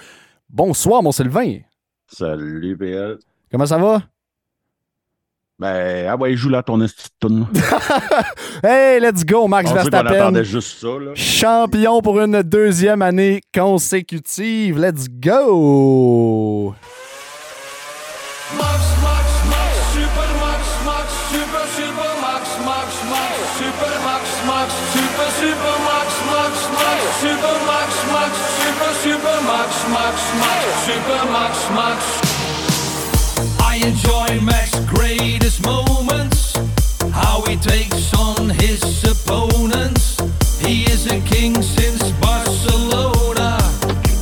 Bonsoir 0.50 1.02
mon 1.02 1.14
Sylvain. 1.14 1.60
Salut 2.08 2.76
PL. 2.78 3.20
Comment 3.50 3.66
ça 3.66 3.78
va? 3.78 4.02
Ben, 5.58 6.08
ah 6.10 6.18
ouais, 6.18 6.36
joue 6.36 6.50
là 6.50 6.62
ton 6.62 6.82
estime. 6.82 7.48
hey, 8.64 9.00
let's 9.00 9.24
go, 9.24 9.48
Max 9.48 9.72
Verstappen. 9.72 10.44
juste 10.44 10.80
ça, 10.80 10.88
là. 11.00 11.12
Champion 11.16 12.02
pour 12.02 12.20
une 12.20 12.44
deuxième 12.44 13.02
année 13.02 13.40
consécutive. 13.54 14.78
Let's 14.78 15.08
go! 15.08 16.76
Max, 27.22 27.30
Super 27.30 27.60
Max, 27.68 27.90
Max, 28.12 28.34
Super, 28.58 28.94
Super 29.04 29.42
Max, 29.46 29.88
Max, 29.90 30.34
Max, 30.42 30.66
Super 30.86 31.24
Max, 31.32 31.70
Max. 31.76 32.00
I 33.60 33.76
enjoy 33.86 34.42
Max's 34.44 34.86
greatest 34.86 35.64
moments, 35.64 36.58
how 37.14 37.42
he 37.48 37.58
takes 37.58 38.12
on 38.16 38.50
his 38.50 38.82
opponents. 39.04 40.18
He 40.66 40.84
is 40.86 41.06
a 41.12 41.20
king 41.22 41.62
since 41.62 42.12
Barcelona. 42.20 43.58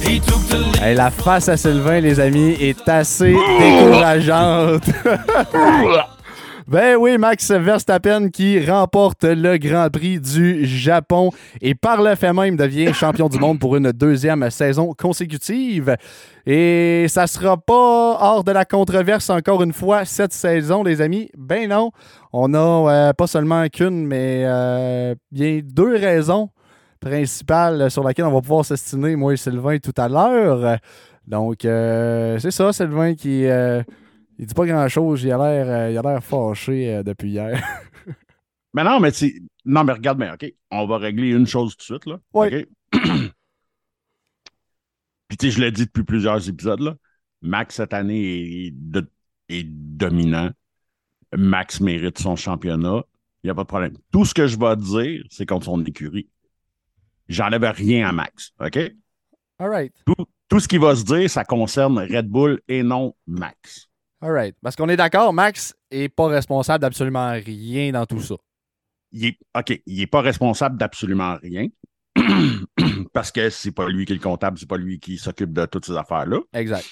He 0.01 0.19
took 0.19 0.41
the 0.49 0.57
lead. 0.57 0.79
Hey, 0.79 0.95
la 0.95 1.09
face 1.09 1.47
à 1.47 1.55
Sylvain, 1.55 2.01
les 2.01 2.19
amis, 2.19 2.57
est 2.59 2.87
assez 2.89 3.31
décourageante. 3.59 4.89
ben 6.69 6.97
oui, 6.97 7.17
Max 7.17 7.49
Verstappen 7.49 8.29
qui 8.29 8.63
remporte 8.63 9.23
le 9.23 9.57
Grand 9.57 9.89
Prix 9.89 10.19
du 10.19 10.67
Japon 10.67 11.31
et 11.61 11.73
par 11.73 12.03
le 12.03 12.13
fait 12.13 12.31
même 12.31 12.57
devient 12.57 12.93
champion 12.93 13.27
du 13.27 13.39
monde 13.39 13.57
pour 13.59 13.75
une 13.75 13.91
deuxième 13.91 14.47
saison 14.51 14.93
consécutive. 14.93 15.95
Et 16.45 17.07
ça 17.07 17.25
sera 17.25 17.57
pas 17.57 17.73
hors 17.73 18.43
de 18.43 18.51
la 18.51 18.65
controverse 18.65 19.31
encore 19.31 19.63
une 19.63 19.73
fois 19.73 20.05
cette 20.05 20.31
saison, 20.31 20.83
les 20.83 21.01
amis. 21.01 21.31
Ben 21.35 21.67
non, 21.67 21.89
on 22.33 22.53
a 22.53 22.59
euh, 23.09 23.13
pas 23.13 23.25
seulement 23.25 23.67
qu'une, 23.67 24.05
mais 24.05 24.43
euh, 24.45 25.15
bien 25.31 25.61
deux 25.63 25.95
raisons 25.95 26.51
principales 26.99 27.89
sur 27.89 28.07
lesquelles 28.07 28.25
on 28.25 28.33
va 28.33 28.41
pouvoir 28.41 28.63
s'estimer, 28.63 29.15
moi 29.15 29.33
et 29.33 29.37
Sylvain, 29.37 29.79
tout 29.79 29.93
à 29.97 30.07
l'heure. 30.07 30.77
Donc, 31.25 31.65
euh, 31.65 32.37
c'est 32.37 32.51
ça, 32.51 32.71
Sylvain 32.73 33.15
qui. 33.15 33.47
Il 34.39 34.45
dit 34.47 34.53
pas 34.53 34.65
grand-chose. 34.65 35.23
Il 35.23 35.31
a 35.31 35.37
l'air 35.37 35.67
euh, 35.67 35.91
il 35.91 35.97
a 35.97 36.01
l'air 36.01 36.23
fâché 36.23 36.95
euh, 36.95 37.03
depuis 37.03 37.29
hier. 37.29 37.61
Mais 38.73 38.83
non, 38.83 38.99
mais 38.99 39.11
tu 39.11 39.43
Non, 39.65 39.83
mais 39.83 39.93
regarde 39.93 40.19
bien, 40.19 40.35
OK. 40.35 40.45
On 40.69 40.85
va 40.85 40.99
régler 40.99 41.29
une 41.29 41.47
chose 41.47 41.75
tout 41.75 41.79
de 41.79 41.83
suite, 41.99 42.05
là. 42.05 42.19
OK? 42.33 42.67
Puis, 45.27 45.37
tu 45.37 45.47
sais, 45.47 45.51
je 45.51 45.59
l'ai 45.59 45.71
dit 45.71 45.85
depuis 45.85 46.03
plusieurs 46.03 46.47
épisodes, 46.47 46.79
là. 46.79 46.95
Max, 47.41 47.75
cette 47.75 47.93
année, 47.93 48.67
est, 48.67 48.71
de- 48.71 49.09
est 49.49 49.63
dominant. 49.63 50.51
Max 51.35 51.79
mérite 51.81 52.19
son 52.19 52.35
championnat. 52.35 53.03
Il 53.43 53.47
n'y 53.47 53.51
a 53.51 53.55
pas 53.55 53.63
de 53.63 53.67
problème. 53.67 53.97
Tout 54.11 54.23
ce 54.25 54.35
que 54.35 54.45
je 54.45 54.59
vais 54.59 54.75
dire, 54.75 55.23
c'est 55.31 55.47
contre 55.47 55.65
son 55.65 55.83
écurie. 55.83 56.29
J'enlève 57.27 57.63
rien 57.63 58.07
à 58.07 58.11
Max, 58.11 58.53
OK? 58.59 58.77
All 59.57 59.69
right. 59.69 59.93
Tout, 60.05 60.25
tout 60.47 60.59
ce 60.59 60.67
qui 60.67 60.77
va 60.77 60.95
se 60.95 61.03
dire, 61.03 61.27
ça 61.27 61.43
concerne 61.43 61.97
Red 61.97 62.27
Bull 62.27 62.61
et 62.67 62.83
non 62.83 63.15
Max. 63.25 63.88
All 64.21 64.31
right. 64.31 64.55
Parce 64.61 64.75
qu'on 64.75 64.89
est 64.89 64.97
d'accord, 64.97 65.33
Max 65.33 65.75
est 65.91 66.09
pas 66.09 66.27
responsable 66.27 66.81
d'absolument 66.81 67.31
rien 67.31 67.91
dans 67.91 68.05
tout 68.05 68.19
ça. 68.19 68.35
il 69.11 69.25
est, 69.25 69.39
OK, 69.57 69.81
il 69.85 69.97
n'est 69.97 70.07
pas 70.07 70.21
responsable 70.21 70.77
d'absolument 70.77 71.37
rien. 71.41 71.67
parce 73.13 73.31
que 73.31 73.49
c'est 73.49 73.71
pas 73.71 73.87
lui 73.87 74.05
qui 74.05 74.13
est 74.13 74.15
le 74.15 74.21
comptable, 74.21 74.57
c'est 74.57 74.67
pas 74.67 74.77
lui 74.77 74.99
qui 74.99 75.17
s'occupe 75.17 75.53
de 75.53 75.65
toutes 75.65 75.85
ces 75.85 75.95
affaires-là. 75.95 76.39
Exact. 76.53 76.85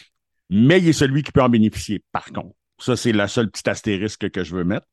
Mais 0.49 0.79
il 0.79 0.87
est 0.87 0.93
celui 0.93 1.23
qui 1.23 1.31
peut 1.31 1.41
en 1.41 1.49
bénéficier, 1.49 2.03
par 2.11 2.25
contre. 2.31 2.55
Ça, 2.79 2.95
c'est 2.95 3.11
la 3.11 3.27
seule 3.27 3.49
petite 3.49 3.67
astérisque 3.67 4.29
que 4.29 4.43
je 4.43 4.55
veux 4.55 4.63
mettre. 4.63 4.87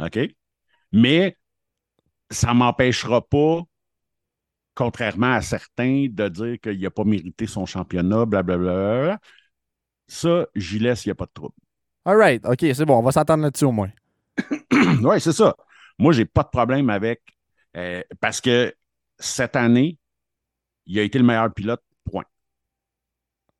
OK? 0.00 0.18
Mais 0.92 1.36
ça 2.30 2.52
ne 2.52 2.58
m'empêchera 2.58 3.26
pas, 3.26 3.62
contrairement 4.74 5.32
à 5.32 5.40
certains, 5.40 6.06
de 6.10 6.28
dire 6.28 6.60
qu'il 6.60 6.80
n'a 6.80 6.90
pas 6.90 7.04
mérité 7.04 7.46
son 7.46 7.64
championnat, 7.64 8.26
blablabla. 8.26 9.18
Ça, 10.08 10.46
j'y 10.54 10.78
laisse, 10.78 11.04
il 11.06 11.08
n'y 11.08 11.12
a 11.12 11.14
pas 11.14 11.26
de 11.26 11.32
trouble. 11.32 11.54
All 12.08 12.16
right. 12.16 12.42
OK, 12.46 12.60
c'est 12.60 12.86
bon. 12.86 12.96
On 12.98 13.02
va 13.02 13.12
s'entendre 13.12 13.42
là-dessus 13.42 13.66
au 13.66 13.72
moins. 13.72 13.90
oui, 14.72 15.20
c'est 15.20 15.32
ça. 15.32 15.54
Moi, 15.98 16.14
j'ai 16.14 16.24
pas 16.24 16.42
de 16.42 16.48
problème 16.48 16.88
avec. 16.88 17.20
euh, 17.76 18.02
parce 18.18 18.40
que 18.40 18.74
cette 19.18 19.56
année, 19.56 19.98
il 20.86 20.98
a 20.98 21.02
été 21.02 21.18
le 21.18 21.24
meilleur 21.26 21.52
pilote, 21.52 21.82
point. 22.10 22.24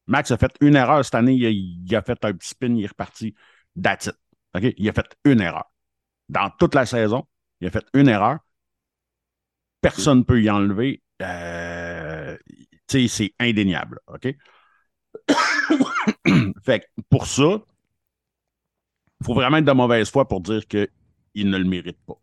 Max 0.07 0.31
a 0.31 0.39
fait 0.39 0.51
une 0.63 0.77
erreur 0.77 1.05
cette 1.05 1.17
année. 1.17 1.35
Il 1.35 1.95
a, 1.95 2.01
fait 2.01 2.25
un 2.25 2.33
petit 2.33 2.49
spin, 2.49 2.75
il 2.75 2.85
est 2.85 2.87
reparti. 2.87 3.35
That's 3.81 4.07
it. 4.07 4.17
Il 4.79 4.89
a 4.89 4.95
fait 4.95 5.15
une 5.27 5.43
erreur. 5.43 5.71
Dans 6.31 6.49
toute 6.59 6.75
la 6.75 6.87
saison, 6.87 7.27
il 7.61 7.69
a 7.69 7.71
fait 7.71 7.85
une 7.93 8.09
erreur. 8.09 8.39
Personne 9.83 10.21
ne 10.21 10.25
peut 10.25 10.41
y 10.41 10.49
enlever. 10.49 11.03
Euh, 11.21 12.35
c'est 12.89 13.35
indéniable. 13.39 14.01
OK? 14.07 14.35
fait 16.65 16.81
que 16.81 17.03
pour 17.11 17.27
ça, 17.27 17.61
il 19.21 19.27
faut 19.27 19.35
vraiment 19.35 19.59
être 19.59 19.65
de 19.65 19.73
mauvaise 19.73 20.11
foi 20.11 20.27
pour 20.29 20.41
dire 20.41 20.67
qu'il 20.67 20.89
ne 21.37 21.59
le 21.59 21.65
mérite 21.65 21.99
pas. 22.07 22.21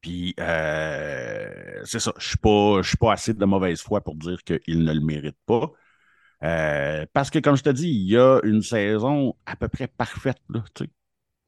Puis, 0.00 0.34
euh, 0.38 1.80
c'est 1.84 1.98
ça. 1.98 2.12
Je 2.18 2.36
ne 2.44 2.82
suis 2.82 2.96
pas 2.98 3.12
assez 3.12 3.32
de 3.32 3.44
mauvaise 3.46 3.80
foi 3.80 4.02
pour 4.02 4.16
dire 4.16 4.42
qu'il 4.44 4.84
ne 4.84 4.92
le 4.92 5.00
mérite 5.00 5.36
pas. 5.46 5.70
Euh, 6.44 7.06
parce 7.12 7.30
que, 7.30 7.38
comme 7.38 7.56
je 7.56 7.62
te 7.62 7.70
dis, 7.70 7.88
il 7.88 8.10
y 8.10 8.18
a 8.18 8.40
une 8.44 8.62
saison 8.62 9.36
à 9.46 9.56
peu 9.56 9.68
près 9.68 9.88
parfaite. 9.88 10.40
Là. 10.50 10.64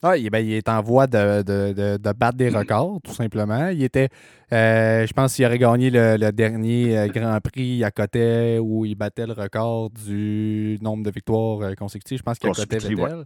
Ah, 0.02 0.16
il, 0.16 0.28
ben, 0.30 0.40
il 0.40 0.52
est 0.52 0.68
en 0.68 0.82
voie 0.82 1.06
de, 1.06 1.42
de- 1.42 1.72
de- 1.72 1.96
de 1.96 2.12
battre 2.12 2.36
des 2.36 2.50
records, 2.50 3.00
tout 3.02 3.12
simplement. 3.14 3.68
Il 3.68 3.82
était, 3.82 4.08
euh, 4.52 5.06
je 5.06 5.12
pense 5.12 5.34
qu'il 5.34 5.44
aurait 5.46 5.58
gagné 5.58 5.90
le, 5.90 6.16
le 6.18 6.32
dernier 6.32 6.98
euh, 6.98 7.08
Grand 7.08 7.40
Prix 7.40 7.82
à 7.82 7.90
côté 7.90 8.58
où 8.58 8.84
il 8.84 8.94
battait 8.94 9.26
le 9.26 9.32
record 9.32 9.90
du 9.90 10.78
nombre 10.82 11.02
de 11.02 11.10
victoires 11.10 11.62
euh, 11.62 11.74
consécutives. 11.74 12.18
Je 12.18 12.22
pense 12.22 12.38
qu'il 12.38 12.50
accotait 12.50 12.78
Vettel. 12.78 13.24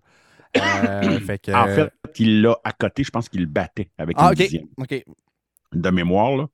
Euh, 0.56 1.20
fait 1.26 1.38
que, 1.38 1.52
En 1.52 1.66
fait, 1.66 1.92
il 2.18 2.42
l'a 2.42 2.56
à 2.62 2.72
côté. 2.72 3.02
Je 3.02 3.10
pense 3.10 3.28
qu'il 3.28 3.40
le 3.40 3.46
battait 3.46 3.90
avec 3.98 4.16
ah, 4.18 4.26
une 4.26 4.32
OK. 4.32 4.36
dixième 4.36 4.66
de 5.72 5.90
mémoire. 5.90 6.36
Là, 6.36 6.46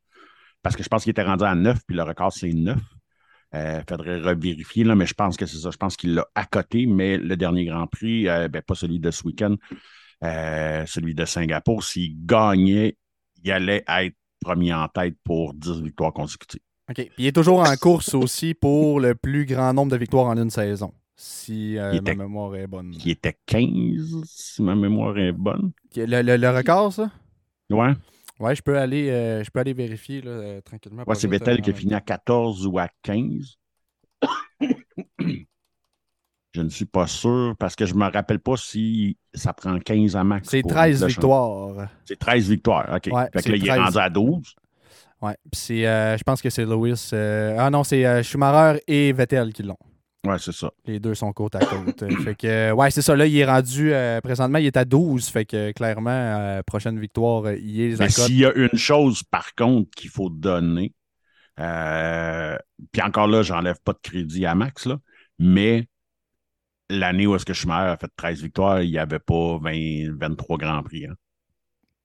parce 0.62 0.76
que 0.76 0.82
je 0.82 0.88
pense 0.88 1.04
qu'il 1.04 1.10
était 1.10 1.22
rendu 1.22 1.44
à 1.44 1.54
9, 1.54 1.78
puis 1.86 1.96
le 1.96 2.02
record, 2.02 2.32
c'est 2.32 2.52
9. 2.52 2.78
Il 3.54 3.82
faudrait 3.88 4.20
revérifier, 4.20 4.84
là, 4.84 4.94
mais 4.94 5.06
je 5.06 5.14
pense 5.14 5.36
que 5.36 5.46
c'est 5.46 5.56
ça. 5.58 5.70
Je 5.70 5.76
pense 5.78 5.96
qu'il 5.96 6.14
l'a 6.14 6.26
à 6.34 6.44
côté, 6.44 6.84
mais 6.86 7.16
le 7.16 7.36
dernier 7.36 7.64
Grand 7.64 7.86
Prix, 7.86 8.28
euh, 8.28 8.48
ben, 8.48 8.60
pas 8.60 8.74
celui 8.74 8.98
de 8.98 9.10
ce 9.10 9.24
week-end, 9.24 9.54
euh, 10.24 10.84
celui 10.86 11.14
de 11.14 11.24
Singapour, 11.24 11.84
s'il 11.84 12.14
gagnait, 12.26 12.96
il 13.42 13.50
allait 13.52 13.84
être 13.86 14.14
premier 14.40 14.72
en 14.74 14.88
tête 14.88 15.16
pour 15.24 15.54
10 15.54 15.80
victoires 15.82 16.12
consécutives. 16.12 16.60
OK. 16.88 16.94
Puis 16.96 17.10
il 17.18 17.26
est 17.26 17.32
toujours 17.32 17.60
en 17.60 17.76
course 17.76 18.14
aussi 18.14 18.54
pour 18.54 19.00
le 19.00 19.14
plus 19.14 19.44
grand 19.44 19.72
nombre 19.74 19.92
de 19.92 19.96
victoires 19.96 20.26
en 20.26 20.36
une 20.40 20.50
saison. 20.50 20.92
si 21.18 21.78
euh, 21.78 21.92
Il 21.94 21.98
était- 21.98 22.14
ma 22.14 22.24
mémoire 22.24 22.54
est 22.56 22.66
bonne. 22.66 22.90
Qui 22.90 23.10
était 23.10 23.38
15, 23.46 24.20
si 24.26 24.62
ma 24.62 24.74
mémoire 24.74 25.16
est 25.18 25.32
bonne. 25.32 25.72
Le, 25.96 26.20
le- 26.22 26.36
le 26.36 26.50
record, 26.50 26.92
ça? 26.92 27.10
Ouais. 27.70 27.92
Ouais, 28.38 28.54
je 28.54 28.60
peux 28.60 28.76
aller, 28.78 29.08
euh, 29.08 29.42
je 29.42 29.50
peux 29.50 29.60
aller 29.60 29.72
vérifier 29.72 30.20
là, 30.20 30.60
tranquillement. 30.60 31.04
Ouais, 31.06 31.14
c'est 31.14 31.26
Vettel 31.26 31.62
qui 31.62 31.70
a 31.70 31.72
fini 31.74 31.94
à 31.94 32.00
14 32.02 32.66
ou 32.66 32.78
à 32.78 32.88
15. 33.02 33.56
Je 36.56 36.62
ne 36.62 36.70
suis 36.70 36.86
pas 36.86 37.06
sûr 37.06 37.54
parce 37.58 37.76
que 37.76 37.84
je 37.84 37.92
ne 37.92 37.98
me 37.98 38.10
rappelle 38.10 38.38
pas 38.38 38.56
si 38.56 39.18
ça 39.34 39.52
prend 39.52 39.78
15 39.78 40.16
à 40.16 40.24
max. 40.24 40.48
C'est 40.48 40.62
pour 40.62 40.70
13 40.70 41.02
le 41.02 41.08
victoires. 41.08 41.88
C'est 42.06 42.18
13 42.18 42.48
victoires. 42.48 42.86
OK. 42.96 43.12
Ouais, 43.12 43.28
fait 43.34 43.42
que 43.42 43.48
là, 43.50 43.56
il 43.56 43.64
est 43.64 43.68
13. 43.68 43.80
rendu 43.80 43.98
à 43.98 44.08
12. 44.08 44.54
Ouais. 45.20 45.36
Puis 45.52 45.60
c'est, 45.60 45.86
euh, 45.86 46.16
je 46.16 46.24
pense 46.24 46.40
que 46.40 46.48
c'est 46.48 46.64
Lewis. 46.64 47.10
euh, 47.12 47.56
ah 47.58 47.68
non, 47.68 47.84
c'est 47.84 48.06
euh, 48.06 48.22
Schumacher 48.22 48.80
et 48.88 49.12
Vettel 49.12 49.52
qui 49.52 49.64
l'ont. 49.64 49.76
Ouais, 50.26 50.38
c'est 50.38 50.52
ça. 50.52 50.70
Les 50.86 50.98
deux 50.98 51.14
sont 51.14 51.30
côte 51.32 51.54
à 51.56 51.60
côte. 51.60 52.02
Fait 52.24 52.34
que, 52.34 52.72
ouais, 52.72 52.90
c'est 52.90 53.02
ça. 53.02 53.14
Là, 53.14 53.26
il 53.26 53.36
est 53.36 53.44
rendu, 53.44 53.92
euh, 53.92 54.20
présentement, 54.22 54.58
il 54.58 54.66
est 54.66 54.76
à 54.78 54.86
12. 54.86 55.28
Fait 55.28 55.44
que, 55.44 55.72
clairement, 55.72 56.10
euh, 56.10 56.62
prochaine 56.66 56.98
victoire, 56.98 57.52
il 57.52 57.80
est 57.82 58.00
accotes. 58.00 58.10
s'il 58.10 58.38
y 58.38 58.46
a 58.46 58.52
une 58.54 58.76
chose, 58.76 59.22
par 59.22 59.54
contre, 59.54 59.90
qu'il 59.94 60.10
faut 60.10 60.30
donner, 60.30 60.94
euh, 61.60 62.56
puis 62.92 63.02
encore 63.02 63.28
là, 63.28 63.42
j'enlève 63.42 63.76
pas 63.84 63.92
de 63.92 64.00
crédit 64.02 64.46
à 64.46 64.54
Max, 64.54 64.86
là, 64.86 64.96
mais 65.38 65.86
l'année 66.90 67.26
où 67.26 67.34
est-ce 67.36 67.44
que 67.44 67.52
Schumacher 67.54 67.90
a 67.90 67.96
fait 67.96 68.10
13 68.16 68.42
victoires, 68.42 68.82
il 68.82 68.90
n'y 68.90 68.98
avait 68.98 69.18
pas 69.18 69.58
20, 69.58 70.16
23 70.18 70.58
Grands 70.58 70.82
Prix. 70.82 71.06
hein. 71.06 71.14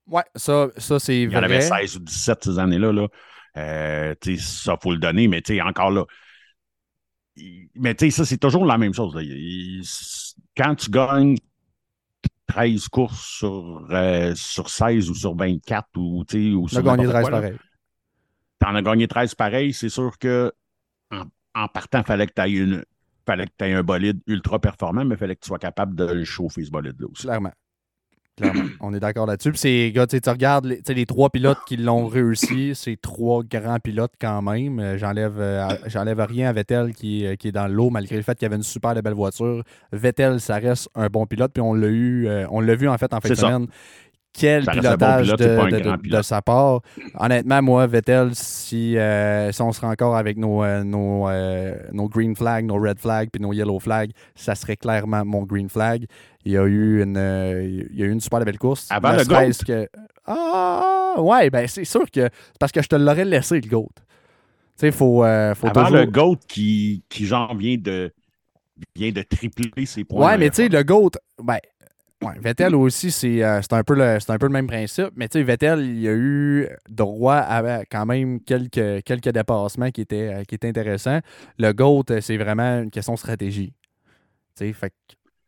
Ouais, 0.07 0.23
ça, 0.35 0.67
ça 0.77 0.99
c'est 0.99 1.27
Il 1.29 1.31
y 1.31 1.37
en 1.37 1.41
vrai. 1.41 1.45
avait 1.45 1.61
16 1.61 1.95
ou 1.97 1.99
17 1.99 2.43
ces 2.43 2.59
années-là. 2.59 2.91
Là. 2.91 3.07
Euh, 3.57 4.15
tu 4.21 4.37
sais, 4.37 4.43
ça, 4.43 4.73
il 4.79 4.83
faut 4.83 4.91
le 4.91 4.97
donner, 4.97 5.27
mais 5.27 5.41
tu 5.41 5.59
encore 5.61 5.91
là. 5.91 6.05
Mais 7.75 7.95
tu 7.95 8.05
sais, 8.05 8.11
ça, 8.11 8.25
c'est 8.25 8.37
toujours 8.37 8.65
la 8.65 8.77
même 8.77 8.93
chose. 8.93 9.15
là. 9.15 9.21
Quand 10.57 10.75
tu 10.75 10.89
gagnes 10.91 11.37
13 12.47 12.87
courses 12.89 13.25
sur, 13.37 13.87
euh, 13.91 14.35
sur 14.35 14.69
16 14.69 15.09
ou 15.09 15.15
sur 15.15 15.35
24 15.35 15.87
ou, 15.97 16.25
tu 16.25 16.53
ou 16.53 16.67
sur 16.67 16.79
a 16.79 16.81
gagné 16.81 17.07
n'importe 17.07 17.09
13 17.09 17.21
quoi, 17.21 17.31
là, 17.31 17.41
pareil. 17.41 17.57
T'en 18.59 18.75
as 18.75 18.81
gagné 18.81 19.07
13 19.07 19.35
pareil, 19.35 19.73
c'est 19.73 19.89
sûr 19.89 20.17
que 20.19 20.51
en, 21.11 21.23
en 21.55 21.67
partant, 21.67 21.99
il 21.99 22.05
fallait 22.05 22.27
que 22.27 22.33
tu 22.35 22.41
aies 22.41 22.51
une. 22.51 22.83
Fallait 23.25 23.45
que 23.45 23.51
tu 23.57 23.65
aies 23.65 23.73
un 23.73 23.83
bolide 23.83 24.19
ultra 24.27 24.59
performant, 24.59 25.05
mais 25.05 25.15
il 25.15 25.17
fallait 25.17 25.35
que 25.35 25.41
tu 25.41 25.47
sois 25.47 25.59
capable 25.59 25.95
de 25.95 26.05
le 26.05 26.23
chauffer, 26.23 26.63
ce 26.65 26.71
bolide-là 26.71 27.07
aussi. 27.11 27.23
Clairement. 27.23 27.51
Clairement. 28.37 28.63
On 28.79 28.93
est 28.93 28.99
d'accord 28.99 29.25
là-dessus. 29.27 29.51
Puis 29.51 29.91
gars, 29.91 30.07
tu 30.07 30.17
regardes 30.27 30.65
les, 30.65 30.81
les 30.87 31.05
trois 31.05 31.29
pilotes 31.29 31.59
qui 31.67 31.77
l'ont 31.77 32.07
réussi, 32.07 32.71
c'est 32.73 32.99
trois 32.99 33.43
grands 33.43 33.79
pilotes 33.79 34.13
quand 34.19 34.41
même. 34.41 34.79
Euh, 34.79 34.97
J'enlève, 34.97 35.35
euh, 35.39 35.67
j'enlève 35.87 36.19
rien 36.21 36.49
à 36.49 36.53
Vettel 36.53 36.93
qui, 36.93 37.25
est- 37.25 37.37
qui 37.37 37.49
est 37.49 37.51
dans 37.51 37.67
l'eau, 37.67 37.89
malgré 37.89 38.15
le 38.15 38.23
fait 38.23 38.35
qu'il 38.37 38.45
avait 38.45 38.55
une 38.55 38.63
super 38.63 38.95
de 38.95 39.01
belle 39.01 39.13
voiture. 39.13 39.63
Vettel, 39.91 40.39
ça 40.39 40.55
reste 40.55 40.89
un 40.95 41.07
bon 41.07 41.25
pilote. 41.27 41.51
Puis 41.53 41.61
on 41.61 41.73
l'a 41.73 41.87
eu, 41.87 42.27
euh, 42.27 42.47
on 42.49 42.61
l'a 42.61 42.75
vu 42.75 42.87
en 42.87 42.97
fait 42.97 43.13
en 43.13 43.19
fin 43.19 43.29
de 43.29 43.33
semaine. 43.35 43.67
Quel 44.33 44.63
Ça 44.63 44.71
bon 44.71 44.79
pilotage 44.79 45.35
pilote, 45.35 46.01
de, 46.03 46.21
sa 46.21 46.41
part. 46.41 46.81
Honnêtement, 47.15 47.61
moi, 47.61 47.85
Vettel, 47.87 48.29
si, 48.33 48.97
euh, 48.97 49.51
si 49.51 49.61
on 49.61 49.71
serait 49.73 49.87
encore 49.87 50.15
avec 50.15 50.37
nos, 50.37 50.63
euh, 50.63 50.83
nos, 50.83 51.27
euh, 51.27 51.75
nos 51.91 52.07
green 52.07 52.35
flags, 52.35 52.65
nos 52.65 52.79
red 52.79 52.97
flags, 52.97 53.29
puis 53.29 53.41
nos 53.41 53.51
yellow 53.51 53.79
flags, 53.79 54.11
ça 54.35 54.55
serait 54.55 54.77
clairement 54.77 55.25
mon 55.25 55.43
green 55.43 55.69
flag. 55.69 56.05
Il 56.45 56.53
y 56.53 56.57
a 56.57 56.63
eu 56.63 57.03
une, 57.03 57.17
il 57.91 57.99
y 57.99 58.03
a 58.03 58.05
eu 58.05 58.11
une 58.11 58.21
super 58.21 58.39
belle 58.45 58.57
course. 58.57 58.87
Avant 58.89 59.11
le 59.11 59.23
serait-ce 59.23 59.65
que 59.65 59.89
Ah, 60.25 61.15
ouais, 61.17 61.49
ben 61.49 61.67
c'est 61.67 61.85
sûr 61.85 62.09
que 62.09 62.21
c'est 62.21 62.59
parce 62.59 62.71
que 62.71 62.81
je 62.81 62.87
te 62.87 62.95
l'aurais 62.95 63.25
laissé, 63.25 63.59
le 63.59 63.67
GOAT. 63.67 63.91
Tu 63.95 64.01
sais, 64.77 64.87
il 64.87 64.93
faut, 64.93 65.17
faut 65.17 65.67
Avant 65.67 65.83
toujours... 65.85 65.97
le 65.97 66.05
GOAT 66.05 66.37
qui, 66.47 67.03
qui 67.09 67.25
genre, 67.25 67.53
vient 67.55 67.77
de, 67.77 68.13
vient 68.95 69.11
de 69.11 69.21
tripler 69.23 69.85
ses 69.85 70.05
points. 70.05 70.25
Ouais, 70.25 70.37
mais 70.37 70.49
tu 70.49 70.55
sais, 70.57 70.69
le 70.69 70.83
GOAT, 70.83 71.11
ben, 71.43 71.59
ouais, 72.23 72.39
Vettel 72.39 72.75
aussi, 72.75 73.11
c'est 73.11 73.43
euh, 73.43 73.61
c'est 73.61 73.73
un, 73.73 73.83
peu 73.83 73.95
le- 73.95 74.17
un 74.27 74.37
peu 74.37 74.45
le 74.47 74.51
même 74.51 74.67
principe. 74.67 75.09
Mais 75.15 75.27
tu 75.27 75.39
sais, 75.39 75.43
Vettel, 75.43 75.81
il 75.81 76.07
a 76.07 76.13
eu 76.13 76.67
droit 76.89 77.35
à 77.35 77.85
quand 77.85 78.05
même 78.05 78.39
quelques, 78.41 79.03
quelques 79.03 79.29
dépassements 79.29 79.91
qui 79.91 80.01
étaient, 80.01 80.33
euh, 80.33 80.43
qui 80.43 80.55
étaient 80.55 80.67
intéressants. 80.69 81.19
Le 81.57 81.71
GOAT, 81.73 82.05
euh, 82.11 82.21
c'est 82.21 82.37
vraiment 82.37 82.81
une 82.83 82.91
question 82.91 83.13
de 83.13 83.19
stratégie. 83.19 83.73
Tu 84.55 84.65
sais, 84.67 84.73
fait 84.73 84.93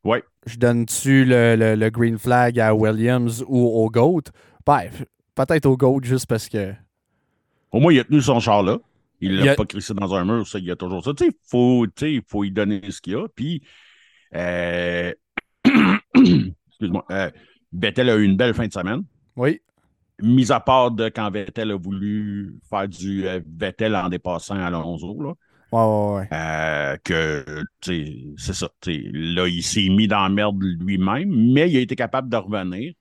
Ouais. 0.03 0.21
je 0.45 0.57
donne-tu 0.57 1.23
le, 1.25 1.55
le- 1.55 1.75
le 1.75 1.89
green 1.89 2.17
flag 2.17 2.59
à 2.59 2.75
Williams 2.75 3.43
ou 3.47 3.59
au 3.65 3.89
GOAT? 3.89 4.23
Ben, 4.65 4.89
peut-être 5.35 5.65
au 5.65 5.77
GOAT 5.77 6.01
juste 6.03 6.27
parce 6.27 6.49
que. 6.49 6.73
Au 7.71 7.79
moins, 7.79 7.93
il 7.93 7.99
a 7.99 8.03
tenu 8.03 8.21
son 8.21 8.39
char 8.39 8.63
là. 8.63 8.79
Il 9.21 9.37
l'a 9.37 9.53
a- 9.53 9.55
pas 9.55 9.65
crissé 9.65 9.93
dans 9.93 10.13
un 10.13 10.25
mur, 10.25 10.45
ça, 10.45 10.59
il 10.59 10.65
y 10.65 10.71
a 10.71 10.75
toujours 10.75 11.03
ça. 11.03 11.13
Tu 11.13 11.23
sais, 11.25 11.31
il 11.31 11.49
faut, 11.49 11.87
tu 11.87 11.93
sais, 11.97 12.13
il 12.15 12.21
faut 12.27 12.43
y 12.43 12.51
donner 12.51 12.81
ce 12.91 12.99
qu'il 12.99 13.13
y 13.13 13.15
a. 13.15 13.25
Puis, 13.33 13.63
euh, 14.35 15.13
excuse-moi, 16.73 17.05
euh, 17.11 17.29
Vettel 17.71 18.09
a 18.09 18.15
eu 18.15 18.23
une 18.23 18.37
belle 18.37 18.53
fin 18.53 18.67
de 18.67 18.73
semaine. 18.73 19.03
Oui, 19.35 19.61
Mis 20.21 20.51
à 20.51 20.59
part 20.59 20.91
de 20.91 21.09
quand 21.09 21.29
Vettel 21.31 21.71
a 21.71 21.77
voulu 21.77 22.59
faire 22.69 22.87
du 22.87 23.27
euh, 23.27 23.41
Vettel 23.59 23.95
en 23.95 24.09
dépassant 24.09 24.55
Alonso, 24.55 25.19
là. 25.21 25.33
ouais, 25.71 25.79
ouais, 25.81 26.19
ouais. 26.19 26.29
Euh, 26.31 26.97
que, 27.03 27.63
tu 27.81 28.05
sais, 28.05 28.15
c'est 28.37 28.53
ça. 28.53 28.69
Là, 28.85 29.47
il 29.47 29.63
s'est 29.63 29.89
mis 29.89 30.07
dans 30.07 30.21
la 30.21 30.29
merde 30.29 30.61
lui-même, 30.61 31.29
mais 31.53 31.69
il 31.69 31.77
a 31.77 31.79
été 31.79 31.95
capable 31.95 32.29
de 32.29 32.37
revenir 32.37 32.93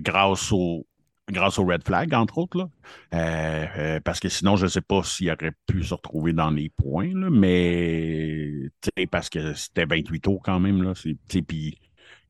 grâce 0.00 0.52
au 0.52 0.86
grâce 1.30 1.58
au 1.58 1.64
red 1.64 1.82
flag, 1.84 2.12
entre 2.14 2.38
autres. 2.38 2.58
Là. 2.58 2.68
Euh, 3.14 3.66
euh, 3.78 4.00
parce 4.00 4.20
que 4.20 4.28
sinon, 4.28 4.56
je 4.56 4.64
ne 4.64 4.70
sais 4.70 4.80
pas 4.80 5.02
s'il 5.02 5.30
aurait 5.30 5.52
pu 5.66 5.82
se 5.82 5.94
retrouver 5.94 6.32
dans 6.32 6.50
les 6.50 6.70
points, 6.70 7.12
là, 7.14 7.30
mais 7.30 8.50
tu 8.80 8.90
sais, 8.96 9.06
parce 9.06 9.28
que 9.28 9.54
c'était 9.54 9.84
28 9.84 10.20
tours 10.20 10.42
quand 10.42 10.60
même. 10.60 10.82
Là, 10.82 10.92
puis 11.46 11.78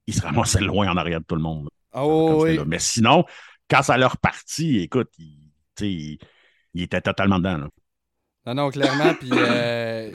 il 0.08 0.14
se 0.14 0.22
ramassait 0.22 0.60
loin 0.60 0.90
en 0.90 0.96
arrière 0.96 1.20
de 1.20 1.24
tout 1.24 1.36
le 1.36 1.42
monde. 1.42 1.68
Ah 1.92 2.04
oui. 2.06 2.58
Mais 2.66 2.78
sinon, 2.78 3.24
quand 3.70 3.82
ça 3.82 3.96
leur 3.96 4.16
partit, 4.16 4.80
écoute, 4.80 5.10
il, 5.18 5.38
tu 5.76 5.84
sais, 5.84 5.90
il, 5.90 6.18
il 6.74 6.82
était 6.82 7.00
totalement 7.00 7.38
dedans. 7.38 7.58
là. 7.58 7.68
Non, 8.46 8.54
non, 8.54 8.70
clairement. 8.70 9.12
Puis 9.20 9.30
euh, 9.32 10.10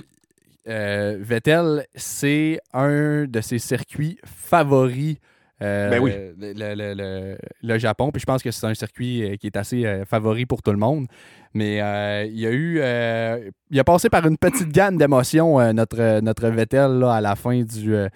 euh, 0.68 1.18
Vettel, 1.22 1.86
c'est 1.94 2.60
un 2.74 3.25
de 3.25 3.42
ses 3.42 3.60
circuits 3.60 4.18
favoris. 4.25 5.18
euh, 5.62 5.90
Ben 5.90 6.00
oui. 6.01 6.12
le, 6.12 6.54
le- 6.54 6.74
le- 6.75 6.94
le- 6.96 7.38
le 7.62 7.78
Japon. 7.78 8.12
Puis 8.12 8.22
je 8.22 8.25
pense 8.25 8.42
que 8.42 8.50
c'est 8.51 8.66
un 8.66 8.74
circuit 8.74 9.38
qui 9.39 9.48
est 9.48 9.57
assez 9.57 10.04
favori 10.06 10.46
pour 10.46 10.62
tout 10.63 10.72
le 10.72 10.78
monde. 10.78 11.07
Mais 11.53 11.81
euh, 11.81 12.25
il 12.25 12.39
y 12.39 12.47
a 12.47 12.51
eu. 12.51 12.79
euh, 12.79 13.50
il 13.69 13.79
a 13.79 13.83
passé 13.83 14.09
par 14.09 14.25
une 14.27 14.38
petite 14.38 14.69
gamme 14.69 14.97
d'émotions, 14.97 15.59
euh, 15.59 15.73
notre, 15.73 16.19
notre 16.21 16.47
Vettel, 16.50 17.00
là, 17.00 17.13
à 17.13 17.21
la 17.21 17.35
fin, 17.35 17.61
du, 17.63 17.95
euh, 17.95 18.07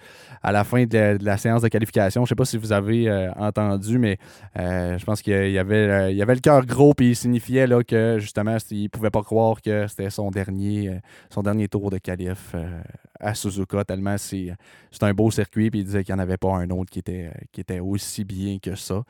à 0.42 0.52
la, 0.52 0.64
fin 0.64 0.84
de, 0.84 0.96
la, 0.96 1.18
de 1.18 1.24
la 1.24 1.36
séance 1.36 1.62
de 1.62 1.68
qualification. 1.68 2.22
Je 2.22 2.24
ne 2.24 2.28
sais 2.28 2.34
pas 2.36 2.44
si 2.44 2.56
vous 2.56 2.72
avez 2.72 3.08
euh, 3.08 3.30
entendu, 3.34 3.98
mais 3.98 4.18
euh, 4.58 4.98
je 4.98 5.04
pense 5.04 5.22
qu'il 5.22 5.50
y 5.50 5.58
avait, 5.58 5.76
euh, 5.76 6.10
il 6.10 6.20
avait 6.22 6.34
le 6.34 6.40
cœur 6.40 6.64
gros, 6.66 6.94
puis 6.94 7.10
il 7.10 7.16
signifiait 7.16 7.66
là, 7.66 7.82
que 7.82 8.18
justement, 8.18 8.56
il 8.70 8.84
ne 8.84 8.88
pouvait 8.88 9.10
pas 9.10 9.22
croire 9.22 9.60
que 9.62 9.86
c'était 9.88 10.10
son 10.10 10.30
dernier, 10.30 10.88
euh, 10.88 10.98
son 11.30 11.42
dernier 11.42 11.68
tour 11.68 11.90
de 11.90 11.98
qualif 11.98 12.52
euh, 12.54 12.80
à 13.20 13.34
Suzuka, 13.34 13.84
tellement 13.84 14.16
c'est 14.18 14.54
un 15.00 15.12
beau 15.14 15.30
circuit, 15.30 15.70
puis 15.70 15.80
il 15.80 15.84
disait 15.84 16.04
qu'il 16.04 16.14
n'y 16.14 16.20
en 16.20 16.22
avait 16.22 16.36
pas 16.36 16.54
un 16.54 16.70
autre 16.70 16.90
qui 16.90 17.00
était, 17.00 17.30
qui 17.52 17.60
était 17.60 17.80
aussi 17.80 18.24
bien 18.24 18.58
que 18.60 18.74
ça. 18.74 19.02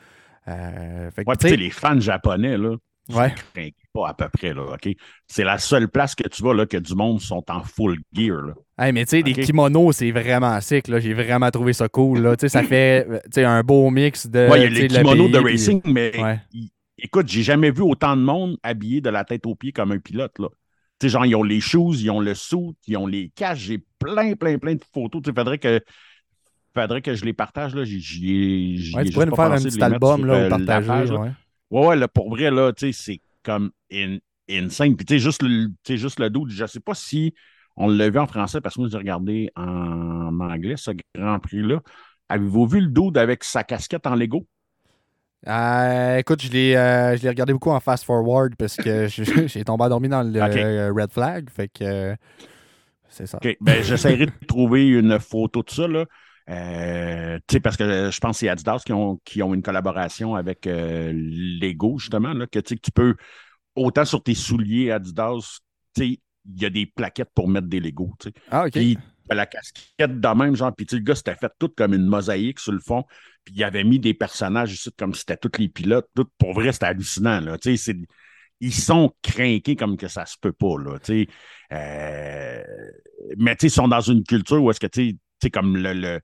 Euh, 0.48 1.10
fait 1.10 1.24
que, 1.24 1.30
Ouais, 1.30 1.56
les 1.56 1.70
fans 1.70 2.00
japonais, 2.00 2.56
là, 2.56 2.76
Ouais. 3.14 3.34
pas 3.94 4.08
à 4.08 4.14
peu 4.14 4.28
près, 4.28 4.52
là, 4.52 4.62
OK? 4.74 4.88
C'est 5.26 5.44
la 5.44 5.58
seule 5.58 5.88
place 5.88 6.14
que 6.14 6.28
tu 6.28 6.42
vois, 6.42 6.54
là, 6.54 6.66
que 6.66 6.76
du 6.76 6.94
monde 6.94 7.20
sont 7.20 7.42
en 7.48 7.62
full 7.62 7.98
gear, 8.12 8.42
là. 8.42 8.54
Hey, 8.78 8.92
mais 8.92 9.04
tu 9.06 9.10
sais, 9.10 9.22
les 9.22 9.32
kimonos, 9.34 9.92
c'est 9.92 10.10
vraiment 10.10 10.60
sick. 10.60 10.88
là. 10.88 11.00
J'ai 11.00 11.14
vraiment 11.14 11.50
trouvé 11.50 11.72
ça 11.72 11.88
cool. 11.88 12.20
Là. 12.20 12.36
Tu 12.36 12.42
sais, 12.42 12.48
Ça 12.48 12.62
fait 12.62 13.06
euh, 13.08 13.18
tu 13.24 13.30
sais, 13.36 13.44
un 13.44 13.62
beau 13.62 13.90
mix 13.90 14.26
de. 14.26 14.48
Ouais, 14.48 14.60
il 14.60 14.62
y 14.62 14.66
a 14.66 14.68
les 14.68 14.88
le 14.88 14.88
kimonos 14.88 15.28
de 15.30 15.38
puis- 15.40 15.52
racing, 15.52 15.80
mais 15.86 16.12
Ouais. 16.22 16.38
il- 16.52 16.70
écoute, 16.98 17.28
j'ai 17.28 17.42
jamais 17.42 17.70
vu 17.70 17.82
autant 17.82 18.16
de 18.16 18.22
monde 18.22 18.56
habillé 18.62 19.00
de 19.00 19.08
la 19.10 19.24
tête 19.24 19.46
aux 19.46 19.54
pieds 19.54 19.72
comme 19.72 19.92
un 19.92 19.98
pilote, 19.98 20.38
là. 20.38 20.48
Tu 21.00 21.06
sais, 21.06 21.12
genre, 21.12 21.24
ils 21.26 21.34
ont 21.36 21.42
les 21.44 21.60
shoes, 21.60 21.94
ils 22.02 22.10
ont 22.10 22.20
le 22.20 22.34
suit, 22.34 22.74
ils 22.86 22.96
ont 22.96 23.06
les 23.06 23.30
caches. 23.34 23.60
J'ai 23.60 23.78
plein, 23.98 24.34
plein, 24.34 24.58
plein 24.58 24.74
de 24.74 24.82
photos. 24.92 25.22
Tu 25.22 25.30
sais, 25.30 25.34
faudrait 25.34 25.58
que, 25.58 25.80
faudrait 26.74 27.02
que 27.02 27.14
je 27.14 27.24
les 27.24 27.32
partage, 27.32 27.74
là. 27.74 27.84
J'y 27.84 28.92
Ouais, 28.94 29.04
tu 29.04 29.12
pourrais 29.12 29.26
nous 29.26 29.34
faire 29.34 29.52
un 29.52 29.56
petit 29.56 29.78
mettre 29.78 29.82
album 29.94 30.26
là, 30.26 30.34
euh, 30.34 30.48
partager. 30.48 30.86
page, 30.86 31.12
là. 31.12 31.20
ouais. 31.20 31.30
Ouais, 31.70 31.86
ouais, 31.86 31.96
là, 31.96 32.08
pour 32.08 32.30
vrai, 32.30 32.50
là, 32.50 32.72
tu 32.72 32.92
sais, 32.92 33.02
c'est 33.04 33.20
comme 33.42 33.70
in- 33.92 34.18
insane. 34.48 34.96
Puis, 34.96 35.04
tu 35.06 35.14
sais, 35.14 35.18
juste 35.18 35.42
le, 35.42 35.68
juste 35.86 36.18
le 36.20 36.30
doute, 36.30 36.50
je 36.50 36.66
sais 36.66 36.80
pas 36.80 36.94
si 36.94 37.34
on 37.76 37.88
l'a 37.88 38.08
vu 38.10 38.18
en 38.18 38.26
français 38.26 38.60
parce 38.60 38.74
que 38.76 38.80
moi, 38.80 38.88
j'ai 38.90 38.96
regardé 38.98 39.50
en 39.56 40.40
anglais, 40.40 40.76
ce 40.76 40.90
Grand 41.14 41.38
Prix-là. 41.40 41.80
Avez-vous 42.28 42.66
vu 42.66 42.80
le 42.80 42.88
dude 42.88 43.18
avec 43.18 43.44
sa 43.44 43.64
casquette 43.64 44.06
en 44.06 44.14
Lego? 44.14 44.46
Euh, 45.46 46.16
écoute, 46.18 46.42
je 46.42 46.50
l'ai 46.50 46.74
euh, 46.74 47.16
je 47.16 47.22
l'ai 47.22 47.28
regardé 47.28 47.52
beaucoup 47.52 47.70
en 47.70 47.78
fast 47.78 48.04
forward 48.04 48.56
parce 48.56 48.76
que 48.76 49.06
j'ai 49.46 49.64
tombé 49.64 49.84
endormi 49.84 50.08
dans 50.08 50.22
le 50.22 50.90
red 50.92 51.12
flag. 51.12 51.48
Fait 51.50 51.68
que 51.68 51.84
euh, 51.84 52.16
c'est 53.08 53.26
ça. 53.26 53.40
OK. 53.44 53.56
Ben, 53.60 53.82
j'essaierai 53.82 54.26
de 54.26 54.32
trouver 54.46 54.88
une 54.88 55.18
photo 55.20 55.62
de 55.62 55.70
ça, 55.70 55.86
là. 55.88 56.06
Euh, 56.48 57.38
tu 57.46 57.54
sais, 57.54 57.60
parce 57.60 57.76
que 57.76 58.10
je 58.10 58.20
pense 58.20 58.36
que 58.36 58.40
c'est 58.40 58.48
Adidas 58.48 58.82
qui 58.84 58.92
ont, 58.92 59.20
qui 59.24 59.42
ont 59.42 59.52
une 59.54 59.62
collaboration 59.62 60.34
avec 60.34 60.66
euh, 60.66 61.12
Lego, 61.14 61.98
justement, 61.98 62.32
là, 62.32 62.46
que 62.46 62.58
que 62.60 62.74
tu 62.74 62.90
peux, 62.90 63.16
autant 63.74 64.04
sur 64.04 64.22
tes 64.22 64.34
souliers 64.34 64.90
Adidas, 64.90 65.60
tu 65.94 66.02
sais, 66.02 66.20
il 66.50 66.62
y 66.62 66.64
a 66.64 66.70
des 66.70 66.86
plaquettes 66.86 67.30
pour 67.34 67.48
mettre 67.48 67.66
des 67.66 67.80
Lego, 67.80 68.14
tu 68.18 68.28
sais. 68.30 68.34
Ah, 68.50 68.64
ok. 68.64 68.72
Puis, 68.72 68.98
la 69.30 69.44
casquette 69.44 70.20
de 70.20 70.28
même, 70.28 70.56
genre, 70.56 70.74
puis 70.74 70.86
le 70.90 71.00
gars 71.00 71.14
s'était 71.14 71.34
fait 71.34 71.52
tout 71.58 71.68
comme 71.68 71.92
une 71.92 72.06
mosaïque 72.06 72.58
sur 72.60 72.72
le 72.72 72.80
fond, 72.80 73.04
puis 73.44 73.54
il 73.56 73.62
avait 73.64 73.84
mis 73.84 73.98
des 73.98 74.14
personnages 74.14 74.72
ici 74.72 74.90
comme 74.96 75.12
si 75.12 75.20
c'était 75.20 75.36
tous 75.36 75.58
les 75.58 75.68
pilotes. 75.68 76.08
Tout, 76.14 76.26
pour 76.38 76.54
vrai, 76.54 76.72
c'était 76.72 76.86
hallucinant, 76.86 77.40
là. 77.40 77.58
Tu 77.58 77.76
sais, 77.76 77.92
c'est- 77.92 78.06
ils 78.60 78.74
sont 78.74 79.12
craqués 79.22 79.76
comme 79.76 79.96
que 79.96 80.08
ça 80.08 80.26
se 80.26 80.36
peut 80.40 80.52
pas, 80.52 80.76
là. 80.78 80.98
Tu 80.98 81.24
sais, 81.24 81.28
Euh, 81.72 82.62
mais 83.36 83.54
tu 83.56 83.62
sais, 83.62 83.66
ils 83.68 83.70
sont 83.70 83.88
dans 83.88 84.00
une 84.00 84.24
culture 84.24 84.62
où 84.62 84.70
est-ce 84.70 84.80
que, 84.80 84.86
tu 84.86 85.08
sais, 85.10 85.12
tu 85.12 85.18
sais, 85.42 85.50
comme 85.50 85.76
le, 85.76 85.92
le, 85.92 86.20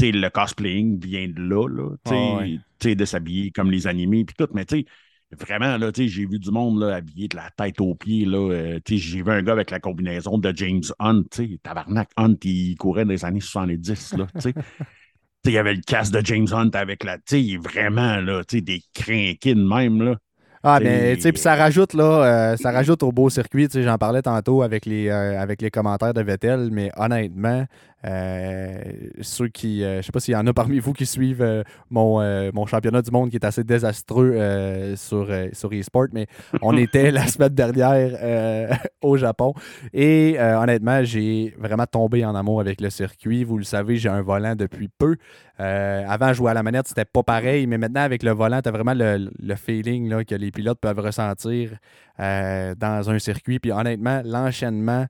le 0.00 0.28
cosplaying 0.28 1.00
vient 1.00 1.28
de 1.28 1.40
là, 1.40 1.68
là. 1.68 1.90
Tu 2.04 2.10
sais, 2.10 2.14
Ah 2.14 2.36
ouais. 2.38 2.60
tu 2.78 2.88
sais, 2.90 2.94
de 2.94 3.04
s'habiller 3.04 3.50
comme 3.50 3.70
les 3.70 3.86
animés, 3.86 4.24
puis 4.24 4.34
tout, 4.36 4.48
mais 4.54 4.64
tu 4.64 4.84
Vraiment, 5.32 5.76
là, 5.76 5.90
j'ai 5.92 6.24
vu 6.24 6.38
du 6.38 6.50
monde 6.52 6.80
là, 6.80 6.94
habillé 6.96 7.26
de 7.26 7.36
la 7.36 7.50
tête 7.50 7.80
aux 7.80 7.96
pieds. 7.96 8.24
Là, 8.24 8.38
euh, 8.38 8.80
j'ai 8.88 9.22
vu 9.22 9.30
un 9.30 9.42
gars 9.42 9.52
avec 9.52 9.72
la 9.72 9.80
combinaison 9.80 10.38
de 10.38 10.52
James 10.54 10.84
Hunt. 11.00 11.24
tu 11.32 11.58
Tabarnak, 11.58 12.10
Hunt, 12.16 12.36
il 12.44 12.76
courait 12.76 13.04
dans 13.04 13.10
les 13.10 13.24
années 13.24 13.40
70. 13.40 14.14
Là, 14.14 14.28
tu 14.40 14.54
il 15.44 15.52
y 15.52 15.58
avait 15.58 15.74
le 15.74 15.80
casque 15.80 16.12
de 16.12 16.24
James 16.24 16.46
Hunt 16.52 16.70
avec 16.74 17.02
la. 17.02 17.18
Tu 17.18 17.22
sais, 17.52 17.56
vraiment 17.56 18.16
là, 18.18 18.44
tu 18.44 18.62
des 18.62 18.82
crinqués 18.94 19.54
de 19.54 19.62
même. 19.62 20.00
Là. 20.02 20.16
Ah, 20.62 20.80
mais 20.80 21.14
tu 21.16 21.22
sais, 21.22 21.32
puis 21.32 21.40
ça 21.40 21.54
rajoute 21.54 21.94
là, 21.94 22.52
euh, 22.52 22.56
ça 22.56 22.72
rajoute 22.72 23.02
au 23.02 23.12
beau 23.12 23.30
circuit. 23.30 23.68
Tu 23.68 23.74
sais, 23.74 23.82
j'en 23.84 23.98
parlais 23.98 24.22
tantôt 24.22 24.62
avec 24.62 24.84
les, 24.84 25.08
euh, 25.08 25.40
avec 25.40 25.62
les 25.62 25.70
commentaires 25.70 26.14
de 26.14 26.22
Vettel, 26.22 26.70
mais 26.72 26.90
honnêtement, 26.96 27.66
euh, 28.04 28.82
ceux 29.22 29.48
qui, 29.48 29.82
euh, 29.82 30.00
je 30.00 30.06
sais 30.06 30.12
pas 30.12 30.20
s'il 30.20 30.34
y 30.34 30.36
en 30.36 30.46
a 30.46 30.52
parmi 30.52 30.78
vous 30.78 30.92
qui 30.92 31.06
suivent 31.06 31.42
euh, 31.42 31.62
mon, 31.90 32.20
euh, 32.20 32.50
mon 32.52 32.66
championnat 32.66 33.02
du 33.02 33.10
monde 33.10 33.30
qui 33.30 33.36
est 33.36 33.44
assez 33.44 33.64
désastreux 33.64 34.94
sur, 34.96 35.28
sur 35.52 35.72
eSport, 35.72 36.08
mais 36.12 36.26
on 36.62 36.76
était 36.76 37.10
la 37.10 37.26
semaine 37.26 37.54
dernière 37.54 38.78
au 39.02 39.16
Japon 39.16 39.54
et 39.92 40.38
honnêtement, 40.38 41.02
j'ai 41.04 41.54
vraiment 41.58 41.86
tombé 41.86 42.24
en 42.24 42.34
amour 42.34 42.60
avec 42.60 42.80
le 42.80 42.90
circuit. 42.90 43.44
Vous 43.44 43.58
le 43.58 43.64
savez, 43.64 43.96
j'ai 43.96 44.08
un 44.08 44.22
volant 44.22 44.54
depuis 44.54 44.88
peu. 44.88 45.16
Avant, 45.58 46.32
jouer 46.32 46.50
à 46.50 46.54
la 46.54 46.62
manette, 46.62 46.88
c'était 46.88 47.04
pas 47.04 47.22
pareil, 47.22 47.66
mais 47.66 47.78
maintenant, 47.78 48.02
avec 48.02 48.22
le 48.22 48.32
volant, 48.32 48.60
tu 48.62 48.68
as 48.68 48.72
vraiment 48.72 48.94
le, 48.94 49.30
le 49.38 49.54
feeling 49.54 50.08
là, 50.08 50.24
que 50.24 50.34
les 50.34 50.50
pilotes 50.50 50.80
peuvent 50.80 50.98
ressentir 50.98 51.70
dans 52.18 53.04
un 53.08 53.18
circuit. 53.18 53.58
Puis 53.58 53.72
honnêtement, 53.72 54.22
l'enchaînement 54.24 55.06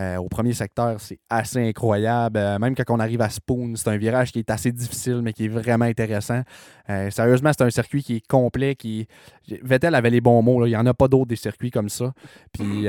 euh, 0.00 0.16
au 0.16 0.28
premier 0.28 0.54
secteur, 0.54 0.98
c'est 1.00 1.18
assez 1.28 1.58
incroyable. 1.68 2.38
Euh, 2.38 2.58
même 2.58 2.74
quand 2.74 2.84
on 2.88 2.98
arrive 2.98 3.20
à 3.20 3.28
Spoon, 3.28 3.76
c'est 3.76 3.88
un 3.90 3.98
virage 3.98 4.32
qui 4.32 4.38
est 4.38 4.50
assez 4.50 4.72
difficile, 4.72 5.20
mais 5.22 5.32
qui 5.34 5.44
est 5.44 5.48
vraiment 5.48 5.84
intéressant. 5.84 6.42
Euh, 6.88 7.10
sérieusement, 7.10 7.50
c'est 7.56 7.64
un 7.64 7.70
circuit 7.70 8.02
qui 8.02 8.16
est 8.16 8.26
complet. 8.26 8.74
Qui... 8.76 9.06
Vettel 9.62 9.94
avait 9.94 10.10
les 10.10 10.20
bons 10.20 10.40
mots. 10.42 10.64
Il 10.66 10.70
n'y 10.70 10.76
en 10.76 10.86
a 10.86 10.94
pas 10.94 11.06
d'autres 11.08 11.26
des 11.28 11.36
circuits 11.36 11.70
comme 11.70 11.88
ça. 11.90 12.12
Puis 12.52 12.86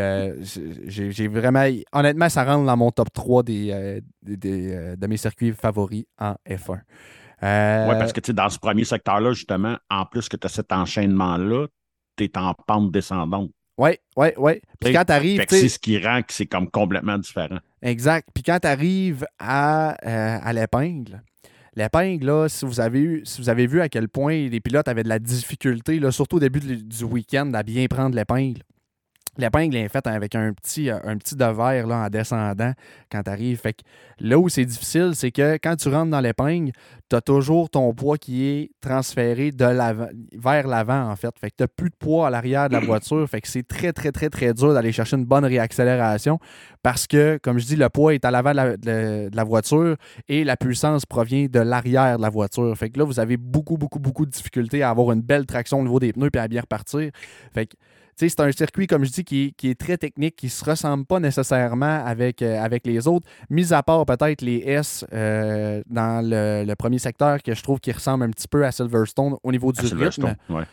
j'ai 0.88 1.28
vraiment. 1.28 1.68
Honnêtement, 1.92 2.30
ça 2.30 2.44
rentre 2.46 2.66
dans 2.66 2.78
mon 2.78 2.92
top 2.92 3.12
3 3.14 3.44
des, 3.44 4.02
des- 4.24 4.96
de 4.96 5.08
mes 5.08 5.18
circuits 5.18 5.52
favoris 5.54 6.06
en 6.18 6.36
F1. 6.50 6.80
Euh, 7.44 7.88
Ouais, 7.90 7.98
parce 7.98 8.14
que 8.14 8.32
dans 8.32 8.50
ce 8.50 8.60
premier 8.60 8.84
secteur-là, 8.86 9.34
justement, 9.34 9.76
en 9.90 10.06
plus 10.06 10.30
que 10.30 10.38
tu 10.38 10.46
as 10.46 10.50
cet 10.50 10.72
enchaînement-là, 10.72 11.68
tu 12.16 12.26
es 12.26 12.38
en 12.38 12.54
pente 12.54 12.92
descendante. 12.92 13.50
Ouais, 13.78 14.00
ouais, 14.16 14.38
ouais. 14.38 14.62
Puis 14.80 14.94
quand 14.94 15.06
tu 15.06 15.14
arrives, 15.14 15.40
Fait 15.40 15.46
que 15.46 15.56
c'est 15.56 15.70
ce 15.70 15.80
qui 15.80 15.98
rend 15.98 16.22
que 16.22 16.34
c'est 16.34 16.46
comme 16.46 16.70
complètement 16.70 17.18
différent. 17.18 17.60
Exact. 17.82 18.28
Puis 18.34 18.44
quand 18.44 18.60
tu 18.60 18.68
arrives 18.68 19.26
à, 19.40 19.96
euh, 20.06 20.40
à 20.42 20.54
l'épingle, 20.54 21.24
l'épingle, 21.76 22.26
là, 22.26 22.48
si 22.48 22.66
vous, 22.66 22.80
avez 22.80 23.00
eu, 23.00 23.22
si 23.26 23.42
vous 23.42 23.50
avez 23.50 23.66
vu 23.68 23.82
à 23.82 23.90
quel 23.90 24.08
point 24.08 24.48
les 24.50 24.60
pilotes 24.60 24.88
avaient 24.88 25.04
de 25.04 25.10
la 25.10 25.20
difficulté, 25.20 26.00
là, 26.00 26.12
surtout 26.12 26.38
au 26.38 26.40
début 26.40 26.60
du 26.60 27.04
week-end, 27.04 27.52
à 27.54 27.64
bien 27.64 27.88
prendre 27.88 28.16
l'épingle. 28.16 28.62
L'épingle 29.38 29.78
est 29.78 29.88
faite 29.88 30.08
avec 30.08 30.36
un 30.36 30.52
petit, 30.52 30.90
euh, 30.90 31.00
un 31.06 31.18
petit 31.18 31.36
là, 31.38 31.54
en 31.54 32.10
descendant 32.10 32.74
quand 33.10 33.24
tu 33.24 33.30
arrives. 33.30 33.60
Fait 33.60 33.72
que 33.72 33.82
là 34.20 34.38
où 34.38 34.50
c'est 34.50 34.66
difficile, 34.66 35.12
c'est 35.14 35.32
que 35.32 35.54
quand 35.54 35.78
tu 35.78 35.88
rentres 35.88 36.12
dans 36.12 36.20
l'épingle, 36.20 36.74
tu 37.10 37.16
as 37.16 37.22
toujours 37.22 37.70
ton 37.70 37.94
poids 37.94 38.18
qui 38.18 38.46
est 38.46 38.72
transféré 38.82 39.52
de 39.52 39.66
vers 40.38 40.68
l'avant, 40.68 41.10
en 41.10 41.16
fait. 41.16 41.34
Fait 41.40 41.50
que 41.50 41.56
tu 41.58 41.64
n'as 41.64 41.68
plus 41.68 41.90
de 41.90 41.96
poids 41.96 42.28
à 42.28 42.30
l'arrière 42.30 42.68
de 42.68 42.74
la 42.74 42.82
voiture. 42.82 43.28
Fait 43.30 43.40
que 43.40 43.48
c'est 43.48 43.66
très, 43.66 43.94
très, 43.94 44.12
très, 44.12 44.30
très 44.30 44.54
dur 44.54 44.74
d'aller 44.74 44.92
chercher 44.92 45.16
une 45.16 45.26
bonne 45.26 45.46
réaccélération 45.46 46.38
parce 46.84 47.08
que, 47.08 47.40
comme 47.42 47.58
je 47.58 47.66
dis, 47.66 47.76
le 47.78 47.88
poids 47.88 48.14
est 48.14 48.26
à 48.26 48.32
l'avant 48.32 48.52
de 48.52 48.56
la, 48.58 48.78
de- 48.78 49.30
la 49.34 49.44
voiture 49.46 49.96
et 50.28 50.44
la 50.44 50.58
puissance 50.58 51.06
provient 51.06 51.46
de 51.50 51.60
l'arrière 51.60 52.18
de 52.18 52.22
la 52.22 52.30
voiture. 52.30 52.76
Fait 52.78 52.90
que 52.90 53.00
là, 53.00 53.06
vous 53.06 53.20
avez 53.20 53.38
beaucoup, 53.38 53.78
beaucoup, 53.78 54.00
beaucoup 54.00 54.26
de 54.26 54.32
difficultés 54.32 54.84
à 54.84 54.90
avoir 54.90 55.14
une 55.14 55.22
belle 55.22 55.46
traction 55.46 55.80
au 55.80 55.84
niveau 55.84 56.00
des 56.02 56.12
pneus 56.12 56.30
et 56.34 56.38
à 56.38 56.48
bien 56.50 56.62
repartir. 56.62 57.12
Fait 57.54 57.68
que, 57.68 57.76
c'est 58.30 58.40
un 58.42 58.52
circuit, 58.52 58.88
comme 58.88 59.04
je 59.04 59.12
dis, 59.12 59.24
qui, 59.24 59.46
est- 59.46 59.52
qui 59.52 59.70
est 59.70 59.80
très 59.80 59.98
technique, 59.98 60.36
qui 60.36 60.48
ne 60.48 60.52
se 60.52 60.64
ressemble 60.66 61.06
pas 61.06 61.20
nécessairement 61.20 62.04
avec, 62.06 62.42
euh, 62.42 62.62
avec 62.62 62.86
les 62.86 63.08
autres, 63.08 63.28
mis 63.50 63.74
à 63.74 63.82
part 63.84 64.06
peut-être 64.06 64.42
les 64.42 64.58
S 64.66 65.06
euh, 65.14 65.82
dans 65.88 66.22
le, 66.24 66.64
le 66.68 66.76
premier 66.76 67.00
secteur 67.00 67.42
que 67.44 67.54
je 67.54 67.64
trouve 67.64 67.80
qui 67.80 67.92
ressemble 67.92 68.24
un 68.26 68.30
petit 68.30 68.48
peu 68.48 68.66
à 68.66 68.72
Silverstone 68.72 69.36
au 69.44 69.52
niveau 69.52 69.72
du 69.72 69.80
À 69.80 69.84
rythme. 69.96 70.36
Ouais. 70.50 70.64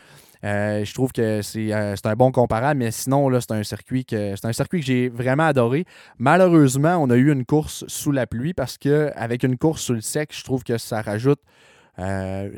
Euh, 0.45 0.85
je 0.85 0.93
trouve 0.93 1.11
que 1.11 1.41
c'est 1.41 1.73
un 1.73 2.15
bon 2.15 2.31
comparable, 2.31 2.79
mais 2.79 2.91
sinon, 2.91 3.29
c'est 3.41 3.51
un 3.51 3.63
circuit 3.63 4.05
que 4.05 4.35
c'est 4.37 4.47
un 4.47 4.53
circuit 4.53 4.79
que 4.79 4.85
j'ai 4.85 5.09
vraiment 5.09 5.43
adoré. 5.43 5.83
Malheureusement, 6.17 6.95
on 6.97 7.09
a 7.09 7.15
eu 7.17 7.31
une 7.31 7.43
course 7.45 7.83
sous 7.87 8.11
la 8.13 8.25
pluie 8.27 8.53
parce 8.53 8.77
que 8.77 9.11
avec 9.15 9.43
une 9.43 9.57
course 9.57 9.81
sous 9.81 9.93
le 9.93 10.01
sec, 10.01 10.29
je 10.33 10.43
trouve 10.43 10.63
que 10.63 10.77
ça 10.77 11.01
rajoute. 11.01 11.39
euh, 11.99 12.49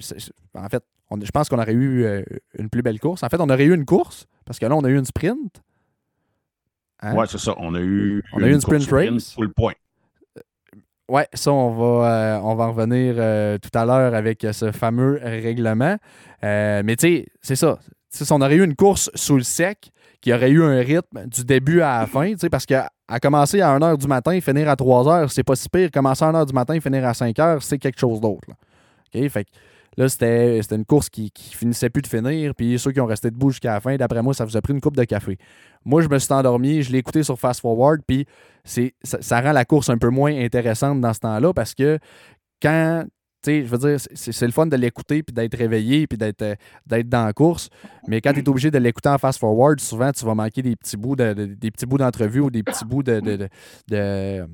en 0.53 0.67
fait, 0.69 0.83
on- 1.11 1.19
je 1.21 1.29
pense 1.31 1.47
qu'on 1.49 1.59
aurait 1.59 1.73
eu 1.73 2.03
euh, 2.05 2.23
une 2.57 2.69
plus 2.69 2.81
belle 2.81 2.99
course. 2.99 3.21
En 3.21 3.29
fait, 3.29 3.39
on 3.39 3.49
aurait 3.49 3.65
eu 3.65 3.75
une 3.75 3.85
course 3.85 4.25
parce 4.45 4.57
que 4.57 4.65
là, 4.65 4.75
on 4.75 4.83
a 4.83 4.89
eu 4.89 4.97
une 4.97 5.05
sprint. 5.05 5.61
Hein? 7.01 7.15
Ouais, 7.15 7.25
c'est 7.27 7.37
ça. 7.39 7.53
On 7.57 7.75
a 7.75 7.79
eu, 7.79 8.23
On 8.33 8.41
a 8.41 8.47
eu 8.47 8.53
une 8.53 8.61
sprint 8.61 8.89
race. 8.89 9.33
Full 9.33 9.53
point. 9.53 9.73
Ouais, 11.09 11.27
ça, 11.33 11.51
on 11.51 11.71
va, 11.71 12.07
euh, 12.37 12.39
on 12.41 12.55
va 12.55 12.65
en 12.65 12.71
revenir 12.71 13.15
euh, 13.17 13.57
tout 13.57 13.77
à 13.77 13.85
l'heure 13.85 14.13
avec 14.15 14.45
euh, 14.45 14.53
ce 14.53 14.71
fameux 14.71 15.19
règlement. 15.21 15.97
Euh, 16.43 16.81
mais 16.85 16.95
tu 16.95 17.07
sais, 17.07 17.25
c'est 17.41 17.55
ça. 17.57 17.79
Si 18.09 18.23
on 18.31 18.39
aurait 18.41 18.55
eu 18.55 18.63
une 18.63 18.75
course 18.75 19.09
sous 19.15 19.35
le 19.35 19.43
sec 19.43 19.91
qui 20.21 20.31
aurait 20.33 20.51
eu 20.51 20.63
un 20.63 20.79
rythme 20.79 21.25
du 21.27 21.43
début 21.43 21.81
à 21.81 22.01
la 22.01 22.07
fin, 22.07 22.33
parce 22.49 22.65
qu'à 22.65 22.89
à 23.09 23.19
commencer 23.19 23.59
à 23.59 23.77
1h 23.77 23.97
du 23.97 24.07
matin 24.07 24.31
et 24.31 24.39
finir 24.41 24.69
à 24.69 24.75
3h, 24.75 25.27
c'est 25.29 25.43
pas 25.43 25.55
si 25.55 25.67
pire. 25.67 25.89
Commencer 25.91 26.23
à 26.23 26.31
1h 26.31 26.45
du 26.45 26.53
matin 26.53 26.75
et 26.75 26.79
finir 26.79 27.05
à 27.05 27.11
5h, 27.11 27.59
c'est 27.61 27.77
quelque 27.77 27.99
chose 27.99 28.21
d'autre. 28.21 28.47
OK? 29.13 29.27
Fait 29.29 29.43
que 29.43 29.49
là, 29.98 30.10
c'était 30.10 30.60
une 30.71 30.86
course 30.86 31.10
qui, 31.10 31.31
qui 31.31 31.55
finissait 31.55 31.89
plus 31.89 32.01
de 32.01 32.07
finir. 32.07 32.53
Puis 32.55 32.77
ceux 32.79 32.91
qui 32.91 33.00
ont 33.00 33.05
resté 33.05 33.31
debout 33.31 33.50
jusqu'à 33.50 33.74
la 33.74 33.79
fin, 33.79 33.95
d'après 33.95 34.21
moi, 34.21 34.33
ça 34.33 34.45
vous 34.45 34.55
a 34.57 34.62
pris 34.62 34.74
une 34.74 34.81
coupe 34.81 34.98
de 34.98 35.03
café. 35.03 35.38
Moi, 35.86 36.01
je 36.01 36.07
me 36.10 36.19
suis 36.19 36.33
endormi, 36.33 36.83
je 36.83 36.91
l'ai 36.91 37.00
écouté 37.00 37.24
sur 37.24 37.39
Fast 37.39 37.62
Forward, 37.62 38.01
puis 38.05 38.25
ça, 38.63 38.81
ça 39.03 39.41
rend 39.41 39.51
la 39.51 39.65
course 39.65 39.89
un 39.89 39.98
peu 39.98 40.10
moins 40.10 40.36
intéressante 40.36 41.01
dans 41.01 41.13
ce 41.13 41.19
temps-là 41.19 41.53
parce 41.53 41.74
que 41.74 42.00
quand. 42.62 43.05
Je 43.43 43.63
veux 43.63 43.77
dire, 43.79 43.98
c'est, 44.13 44.45
le 44.45 44.51
fun 44.51 44.67
de 44.67 44.75
l'écouter 44.75 45.24
puis 45.24 45.33
d'être 45.33 45.57
réveillé 45.57 46.05
puis 46.05 46.15
d'être, 46.15 46.43
euh, 46.43 46.55
dans 47.03 47.25
la 47.25 47.33
course. 47.33 47.69
Mais 48.07 48.21
quand 48.21 48.33
tu 48.33 48.41
es 48.41 48.48
obligé 48.48 48.69
de 48.69 48.77
l'écouter 48.77 49.10
en 49.10 49.17
fast 49.17 49.39
forward, 49.39 49.79
souvent 49.79 50.12
tu 50.12 50.24
vas 50.25 50.36
manquer 50.36 50.62
des 50.62 50.75
petits 50.75 50.95
bouts 50.95 51.15
de, 51.15 51.33
de- 51.33 51.45
des 51.48 51.71
petits 51.71 51.88
bouts 51.88 51.98
d'entrevue 51.98 52.41
ou 52.41 52.51
des 52.51 52.62
petits 52.62 52.86
bouts 52.86 53.01
de, 53.01 53.19
de, 53.19 54.48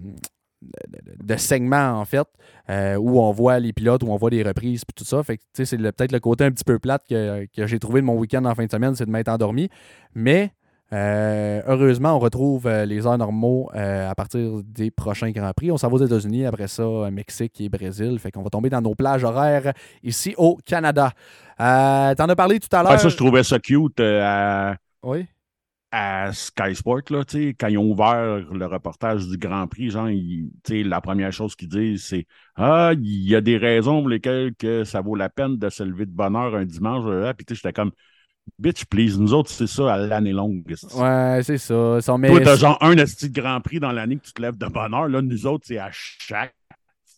de, 0.62 1.36
segments 1.38 2.00
en 2.00 2.06
fait 2.06 2.28
euh, 2.70 2.96
où 2.96 3.20
on 3.20 3.32
voit 3.32 3.60
les 3.60 3.74
pilotes, 3.74 4.04
où 4.04 4.08
on 4.08 4.18
voit 4.18 4.30
des 4.30 4.44
reprises 4.44 4.84
puis 4.86 4.94
tout 4.96 5.06
ça. 5.06 5.22
Fait 5.24 5.38
que 5.38 5.44
tu 5.54 5.66
sais, 5.66 5.66
c'est 5.66 5.78
peut-être 5.78 6.12
le 6.12 6.20
côté 6.20 6.44
un 6.44 6.52
petit 6.52 6.64
peu 6.64 6.80
plate 6.80 7.04
que, 7.10 7.46
que 7.56 7.68
j'ai 7.68 7.80
trouvé 7.80 8.02
de 8.02 8.06
mon 8.06 8.16
week-end 8.16 8.46
en 8.46 8.56
fin 8.56 8.66
de 8.66 8.72
semaine, 8.72 8.96
c'est 8.96 9.06
de 9.06 9.12
m'être 9.12 9.30
endormi. 9.30 9.70
Mais 10.16 10.52
euh, 10.94 11.62
heureusement, 11.68 12.16
on 12.16 12.20
retrouve 12.20 12.66
euh, 12.66 12.86
les 12.86 13.06
heures 13.06 13.18
normaux 13.18 13.70
euh, 13.76 14.10
à 14.10 14.16
partir 14.16 14.62
des 14.64 14.90
prochains 14.90 15.32
Grands 15.32 15.52
Prix. 15.54 15.72
On 15.72 15.78
s'en 15.78 15.90
va 15.90 15.96
aux 15.96 16.06
États-Unis, 16.06 16.46
après 16.46 16.68
ça, 16.68 16.84
Mexique 17.12 17.60
et 17.60 17.70
Brésil. 17.70 18.18
Fait 18.20 18.32
qu'on 18.32 18.42
va 18.42 18.50
tomber 18.50 18.70
dans 18.70 18.82
nos 18.82 18.96
plages 18.96 19.24
horaires 19.24 19.74
ici 20.04 20.34
au 20.38 20.58
Canada. 20.66 21.12
T'en 21.58 22.30
as 22.30 22.36
parlé 22.36 22.60
tout 22.60 22.74
à 22.74 22.84
l'heure. 22.84 22.92
Ouais, 22.94 22.98
ça, 22.98 23.10
je 23.10 23.18
trouvais 23.18 23.44
ça 23.44 23.60
cute 23.60 24.02
Oui. 25.04 25.26
À 25.92 26.32
Sky 26.34 26.76
Sport, 26.76 27.02
là, 27.12 27.24
quand 27.60 27.68
ils 27.68 27.78
ont 27.78 27.92
ouvert 27.92 28.40
le 28.52 28.66
reportage 28.66 29.26
du 29.28 29.38
Grand 29.38 29.68
Prix, 29.68 29.90
genre, 29.90 30.10
ils- 30.10 30.50
la 30.70 31.00
première 31.02 31.32
chose 31.32 31.56
qu'ils 31.56 31.70
disent, 31.70 32.04
c'est 32.06 32.26
Ah, 32.56 32.92
il 32.94 33.24
y 33.28 33.36
a 33.36 33.42
des 33.42 33.58
raisons 33.58 34.00
pour 34.02 34.10
lesquelles 34.10 34.54
que 34.56 34.84
ça 34.84 35.02
vaut 35.02 35.16
la 35.16 35.30
peine 35.30 35.58
de 35.58 35.70
se 35.70 35.84
lever 35.84 36.06
de 36.06 36.12
bonne 36.12 36.36
heure 36.36 36.56
un 36.56 36.66
dimanche. 36.66 37.06
là. 37.06 37.34
Puis, 37.34 37.46
tu 37.46 37.56
sais, 37.56 37.62
j'étais 37.64 37.74
comme 37.74 37.92
Bitch, 38.60 38.86
please, 38.86 39.18
nous 39.20 39.34
autres, 39.34 39.50
c'est 39.52 39.68
ça 39.68 39.94
à 39.94 39.98
l'année 39.98 40.34
longue. 40.34 40.64
Ouais, 40.96 41.42
c'est 41.44 41.58
ça. 41.58 42.02
Toi, 42.26 42.40
t'as 42.42 42.56
genre 42.56 42.78
un 42.82 42.98
esti 42.98 43.30
de 43.30 43.40
Grand 43.42 43.62
Prix 43.62 43.80
dans 43.80 43.92
l'année 43.92 44.18
que 44.18 44.26
tu 44.26 44.34
te 44.34 44.42
lèves 44.42 44.58
de 44.58 44.68
bonne 44.68 44.94
heure. 44.94 45.08
Là, 45.08 45.22
nous 45.22 45.48
autres, 45.48 45.66
c'est 45.68 45.78
à 45.78 45.90
chaque 45.92 46.56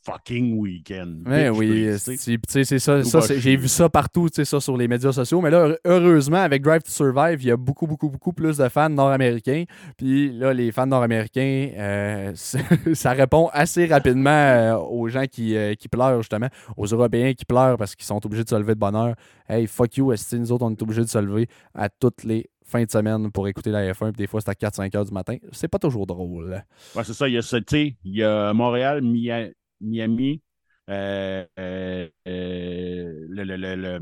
fucking 0.03 0.57
week-end. 0.57 1.15
Ouais, 1.25 1.49
oui, 1.49 1.97
sais. 1.97 2.15
c'est- 2.17 2.79
ça. 2.79 3.03
Ça 3.03 3.19
j'ai 3.37 3.55
vu 3.55 3.67
ça 3.67 3.89
partout, 3.89 4.29
tu 4.29 4.35
sais, 4.35 4.45
ça 4.45 4.59
sur 4.59 4.77
les 4.77 4.87
médias 4.87 5.11
sociaux. 5.11 5.41
Mais 5.41 5.49
là, 5.49 5.75
heureusement, 5.85 6.37
avec 6.37 6.61
Drive 6.63 6.83
to 6.83 6.91
Survive, 6.91 7.41
il 7.41 7.47
y 7.47 7.51
a 7.51 7.57
beaucoup, 7.57 7.85
beaucoup, 7.87 8.09
beaucoup 8.09 8.33
plus 8.33 8.57
de 8.57 8.69
fans 8.69 8.89
nord-américains. 8.89 9.65
Puis 9.97 10.31
là, 10.31 10.53
les 10.53 10.71
fans 10.71 10.87
nord-américains, 10.87 11.69
euh, 11.77 12.31
ça 12.93 13.11
répond 13.11 13.49
assez 13.53 13.85
rapidement 13.85 14.29
euh, 14.29 14.75
aux 14.77 15.07
gens 15.09 15.25
qui, 15.29 15.55
euh, 15.55 15.73
qui 15.75 15.87
pleurent, 15.89 16.21
justement, 16.21 16.47
aux 16.77 16.85
Européens 16.85 17.33
qui 17.33 17.45
pleurent 17.45 17.77
parce 17.77 17.95
qu'ils 17.95 18.05
sont 18.05 18.25
obligés 18.25 18.43
de 18.43 18.49
se 18.49 18.55
lever 18.55 18.73
de 18.75 18.79
bonne 18.79 18.95
heure. 18.95 19.15
Hey, 19.47 19.67
fuck 19.67 19.97
you, 19.97 20.11
esti, 20.11 20.39
nous 20.39 20.51
autres, 20.51 20.65
on 20.65 20.71
est 20.71 20.81
obligés 20.81 21.01
de 21.01 21.07
se 21.09 21.17
lever 21.17 21.47
à 21.73 21.89
toutes 21.89 22.23
les 22.23 22.49
fin 22.65 22.83
de 22.83 22.91
semaine 22.91 23.31
pour 23.31 23.47
écouter 23.47 23.71
la 23.71 23.91
F1, 23.93 24.11
puis 24.11 24.17
des 24.17 24.27
fois 24.27 24.41
c'est 24.41 24.51
à 24.51 24.53
4-5 24.53 24.95
heures 24.95 25.03
du 25.05 25.11
matin. 25.11 25.35
C'est 25.51 25.67
pas 25.67 25.79
toujours 25.79 26.05
drôle. 26.05 26.63
Ouais, 26.95 27.03
c'est 27.03 27.15
ça. 27.15 27.27
Il 27.27 27.33
y 27.33 27.37
a, 27.39 27.41
ce- 27.41 27.55
il 27.67 27.95
y 28.15 28.23
a 28.23 28.53
Montréal, 28.53 29.01
Mia- 29.01 29.49
Miami, 29.81 30.41
euh, 30.89 31.45
euh, 31.59 32.09
euh, 32.27 33.25
le, 33.29 33.43
le- 33.43 33.75
le-. 33.75 33.99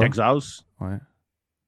Texas, 0.00 0.64
Ouais. 0.80 0.98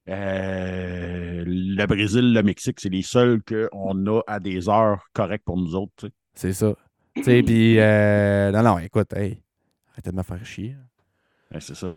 euh, 0.08 1.44
le 1.46 1.86
Brésil, 1.86 2.32
le 2.32 2.42
Mexique, 2.42 2.78
c'est 2.80 2.88
les 2.88 3.02
seuls 3.02 3.40
qu'on 3.42 4.06
a 4.06 4.20
à 4.26 4.38
des 4.40 4.68
heures 4.68 5.04
correctes 5.12 5.44
pour 5.44 5.56
nous 5.56 5.74
autres. 5.74 6.08
C'est 6.34 6.52
ça. 6.52 6.74
Tu 7.14 7.24
sais, 7.24 7.42
puis. 7.42 7.78
euh, 7.80 8.52
non, 8.52 8.62
non, 8.62 8.78
écoute, 8.78 9.12
hey, 9.14 9.42
arrêtez 9.92 10.10
de 10.10 10.16
me 10.16 10.22
faire 10.22 10.44
chier. 10.44 10.76
Ouais, 11.52 11.60
c'est 11.60 11.74
ça. 11.74 11.94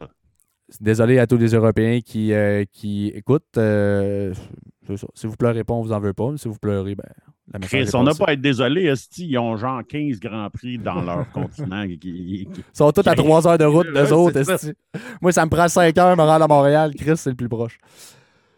Désolé 0.79 1.17
à 1.19 1.27
tous 1.27 1.37
les 1.37 1.53
Européens 1.53 1.99
qui, 2.01 2.31
euh, 2.33 2.63
qui 2.71 3.07
écoutent. 3.09 3.43
c'est 3.55 4.97
ça. 4.97 5.07
Si 5.13 5.27
vous 5.27 5.35
pleurez 5.35 5.63
pas, 5.63 5.73
on 5.73 5.81
vous 5.81 5.91
en 5.91 5.99
veut 5.99 6.13
pas. 6.13 6.31
Mais 6.31 6.37
si 6.37 6.47
vous 6.47 6.57
pleurez, 6.59 6.95
ben, 6.95 7.05
Chris, 7.61 7.89
on 7.93 8.03
n'a 8.03 8.13
pas 8.13 8.25
à 8.27 8.33
être 8.33 8.41
désolé, 8.41 8.83
Esti, 8.85 9.27
ils 9.27 9.37
ont 9.39 9.57
genre 9.57 9.81
15 9.87 10.19
grands 10.19 10.49
prix 10.49 10.77
dans 10.77 11.01
leur 11.01 11.29
continent. 11.31 11.85
qui- 11.87 11.97
qui- 11.99 12.47
Ils 12.51 12.63
sont 12.73 12.91
tous 12.91 13.07
à 13.07 13.15
3 13.15 13.47
heures 13.47 13.57
de 13.57 13.65
route, 13.65 13.87
Ouais, 13.87 13.93
d'eux 13.93 14.13
autres. 14.13 14.43
ça. 14.43 14.53
esti. 14.55 14.73
Moi, 15.21 15.31
ça 15.31 15.45
me 15.45 15.49
prend 15.49 15.67
5 15.67 15.97
heures 15.97 16.15
me 16.15 16.21
rendre 16.23 16.43
à 16.45 16.47
Montréal. 16.47 16.91
Chris, 16.97 17.17
c'est 17.17 17.29
le 17.31 17.35
plus 17.35 17.49
proche. 17.49 17.79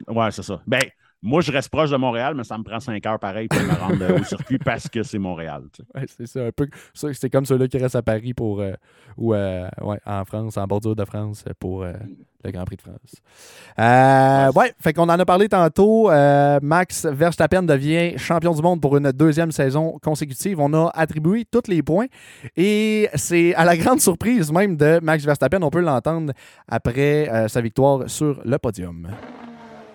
Ouais, 0.07 0.31
c'est 0.31 0.43
ça. 0.43 0.61
Ben, 0.67 0.81
moi, 1.21 1.41
je 1.41 1.51
reste 1.51 1.69
proche 1.69 1.91
de 1.91 1.97
Montréal, 1.97 2.33
mais 2.35 2.43
ça 2.43 2.57
me 2.57 2.63
prend 2.63 2.79
5 2.79 3.05
heures 3.05 3.19
pareil 3.19 3.47
pour 3.47 3.61
me 3.61 3.73
rendre 3.79 4.19
au 4.19 4.23
circuit 4.23 4.57
parce 4.65 4.89
que 4.89 5.03
c'est 5.03 5.19
Montréal. 5.19 5.63
tu 5.71 5.83
sais. 5.83 5.99
Ouais, 5.99 6.05
c'est 6.07 6.25
ça, 6.27 6.47
un 6.47 6.51
peu. 6.51 6.67
C'est 6.93 7.29
comme 7.29 7.45
ceux-là 7.45 7.67
qui 7.67 7.77
restent 7.77 7.95
à 7.95 8.01
Paris 8.01 8.33
pour. 8.33 8.59
euh, 8.61 8.73
ou 9.17 9.33
euh, 9.33 9.67
ouais, 9.83 9.99
en 10.05 10.25
France, 10.25 10.57
en 10.57 10.65
bordure 10.65 10.95
de 10.95 11.05
France 11.05 11.45
pour 11.59 11.83
euh, 11.83 11.93
le 12.43 12.51
Grand 12.51 12.65
Prix 12.65 12.77
de 12.77 12.81
France. 12.81 13.15
Euh, 13.79 14.51
ouais, 14.59 14.73
fait 14.79 14.93
qu'on 14.93 15.03
en 15.03 15.19
a 15.19 15.25
parlé 15.25 15.47
tantôt. 15.49 16.09
Euh, 16.09 16.59
Max 16.61 17.05
Verstappen 17.05 17.63
devient 17.63 18.17
champion 18.17 18.53
du 18.53 18.61
monde 18.61 18.81
pour 18.81 18.97
une 18.97 19.11
deuxième 19.11 19.51
saison 19.51 19.97
consécutive. 20.01 20.59
On 20.59 20.73
a 20.73 20.91
attribué 20.93 21.45
tous 21.49 21.67
les 21.67 21.81
points. 21.83 22.07
Et 22.55 23.09
c'est 23.15 23.53
à 23.55 23.65
la 23.65 23.77
grande 23.77 24.01
surprise 24.01 24.51
même 24.51 24.75
de 24.75 24.99
Max 25.01 25.23
Verstappen. 25.23 25.61
On 25.61 25.69
peut 25.69 25.81
l'entendre 25.81 26.33
après 26.67 27.29
euh, 27.29 27.47
sa 27.47 27.61
victoire 27.61 28.09
sur 28.09 28.41
le 28.43 28.57
podium. 28.57 29.07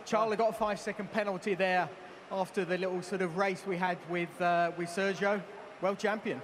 Charlie 0.05 0.37
got 0.37 0.51
a 0.51 0.53
five 0.53 0.79
second 0.79 1.11
penalty 1.13 1.57
there 1.57 1.89
after 2.31 2.65
the 2.65 2.79
little 2.79 3.03
sort 3.03 3.23
of 3.23 3.37
race 3.37 3.65
we 3.67 3.77
had 3.77 3.99
with, 4.09 4.29
uh, 4.41 4.71
with 4.79 4.89
Sergio. 4.89 5.41
World 5.83 5.99
champion. 5.99 6.39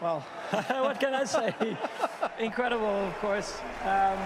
Well, 0.00 0.20
what 0.50 1.00
can 1.00 1.14
I 1.14 1.24
say? 1.24 1.52
Incredible, 2.38 2.86
of 2.86 3.18
course. 3.18 3.58
Um, 3.82 4.18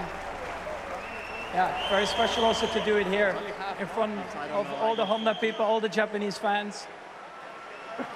yeah, 1.55 1.89
very 1.89 2.07
special 2.07 2.45
also 2.45 2.67
to 2.67 2.85
do 2.85 2.97
it 2.97 3.07
here 3.07 3.37
in 3.79 3.87
front 3.87 4.19
of 4.53 4.71
all 4.81 4.95
the 4.95 5.05
Honda 5.05 5.35
people, 5.35 5.65
all 5.65 5.81
the 5.81 5.89
Japanese 5.89 6.39
fans. 6.39 6.87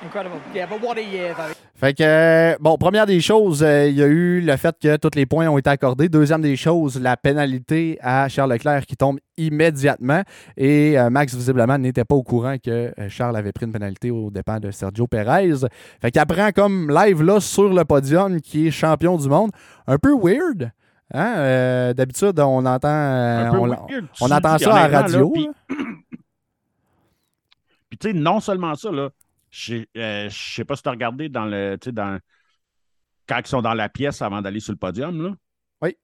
Incredible. 0.03 0.41
Yeah, 0.55 0.67
but 0.67 0.81
what 0.81 0.99
a 0.99 1.05
year 1.05 1.35
though. 1.35 1.56
Fait 1.79 1.93
que, 1.93 2.03
euh, 2.03 2.57
bon, 2.59 2.79
première 2.79 3.05
des 3.05 3.21
choses, 3.21 3.63
euh, 3.63 3.87
il 3.87 3.97
y 3.97 4.03
a 4.03 4.07
eu 4.07 4.41
le 4.41 4.57
fait 4.57 4.75
que 4.81 4.97
tous 4.97 5.11
les 5.15 5.27
points 5.27 5.47
ont 5.49 5.59
été 5.59 5.69
accordés. 5.69 6.09
Deuxième 6.09 6.41
des 6.41 6.57
choses, 6.57 6.99
la 6.99 7.19
pénalité 7.19 7.99
à 8.01 8.31
Charles 8.31 8.53
Leclerc 8.53 8.87
qui 8.87 8.97
tombe 8.97 9.19
immédiatement. 9.37 10.23
Et 10.57 10.99
euh, 10.99 11.11
Max, 11.11 11.35
visiblement, 11.35 11.77
n'était 11.77 12.07
pas 12.07 12.15
au 12.15 12.23
courant 12.23 12.57
que 12.57 12.71
euh, 12.99 13.11
Charles 13.11 13.37
avait 13.37 13.53
pris 13.53 13.67
une 13.67 13.73
pénalité 13.73 14.11
au 14.11 14.31
dépend 14.31 14.59
de 14.59 14.71
Sergio 14.71 15.07
Perez. 15.07 15.67
Fait 16.01 16.11
qu'il 16.11 16.19
apprend 16.19 16.51
comme 16.51 16.91
live 16.91 17.23
là 17.23 17.41
sur 17.41 17.69
le 17.69 17.85
podium 17.85 18.41
qui 18.41 18.69
est 18.69 18.71
champion 18.71 19.19
du 19.19 19.29
monde. 19.29 19.51
Un 19.87 19.99
peu 19.99 20.15
weird. 20.19 20.73
Hein? 21.13 21.93
D'habitude, 21.93 22.41
on 22.41 22.65
entend, 22.65 22.89
on, 23.53 23.69
weird. 23.69 24.07
On 24.23 24.31
entend 24.31 24.57
ça 24.57 24.75
à 24.75 24.89
là, 24.89 25.03
radio. 25.03 25.31
Puis, 27.91 27.99
tu 27.99 28.09
sais, 28.09 28.15
non 28.15 28.41
seulement 28.41 28.75
ça, 28.75 28.91
là, 28.91 29.11
je 29.57 29.77
euh, 29.97 30.29
je 30.29 30.55
sais 30.55 30.65
pas 30.65 30.77
si 30.77 30.83
tu 30.83 30.89
as 30.89 30.93
regardé 30.93 31.29
dans 31.29 31.47
le, 31.47 31.77
tu 31.81 31.87
sais, 31.87 31.93
dans, 31.93 32.19
quand 33.29 33.39
ils 33.39 33.47
sont 33.47 33.63
dans 33.63 33.75
la 33.75 33.89
pièce 33.89 34.23
avant 34.23 34.43
d'aller 34.43 34.61
sur 34.61 34.73
le 34.73 34.79
podium, 34.79 35.23
là. 35.23 35.35
Oui. 35.83 35.97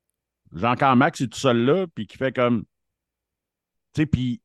Jean-Claude 0.53 0.99
Max 0.99 1.21
est 1.21 1.29
tout 1.29 1.39
seul 1.39 1.65
là, 1.65 1.87
puis 1.95 2.07
qui 2.07 2.17
fait 2.17 2.33
comme. 2.33 2.65
Tu 3.95 4.03
sais, 4.03 4.07
puis 4.07 4.41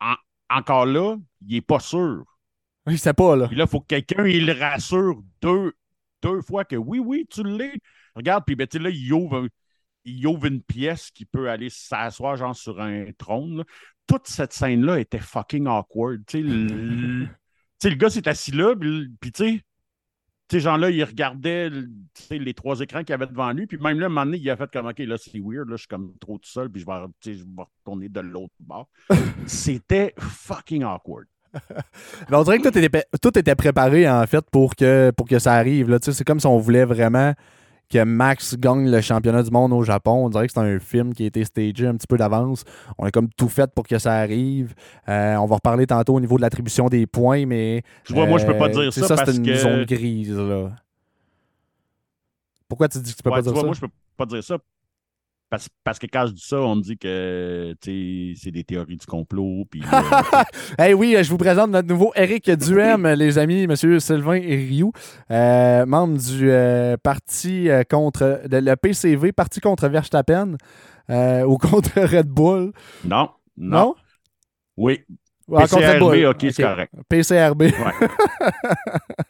en- 0.00 0.16
encore 0.50 0.86
là, 0.86 1.16
il 1.46 1.56
est 1.56 1.60
pas 1.60 1.80
sûr. 1.80 2.24
Il 2.86 2.98
sait 2.98 3.14
pas, 3.14 3.34
là. 3.34 3.48
Puis 3.48 3.56
là, 3.56 3.64
il 3.64 3.70
faut 3.70 3.80
que 3.80 3.86
quelqu'un 3.86 4.26
il 4.26 4.46
le 4.46 4.52
rassure 4.52 5.22
deux, 5.40 5.72
deux 6.22 6.42
fois 6.42 6.64
que 6.64 6.76
oui, 6.76 6.98
oui, 6.98 7.26
tu 7.30 7.42
l'es. 7.42 7.74
Regarde, 8.14 8.44
puis 8.46 8.56
ben, 8.56 8.66
tu 8.66 8.78
sais, 8.78 8.82
là, 8.84 8.90
il 8.90 9.12
ouvre, 9.12 9.48
il 10.04 10.26
ouvre 10.26 10.46
une 10.46 10.62
pièce 10.62 11.10
qui 11.10 11.24
peut 11.24 11.50
aller 11.50 11.70
s'asseoir 11.70 12.36
genre 12.36 12.54
sur 12.54 12.80
un 12.80 13.06
trône. 13.18 13.58
là. 13.58 13.64
Toute 14.06 14.28
cette 14.28 14.52
scène-là 14.52 15.00
était 15.00 15.18
fucking 15.18 15.66
awkward. 15.66 16.24
Tu 16.26 16.42
sais, 16.42 17.30
sais, 17.84 17.90
le 17.90 17.96
gars 17.96 18.10
s'est 18.10 18.28
assis 18.28 18.52
là, 18.52 18.74
puis 18.76 19.32
tu 19.32 19.44
sais, 19.44 19.60
ces 20.50 20.60
gens-là, 20.60 20.90
ils 20.90 21.04
regardaient 21.04 21.70
les 22.30 22.54
trois 22.54 22.80
écrans 22.80 23.00
qu'il 23.00 23.10
y 23.10 23.12
avait 23.14 23.26
devant 23.26 23.52
lui, 23.52 23.66
puis 23.66 23.78
même 23.78 23.98
là, 23.98 24.04
à 24.04 24.06
un 24.06 24.10
moment 24.10 24.26
donné, 24.26 24.38
il 24.38 24.50
a 24.50 24.56
fait 24.56 24.70
comme, 24.70 24.86
OK, 24.86 24.98
là, 24.98 25.16
c'est 25.18 25.40
weird, 25.40 25.68
là, 25.68 25.76
je 25.76 25.82
suis 25.82 25.88
comme 25.88 26.12
trop 26.20 26.38
tout 26.38 26.48
seul, 26.48 26.68
puis 26.70 26.82
je 26.82 26.86
vais, 26.86 26.92
je 27.24 27.44
retourner 27.56 28.08
de 28.08 28.20
l'autre 28.20 28.54
bord. 28.60 28.88
C'était 29.46 30.14
fucking 30.18 30.84
awkward. 30.84 31.26
Mais 32.30 32.36
on 32.36 32.42
dirait 32.42 32.58
que 32.58 32.68
tout 32.68 32.78
était, 32.78 33.04
tout 33.22 33.38
était 33.38 33.54
préparé, 33.54 34.08
en 34.08 34.26
fait, 34.26 34.44
pour 34.50 34.74
que, 34.74 35.12
pour 35.16 35.26
que 35.26 35.38
ça 35.38 35.54
arrive. 35.54 35.98
C'est 36.02 36.24
comme 36.24 36.40
si 36.40 36.46
on 36.46 36.58
voulait 36.58 36.84
vraiment 36.84 37.32
que 37.90 38.02
Max 38.02 38.56
gagne 38.58 38.90
le 38.90 39.00
championnat 39.00 39.42
du 39.42 39.50
monde 39.50 39.72
au 39.72 39.82
Japon. 39.82 40.24
On 40.26 40.28
dirait 40.30 40.46
que 40.46 40.52
c'est 40.52 40.60
un 40.60 40.78
film 40.80 41.12
qui 41.14 41.24
a 41.24 41.26
été 41.26 41.44
stagé 41.44 41.86
un 41.86 41.94
petit 41.96 42.06
peu 42.06 42.16
d'avance. 42.16 42.64
On 42.98 43.04
a 43.04 43.10
comme 43.10 43.28
tout 43.36 43.48
fait 43.48 43.70
pour 43.72 43.86
que 43.86 43.98
ça 43.98 44.14
arrive. 44.14 44.74
Euh, 45.08 45.36
on 45.36 45.46
va 45.46 45.56
reparler 45.56 45.86
tantôt 45.86 46.14
au 46.14 46.20
niveau 46.20 46.36
de 46.36 46.42
l'attribution 46.42 46.88
des 46.88 47.06
points, 47.06 47.46
mais. 47.46 47.82
Tu 48.04 48.12
vois, 48.14 48.26
moi, 48.26 48.38
je 48.38 48.46
peux 48.46 48.56
pas 48.56 48.66
euh, 48.68 48.82
dire 48.82 48.92
sais, 48.92 49.00
ça, 49.02 49.08
c'est 49.16 49.24
parce 49.24 49.36
une 49.36 49.44
que- 49.44 49.54
zone 49.56 49.84
grise, 49.84 50.36
là. 50.36 50.70
Pourquoi 52.68 52.88
tu 52.88 52.98
dis 52.98 53.12
que 53.12 53.16
tu 53.18 53.22
peux 53.22 53.30
Ouais, 53.30 53.36
pas 53.36 53.42
tu 53.42 53.44
dire 53.44 53.52
vois, 53.52 53.60
ça? 53.62 53.66
moi, 53.66 53.74
je 53.74 53.80
peux 53.80 53.88
pas 54.16 54.26
dire 54.26 54.42
ça. 54.42 54.56
Parce, 55.50 55.68
parce 55.84 55.98
que 56.00 56.06
quand 56.12 56.26
je 56.26 56.32
dis 56.32 56.42
ça, 56.44 56.56
on 56.60 56.74
me 56.76 56.80
dit 56.82 56.98
que 56.98 57.74
c'est 57.82 58.50
des 58.50 58.64
théories 58.64 58.96
du 58.96 59.06
complot. 59.06 59.64
Puis, 59.70 59.82
euh, 59.82 60.42
Hey 60.78 60.94
oui, 60.94 61.16
je 61.22 61.30
vous 61.30 61.36
présente 61.36 61.70
notre 61.70 61.86
nouveau 61.88 62.12
Eric 62.16 62.50
Duhem, 62.50 63.06
les 63.06 63.38
amis, 63.38 63.66
Monsieur 63.68 64.00
Sylvain 64.00 64.40
Rioux, 64.40 64.92
euh, 65.30 65.86
membre 65.86 66.18
du 66.18 66.50
euh, 66.50 66.96
parti 66.96 67.68
contre 67.88 68.40
de- 68.48 68.56
le 68.56 68.74
PCV, 68.74 69.30
parti 69.32 69.60
contre 69.60 69.86
Verstappen 69.88 70.56
ou 71.08 71.58
contre 71.58 72.00
Red 72.00 72.26
Bull. 72.28 72.72
non, 73.04 73.28
non, 73.56 73.78
Non? 73.78 73.94
Oui, 74.76 75.00
Red 75.48 75.68
PCRB, 75.68 76.24
ok, 76.30 76.46
c'est 76.52 76.62
correct. 76.62 76.92
PCRB. 77.08 77.62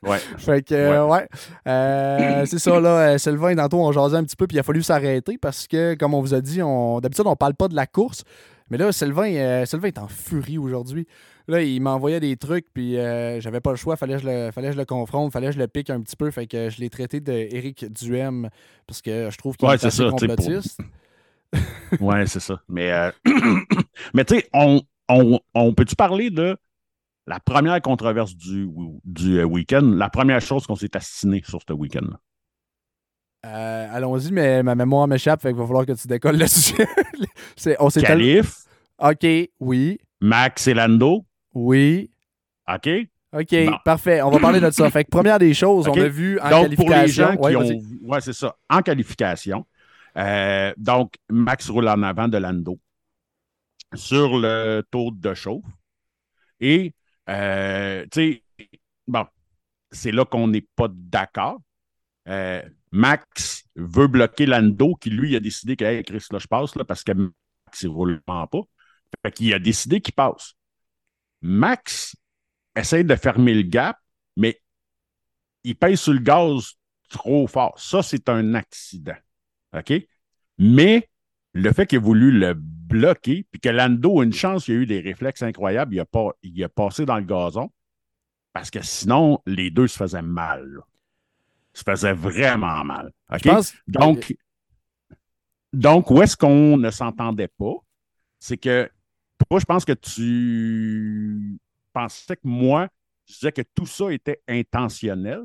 Ouais. 0.02 0.18
Fait 0.38 0.62
que, 0.62 0.74
euh, 0.74 1.06
ouais. 1.06 1.26
Euh, 1.66 2.44
c'est 2.46 2.58
ça, 2.58 2.78
là. 2.78 2.88
euh, 3.14 3.18
Sylvain, 3.18 3.54
tantôt, 3.56 3.78
on 3.80 3.90
jasait 3.92 4.16
un 4.16 4.24
petit 4.24 4.36
peu, 4.36 4.46
puis 4.46 4.56
il 4.56 4.60
a 4.60 4.62
fallu 4.62 4.82
s'arrêter 4.82 5.38
parce 5.38 5.66
que, 5.66 5.94
comme 5.94 6.12
on 6.14 6.20
vous 6.20 6.34
a 6.34 6.40
dit, 6.40 6.62
on, 6.62 7.00
d'habitude, 7.00 7.26
on 7.26 7.36
parle 7.36 7.54
pas 7.54 7.68
de 7.68 7.74
la 7.74 7.86
course. 7.86 8.22
Mais 8.70 8.76
là, 8.78 8.92
Sylvain, 8.92 9.32
euh, 9.34 9.64
Sylvain 9.66 9.88
est 9.88 9.98
en 9.98 10.08
furie 10.08 10.58
aujourd'hui. 10.58 11.06
Là, 11.48 11.62
il 11.62 11.80
m'envoyait 11.80 12.20
des 12.20 12.36
trucs, 12.36 12.66
puis 12.72 12.98
euh, 12.98 13.40
j'avais 13.40 13.60
pas 13.60 13.70
le 13.70 13.76
choix. 13.76 13.96
Fallait 13.96 14.14
que, 14.16 14.22
je 14.22 14.26
le, 14.28 14.50
fallait 14.50 14.68
que 14.68 14.74
je 14.74 14.78
le 14.78 14.84
confronte, 14.86 15.32
fallait 15.32 15.48
que 15.48 15.52
je 15.54 15.58
le 15.58 15.68
pique 15.68 15.90
un 15.90 16.00
petit 16.00 16.16
peu. 16.16 16.30
Fait 16.30 16.46
que 16.46 16.68
je 16.70 16.78
l'ai 16.80 16.90
traité 16.90 17.20
d'Éric 17.20 17.86
Duhem 17.92 18.48
parce 18.86 19.00
que 19.02 19.28
je 19.30 19.36
trouve 19.38 19.56
qu'il 19.56 19.68
Ouais, 19.68 19.74
est 19.74 19.84
assez 19.84 19.90
ça, 20.02 20.04
pour- 20.08 20.18
complotiste. 20.18 20.80
ouais, 22.00 22.26
c'est 22.26 22.40
ça. 22.40 22.60
Mais, 22.68 22.90
euh, 22.92 23.10
mais 24.14 24.24
tu 24.24 24.36
sais, 24.36 24.48
on, 24.52 24.80
on, 25.08 25.38
on 25.54 25.72
peut-tu 25.74 25.96
parler 25.96 26.30
de 26.30 26.56
la 27.26 27.40
première 27.40 27.80
controverse 27.80 28.34
du, 28.36 28.68
du 29.04 29.38
euh, 29.38 29.44
week-end, 29.44 29.82
la 29.82 30.10
première 30.10 30.40
chose 30.40 30.66
qu'on 30.66 30.76
s'est 30.76 30.94
assassiné 30.96 31.42
sur 31.46 31.60
ce 31.66 31.72
week-end-là? 31.72 32.18
Euh, 33.46 33.88
Allons-y, 33.92 34.32
mais 34.32 34.62
ma 34.62 34.74
mémoire 34.74 35.06
m'échappe, 35.06 35.42
fait 35.42 35.48
qu'il 35.48 35.58
va 35.58 35.66
falloir 35.66 35.84
que 35.86 35.92
tu 35.92 36.08
décolles 36.08 36.38
le 36.38 36.46
sujet. 36.48 36.86
On 37.78 37.90
s'est 37.90 38.02
Calif, 38.02 38.64
OK, 38.98 39.26
oui, 39.60 39.98
Max 40.20 40.66
et 40.68 40.74
Lando, 40.74 41.24
oui. 41.54 42.10
OK? 42.72 42.88
OK, 43.36 43.48
Bon. 43.66 43.76
parfait. 43.84 44.22
On 44.22 44.30
va 44.30 44.38
parler 44.38 44.60
de 44.60 44.70
ça. 44.70 44.88
Fait 44.90 45.04
que 45.04 45.10
première 45.10 45.38
des 45.40 45.52
choses, 45.54 45.88
on 45.88 45.92
a 45.92 46.08
vu 46.08 46.38
en 46.40 46.48
donc, 46.50 46.74
pour 46.76 46.84
les 46.88 46.94
qualification. 46.94 47.26
gens 47.26 47.36
qui 47.36 47.42
Ouais, 47.42 47.56
ont. 47.56 47.82
Ouais, 48.08 48.20
c'est 48.20 48.32
ça. 48.32 48.56
En 48.70 48.80
qualification. 48.80 49.66
euh, 50.16 50.72
donc, 50.76 51.14
Max 51.28 51.68
roule 51.68 51.88
en 51.88 52.02
avant 52.04 52.28
de 52.28 52.38
Lando 52.38 52.78
sur 53.94 54.38
le 54.38 54.82
tour 54.90 55.12
de 55.12 55.34
chauffe. 55.34 55.64
Et, 56.60 56.94
euh, 57.28 58.04
tu 58.10 58.42
sais, 58.58 58.68
bon, 59.06 59.26
c'est 59.90 60.12
là 60.12 60.24
qu'on 60.24 60.48
n'est 60.48 60.66
pas 60.76 60.88
d'accord. 60.90 61.60
Euh, 62.28 62.62
Max 62.92 63.64
veut 63.76 64.06
bloquer 64.06 64.46
Lando, 64.46 64.94
qui 64.94 65.10
lui 65.10 65.36
a 65.36 65.40
décidé 65.40 65.76
que, 65.76 65.84
hey, 65.84 66.04
Chris, 66.04 66.24
là, 66.30 66.38
je 66.38 66.46
passe, 66.46 66.74
là, 66.76 66.84
parce 66.84 67.02
que 67.02 67.12
Max, 67.12 67.82
il 67.82 67.88
roule 67.88 68.20
pas. 68.22 68.48
Fait 69.22 69.32
qu'il 69.32 69.52
a 69.54 69.58
décidé 69.58 70.00
qu'il 70.00 70.14
passe. 70.14 70.54
Max 71.42 72.16
essaie 72.74 73.04
de 73.04 73.16
fermer 73.16 73.54
le 73.54 73.62
gap, 73.62 73.98
mais 74.36 74.60
il 75.62 75.76
pèse 75.76 76.00
sur 76.00 76.12
le 76.12 76.18
gaz 76.20 76.74
trop 77.08 77.46
fort. 77.46 77.78
Ça, 77.78 78.02
c'est 78.02 78.28
un 78.28 78.54
accident. 78.54 79.16
OK? 79.76 79.92
Mais 80.58 81.08
le 81.54 81.72
fait 81.72 81.86
qu'il 81.86 81.98
a 81.98 82.02
voulu 82.02 82.30
le 82.32 82.54
bloquer, 82.54 83.46
puis 83.50 83.60
que 83.60 83.68
Lando 83.70 84.20
a 84.20 84.24
une 84.24 84.32
chance, 84.32 84.68
il 84.68 84.72
a 84.72 84.78
eu 84.80 84.86
des 84.86 85.00
réflexes 85.00 85.42
incroyables, 85.42 85.94
il 85.94 86.00
a, 86.00 86.04
pas, 86.04 86.30
il 86.42 86.62
a 86.62 86.68
passé 86.68 87.06
dans 87.06 87.16
le 87.16 87.24
gazon, 87.24 87.70
parce 88.52 88.70
que 88.70 88.82
sinon, 88.82 89.40
les 89.46 89.70
deux 89.70 89.86
se 89.88 89.96
faisaient 89.96 90.22
mal. 90.22 90.66
là. 90.66 90.82
Se 91.72 91.82
faisaient 91.82 92.12
vraiment 92.12 92.84
mal. 92.84 93.10
Pense- 93.42 93.74
Donc, 93.88 94.34
donc, 95.72 96.10
où 96.10 96.22
est-ce 96.22 96.36
qu'on 96.36 96.76
ne 96.76 96.90
s'entendait 96.90 97.48
pas? 97.48 97.74
C'est 98.38 98.56
que, 98.56 98.88
moi, 99.50 99.58
je 99.60 99.64
pense 99.64 99.84
que 99.84 99.92
tu 99.92 101.58
pensais 101.92 102.36
que 102.36 102.46
moi, 102.46 102.88
je 103.26 103.34
disais 103.34 103.52
que 103.52 103.62
tout 103.74 103.86
ça 103.86 104.12
était 104.12 104.40
intentionnel, 104.48 105.42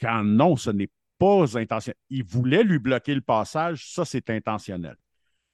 quand 0.00 0.22
non, 0.22 0.56
ce 0.56 0.70
n'est 0.70 0.90
pas 1.18 1.58
intentionnel. 1.58 1.98
Il 2.10 2.24
voulait 2.24 2.62
lui 2.62 2.78
bloquer 2.78 3.14
le 3.14 3.20
passage, 3.20 3.92
ça, 3.92 4.04
c'est 4.04 4.30
intentionnel. 4.30 4.96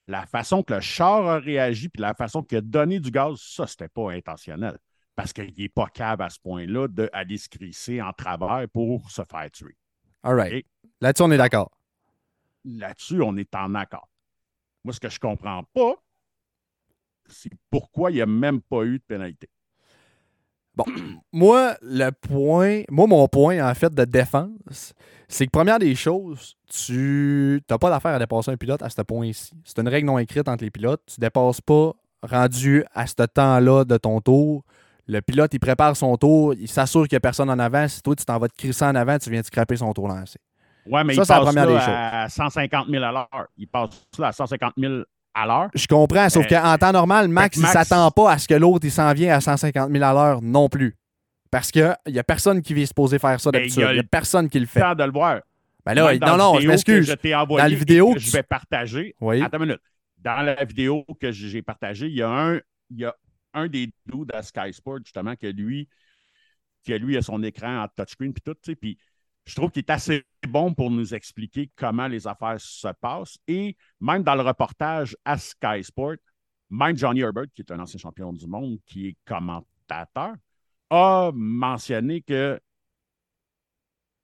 La 0.08 0.26
façon 0.26 0.62
que 0.62 0.74
le 0.74 0.80
char 0.80 1.26
a 1.26 1.38
réagi, 1.38 1.88
puis 1.88 2.02
la 2.02 2.14
façon 2.14 2.42
qu'il 2.42 2.58
a 2.58 2.60
donné 2.60 3.00
du 3.00 3.10
gaz, 3.10 3.38
ça, 3.40 3.66
c'était 3.66 3.88
pas 3.88 4.12
intentionnel. 4.12 4.78
Parce 5.14 5.32
qu'il 5.32 5.52
n'est 5.56 5.68
pas 5.68 5.86
capable 5.86 6.22
à 6.24 6.30
ce 6.30 6.40
point-là 6.40 6.88
d'aller 6.88 7.36
se 7.38 7.48
crisser 7.48 8.00
en 8.00 8.12
travers 8.12 8.66
pour 8.72 9.10
se 9.10 9.22
faire 9.30 9.50
tuer. 9.50 9.76
All 10.22 10.34
right. 10.34 10.66
Là-dessus, 11.00 11.22
on 11.22 11.30
est 11.30 11.36
d'accord. 11.36 11.70
là-dessus, 12.64 13.20
on 13.22 13.36
est 13.36 13.54
en 13.54 13.74
accord. 13.74 14.08
Moi, 14.84 14.92
ce 14.94 15.00
que 15.00 15.08
je 15.08 15.16
ne 15.16 15.20
comprends 15.20 15.64
pas, 15.74 15.94
c'est 17.28 17.50
pourquoi 17.70 18.10
il 18.10 18.14
n'y 18.14 18.20
a 18.20 18.26
même 18.26 18.60
pas 18.60 18.84
eu 18.84 18.98
de 18.98 19.04
pénalité. 19.04 19.48
Moi, 21.32 21.74
le 21.82 22.10
point, 22.10 22.82
moi, 22.90 23.06
mon 23.06 23.28
point, 23.28 23.68
en 23.68 23.74
fait, 23.74 23.92
de 23.92 24.04
défense, 24.04 24.94
c'est 25.28 25.46
que 25.46 25.50
première 25.50 25.78
des 25.78 25.94
choses, 25.94 26.56
tu 26.70 27.62
n'as 27.68 27.78
pas 27.78 27.90
d'affaire 27.90 28.14
à 28.14 28.18
dépasser 28.18 28.50
un 28.50 28.56
pilote 28.56 28.82
à 28.82 28.88
ce 28.88 29.02
point-ci. 29.02 29.52
C'est 29.64 29.78
une 29.78 29.88
règle 29.88 30.06
non 30.06 30.18
écrite 30.18 30.48
entre 30.48 30.64
les 30.64 30.70
pilotes. 30.70 31.02
Tu 31.06 31.20
ne 31.20 31.26
dépasses 31.26 31.60
pas 31.60 31.92
rendu 32.22 32.84
à 32.94 33.06
ce 33.06 33.14
temps-là 33.14 33.84
de 33.84 33.96
ton 33.96 34.20
tour. 34.20 34.64
Le 35.06 35.20
pilote, 35.20 35.52
il 35.52 35.58
prépare 35.58 35.96
son 35.96 36.16
tour, 36.16 36.54
il 36.54 36.68
s'assure 36.68 37.08
qu'il 37.08 37.16
n'y 37.16 37.18
a 37.18 37.20
personne 37.20 37.50
en 37.50 37.58
avant. 37.58 37.88
Si 37.88 38.00
toi, 38.02 38.14
tu 38.14 38.24
t'en 38.24 38.38
vas 38.38 38.48
te 38.48 38.56
crisser 38.56 38.84
en 38.84 38.94
avant, 38.94 39.18
tu 39.18 39.30
viens 39.30 39.40
de 39.40 39.46
scraper 39.46 39.76
son 39.76 39.92
tour 39.92 40.08
lancé. 40.08 40.38
Ouais, 40.86 41.04
mais 41.04 41.14
Ça, 41.14 41.22
il 41.22 41.26
c'est 41.26 41.32
la 41.32 41.38
passe 41.40 41.46
première 41.46 41.66
là 41.66 41.86
des 41.86 41.92
à 41.92 42.28
150 42.28 42.88
000 42.88 43.04
à 43.04 43.12
l'heure. 43.12 43.46
Il 43.56 43.68
passe 43.68 43.90
là 44.18 44.28
à 44.28 44.32
150 44.32 44.72
000 44.76 45.02
à 45.34 45.46
l'heure. 45.46 45.68
Je 45.74 45.86
comprends, 45.86 46.28
sauf 46.28 46.44
Euh, 46.44 46.48
qu'en 46.48 46.76
temps 46.78 46.92
normal, 46.92 47.28
Max, 47.28 47.56
fait 47.56 47.60
il 47.60 47.62
que 47.66 47.74
Max- 47.74 47.88
s'attend 47.88 48.10
pas 48.10 48.32
à 48.32 48.38
ce 48.38 48.46
que 48.48 48.54
l'autre, 48.54 48.84
il 48.86 48.90
s'en 48.90 49.12
vient 49.12 49.34
à 49.34 49.40
150 49.40 49.90
000 49.90 50.04
à 50.04 50.12
l'heure 50.12 50.42
non 50.42 50.68
plus. 50.68 50.96
Parce 51.50 51.70
qu'il 51.70 51.94
n'y 52.08 52.18
a 52.18 52.24
personne 52.24 52.62
qui 52.62 52.72
vient 52.74 52.86
se 52.86 52.94
poser 52.94 53.18
faire 53.18 53.38
ça 53.40 53.50
Ben, 53.50 53.58
d'habitude. 53.60 53.82
il 53.82 53.86
a 53.86 53.92
n'y 53.94 53.98
a 53.98 54.02
personne 54.04 54.48
qui 54.48 54.58
le 54.60 54.66
fait. 54.66 54.80
Temps 54.80 54.94
de 54.94 55.04
le 55.04 55.12
voir. 55.12 55.40
Ben 55.84 55.94
là, 55.94 56.16
non, 56.18 56.36
non, 56.36 56.60
je 56.60 56.68
m'excuse. 56.68 57.14
que 57.14 57.30
Dans 57.46 57.56
la 57.56 57.68
vidéo, 57.68 58.14
que 58.14 58.18
tu- 58.18 58.26
je 58.26 58.32
vais 58.32 58.42
partager. 58.42 59.14
Oui. 59.20 59.42
Attends 59.42 59.58
une 59.58 59.64
minute. 59.66 59.80
Dans 60.18 60.40
la 60.42 60.64
vidéo 60.64 61.04
que 61.20 61.32
j'ai 61.32 61.60
partagée, 61.62 62.06
il 62.06 62.14
y 62.14 62.22
a 62.22 62.30
un, 62.30 62.54
il 62.90 62.98
y 63.00 63.04
a 63.04 63.14
un 63.54 63.66
des 63.66 63.90
dudes 64.06 64.30
à 64.32 64.42
Sky 64.42 64.72
Sport, 64.72 64.98
justement, 65.04 65.34
que 65.36 65.46
lui, 65.48 65.88
qui 66.84 66.92
a 66.94 66.98
lui 66.98 67.16
a 67.16 67.22
son 67.22 67.42
écran 67.42 67.82
en 67.82 67.88
touchscreen 67.88 68.32
puis 68.32 68.42
tout, 68.42 68.54
tu 68.54 68.70
sais, 68.70 68.74
puis 68.76 68.96
je 69.44 69.54
trouve 69.54 69.70
qu'il 69.70 69.80
est 69.80 69.90
assez 69.90 70.24
bon 70.46 70.72
pour 70.72 70.90
nous 70.90 71.14
expliquer 71.14 71.70
comment 71.76 72.06
les 72.06 72.26
affaires 72.26 72.60
se 72.60 72.88
passent. 73.00 73.38
Et 73.48 73.76
même 74.00 74.22
dans 74.22 74.34
le 74.34 74.42
reportage 74.42 75.16
à 75.24 75.36
Sky 75.36 75.82
Sport, 75.82 76.16
même 76.70 76.96
Johnny 76.96 77.20
Herbert, 77.20 77.46
qui 77.54 77.62
est 77.62 77.72
un 77.72 77.80
ancien 77.80 77.98
champion 77.98 78.32
du 78.32 78.46
monde, 78.46 78.78
qui 78.86 79.08
est 79.08 79.16
commentateur, 79.26 80.34
a 80.90 81.30
mentionné 81.34 82.22
que 82.22 82.60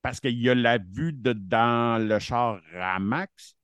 parce 0.03 0.21
qu'il 0.21 0.39
y 0.41 0.49
a 0.49 0.55
la 0.55 0.79
vue 0.79 1.13
de, 1.13 1.33
dans 1.33 2.01
le 2.03 2.19
char 2.19 2.61
à 2.75 2.99
Max 2.99 3.57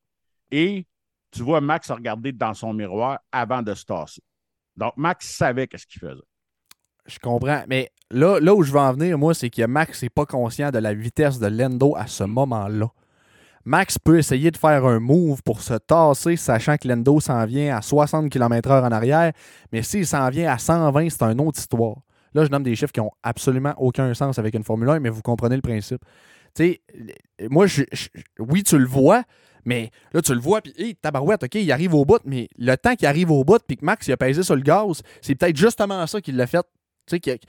et 0.51 0.85
tu 1.31 1.41
vois 1.41 1.61
Max 1.61 1.89
regarder 1.89 2.31
dans 2.31 2.53
son 2.53 2.73
miroir 2.73 3.19
avant 3.31 3.61
de 3.61 3.73
se 3.73 3.85
tasser. 3.85 4.21
Donc, 4.75 4.93
Max 4.97 5.27
savait 5.27 5.67
qu'est-ce 5.67 5.87
qu'il 5.87 6.01
faisait. 6.01 6.21
Je 7.05 7.19
comprends. 7.19 7.63
Mais 7.67 7.91
là, 8.15 8.39
là 8.39 8.55
où 8.55 8.63
je 8.63 8.71
veux 8.71 8.79
en 8.79 8.93
venir, 8.93 9.17
moi, 9.17 9.33
c'est 9.33 9.49
que 9.49 9.65
Max 9.65 10.01
n'est 10.01 10.09
pas 10.09 10.25
conscient 10.25 10.71
de 10.71 10.79
la 10.79 10.93
vitesse 10.93 11.37
de 11.37 11.47
Lendo 11.47 11.95
à 11.95 12.07
ce 12.07 12.23
moment-là. 12.23 12.87
Max 13.65 13.97
peut 13.99 14.17
essayer 14.17 14.51
de 14.51 14.57
faire 14.57 14.85
un 14.85 14.99
move 14.99 15.41
pour 15.43 15.61
se 15.61 15.73
tasser, 15.73 16.35
sachant 16.37 16.77
que 16.77 16.87
Lendo 16.87 17.19
s'en 17.19 17.45
vient 17.45 17.75
à 17.75 17.81
60 17.81 18.29
km/h 18.29 18.83
en 18.83 18.91
arrière, 18.91 19.33
mais 19.71 19.81
s'il 19.81 20.05
s'en 20.05 20.29
vient 20.29 20.51
à 20.51 20.57
120, 20.57 21.09
c'est 21.09 21.23
une 21.23 21.41
autre 21.41 21.59
histoire. 21.59 21.97
Là, 22.33 22.45
je 22.45 22.49
nomme 22.49 22.63
des 22.63 22.75
chiffres 22.75 22.91
qui 22.91 22.99
n'ont 22.99 23.11
absolument 23.23 23.73
aucun 23.77 24.13
sens 24.13 24.39
avec 24.39 24.53
une 24.53 24.63
Formule 24.63 24.89
1, 24.89 24.99
mais 24.99 25.09
vous 25.09 25.21
comprenez 25.21 25.55
le 25.55 25.61
principe. 25.61 26.01
Tu 26.53 26.63
sais, 26.63 26.81
moi, 27.49 27.65
je, 27.65 27.83
oui, 28.39 28.63
tu 28.63 28.77
le 28.77 28.85
vois, 28.85 29.23
mais 29.65 29.89
là, 30.13 30.21
tu 30.21 30.33
le 30.33 30.39
vois, 30.39 30.61
puis, 30.61 30.73
hé, 30.77 30.93
tabarouette, 30.93 31.43
OK, 31.43 31.55
il 31.55 31.71
arrive 31.71 31.95
au 31.95 32.05
bout, 32.05 32.19
mais 32.23 32.47
le 32.57 32.75
temps 32.75 32.95
qu'il 32.95 33.07
arrive 33.07 33.31
au 33.31 33.43
bout, 33.43 33.59
puis 33.65 33.77
que 33.77 33.85
Max, 33.85 34.07
il 34.07 34.11
a 34.11 34.17
pesé 34.17 34.43
sur 34.43 34.55
le 34.55 34.61
gaz, 34.61 35.01
c'est 35.21 35.35
peut-être 35.35 35.57
justement 35.57 36.05
ça 36.05 36.21
qu'il 36.21 36.37
l'a 36.37 36.45
fait. 36.45 36.65
Tu 37.07 37.19
sais, 37.23 37.39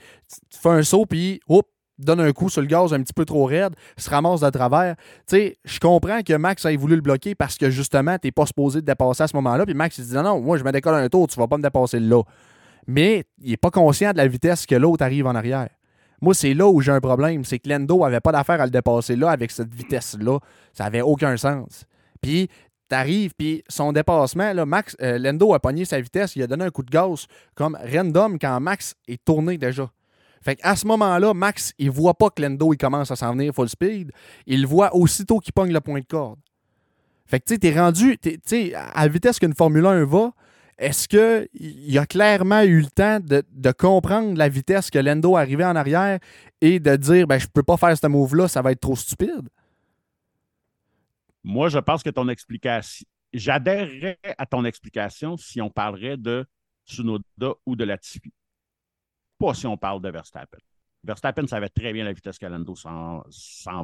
fais 0.51 0.69
un 0.69 0.83
saut, 0.83 1.05
puis, 1.05 1.39
hop, 1.47 1.67
donne 1.97 2.19
un 2.19 2.31
coup 2.31 2.49
sur 2.49 2.61
le 2.61 2.67
gaz 2.67 2.93
un 2.93 3.01
petit 3.01 3.13
peu 3.13 3.25
trop 3.25 3.45
raide, 3.45 3.73
se 3.97 4.09
ramasse 4.09 4.41
de 4.41 4.49
travers. 4.49 4.95
Tu 5.27 5.35
sais, 5.35 5.57
je 5.65 5.79
comprends 5.79 6.21
que 6.21 6.33
Max 6.33 6.65
ait 6.65 6.75
voulu 6.75 6.95
le 6.95 7.01
bloquer 7.01 7.35
parce 7.35 7.57
que 7.57 7.69
justement, 7.69 8.17
t'es 8.17 8.31
pas 8.31 8.45
supposé 8.45 8.81
te 8.81 8.85
dépasser 8.85 9.23
à 9.23 9.27
ce 9.27 9.35
moment-là. 9.37 9.65
Puis 9.65 9.73
Max, 9.73 9.97
il 9.97 10.05
dit 10.05 10.13
non, 10.13 10.23
non, 10.23 10.41
moi, 10.41 10.57
je 10.57 10.63
me 10.63 10.71
décolle 10.71 10.95
un 10.95 11.09
tour, 11.09 11.27
tu 11.27 11.39
vas 11.39 11.47
pas 11.47 11.57
me 11.57 11.63
dépasser 11.63 11.99
là. 11.99 12.21
Mais 12.87 13.25
il 13.41 13.51
est 13.51 13.57
pas 13.57 13.71
conscient 13.71 14.11
de 14.11 14.17
la 14.17 14.27
vitesse 14.27 14.65
que 14.65 14.75
l'autre 14.75 15.03
arrive 15.03 15.27
en 15.27 15.35
arrière. 15.35 15.69
Moi, 16.21 16.33
c'est 16.33 16.53
là 16.53 16.67
où 16.67 16.81
j'ai 16.81 16.91
un 16.91 17.01
problème. 17.01 17.43
C'est 17.43 17.59
que 17.59 17.69
Lendo 17.69 18.03
avait 18.03 18.21
pas 18.21 18.31
d'affaire 18.31 18.61
à 18.61 18.65
le 18.65 18.71
dépasser 18.71 19.15
là 19.15 19.29
avec 19.29 19.51
cette 19.51 19.73
vitesse-là. 19.73 20.39
Ça 20.73 20.85
avait 20.85 21.01
aucun 21.01 21.35
sens. 21.37 21.85
Puis, 22.21 22.49
t'arrives, 22.87 23.33
puis 23.37 23.63
son 23.67 23.91
dépassement, 23.91 24.53
là, 24.53 24.65
euh, 25.01 25.17
Lendo 25.17 25.53
a 25.53 25.59
pogné 25.59 25.85
sa 25.85 25.99
vitesse, 25.99 26.35
il 26.35 26.43
a 26.43 26.47
donné 26.47 26.65
un 26.65 26.69
coup 26.69 26.83
de 26.83 26.89
gaz 26.89 27.27
comme 27.55 27.77
random 27.81 28.37
quand 28.39 28.59
Max 28.59 28.95
est 29.07 29.23
tourné 29.23 29.57
déjà. 29.57 29.89
Fait 30.41 30.55
qu'à 30.55 30.75
ce 30.75 30.85
moment-là, 30.87 31.33
Max, 31.33 31.73
il 31.77 31.91
voit 31.91 32.13
pas 32.13 32.29
que 32.29 32.41
Lendo 32.41 32.73
il 32.73 32.77
commence 32.77 33.11
à 33.11 33.15
s'en 33.15 33.33
venir 33.33 33.53
full 33.53 33.69
speed. 33.69 34.11
Il 34.45 34.65
voit 34.65 34.95
aussitôt 34.95 35.39
qu'il 35.39 35.53
pogne 35.53 35.73
le 35.73 35.81
point 35.81 35.99
de 35.99 36.05
corde. 36.05 36.39
Fait 37.25 37.39
que 37.39 37.45
tu 37.45 37.53
sais, 37.55 37.59
t'es 37.59 37.77
rendu, 37.77 38.17
à 38.73 39.03
la 39.03 39.07
vitesse 39.09 39.39
qu'une 39.39 39.53
Formule 39.53 39.85
1 39.85 40.05
va, 40.05 40.31
est-ce 40.77 41.07
qu'il 41.07 41.97
a 41.97 42.05
clairement 42.05 42.61
eu 42.61 42.81
le 42.81 42.87
temps 42.87 43.19
de, 43.19 43.43
de 43.51 43.71
comprendre 43.71 44.37
la 44.37 44.47
vitesse 44.47 44.89
que 44.89 44.99
Lendo 44.99 45.35
arrivait 45.35 45.65
en 45.65 45.75
arrière 45.75 46.19
et 46.61 46.79
de 46.79 46.95
dire, 46.95 47.27
ben, 47.27 47.39
je 47.39 47.47
peux 47.47 47.63
pas 47.63 47.77
faire 47.77 47.97
ce 47.97 48.07
move-là, 48.07 48.47
ça 48.47 48.61
va 48.61 48.71
être 48.71 48.79
trop 48.79 48.95
stupide? 48.95 49.49
Moi, 51.47 51.69
je 51.69 51.79
pense 51.79 52.03
que 52.03 52.09
ton 52.09 52.27
explication, 52.27 53.05
j'adhérerais 53.31 54.19
à 54.37 54.45
ton 54.45 54.65
explication 54.65 55.37
si 55.37 55.61
on 55.61 55.69
parlerait 55.69 56.17
de 56.17 56.45
Tsunoda 56.85 57.53
ou 57.65 57.77
de 57.77 57.85
Latifi. 57.85 58.33
Pas 59.39 59.53
si 59.53 59.65
on 59.65 59.77
parle 59.77 60.01
de 60.01 60.09
Verstappen. 60.09 60.57
Verstappen 61.05 61.47
savait 61.47 61.69
très 61.69 61.93
bien 61.93 62.03
la 62.03 62.11
vitesse 62.11 62.37
que 62.37 62.45
Lando 62.45 62.75
s'en 62.75 63.23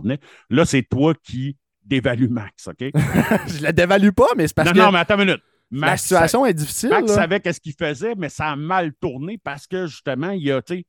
venait. 0.01 0.19
Là, 0.49 0.65
c'est 0.65 0.83
toi 0.83 1.13
qui 1.13 1.55
dévalue 1.81 2.27
Max, 2.27 2.67
OK? 2.67 2.79
je 3.47 3.63
la 3.63 3.71
dévalue 3.71 4.09
pas, 4.09 4.27
mais 4.35 4.49
c'est 4.49 4.55
parce 4.55 4.67
non, 4.67 4.73
que 4.73 4.79
non, 4.79 4.91
mais 4.91 4.99
attends 4.99 5.17
une 5.19 5.25
minute. 5.27 5.43
la 5.71 5.79
Max, 5.79 6.01
situation 6.01 6.45
est 6.45 6.53
difficile. 6.53 6.89
Max 6.89 7.07
là. 7.07 7.15
savait 7.15 7.39
qu'est-ce 7.39 7.61
qu'il 7.61 7.75
faisait, 7.79 8.15
mais 8.15 8.27
ça 8.27 8.47
a 8.47 8.55
mal 8.57 8.93
tourné 8.95 9.37
parce 9.37 9.67
que 9.67 9.87
justement, 9.87 10.31
il 10.31 10.51
a, 10.51 10.61
tu 10.61 10.79
sais, 10.79 10.85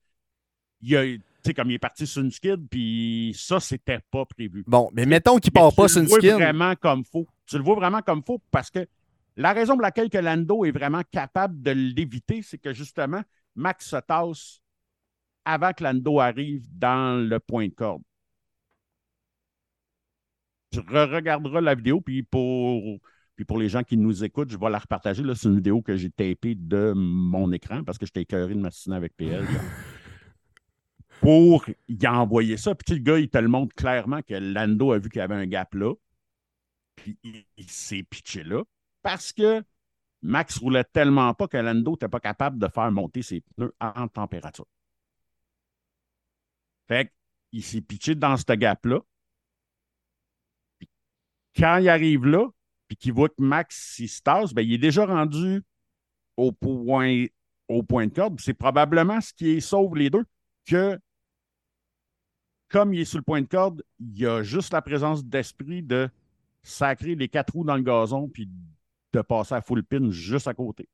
il 0.80 0.96
a, 0.96 1.04
sais, 1.48 1.54
comme 1.54 1.70
il 1.70 1.74
est 1.74 1.78
parti 1.78 2.06
sur 2.06 2.22
une 2.22 2.30
skid, 2.30 2.68
puis 2.68 3.34
ça, 3.36 3.60
c'était 3.60 4.00
pas 4.10 4.24
prévu. 4.24 4.64
Bon, 4.66 4.90
mais 4.92 5.06
mettons 5.06 5.38
qu'il 5.38 5.52
part 5.52 5.70
tu 5.70 5.76
pas 5.76 5.82
le 5.84 5.88
sur 5.88 6.00
une 6.02 6.08
vois 6.08 6.18
skin. 6.18 6.34
vraiment 6.34 6.74
comme 6.76 7.04
faux. 7.04 7.26
Tu 7.46 7.56
le 7.56 7.62
vois 7.62 7.74
vraiment 7.74 8.02
comme 8.02 8.22
faux 8.22 8.40
parce 8.50 8.70
que 8.70 8.86
la 9.36 9.52
raison 9.52 9.74
pour 9.74 9.82
laquelle 9.82 10.10
que 10.10 10.18
Lando 10.18 10.64
est 10.64 10.70
vraiment 10.70 11.02
capable 11.10 11.60
de 11.60 11.72
l'éviter, 11.72 12.42
c'est 12.42 12.58
que 12.58 12.72
justement, 12.72 13.22
Max 13.56 13.88
se 13.88 13.96
tasse 13.96 14.60
avant 15.44 15.72
que 15.72 15.82
Lando 15.84 16.20
arrive 16.20 16.66
dans 16.72 17.20
le 17.20 17.38
point 17.40 17.68
de 17.68 17.74
corde. 17.74 18.02
Tu 20.70 20.80
re-regarderas 20.80 21.60
la 21.60 21.74
vidéo, 21.74 22.00
puis 22.00 22.22
pour, 22.22 22.98
puis 23.36 23.44
pour 23.44 23.58
les 23.58 23.68
gens 23.68 23.82
qui 23.82 23.96
nous 23.96 24.24
écoutent, 24.24 24.50
je 24.50 24.58
vais 24.58 24.70
la 24.70 24.78
repartager. 24.78 25.22
C'est 25.34 25.48
une 25.48 25.56
vidéo 25.56 25.82
que 25.82 25.96
j'ai 25.96 26.10
tapée 26.10 26.54
de 26.54 26.92
mon 26.94 27.52
écran 27.52 27.84
parce 27.84 27.98
que 27.98 28.06
j'étais 28.06 28.22
écœuré 28.22 28.54
de 28.54 28.60
m'assiner 28.60 28.96
avec 28.96 29.16
PL. 29.16 29.44
pour 31.24 31.64
y 31.88 32.06
envoyer 32.06 32.58
ça. 32.58 32.74
Puis 32.74 32.96
le 32.96 33.00
gars, 33.00 33.18
il 33.18 33.30
te 33.30 33.38
le 33.38 33.48
montre 33.48 33.74
clairement 33.74 34.20
que 34.20 34.34
Lando 34.34 34.92
a 34.92 34.98
vu 34.98 35.08
qu'il 35.08 35.20
y 35.20 35.22
avait 35.22 35.34
un 35.34 35.46
gap 35.46 35.74
là. 35.74 35.94
Puis 36.96 37.18
il, 37.56 37.70
s'est 37.70 38.02
pitché 38.02 38.44
là. 38.44 38.62
Parce 39.00 39.32
que 39.32 39.64
Max 40.20 40.58
roulait 40.58 40.84
tellement 40.84 41.32
pas 41.32 41.48
que 41.48 41.56
Lando 41.56 41.92
n'était 41.92 42.10
pas 42.10 42.20
capable 42.20 42.58
de 42.58 42.68
faire 42.68 42.92
monter 42.92 43.22
ses 43.22 43.40
pneus 43.40 43.72
en 43.80 44.06
température. 44.06 44.66
Fait 46.88 47.10
qu'il 47.50 47.64
s'est 47.64 47.80
pitché 47.80 48.14
dans 48.14 48.36
ce 48.36 48.52
gap-là. 48.52 49.00
Quand 51.56 51.78
il 51.78 51.88
arrive 51.88 52.26
là, 52.26 52.48
puis 52.86 52.98
qu'il 52.98 53.14
voit 53.14 53.30
que 53.30 53.40
Max 53.40 53.98
il 53.98 54.10
se 54.10 54.20
tasse, 54.20 54.52
ben, 54.52 54.60
il 54.60 54.74
est 54.74 54.78
déjà 54.78 55.06
rendu 55.06 55.62
au 56.36 56.52
point, 56.52 57.24
au 57.68 57.82
point 57.82 58.08
de 58.08 58.12
corde. 58.12 58.38
C'est 58.40 58.52
probablement 58.52 59.22
ce 59.22 59.32
qui 59.32 59.62
sauve 59.62 59.96
les 59.96 60.10
deux, 60.10 60.24
que 60.66 61.00
comme 62.74 62.92
il 62.92 63.02
est 63.02 63.04
sur 63.04 63.18
le 63.18 63.22
point 63.22 63.40
de 63.40 63.46
corde, 63.46 63.84
il 64.00 64.18
y 64.18 64.26
a 64.26 64.42
juste 64.42 64.72
la 64.72 64.82
présence 64.82 65.24
d'esprit 65.24 65.80
de 65.80 66.10
sacrer 66.64 67.14
les 67.14 67.28
quatre 67.28 67.52
roues 67.52 67.62
dans 67.62 67.76
le 67.76 67.82
gazon 67.82 68.28
puis 68.28 68.50
de 69.12 69.22
passer 69.22 69.54
à 69.54 69.60
full 69.62 69.84
pin 69.84 70.10
juste 70.10 70.48
à 70.48 70.54
côté. 70.54 70.88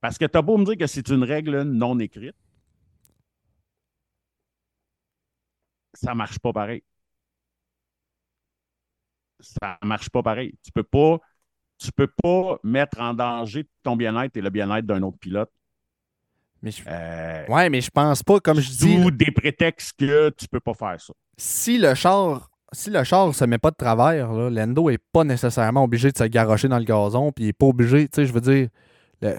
Parce 0.00 0.18
que 0.18 0.24
t'as 0.24 0.40
beau 0.40 0.56
me 0.56 0.64
dire 0.64 0.76
que 0.76 0.86
c'est 0.86 1.08
une 1.08 1.24
règle 1.24 1.62
non 1.62 1.98
écrite, 1.98 2.36
ça 5.94 6.14
marche 6.14 6.38
pas 6.38 6.52
pareil. 6.52 6.84
Ça 9.40 9.78
marche 9.82 10.10
pas 10.10 10.22
pareil. 10.22 10.56
Tu 10.62 10.70
peux 10.70 10.84
pas, 10.84 11.18
tu 11.78 11.90
peux 11.92 12.06
pas 12.22 12.58
mettre 12.62 13.00
en 13.00 13.14
danger 13.14 13.68
ton 13.82 13.96
bien-être 13.96 14.36
et 14.36 14.40
le 14.42 14.50
bien-être 14.50 14.86
d'un 14.86 15.02
autre 15.02 15.18
pilote. 15.18 15.50
Mais 16.62 16.70
je- 16.70 16.82
Euh, 16.86 17.44
Ouais, 17.48 17.70
mais 17.70 17.80
je 17.80 17.90
pense 17.90 18.22
pas, 18.22 18.40
comme 18.40 18.58
je 18.60 18.68
dis, 18.70 19.00
sous 19.02 19.10
des 19.10 19.30
prétextes 19.30 19.92
que 19.98 20.30
tu 20.30 20.48
peux 20.48 20.60
pas 20.60 20.74
faire 20.74 21.00
ça. 21.00 21.12
si 21.36 21.78
le 21.78 21.94
char 21.94 22.50
si 22.72 22.90
le 22.90 23.02
char 23.02 23.34
se 23.34 23.44
met 23.46 23.56
pas 23.56 23.70
de 23.70 23.76
travers, 23.76 24.30
là, 24.32 24.50
Lando 24.50 24.90
est 24.90 25.02
pas 25.12 25.24
nécessairement 25.24 25.84
obligé 25.84 26.10
de 26.12 26.18
se 26.18 26.24
garrocher 26.24 26.68
dans 26.68 26.78
le 26.78 26.84
gazon, 26.84 27.32
puis 27.32 27.46
il 27.46 27.48
est 27.48 27.52
pas 27.54 27.64
obligé, 27.64 28.06
tu 28.08 28.16
sais, 28.16 28.26
je 28.26 28.32
veux 28.34 28.42
dire, 28.42 28.68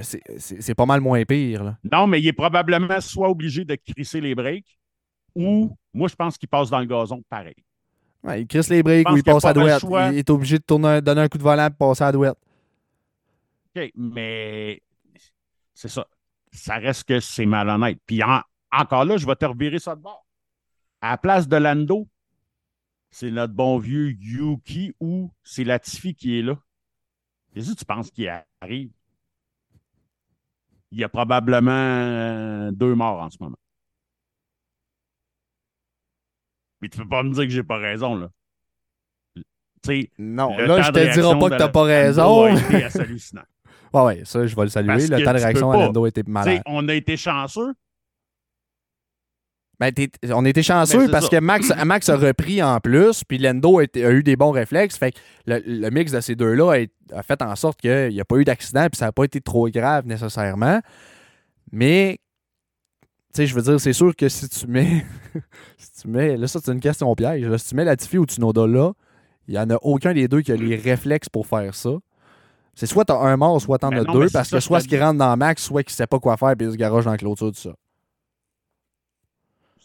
c'est- 0.02 0.74
pas 0.74 0.88
mal 0.88 1.00
moins 1.00 1.24
pire. 1.26 1.64
Là. 1.64 1.78
Non, 1.92 2.08
mais 2.08 2.20
il 2.20 2.28
est 2.28 2.34
probablement 2.34 3.00
soit 3.02 3.30
obligé 3.30 3.66
de 3.66 3.76
crisser 3.76 4.20
les 4.20 4.34
breaks 4.34 4.80
ou 5.36 5.76
moi 5.94 6.08
je 6.08 6.16
pense 6.16 6.38
qu'il 6.40 6.50
passe 6.50 6.70
dans 6.72 6.80
le 6.80 6.86
gazon 6.88 7.22
pareil. 7.30 7.54
Ouais, 8.24 8.42
il 8.42 8.48
crisse 8.48 8.68
les 8.70 8.78
Je 8.80 8.84
ou 9.14 9.18
il 9.18 9.24
passe 9.24 9.46
à 9.46 9.54
douette. 9.54 9.84
Il 10.12 10.18
est 10.18 10.30
obligé 10.32 10.58
de 10.58 10.64
tourner, 10.64 11.00
donner 11.02 11.22
un 11.22 11.28
coup 11.28 11.38
de 11.38 11.44
volant 11.44 11.68
et 11.68 11.70
passer 11.70 12.04
à 12.04 12.12
douette. 12.12 12.36
OK, 13.76 13.92
mais 13.96 14.82
c'est 15.76 15.88
ça. 15.88 16.06
Ça 16.52 16.76
reste 16.76 17.04
que 17.08 17.20
c'est 17.20 17.46
malhonnête. 17.46 18.00
Puis 18.06 18.24
en- 18.24 18.42
encore 18.72 19.06
là, 19.06 19.18
je 19.18 19.26
vais 19.26 19.36
te 19.36 19.46
revirer 19.46 19.80
ça 19.80 19.96
de 19.96 20.02
bord. 20.02 20.26
À 21.02 21.12
la 21.12 21.18
place 21.18 21.48
de 21.48 21.56
Lando, 21.58 22.08
c'est 23.12 23.32
notre 23.32 23.54
bon 23.54 23.78
vieux 23.78 24.12
Yuki 24.12 24.94
ou 25.00 25.32
c'est 25.44 25.64
Latifi 25.64 26.14
qui 26.16 26.40
est 26.40 26.42
là. 26.42 26.58
Qu'est-ce 27.54 27.74
que 27.74 27.80
tu 27.80 27.86
penses 27.86 28.12
qui 28.12 28.28
arrive? 28.62 28.92
Il 30.92 31.00
y 31.00 31.04
a 31.04 31.10
probablement 31.10 31.72
euh, 31.72 32.72
deux 32.72 32.96
morts 32.96 33.22
en 33.22 33.30
ce 33.30 33.38
moment. 33.40 33.58
Mais 36.82 36.90
tu 36.90 36.98
peux 37.00 37.08
pas 37.08 37.24
me 37.24 37.32
dire 37.34 37.44
que 37.44 37.50
j'ai 37.50 37.64
pas 37.64 37.78
raison, 37.78 38.16
là. 38.16 38.30
Tu 39.36 39.44
sais, 39.86 40.12
Non, 40.18 40.58
là, 40.58 40.82
je 40.82 40.92
te 40.92 41.14
dirai 41.14 41.40
pas 41.40 41.50
que 41.50 41.58
t'as 41.58 41.70
pas 41.70 41.88
Lando 41.88 42.42
raison. 42.44 42.44
a 42.46 42.52
été 42.52 42.84
assez 42.84 43.00
hallucinant. 43.02 43.44
Ouais, 43.93 44.02
ouais, 44.02 44.21
ça, 44.25 44.45
je 44.45 44.56
vais 44.56 44.63
le 44.63 44.69
saluer. 44.69 44.88
Parce 44.88 45.08
le 45.10 45.23
temps 45.23 45.34
de 45.34 45.39
réaction 45.39 45.71
à. 45.71 45.78
Lando 45.78 46.06
était 46.06 46.23
malade. 46.28 46.62
on 46.65 46.88
a 46.88 46.93
été 46.93 47.17
chanceux. 47.17 47.73
Ben, 49.80 49.93
on 50.34 50.43
était 50.43 50.62
chanceux 50.62 50.97
Ben, 50.97 51.06
c'est 51.06 51.12
parce 51.12 51.30
ça. 51.30 51.38
que 51.38 51.41
Max, 51.41 51.71
Max 51.86 52.10
a 52.10 52.17
repris 52.17 52.62
en 52.62 52.80
plus, 52.82 53.23
puis 53.23 53.38
Lando 53.38 53.80
a, 53.80 53.86
eu 53.95 54.23
des 54.23 54.36
bons 54.36 54.52
réflexes. 54.52 54.97
Fait 54.97 55.13
que 55.13 55.19
le, 55.45 55.62
le 55.65 55.89
mix 55.89 56.12
de 56.12 56.19
ces 56.19 56.36
deux-là 56.36 56.73
a, 56.73 57.17
a 57.17 57.23
fait 57.23 57.41
en 57.41 57.56
sorte 57.56 57.80
qu'il 57.80 58.10
n'y 58.10 58.19
a 58.19 58.25
pas 58.25 58.36
eu 58.38 58.43
d'accident, 58.43 58.88
puis 58.89 58.97
ça 58.97 59.06
n'a 59.06 59.12
pas 59.13 59.23
été 59.23 59.39
trop 59.39 59.69
grave 59.69 60.06
nécessairement. 60.06 60.82
Mais, 61.71 62.19
tu 63.34 63.38
sais, 63.38 63.47
je 63.47 63.56
veux 63.56 63.62
dire, 63.62 63.80
c'est 63.80 63.93
sûr 63.93 64.13
que 64.15 64.28
si 64.28 64.49
tu 64.49 64.67
mets. 64.67 65.06
si 65.78 66.02
tu 66.02 66.08
mets. 66.10 66.36
Là, 66.36 66.47
ça, 66.47 66.60
c'est 66.63 66.71
une 66.73 66.82
question 66.82 67.13
piège. 67.15 67.45
là. 67.45 67.58
si 67.58 67.69
tu 67.69 67.75
mets 67.75 67.86
Latifi 67.86 68.17
ou 68.17 68.25
Tsunoda 68.25 68.67
là, 68.67 68.91
il 69.47 69.54
n'y 69.54 69.60
en 69.60 69.69
a 69.69 69.78
aucun 69.82 70.13
des 70.13 70.28
deux 70.28 70.41
qui 70.41 70.52
a 70.52 70.56
les 70.56 70.75
réflexes 70.75 71.30
pour 71.30 71.47
faire 71.47 71.73
ça. 71.73 71.91
C'est 72.80 72.86
soit 72.86 73.04
t'as 73.04 73.20
un 73.20 73.36
mort, 73.36 73.60
soit 73.60 73.78
t'en 73.78 73.89
Ben 73.89 74.08
as 74.10 74.13
deux, 74.13 74.30
parce 74.30 74.50
que 74.50 74.62
soit 74.62 74.80
ce 74.80 74.88
qui 74.88 74.98
rentre 74.98 75.18
dans 75.18 75.36
Max, 75.36 75.62
soit 75.63 75.84
qu'il 75.84 75.92
ne 75.92 75.96
sait 75.96 76.08
pas 76.08 76.18
quoi 76.18 76.38
faire, 76.38 76.56
puis 76.58 76.65
il 76.65 76.72
se 76.72 76.78
garoche 76.78 77.04
dans 77.04 77.12
la 77.12 77.18
clôture 77.18 77.52
de 77.52 77.58
ça. 77.58 77.72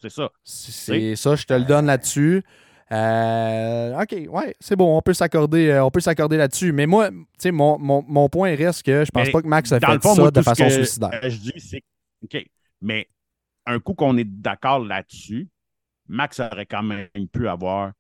C'est 0.01 0.11
ça. 0.11 0.31
C'est 0.45 1.17
ça, 1.17 1.35
je 1.35 1.45
te 1.45 1.55
le 1.55 1.65
donne 1.65 1.87
là-dessus. 1.87 2.45
Euh, 2.93 4.01
OK, 4.01 4.15
ouais, 4.29 4.55
c'est 4.61 4.77
bon, 4.77 4.97
on 4.97 5.03
peut 5.03 5.13
s'accorder 5.13 5.71
euh, 5.71 5.85
on 5.85 5.91
peut 5.91 5.99
s'accorder 5.99 6.37
là-dessus. 6.37 6.71
Mais 6.73 6.87
moi, 6.87 7.11
tu 7.11 7.17
sais, 7.39 7.51
mon, 7.51 7.81
mon, 7.81 8.05
mon 8.07 8.29
point 8.29 8.55
reste 8.55 8.85
que 8.85 9.05
je 9.05 9.11
pense 9.11 9.27
Mais 9.27 9.33
pas 9.33 9.43
que 9.43 9.49
Max 9.49 9.73
a 9.73 9.81
fait 9.81 9.93
le 9.93 10.01
fond, 10.01 10.15
ça 10.15 10.21
moi, 10.23 10.31
de 10.31 10.43
façon 10.43 10.65
que, 10.69 10.71
suicidaire. 10.71 11.21
euh, 11.25 11.31
je 11.31 11.37
dis, 11.39 11.53
c'est 11.57 11.83
OK. 12.23 12.47
Mais 12.81 13.09
un 13.67 13.81
coup 13.81 13.95
qu'on 13.95 14.17
est 14.19 14.25
d'accord 14.25 14.79
là-dessus, 14.79 15.49
Max 16.07 16.39
aurait 16.39 16.67
quand 16.67 16.85
même 16.85 17.09
pu 17.33 17.49
avoir 17.49 17.91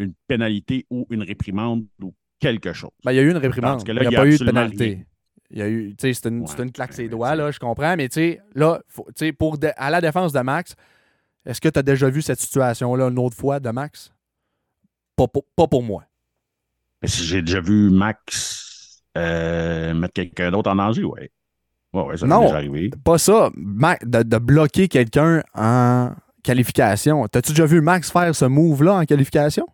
une 0.00 0.14
pénalité 0.26 0.84
ou 0.90 1.06
une 1.10 1.22
réprimande 1.22 1.84
ou 2.02 2.12
quelque 2.42 2.72
chose. 2.72 2.90
Ben, 3.04 3.12
il 3.12 3.16
y 3.16 3.18
a 3.18 3.22
eu 3.22 3.30
une 3.30 3.36
réprimande. 3.38 3.86
Là, 3.88 4.02
il 4.02 4.08
n'y 4.08 4.14
a, 4.16 4.18
a 4.18 4.22
pas 4.22 4.28
eu 4.28 4.36
de 4.36 4.44
pénalité. 4.44 4.84
rien. 4.84 5.02
Il 5.50 5.58
y 5.58 5.62
a 5.62 5.68
eu, 5.68 5.94
tu 5.96 6.08
sais, 6.08 6.14
c'est 6.14 6.28
une, 6.28 6.40
Ouais, 6.42 6.62
une 6.62 6.72
claque 6.72 6.92
ses 6.92 7.08
doigts, 7.08 7.34
là, 7.34 7.50
je 7.50 7.58
comprends. 7.58 7.94
Mais 7.96 8.08
tu 8.08 8.38
là, 8.54 8.80
faut- 8.88 9.06
pour 9.38 9.58
de- 9.58 9.70
à 9.76 9.90
la 9.90 10.00
défense 10.00 10.32
de 10.32 10.40
Max, 10.40 10.74
est-ce 11.46 11.60
que 11.60 11.68
tu 11.68 11.78
as 11.78 11.82
déjà 11.82 12.08
vu 12.08 12.22
cette 12.22 12.40
situation-là 12.40 13.08
une 13.08 13.18
autre 13.18 13.36
fois 13.36 13.60
de 13.60 13.70
Max? 13.70 14.12
Pas, 15.16 15.28
pour- 15.28 15.44
pas 15.56 15.66
pour 15.66 15.82
moi. 15.82 16.04
J'ai 17.02 17.42
déjà 17.42 17.60
vu 17.60 17.90
Max 17.90 19.02
euh, 19.18 19.92
mettre 19.92 20.14
quelqu'un 20.14 20.50
d'autre 20.50 20.70
en 20.70 20.76
danger, 20.76 21.04
ouais. 21.04 21.30
Ouais, 21.92 22.02
ouais, 22.02 22.16
ça 22.16 22.26
Non. 22.26 22.42
déjà 22.44 22.54
arrivé. 22.56 22.90
Pas 23.04 23.18
ça. 23.18 23.50
Ma- 23.54 23.98
de, 24.02 24.22
de 24.22 24.38
bloquer 24.38 24.88
quelqu'un 24.88 25.42
en 25.54 26.12
qualification. 26.42 27.28
T'as-tu 27.28 27.50
déjà 27.52 27.66
vu 27.66 27.82
Max 27.82 28.10
faire 28.10 28.34
ce 28.34 28.46
move-là 28.46 28.94
en 28.94 29.04
qualification? 29.04 29.66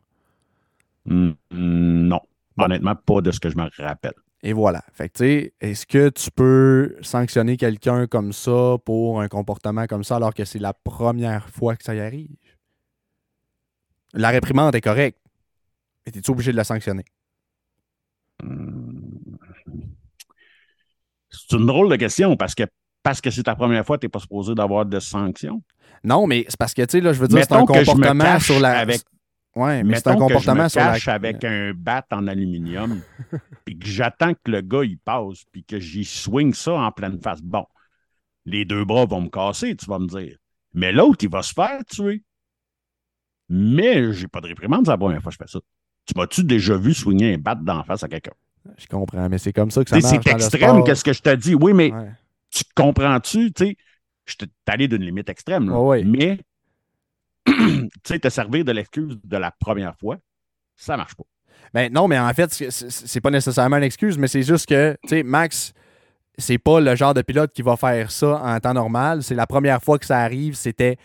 Non. 1.07 2.21
Honnêtement, 2.59 2.95
pas 2.95 3.21
de 3.21 3.31
ce 3.31 3.41
que 3.41 3.51
je 3.51 3.57
me 3.57 3.69
rappelle. 3.79 4.15
Et 4.43 4.53
voilà. 4.53 4.83
Fait 4.93 5.09
que, 5.09 5.19
tu 5.19 5.25
sais, 5.25 5.53
est-ce 5.61 5.87
que 5.87 6.11
tu 6.11 6.31
peux 6.31 6.97
sanctionner 7.03 7.57
quelqu'un 7.57 8.07
comme 8.07 8.33
ça 8.33 8.77
pour 8.85 9.21
un 9.21 9.29
comportement 9.29 9.87
comme 9.87 10.05
ça 10.05 10.17
alors 10.17 10.33
que 10.33 10.45
c'est 10.45 10.61
la 10.61 10.73
première 10.73 11.49
fois 11.51 11.75
que 11.77 11.83
ça 11.85 11.95
y 11.95 12.01
arrive? 12.01 12.31
La 14.13 14.31
réprimande 14.31 14.75
est 14.75 14.81
correcte. 14.81 15.19
Mais 16.07 16.13
es-tu 16.17 16.31
obligé 16.31 16.53
de 16.53 16.57
la 16.57 16.65
sanctionner? 16.65 17.05
Hmm. 18.43 19.37
C'est 21.31 21.57
une 21.57 21.67
drôle 21.67 21.91
de 21.91 21.97
question 21.97 22.37
parce 22.37 22.55
que 22.55 22.65
parce 23.03 23.21
que 23.21 23.31
c'est 23.31 23.43
ta 23.43 23.55
première 23.55 23.85
fois, 23.87 23.99
tu 23.99 24.07
n'es 24.07 24.09
pas 24.11 24.19
supposé 24.19 24.55
d'avoir 24.55 24.85
de 24.85 25.01
sanctions. 25.01 25.63
Non, 26.05 26.27
mais 26.27 26.45
c'est 26.49 26.59
parce 26.59 26.75
que, 26.75 26.83
tu 26.83 26.93
sais, 26.93 27.01
là, 27.01 27.13
je 27.13 27.21
veux 27.21 27.29
dire, 27.29 27.39
c'est 27.43 27.53
un 27.53 27.61
Mettons 27.61 27.73
que 27.73 27.85
je 27.85 27.91
me 27.91 27.97
comportement 27.97 28.41
sur 28.41 28.61
la. 28.61 28.79
avec- 28.79 29.03
Ouais, 29.59 29.83
mais 29.83 29.97
c'est 29.97 30.09
un 30.09 30.13
que 30.15 30.19
je 30.19 30.25
comportement 30.25 30.65
me 30.65 30.69
sur 30.69 30.81
la. 30.81 30.93
cache 30.93 31.09
avec 31.09 31.45
un 31.45 31.73
bat 31.75 32.05
en 32.13 32.27
aluminium, 32.27 33.01
puis 33.65 33.79
que 33.79 33.87
j'attends 33.87 34.35
que 34.35 34.51
le 34.51 34.61
gars 34.61 34.85
il 34.85 34.99
passe, 34.99 35.45
puis 35.53 35.65
que 35.65 35.79
j'y 35.81 36.05
swing 36.05 36.55
ça 36.55 36.75
en 36.75 36.93
pleine 36.93 37.19
face. 37.21 37.41
Bon, 37.43 37.67
les 38.45 38.65
deux 38.65 38.85
bras 38.85 39.07
vont 39.07 39.23
me 39.23 39.29
casser, 39.29 39.75
tu 39.77 39.87
vas 39.87 39.99
me 39.99 40.07
dire. 40.07 40.37
Mais 40.75 40.93
l'autre, 40.93 41.25
il 41.25 41.31
va 41.31 41.43
se 41.43 41.53
faire 41.53 41.85
tuer. 41.87 42.23
Mais 43.49 44.13
j'ai 44.13 44.29
pas 44.29 44.41
de 44.41 44.47
réprimande, 44.47 44.85
c'est 44.85 44.91
la 44.93 44.99
première 44.99 45.23
fois 45.23 45.31
que 45.31 45.37
je 45.39 45.45
fais 45.45 45.51
ça. 45.51 45.61
Tu 46.07 46.15
m'as-tu 46.17 46.45
déjà 46.45 46.77
vu 46.77 46.95
swinger 46.95 47.35
un 47.35 47.39
bat 47.39 47.55
d'en 47.55 47.83
face 47.83 48.03
à 48.03 48.09
quelqu'un? 48.09 48.33
Je 48.77 48.87
comprends, 48.87 49.29
mais 49.29 49.39
c'est 49.39 49.53
comme 49.53 49.71
ça 49.71 49.83
que 49.83 49.91
ça 49.91 49.97
Tu 49.97 50.03
sais, 50.03 50.15
marche. 50.17 50.27
C'est 50.27 50.33
extrême, 50.33 50.85
qu'est-ce 50.85 51.05
que 51.05 51.13
je 51.13 51.23
te 51.23 51.35
dis? 51.35 51.55
Oui, 51.55 51.73
mais 51.73 51.93
Ouais. 51.93 52.11
tu 52.51 52.65
comprends-tu? 52.75 53.53
Tu 53.53 53.75
t'ai 54.37 54.47
allé 54.67 54.89
d'une 54.89 55.03
limite 55.03 55.29
extrême, 55.31 55.71
là. 55.71 55.81
Ouais. 55.81 56.05
mais 56.05 56.39
tu 57.53 57.89
sais, 58.05 58.19
te 58.19 58.29
servir 58.29 58.65
de 58.65 58.73
l'excuse 58.73 59.19
de 59.23 59.37
la 59.37 59.51
première 59.51 59.97
fois, 59.97 60.17
ça 60.77 60.97
marche 60.97 61.15
pas. 61.15 61.25
Ben 61.75 61.93
non, 61.93 62.09
mais 62.09 62.19
en 62.19 62.33
fait, 62.33 62.53
c'est- 62.53 63.21
pas 63.21 63.31
nécessairement 63.31 63.77
une 63.77 63.83
excuse, 63.85 64.17
mais 64.17 64.29
c'est 64.29 64.43
juste 64.43 64.67
que, 64.67 64.97
tu 65.03 65.09
sais, 65.09 65.23
Max, 65.23 65.73
c'est 66.39 66.59
pas 66.59 66.81
le 66.81 66.95
genre 66.95 67.15
de 67.15 67.23
pilote 67.23 67.53
qui 67.53 67.63
va 67.63 67.77
faire 67.77 68.11
ça 68.11 68.41
en 68.43 68.59
temps 68.61 68.75
normal. 68.75 69.23
C'est 69.23 69.35
la 69.35 69.47
première 69.47 69.83
fois 69.83 69.99
que 69.99 70.07
ça 70.07 70.19
arrive. 70.21 70.55
C'était 70.55 70.97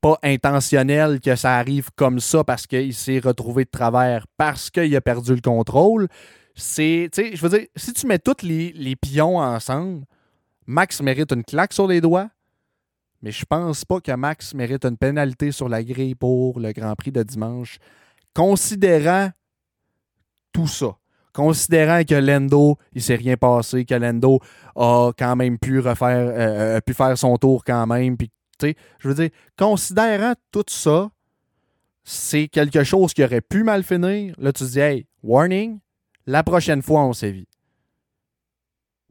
pas 0.00 0.18
intentionnel 0.22 1.20
que 1.20 1.34
ça 1.36 1.56
arrive 1.56 1.88
comme 1.96 2.20
ça 2.20 2.44
parce 2.44 2.66
qu'il 2.66 2.94
s'est 2.94 3.18
retrouvé 3.18 3.64
de 3.64 3.70
travers, 3.70 4.26
parce 4.36 4.70
qu'il 4.70 4.94
a 4.94 5.00
perdu 5.00 5.34
le 5.34 5.40
contrôle. 5.40 6.06
C'est, 6.54 7.08
tu 7.12 7.22
sais, 7.22 7.36
je 7.36 7.42
veux 7.46 7.58
dire, 7.58 7.66
si 7.74 7.92
tu 7.92 8.06
mets 8.06 8.18
tous 8.18 8.42
les, 8.42 8.72
les 8.72 8.94
pions 8.96 9.38
ensemble, 9.38 10.04
Max 10.66 11.02
mérite 11.02 11.32
une 11.32 11.44
claque 11.44 11.72
sur 11.72 11.86
les 11.86 12.00
doigts, 12.00 12.28
mais 13.22 13.30
je 13.30 13.44
pense 13.44 13.84
pas 13.84 14.00
que 14.00 14.12
Max 14.12 14.54
mérite 14.54 14.84
une 14.84 14.96
pénalité 14.96 15.52
sur 15.52 15.68
la 15.68 15.82
grille 15.82 16.14
pour 16.14 16.60
le 16.60 16.72
Grand 16.72 16.94
Prix 16.94 17.12
de 17.12 17.22
dimanche, 17.22 17.78
considérant 18.34 19.30
tout 20.52 20.66
ça. 20.66 20.96
Considérant 21.32 22.02
que 22.02 22.14
Lendo, 22.14 22.78
il 22.94 23.02
s'est 23.02 23.16
rien 23.16 23.36
passé, 23.36 23.84
que 23.84 23.94
Lendo 23.94 24.40
a 24.74 25.12
quand 25.18 25.36
même 25.36 25.58
pu 25.58 25.80
refaire, 25.80 26.32
euh, 26.34 26.80
pu 26.80 26.94
faire 26.94 27.18
son 27.18 27.36
tour 27.36 27.62
quand 27.62 27.86
même, 27.86 28.16
puis 28.16 28.30
je 28.62 29.08
veux 29.08 29.14
dire, 29.14 29.30
considérant 29.58 30.34
tout 30.50 30.64
ça, 30.68 31.10
c'est 32.04 32.48
quelque 32.48 32.84
chose 32.84 33.12
qui 33.12 33.24
aurait 33.24 33.40
pu 33.40 33.64
mal 33.64 33.82
finir. 33.82 34.34
Là, 34.38 34.52
tu 34.52 34.64
dis, 34.64 34.78
hey, 34.78 35.06
warning, 35.22 35.80
la 36.26 36.42
prochaine 36.42 36.82
fois, 36.82 37.04
on 37.04 37.12
sévit. 37.12 37.48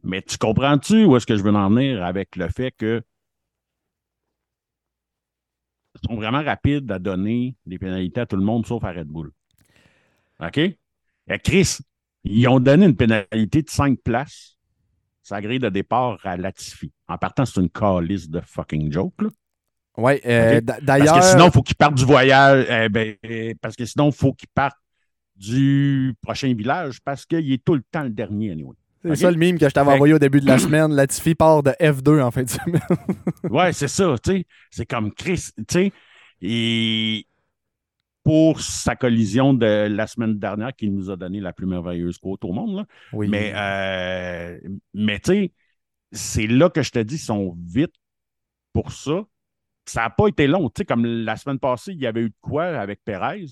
Mais 0.04 0.22
tu 0.22 0.38
comprends-tu 0.38 1.06
où 1.06 1.16
est-ce 1.18 1.26
que 1.26 1.36
je 1.36 1.44
veux 1.44 1.54
en 1.54 1.70
venir 1.70 2.04
avec 2.04 2.36
le 2.36 2.48
fait 2.50 2.72
que 2.72 3.04
sont 6.04 6.16
vraiment 6.16 6.44
rapides 6.44 6.92
à 6.92 7.00
donner 7.00 7.56
des 7.66 7.78
pénalités 7.80 8.22
à 8.22 8.26
tout 8.26 8.36
le 8.36 8.44
monde 8.44 8.66
sauf 8.66 8.84
à 8.84 8.92
Red 8.92 9.08
Bull. 9.08 9.32
OK? 10.40 10.58
Et 10.58 11.40
Chris, 11.44 11.78
ils 12.24 12.48
ont 12.48 12.60
donné 12.60 12.86
une 12.86 12.96
pénalité 12.96 13.62
de 13.62 13.70
5 13.70 14.00
places. 14.04 14.58
Sa 15.24 15.42
grille 15.42 15.60
de 15.60 15.70
départ 15.70 16.20
à 16.24 16.38
Latifi. 16.38 16.92
En 17.08 17.18
partant, 17.18 17.46
c'est 17.46 17.60
une 17.60 17.70
calice 17.70 18.30
de 18.30 18.42
fucking 18.42 18.92
joke. 18.92 19.14
Là. 19.24 19.30
Ouais, 19.98 20.22
euh, 20.26 20.58
Ok? 20.58 20.64
d- 20.64 20.66
Parce 20.66 20.82
d'ailleurs. 20.84 21.16
que 21.20 21.26
sinon, 21.26 21.46
il 21.48 21.52
faut 21.52 21.64
qu'il 21.64 21.76
parte 21.76 21.96
du 21.96 22.06
voyage. 22.06 22.68
eh 22.70 22.90
ben, 22.90 23.16
eh, 23.24 23.56
parce 23.56 23.76
que 23.76 23.86
sinon, 23.86 24.10
il 24.10 24.14
faut 24.14 24.34
qu'il 24.34 24.50
parte 24.54 24.78
du 25.36 26.14
prochain 26.22 26.54
village 26.54 27.02
parce 27.02 27.26
qu'il 27.26 27.52
est 27.52 27.64
tout 27.64 27.74
le 27.76 27.84
temps 27.92 28.04
le 28.04 28.10
dernier, 28.12 28.52
anyway. 28.52 28.76
C'est 29.08 29.16
ça 29.16 29.32
le 29.32 29.38
mime 29.38 29.58
que 29.58 29.68
je 29.68 29.74
t'avais 29.74 29.92
envoyé 29.92 30.14
au 30.14 30.20
début 30.20 30.40
de 30.40 30.48
la 30.48 30.58
semaine. 30.58 30.92
Latifi 30.96 31.36
part 31.36 31.64
de 31.64 31.72
F2 31.72 32.22
en 32.22 32.32
fin 32.32 32.44
de 32.44 32.50
semaine. 32.50 32.82
Ouais, 33.50 33.74
c'est 33.74 33.88
ça, 33.88 34.16
tu 34.24 34.32
sais. 34.32 34.46
C'est 34.72 34.86
comme 34.86 35.14
Chris, 35.14 35.50
tu 35.56 35.64
sais. 35.70 35.92
Et 36.42 37.28
pour 38.24 38.60
sa 38.60 38.96
collision 38.96 39.54
de 39.54 39.88
la 39.88 40.08
semaine 40.08 40.40
dernière, 40.40 40.76
qui 40.76 40.90
nous 40.90 41.12
a 41.12 41.16
donné 41.16 41.40
la 41.40 41.54
plus 41.54 41.68
merveilleuse 41.68 42.18
côte 42.18 42.44
au 42.44 42.52
monde, 42.54 42.78
là. 42.78 42.86
Oui. 43.14 43.28
Mais, 43.28 43.54
euh, 43.56 44.60
mais 44.94 45.20
tu 45.20 45.32
sais, 45.32 45.52
c'est 46.12 46.48
là 46.48 46.70
que 46.70 46.82
je 46.82 46.92
te 46.92 47.00
dis, 47.00 47.16
ils 47.16 47.20
sont 47.20 47.56
vite 47.64 47.94
pour 48.74 48.92
ça. 48.92 49.24
Ça 49.86 50.02
n'a 50.02 50.10
pas 50.10 50.28
été 50.28 50.48
long. 50.48 50.70
Tu 50.70 50.80
sais, 50.80 50.86
comme 50.86 51.06
la 51.06 51.36
semaine 51.38 51.60
passée, 51.60 51.92
il 51.94 52.02
y 52.02 52.08
avait 52.08 52.22
eu 52.22 52.30
de 52.30 52.36
quoi 52.42 52.66
avec 52.66 53.04
Perez. 53.06 53.46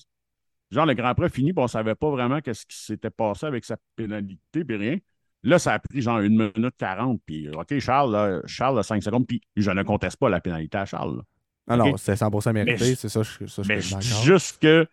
Genre, 0.72 0.88
le 0.88 0.96
Grand 0.96 1.14
Prix 1.14 1.30
fini, 1.30 1.54
puis 1.54 1.60
on 1.60 1.64
ne 1.64 1.68
savait 1.68 1.94
pas 1.94 2.10
vraiment 2.10 2.42
qu'est-ce 2.42 2.66
qui 2.66 2.76
s'était 2.76 3.12
passé 3.12 3.46
avec 3.46 3.64
sa 3.64 3.78
pénalité, 3.96 4.66
puis 4.66 4.76
rien. 4.76 4.98
Là, 5.44 5.60
ça 5.60 5.74
a 5.74 5.80
pris 5.80 6.02
genre 6.02 6.20
une 6.20 6.52
minute 6.56 6.76
40, 6.78 7.22
puis 7.26 7.50
OK, 7.50 7.78
Charles, 7.80 8.12
là, 8.12 8.42
Charles 8.46 8.80
a 8.80 8.84
5 8.84 9.04
secondes, 9.04 9.28
puis 9.28 9.42
je 9.56 9.70
ne 9.72 9.84
conteste 9.84 10.18
pas 10.18 10.30
la 10.30 10.40
pénalité 10.40 10.78
à 10.78 10.86
Charles. 10.86 11.18
là. 11.18 11.24
Ah 11.68 11.78
non, 11.78 11.96
c'est 11.98 12.16
100% 12.16 12.52
mérité, 12.54 12.96
c'est 12.96 13.10
ça, 13.10 13.24
je, 13.24 13.46
ça, 13.48 13.62
je 13.64 13.68
Mais 13.68 13.80
je 13.82 13.98
dis 13.98 14.24
juste 14.24 14.60
que 14.62 14.86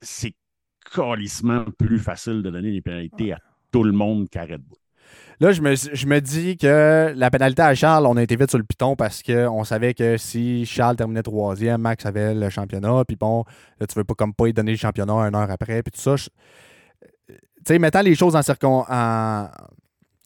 c'est 0.00 0.34
calissement 0.94 1.64
plus 1.78 1.98
facile 1.98 2.42
de 2.42 2.50
donner 2.50 2.72
des 2.72 2.80
pénalités 2.80 3.32
à 3.32 3.38
tout 3.70 3.82
le 3.84 3.92
monde 3.92 4.28
qu'à 4.28 4.42
Red 4.42 4.62
Bull. 4.62 4.78
Là, 5.40 5.52
je 5.52 5.62
me, 5.62 5.74
je 5.76 6.06
me 6.06 6.20
dis 6.20 6.56
que 6.56 7.12
la 7.14 7.30
pénalité 7.30 7.62
à 7.62 7.74
Charles, 7.74 8.06
on 8.06 8.16
a 8.16 8.22
été 8.22 8.34
vite 8.34 8.50
sur 8.50 8.58
le 8.58 8.64
piton 8.64 8.96
parce 8.96 9.22
qu'on 9.22 9.62
savait 9.62 9.94
que 9.94 10.16
si 10.16 10.66
Charles 10.66 10.96
terminait 10.96 11.22
troisième, 11.22 11.80
Max 11.80 12.04
avait 12.06 12.34
le 12.34 12.50
championnat. 12.50 13.04
Puis 13.06 13.16
bon, 13.16 13.44
là, 13.78 13.86
tu 13.86 13.94
veux 13.96 14.04
pas 14.04 14.14
comme 14.14 14.34
pas 14.34 14.46
lui 14.46 14.52
donner 14.52 14.72
le 14.72 14.76
championnat 14.78 15.14
une 15.14 15.36
heure 15.36 15.50
après. 15.50 15.82
Puis 15.84 15.92
tout 15.92 16.00
ça. 16.00 16.16
je- 16.16 16.28
sais, 17.68 17.78
mettant 17.78 18.02
les 18.02 18.14
choses 18.14 18.36
en, 18.36 18.42
circon, 18.42 18.84
en, 18.88 19.48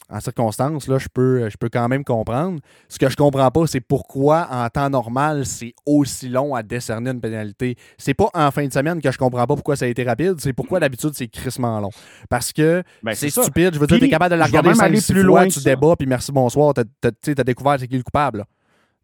en 0.09 0.21
circonstance, 0.21 0.87
là, 0.89 0.99
je 0.99 1.09
peux, 1.13 1.49
je 1.49 1.57
peux 1.57 1.69
quand 1.69 1.89
même 1.89 2.05
comprendre. 2.05 2.61
Ce 2.89 2.99
que 2.99 3.09
je 3.09 3.17
comprends 3.17 3.51
pas, 3.51 3.67
c'est 3.67 3.81
pourquoi 3.81 4.47
en 4.51 4.69
temps 4.69 4.91
normal, 4.91 5.47
c'est 5.47 5.75
aussi 5.87 6.29
long 6.29 6.55
à 6.55 6.63
décerner 6.63 7.11
une 7.11 7.21
pénalité. 7.21 7.77
C'est 7.99 8.15
pas 8.15 8.29
en 8.35 8.51
fin 8.51 8.67
de 8.67 8.73
semaine 8.73 9.01
que 9.01 9.11
je 9.11 9.19
comprends 9.19 9.47
pas 9.47 9.55
pourquoi 9.55 9.77
ça 9.77 9.87
a 9.87 9.89
été 9.89 10.05
rapide. 10.05 10.35
C'est 10.39 10.53
pourquoi 10.53 10.81
d'habitude, 10.81 11.13
c'est 11.15 11.29
crissement 11.29 11.81
long. 11.81 11.91
Parce 12.29 12.53
que 12.53 12.83
Ben, 13.03 13.15
c'est 13.15 13.31
stupide. 13.31 13.75
Je 13.75 13.79
veux 13.79 13.87
dire, 13.87 13.99
t'es 14.01 14.09
capable 14.09 14.33
de 14.33 14.39
la 14.39 14.47
regarder 14.47 14.69
même 14.71 14.77
5 14.77 14.85
aller 14.85 15.01
six 15.01 15.13
plus 15.13 15.23
fois, 15.23 15.41
loin 15.45 15.49
tu 15.49 15.61
débats, 15.61 15.97
puis 15.97 16.07
merci, 16.07 16.31
bonsoir. 16.33 16.75
T'as, 16.75 16.85
t'as 17.01 17.45
découvert 17.45 17.77
c'est 17.79 17.89
qui 17.89 17.97
le 17.97 18.03
coupable. 18.03 18.45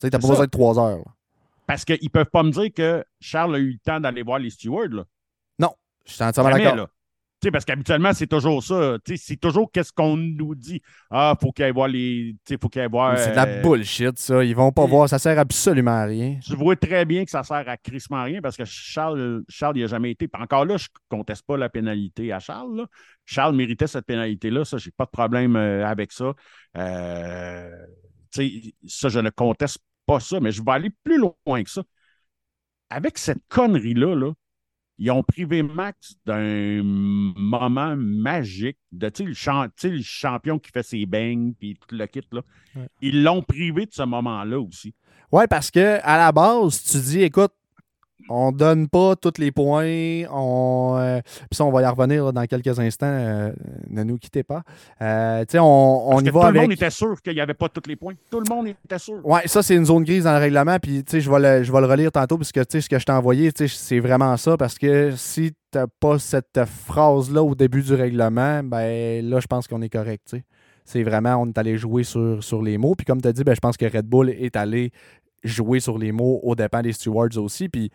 Tu 0.01 0.07
sais, 0.07 0.11
t'as 0.11 0.19
pas 0.19 0.29
besoin 0.29 0.45
de 0.45 0.51
3 0.51 0.79
heures. 0.79 0.99
là. 0.99 1.05
Parce 1.67 1.85
qu'ils 1.85 1.99
ne 2.03 2.09
peuvent 2.09 2.31
pas 2.33 2.43
me 2.43 2.51
dire 2.51 2.69
que 2.75 3.05
Charles 3.21 3.55
a 3.55 3.59
eu 3.59 3.73
le 3.73 3.79
temps 3.79 4.01
d'aller 4.01 4.23
voir 4.23 4.39
les 4.39 4.51
stewards. 4.51 4.89
Là. 4.91 5.05
Je 6.09 6.15
suis 6.15 6.25
entièrement 6.25 6.51
d'accord. 6.51 6.89
Là. 7.39 7.43
Tu 7.43 7.47
sais, 7.47 7.51
parce 7.51 7.65
qu'habituellement, 7.65 8.13
c'est 8.13 8.27
toujours 8.27 8.63
ça. 8.63 8.97
C'est 9.17 9.37
toujours 9.37 9.71
qu'est-ce 9.71 9.93
qu'on 9.93 10.17
nous 10.17 10.55
dit. 10.55 10.83
Ah, 11.11 11.37
faut 11.41 11.53
qu'il 11.53 11.65
aille 11.65 11.73
voir 11.73 11.89
les. 11.89 12.37
faut 12.61 12.69
qu'il 12.69 12.89
voir. 12.89 13.19
C'est 13.19 13.31
de 13.31 13.37
la 13.37 13.47
euh, 13.47 13.63
bullshit, 13.63 14.19
ça. 14.19 14.45
Ils 14.45 14.57
vont 14.57 14.73
pas 14.73 14.87
voir. 14.87 15.09
Ça 15.09 15.19
sert 15.19 15.39
absolument 15.39 15.93
à 15.93 16.05
rien. 16.05 16.39
Tu 16.43 16.57
vois 16.57 16.77
très 16.77 17.05
bien 17.05 17.25
que 17.25 17.31
ça 17.31 17.43
sert 17.43 17.69
à 17.69 17.77
crissement 17.77 18.25
rien 18.25 18.41
parce 18.41 18.57
que 18.57 18.65
Charles, 18.65 19.45
Charles 19.49 19.77
il 19.77 19.83
n'a 19.83 19.87
jamais 19.87 20.11
été. 20.11 20.29
Encore 20.39 20.65
là, 20.65 20.77
je 20.77 20.87
ne 20.87 21.17
conteste 21.17 21.47
pas 21.47 21.57
la 21.57 21.69
pénalité 21.69 22.33
à 22.33 22.41
Charles. 22.41 22.77
là. 22.77 22.87
Charles 23.25 23.55
méritait 23.55 23.87
cette 23.87 24.07
pénalité-là. 24.07 24.65
Ça, 24.65 24.79
j'ai 24.79 24.91
pas 24.91 25.05
de 25.05 25.11
problème 25.11 25.57
euh, 25.57 25.87
avec 25.87 26.13
ça. 26.13 26.33
Euh, 26.77 27.71
ça, 28.31 29.09
je 29.09 29.19
ne 29.21 29.31
conteste 29.31 29.79
pas 30.07 30.21
ça, 30.21 30.41
mais 30.41 30.51
je 30.51 30.63
vais 30.63 30.73
aller 30.73 30.91
plus 31.05 31.19
loin 31.19 31.63
que 31.63 31.71
ça. 31.71 31.83
Avec 32.91 33.19
cette 33.19 33.47
connerie-là, 33.49 34.15
là, 34.15 34.33
ils 34.99 35.11
ont 35.11 35.23
privé 35.23 35.63
Max 35.63 36.15
d'un 36.27 36.83
moment 36.83 37.95
magique 37.97 38.79
de 38.93 39.09
tu 39.09 39.23
sais, 39.23 39.29
le, 39.29 39.35
champ- 39.35 39.69
le 39.85 40.03
champion 40.03 40.59
qui 40.59 40.71
fait 40.71 40.83
ses 40.83 41.07
bangs 41.07 41.53
puis 41.59 41.77
tout 41.77 41.95
le 41.95 42.07
kit. 42.07 42.23
Là. 42.33 42.43
Ouais. 42.75 42.89
Ils 43.01 43.23
l'ont 43.23 43.43
privé 43.43 43.87
de 43.87 43.93
ce 43.93 44.03
moment-là 44.03 44.59
aussi. 44.61 44.95
Ouais, 45.31 45.47
parce 45.47 45.71
que 45.71 45.99
à 46.03 46.17
la 46.17 46.33
base, 46.33 46.83
tu 46.83 46.99
dis, 46.99 47.23
écoute, 47.23 47.53
on 48.29 48.53
donne 48.53 48.89
pas 48.89 49.17
tous 49.17 49.35
les 49.39 49.53
points. 49.53 50.25
On, 50.31 50.97
euh, 50.99 51.21
puis 51.23 51.57
ça, 51.57 51.65
on 51.65 51.71
va 51.71 51.83
y 51.83 51.87
revenir 51.87 52.33
dans 52.33 52.45
quelques 52.47 52.79
instants. 52.79 53.07
euh, 53.07 53.53
ne 53.89 54.03
nous 54.03 54.19
quittez 54.19 54.43
pas. 54.43 54.63
Euh, 55.01 55.41
tu 55.41 55.53
sais, 55.53 55.59
on, 55.59 56.09
on 56.09 56.11
Parce 56.11 56.23
y 56.23 56.25
que 56.27 56.31
va 56.31 56.41
tout 56.41 56.47
avec. 56.47 56.55
le 56.57 56.61
monde 56.63 56.73
était 56.73 56.91
sûr 56.91 57.21
qu'il 57.23 57.35
n'y 57.35 57.41
avait 57.41 57.55
pas 57.55 57.69
tous 57.69 57.89
les 57.89 57.97
points. 57.97 58.15
Tout 58.31 58.41
le 58.41 58.55
monde 58.55 58.69
était 58.69 58.99
sûr. 58.99 59.25
Ouais, 59.25 59.47
ça, 59.47 59.63
c'est 59.63 59.75
une 59.75 59.87
zone 59.87 60.05
grise 60.05 60.25
dans 60.25 60.33
le 60.33 60.39
règlement. 60.39 60.79
Puis, 60.79 61.05
tu 61.05 61.13
sais, 61.13 61.21
je 61.21 61.31
vais 61.31 61.39
le, 61.59 61.63
je 61.65 61.73
vais 61.73 61.81
le 61.81 61.87
relire 61.87 62.13
tantôt, 62.13 62.37
parce 62.37 62.53
que, 62.53 62.61
tu 62.61 62.67
sais, 62.73 62.81
ce 62.81 62.89
que 62.89 62.99
je 62.99 63.05
t'ai 63.07 63.13
envoyé, 63.13 63.53
tu 63.53 63.67
c'est 63.69 64.01
vraiment 64.01 64.37
ça. 64.37 64.57
Parce 64.57 64.79
que 64.79 65.13
si 65.17 65.53
t'as 65.71 65.87
pas 66.01 66.19
cette 66.19 66.61
phrase-là 66.65 67.43
au 67.43 67.55
début 67.55 67.83
du 67.83 67.95
règlement, 67.95 68.63
ben 68.63 69.25
là, 69.29 69.41
je 69.41 69.47
pense 69.47 69.67
qu'on 69.69 69.83
est 69.83 69.89
correct, 69.91 70.25
tu. 70.31 70.43
C'est 70.85 71.03
vraiment, 71.03 71.37
on 71.37 71.47
est 71.47 71.59
allé 71.59 71.77
jouer 71.77 72.03
sur, 72.03 72.43
sur 72.43 72.63
les 72.63 72.79
mots. 72.79 72.95
Puis, 72.95 73.05
comme 73.05 73.21
tu 73.21 73.29
as 73.29 73.33
dit, 73.33 73.45
ben, 73.45 73.55
je 73.55 73.61
pense 73.61 73.77
que 73.77 73.85
Red 73.85 74.07
Bull 74.07 74.31
est 74.31 74.57
allé 74.57 74.91
jouer 75.45 75.81
sur 75.81 75.99
les 75.99 76.13
mots 76.13 76.41
au 76.43 76.55
dépend 76.55 76.83
des 76.83 76.93
stewards 76.93 77.37
aussi. 77.37 77.69
Puis, 77.69 77.91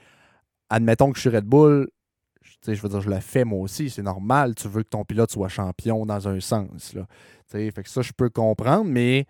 admettons 0.69 1.11
que 1.11 1.17
je 1.17 1.21
suis 1.21 1.35
Red 1.35 1.45
Bull, 1.45 1.89
je 2.65 2.73
veux 2.73 2.89
dire, 2.89 3.01
je 3.01 3.09
le 3.09 3.19
fais 3.19 3.43
moi 3.43 3.59
aussi. 3.59 3.89
C'est 3.89 4.03
normal. 4.03 4.55
Tu 4.55 4.67
veux 4.67 4.83
que 4.83 4.89
ton 4.89 5.03
pilote 5.03 5.31
soit 5.31 5.49
champion 5.49 6.05
dans 6.05 6.27
un 6.27 6.39
sens, 6.39 6.93
là. 6.93 7.05
Fait 7.47 7.71
que 7.71 7.89
ça, 7.89 8.01
je 8.01 8.11
peux 8.11 8.29
comprendre, 8.29 8.85
mais. 8.85 9.25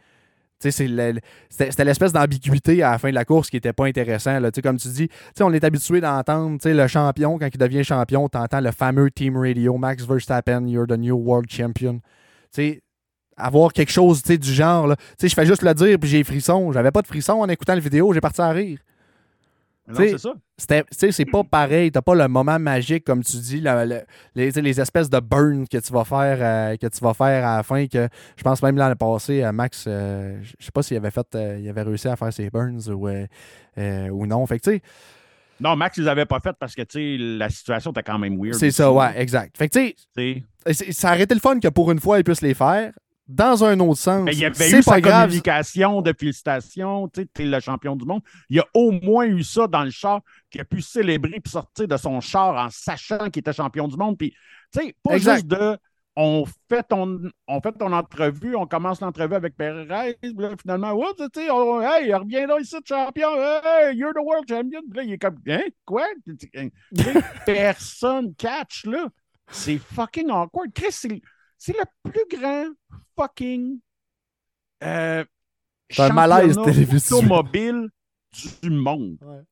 C'était 0.60 1.84
l'espèce 1.84 2.14
d'ambiguïté 2.14 2.84
à 2.84 2.92
la 2.92 2.98
fin 2.98 3.10
de 3.10 3.16
la 3.16 3.26
course 3.26 3.50
qui 3.50 3.58
était 3.58 3.74
pas 3.74 3.86
intéressant. 3.86 4.40
Là. 4.40 4.50
Comme 4.50 4.78
tu 4.78 4.88
dis, 4.88 5.10
on 5.42 5.52
est 5.52 5.62
habitué 5.62 6.00
d'entendre 6.00 6.58
le 6.64 6.88
champion, 6.88 7.38
quand 7.38 7.50
il 7.54 7.58
devient 7.58 7.84
champion, 7.84 8.30
tu 8.30 8.38
entends 8.38 8.62
le 8.62 8.72
fameux 8.72 9.12
team 9.12 9.36
radio, 9.36 9.78
Max 9.78 10.06
Verstappen, 10.06 10.70
you're 10.70 10.88
the 10.88 10.98
new 10.98 11.18
world 11.18 11.50
champion. 11.50 12.00
Avoir 13.38 13.74
quelque 13.74 13.92
chose 13.92 14.22
du 14.24 14.54
genre, 14.54 14.88
là. 14.88 14.96
Je 15.22 15.28
fais 15.28 15.46
juste 15.46 15.62
le 15.64 15.74
dire, 15.74 15.98
puis 16.00 16.10
j'ai 16.10 16.24
frisson. 16.24 16.72
J'avais 16.72 16.92
pas 16.92 17.02
de 17.02 17.08
frisson 17.08 17.34
en 17.34 17.50
écoutant 17.50 17.74
la 17.74 17.80
vidéo, 17.80 18.14
j'ai 18.14 18.22
parti 18.22 18.42
à 18.42 18.50
rire. 18.50 18.80
C'est 19.94 20.18
ça. 20.18 20.34
C'est 20.92 21.26
pas 21.26 21.44
pareil. 21.44 21.92
T'as 21.92 22.02
pas 22.02 22.16
le 22.16 22.26
moment 22.30 22.58
magique, 22.58 23.04
comme 23.04 23.22
tu 23.22 23.36
dis, 23.38 23.60
la- 23.60 23.86
les, 23.86 24.06
les 24.52 24.80
espèces 24.80 25.10
de 25.10 25.20
burn 25.20 25.68
que 25.68 25.78
tu 25.78 25.92
vas 25.92 26.06
faire 26.06 26.38
euh, 26.40 26.78
que 26.78 26.88
tu 26.88 27.00
vas 27.04 27.14
faire 27.14 27.46
à 27.46 27.58
la 27.58 27.64
fin. 27.64 27.86
Que 27.88 28.08
je 28.38 28.44
pense 28.44 28.64
même 28.64 28.78
l'année 28.78 28.96
passée, 28.96 29.44
à 29.44 29.52
Max, 29.52 29.84
euh, 29.88 30.40
je 30.42 30.66
sais 30.66 30.72
pas 30.72 30.84
s'il 30.84 30.96
avait 30.96 31.12
fait 31.12 31.28
euh, 31.36 31.58
il 31.62 31.68
avait 31.68 31.82
réussi 31.82 32.08
à 32.08 32.16
faire 32.16 32.32
ses 32.32 32.50
burns 32.50 32.88
ou, 32.90 33.10
euh, 33.10 33.26
euh, 33.78 34.08
ou 34.08 34.26
non. 34.26 34.46
Fait 34.46 34.58
que 34.60 34.64
tu 34.64 34.72
sais, 34.78 34.82
Non, 35.60 35.76
Max, 35.76 35.98
ils 35.98 36.06
n'avaient 36.06 36.26
pas 36.26 36.40
fait 36.40 36.56
parce 36.58 36.76
que 36.76 36.84
la 37.38 37.50
situation 37.50 37.92
était 37.92 38.04
quand 38.04 38.18
même 38.20 38.38
weird. 38.42 38.54
c'est 38.56 38.72
ça, 38.72 38.90
ouais, 38.90 39.12
exact. 39.22 39.58
Fait 39.58 39.68
que 39.68 39.78
tu 40.16 40.44
sais. 40.72 40.92
ça 40.94 41.10
aurait 41.10 41.24
été 41.24 41.36
le 41.36 41.42
fun 41.42 41.60
que 41.60 41.68
pour 41.68 41.92
une 41.92 42.00
fois, 42.00 42.20
ils 42.20 42.24
puissent 42.24 42.42
les 42.42 42.54
faire. 42.54 42.94
Dans 43.28 43.64
un 43.64 43.80
autre 43.80 44.00
sens, 44.02 44.24
Mais 44.26 44.34
il 44.34 44.40
y 44.40 44.46
avait 44.46 44.70
eu 44.70 44.76
pas 44.76 44.82
sa 44.82 45.02
grave. 45.02 45.22
communication 45.28 46.02
de 46.02 46.14
félicitations. 46.18 47.08
Tu 47.08 47.22
sais, 47.22 47.28
t'es 47.34 47.46
le 47.46 47.60
champion 47.62 47.96
du 47.96 48.04
monde. 48.06 48.22
Il 48.50 48.58
y 48.58 48.60
a 48.60 48.66
au 48.74 48.92
moins 48.92 49.26
eu 49.26 49.44
ça 49.44 49.66
dans 49.68 49.84
le 49.84 49.92
char 49.92 50.20
qui 50.50 50.60
a 50.60 50.66
pu 50.66 50.82
célébrer 50.82 51.40
puis 51.40 51.50
sortir 51.52 51.88
de 51.88 51.96
son 51.98 52.20
char 52.20 52.54
en 52.56 52.70
sachant 52.70 53.30
qu'il 53.30 53.40
était 53.40 53.54
champion 53.54 53.88
du 53.88 53.96
monde. 53.96 54.18
Puis, 54.18 54.32
tu 54.74 54.82
sais, 54.82 54.96
pas 55.02 55.16
Exact. 55.16 55.36
juste 55.36 55.48
de. 55.48 55.78
On 56.16 56.46
fait, 56.70 56.84
ton, 56.84 57.22
on 57.48 57.60
fait 57.60 57.72
ton 57.72 57.92
entrevue, 57.92 58.56
on 58.56 58.68
commence 58.68 59.02
l'entrevue 59.02 59.34
avec 59.34 59.56
Perez, 59.58 60.16
puis 60.22 60.32
là, 60.38 60.52
finalement, 60.62 60.92
oups, 60.94 61.16
tu 61.34 61.42
sais, 61.42 61.50
on- 61.50 61.82
hey, 61.82 62.14
reviens 62.14 62.46
là 62.46 62.60
ici, 62.60 62.76
champion, 62.88 63.30
hey, 63.64 63.96
you're 63.98 64.14
the 64.14 64.22
world 64.24 64.48
champion. 64.48 64.82
Puis 64.88 64.96
là, 64.98 65.04
il 65.06 65.14
est 65.14 65.18
comme, 65.18 65.38
hein, 65.48 65.64
quoi? 65.86 66.04
Personne 67.46 68.34
catch, 68.36 68.86
là. 68.86 69.08
C'est 69.50 69.78
fucking 69.78 70.30
awkward. 70.30 70.72
Chris, 70.74 71.22
c'est 71.66 71.78
le 71.78 72.12
plus 72.12 72.38
grand 72.38 72.66
fucking 73.18 73.80
euh, 74.84 75.24
C'est 75.90 76.02
un 76.02 76.14
malaise 76.14 76.58
automobile 76.58 77.88
du 78.62 78.70
monde. 78.70 79.18
Ouais. 79.22 79.44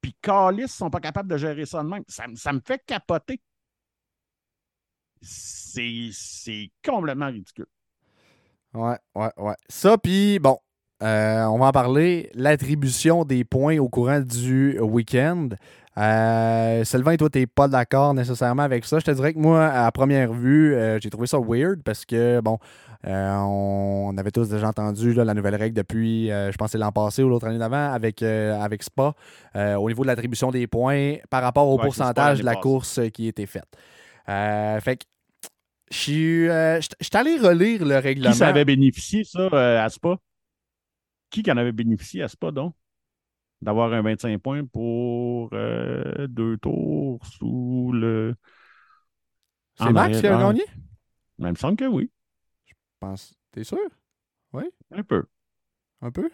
Puis 0.00 0.16
Calis 0.20 0.66
sont 0.68 0.90
pas 0.90 0.98
capables 0.98 1.28
de 1.30 1.36
gérer 1.36 1.66
ça 1.66 1.84
de 1.84 1.88
même. 1.88 2.02
Ça, 2.08 2.26
me- 2.26 2.34
ça 2.34 2.52
me 2.52 2.60
fait 2.66 2.82
capoter. 2.84 3.40
C'est 5.22 6.08
c'est 6.12 6.70
complètement 6.84 7.26
ridicule. 7.26 7.66
Ouais, 8.74 8.96
ouais, 9.14 9.30
ouais. 9.36 9.54
Ça, 9.68 9.98
puis 9.98 10.38
bon, 10.40 10.58
euh, 11.02 11.44
on 11.44 11.58
va 11.58 11.66
en 11.66 11.72
parler. 11.72 12.30
L'attribution 12.34 13.24
des 13.24 13.44
points 13.44 13.78
au 13.78 13.88
courant 13.88 14.20
du 14.20 14.80
week-end. 14.80 15.50
Euh, 16.00 16.82
Sylvain, 16.84 17.16
toi, 17.16 17.28
t'es 17.28 17.46
pas 17.46 17.68
d'accord 17.68 18.14
nécessairement 18.14 18.62
avec 18.62 18.84
ça. 18.86 18.98
Je 18.98 19.04
te 19.04 19.10
dirais 19.10 19.34
que 19.34 19.38
moi, 19.38 19.66
à 19.66 19.90
première 19.92 20.32
vue, 20.32 20.74
euh, 20.74 20.98
j'ai 20.98 21.10
trouvé 21.10 21.26
ça 21.26 21.38
weird 21.38 21.82
parce 21.82 22.06
que, 22.06 22.40
bon, 22.40 22.58
euh, 23.06 23.36
on, 23.36 24.16
avait 24.16 24.30
tous 24.30 24.48
déjà 24.48 24.68
entendu 24.68 25.12
là, 25.12 25.24
la 25.24 25.34
nouvelle 25.34 25.56
règle 25.56 25.76
depuis, 25.76 26.30
euh, 26.30 26.50
je 26.50 26.56
pense, 26.56 26.74
l'an 26.74 26.90
passé 26.90 27.22
ou 27.22 27.28
l'autre 27.28 27.46
année 27.46 27.58
d'avant 27.58 27.92
avec, 27.92 28.22
avec 28.22 28.82
Spa, 28.82 29.14
au 29.54 29.88
niveau 29.88 30.02
de 30.02 30.06
l'attribution 30.06 30.50
des 30.50 30.66
points 30.66 31.16
par 31.28 31.42
rapport 31.42 31.68
au 31.68 31.76
Ouais, 31.76 31.84
pourcentage 31.84 32.40
de 32.40 32.44
la 32.44 32.52
passée. 32.52 32.62
course 32.62 33.00
qui 33.12 33.28
était 33.28 33.46
faite. 33.46 33.68
Fait 34.26 34.96
que, 34.96 35.04
je 35.90 35.96
suis 35.98 36.48
allé 37.12 37.36
relire 37.36 37.84
le 37.84 37.98
règlement. 37.98 38.30
Qui 38.32 38.38
ça 38.38 38.48
avait 38.48 38.64
bénéficié, 38.64 39.24
ça, 39.24 39.48
à 39.84 39.88
Spa? 39.90 40.16
Qui 41.30 41.42
en 41.50 41.56
avait 41.58 41.72
bénéficié 41.72 42.22
à 42.22 42.28
Spa, 42.28 42.50
donc? 42.50 42.74
D'avoir 43.62 43.92
un 43.92 44.02
25 44.02 44.38
points 44.40 44.64
pour 44.64 45.50
euh, 45.52 46.26
deux 46.28 46.56
tours 46.58 47.24
sous 47.26 47.92
le. 47.92 48.34
C'est 49.78 49.92
Max 49.92 50.20
qui 50.20 50.26
a 50.26 50.38
gagné? 50.38 50.64
Il 51.38 51.46
me 51.46 51.54
semble 51.54 51.76
que 51.76 51.86
oui, 51.86 52.10
Je 52.66 52.74
pense. 53.00 53.34
T'es 53.52 53.64
sûr? 53.64 53.78
un 54.92 55.02
peu. 55.02 55.24
Un 56.02 56.10
peu? 56.10 56.30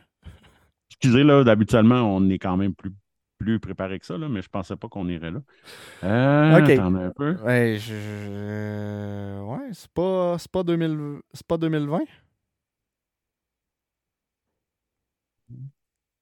Excusez, 0.90 1.24
là, 1.24 1.44
d'habituellement, 1.44 2.16
on 2.16 2.28
est 2.30 2.38
quand 2.38 2.56
même 2.56 2.74
plus, 2.74 2.92
plus 3.38 3.60
préparé 3.60 3.98
que 3.98 4.06
ça, 4.06 4.16
là, 4.16 4.28
mais 4.28 4.42
je 4.42 4.48
pensais 4.48 4.76
pas 4.76 4.88
qu'on 4.88 5.08
irait 5.08 5.30
là. 5.30 5.40
Euh, 6.04 6.60
Ok. 6.62 6.70
Un 6.70 7.10
peu. 7.10 7.36
Ouais, 7.44 7.78
je... 7.78 9.40
Ouais, 9.42 9.68
c'est 9.72 9.90
pas... 9.92 10.36
C'est 10.38 10.50
pas, 10.50 10.62
2000... 10.62 11.20
c'est 11.32 11.46
pas 11.46 11.58
2020? 11.58 12.00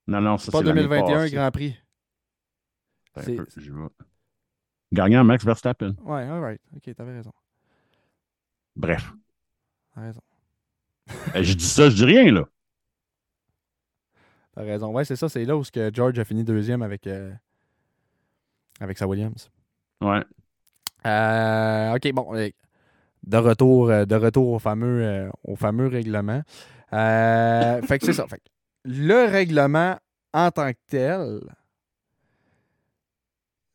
Non, 0.07 0.21
non, 0.21 0.37
ça 0.39 0.47
C'est 0.47 0.53
pas 0.53 0.59
c'est 0.59 0.65
l'année 0.65 0.83
2021 0.83 1.15
passée. 1.17 1.35
Grand 1.35 1.51
Prix. 1.51 1.77
C'est- 3.21 3.37
peu. 3.37 4.05
Gagnant 4.93 5.25
Max 5.25 5.45
Verstappen. 5.45 5.95
Ouais, 6.03 6.23
alright. 6.23 6.61
Ok, 6.77 6.95
t'avais 6.95 7.15
raison. 7.15 7.33
Bref. 8.77 9.13
T'as 9.95 10.01
raison. 10.03 10.21
Euh, 11.35 11.43
je 11.43 11.55
dis 11.55 11.65
ça, 11.65 11.89
je 11.91 11.95
dis 11.95 12.05
rien, 12.05 12.31
là. 12.33 12.45
T'as 14.55 14.63
raison. 14.63 14.93
Ouais, 14.93 15.05
c'est 15.05 15.17
ça, 15.17 15.29
c'est 15.29 15.45
là 15.45 15.57
où 15.57 15.63
que 15.63 15.91
George 15.93 16.19
a 16.19 16.25
fini 16.25 16.45
deuxième 16.45 16.83
avec, 16.83 17.07
euh, 17.07 17.33
avec 18.81 18.99
sa 18.99 19.07
Williams. 19.07 19.51
Ouais. 20.01 20.23
Euh, 21.07 21.95
ok, 21.95 22.13
bon. 22.13 22.33
De 23.25 23.37
retour, 23.37 23.89
de 23.89 24.15
retour 24.15 24.49
au 24.53 24.59
fameux, 24.59 25.03
euh, 25.03 25.31
au 25.45 25.57
fameux 25.57 25.87
règlement. 25.89 26.43
Fait 26.91 27.99
que 27.99 28.07
c'est 28.07 28.13
ça. 28.13 28.27
Fait 28.29 28.39
que 28.39 28.45
le 28.85 29.31
règlement 29.31 29.99
en 30.33 30.51
tant 30.51 30.73
que 30.73 30.79
tel, 30.89 31.41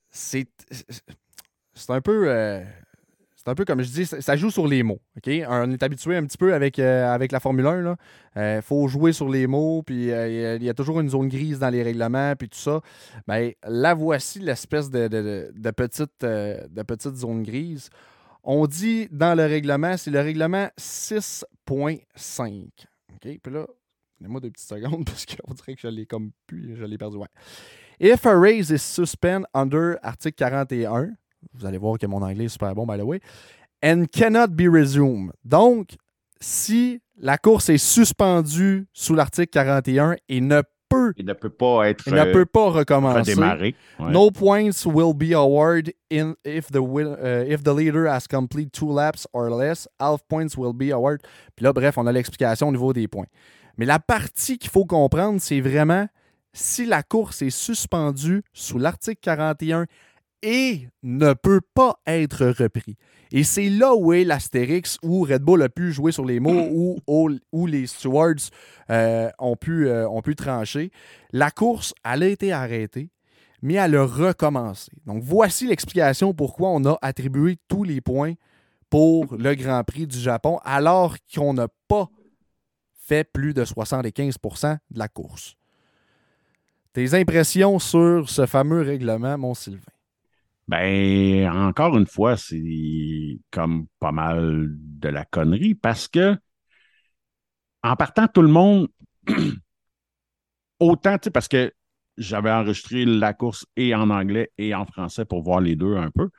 c'est 0.10 0.48
un 1.90 2.02
peu 2.02 2.30
euh, 2.30 2.64
c'est 3.36 3.48
un 3.48 3.56
peu 3.56 3.64
comme 3.64 3.82
je 3.82 3.90
dis, 3.90 4.06
ça 4.06 4.36
joue 4.36 4.52
sur 4.52 4.68
les 4.68 4.84
mots. 4.84 5.00
ok? 5.16 5.30
On 5.48 5.72
est 5.72 5.82
habitué 5.82 6.18
un 6.18 6.26
petit 6.26 6.38
peu 6.38 6.54
avec, 6.54 6.78
euh, 6.78 7.08
avec 7.14 7.32
la 7.32 7.40
Formule 7.40 7.66
1. 7.66 7.96
Il 8.58 8.62
faut 8.62 8.88
jouer 8.90 9.14
sur 9.14 9.30
les 9.30 9.48
mots, 9.48 9.82
puis 9.82 10.12
euh, 10.12 10.58
il 10.58 10.64
y 10.64 10.70
a- 10.70 10.74
toujours 10.74 11.00
une 11.00 11.10
zone 11.10 11.30
grise 11.30 11.58
dans 11.60 11.70
les 11.70 11.82
règlements, 11.82 12.36
puis 12.36 12.50
tout 12.50 12.58
ça. 12.60 12.82
Ben, 13.28 13.54
là, 13.66 13.94
voici 13.94 14.40
l'espèce 14.40 14.90
de, 14.90 15.08
de, 15.08 15.72
petite, 15.72 16.24
euh, 16.24 16.68
de 16.70 16.82
petite 16.84 17.16
zone 17.16 17.44
grise. 17.44 17.90
On 18.44 18.68
dit 18.68 19.08
dans 19.10 19.36
le 19.36 19.46
règlement, 19.46 19.96
c'est 19.96 20.12
le 20.12 20.20
règlement 20.20 20.68
6.5. 20.78 22.68
OK? 23.14 23.40
Puis 23.42 23.54
là, 23.54 23.66
donnez-moi 24.20 24.42
deux 24.42 24.52
petites 24.52 24.68
secondes 24.68 25.06
parce 25.06 25.26
qu'on 25.26 25.54
dirait 25.54 25.76
que 25.76 25.82
je 25.82 25.88
l'ai 25.88 26.06
comme 26.06 26.32
plus, 26.48 26.76
je 26.76 26.86
l'ai 26.86 26.98
perdu. 26.98 27.18
Ouais. 27.18 27.28
If 28.00 28.26
a 28.26 28.38
race 28.38 28.70
is 28.70 28.80
suspended 28.80 29.48
under 29.54 29.98
article 30.04 30.36
41, 30.38 31.12
vous 31.54 31.66
allez 31.66 31.78
voir 31.78 31.98
que 31.98 32.06
mon 32.06 32.22
anglais 32.22 32.46
est 32.46 32.50
super 32.50 32.74
bon, 32.74 32.86
by 32.86 32.98
the 32.98 33.04
way, 33.04 33.20
and 33.84 34.06
cannot 34.12 34.50
be 34.50 34.68
resumed. 34.68 35.32
Donc, 35.44 35.96
si 36.40 37.02
la 37.18 37.38
course 37.38 37.70
est 37.70 37.78
suspendue 37.78 38.88
sous 38.94 39.16
l'article 39.16 39.50
41 39.50 40.16
et 40.30 40.42
ne 40.42 40.62
peut, 40.90 41.14
Il 41.18 41.26
ne 41.26 41.34
peut 41.34 41.50
pas 41.50 41.90
être 41.90 42.08
et 42.08 42.12
ne 42.12 42.20
euh, 42.20 42.34
peut 42.34 42.46
pas 42.46 42.70
recommencer. 42.72 43.36
Ouais. 43.36 43.76
no 44.00 44.32
points 44.32 44.86
will 44.86 45.14
be 45.14 45.34
awarded 45.34 45.94
in 46.12 46.34
if 46.44 46.72
the 46.72 46.80
win- 46.80 47.16
uh, 47.22 47.46
if 47.48 47.64
the 47.64 47.74
leader 47.74 48.08
has 48.08 48.28
completed 48.28 48.72
two 48.72 48.92
laps 48.92 49.28
or 49.34 49.50
less. 49.50 49.88
Half 50.00 50.24
points 50.28 50.58
will 50.58 50.74
be 50.74 50.92
awarded. 50.92 51.22
Puis 51.56 51.64
là, 51.64 51.74
bref, 51.74 51.98
on 51.98 52.08
a 52.08 52.12
l'explication 52.12 52.70
au 52.70 52.72
niveau 52.72 52.92
des 52.92 53.08
points. 53.08 53.28
Mais 53.80 53.86
la 53.86 53.98
partie 53.98 54.58
qu'il 54.58 54.70
faut 54.70 54.84
comprendre, 54.84 55.40
c'est 55.40 55.62
vraiment 55.62 56.06
si 56.52 56.86
la 56.86 57.02
course 57.02 57.42
est 57.42 57.50
suspendue 57.50 58.44
sous 58.52 58.78
l'article 58.78 59.22
41 59.22 59.86
et 60.42 60.90
ne 61.02 61.32
peut 61.32 61.62
pas 61.74 61.98
être 62.06 62.46
repris. 62.48 62.98
Et 63.32 63.46
c'est 63.46 63.70
là 63.70 63.96
où 63.96 64.12
est 64.12 64.26
l'astérix 64.26 64.98
où 65.02 65.22
Red 65.24 65.44
Bull 65.44 65.64
a 65.64 65.70
pu 65.70 65.94
jouer 65.94 66.12
sur 66.12 66.26
les 66.26 66.42
mots, 66.42 67.00
où, 67.08 67.68
les 67.68 67.88
stewards 67.88 68.50
euh, 68.90 69.30
ont, 69.40 69.56
pu, 69.56 69.88
euh, 69.88 70.10
ont 70.10 70.22
pu 70.22 70.36
trancher. 70.36 70.92
La 71.32 71.50
course, 71.50 71.94
elle 72.04 72.24
a 72.24 72.28
été 72.28 72.52
arrêtée, 72.52 73.12
mais 73.62 73.76
elle 73.76 73.96
a 73.96 74.04
recommencé. 74.04 74.92
Donc 75.06 75.24
voici 75.24 75.66
l'explication 75.66 76.34
pourquoi 76.34 76.70
on 76.72 76.84
a 76.84 76.98
attribué 77.02 77.56
tous 77.70 77.86
les 77.86 78.02
points 78.02 78.34
pour 78.90 79.38
le 79.38 79.56
Grand 79.56 79.86
Prix 79.86 80.06
du 80.06 80.20
Japon, 80.20 80.60
alors 80.66 81.16
qu'on 81.34 81.54
n'a 81.54 81.70
pas 81.88 82.10
fait 83.10 83.24
plus 83.24 83.54
de 83.54 83.66
75% 83.66 84.78
de 84.92 85.00
la 85.00 85.08
course. 85.08 85.56
Tes 86.94 87.16
impressions 87.16 87.80
sur 87.80 88.30
ce 88.30 88.46
fameux 88.46 88.82
règlement, 88.82 89.38
mon 89.38 89.54
Sylvain? 89.54 89.82
Ben, 90.68 91.50
encore 91.50 91.98
une 91.98 92.06
fois, 92.06 92.38
c'est 92.38 93.40
comme 93.50 93.88
pas 94.00 94.12
mal 94.12 94.68
de 94.70 95.10
la 95.10 95.26
connerie 95.26 95.74
parce 95.74 96.08
que, 96.08 96.38
en 97.82 97.96
partant, 97.96 98.28
tout 98.28 98.44
le 98.44 98.50
monde, 98.50 98.88
autant, 100.80 101.18
tu 101.18 101.26
sais, 101.26 101.32
parce 101.32 101.48
que 101.48 101.74
j'avais 102.18 102.52
enregistré 102.52 103.06
la 103.06 103.34
course 103.34 103.66
et 103.76 103.96
en 103.96 104.12
anglais 104.12 104.52
et 104.60 104.76
en 104.76 104.86
français 104.86 105.26
pour 105.26 105.42
voir 105.42 105.62
les 105.62 105.76
deux 105.76 105.96
un 105.96 106.12
peu, 106.12 106.30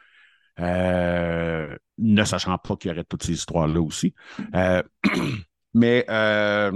euh, 0.60 1.76
ne 1.98 2.24
sachant 2.24 2.58
pas 2.58 2.76
qu'il 2.76 2.90
y 2.90 2.94
aurait 2.94 3.04
toutes 3.04 3.24
ces 3.24 3.32
histoires-là 3.32 3.80
aussi. 3.80 4.14
Euh, 4.54 4.82
mais, 5.74 6.04
euh, 6.08 6.72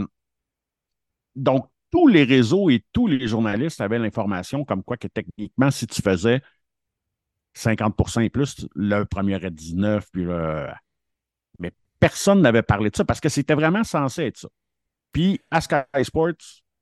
donc, 1.37 1.69
tous 1.91 2.09
les 2.09 2.25
réseaux 2.25 2.71
et 2.71 2.85
tous 2.93 3.07
les 3.07 3.27
journalistes 3.29 3.81
avaient 3.81 3.99
l'information 3.99 4.65
comme 4.65 4.83
quoi 4.83 4.97
que 4.97 5.07
techniquement, 5.07 5.71
si 5.71 5.87
tu 5.87 6.03
faisais 6.03 6.43
50% 7.57 8.23
et 8.23 8.31
plus, 8.31 8.67
le 8.75 9.05
premier 9.05 9.35
est 9.45 9.51
19, 9.51 10.05
puis 10.13 10.25
le... 10.25 10.67
Mais 11.61 11.73
personne 12.01 12.41
n'avait 12.41 12.63
parlé 12.63 12.91
de 12.91 12.97
ça 12.97 13.05
parce 13.05 13.21
que 13.21 13.29
c'était 13.29 13.55
vraiment 13.55 13.85
censé 13.85 14.25
être 14.25 14.39
ça. 14.39 14.49
Puis 15.13 15.41
à 15.53 15.61
Sky 15.61 15.85
Sports, 16.03 16.33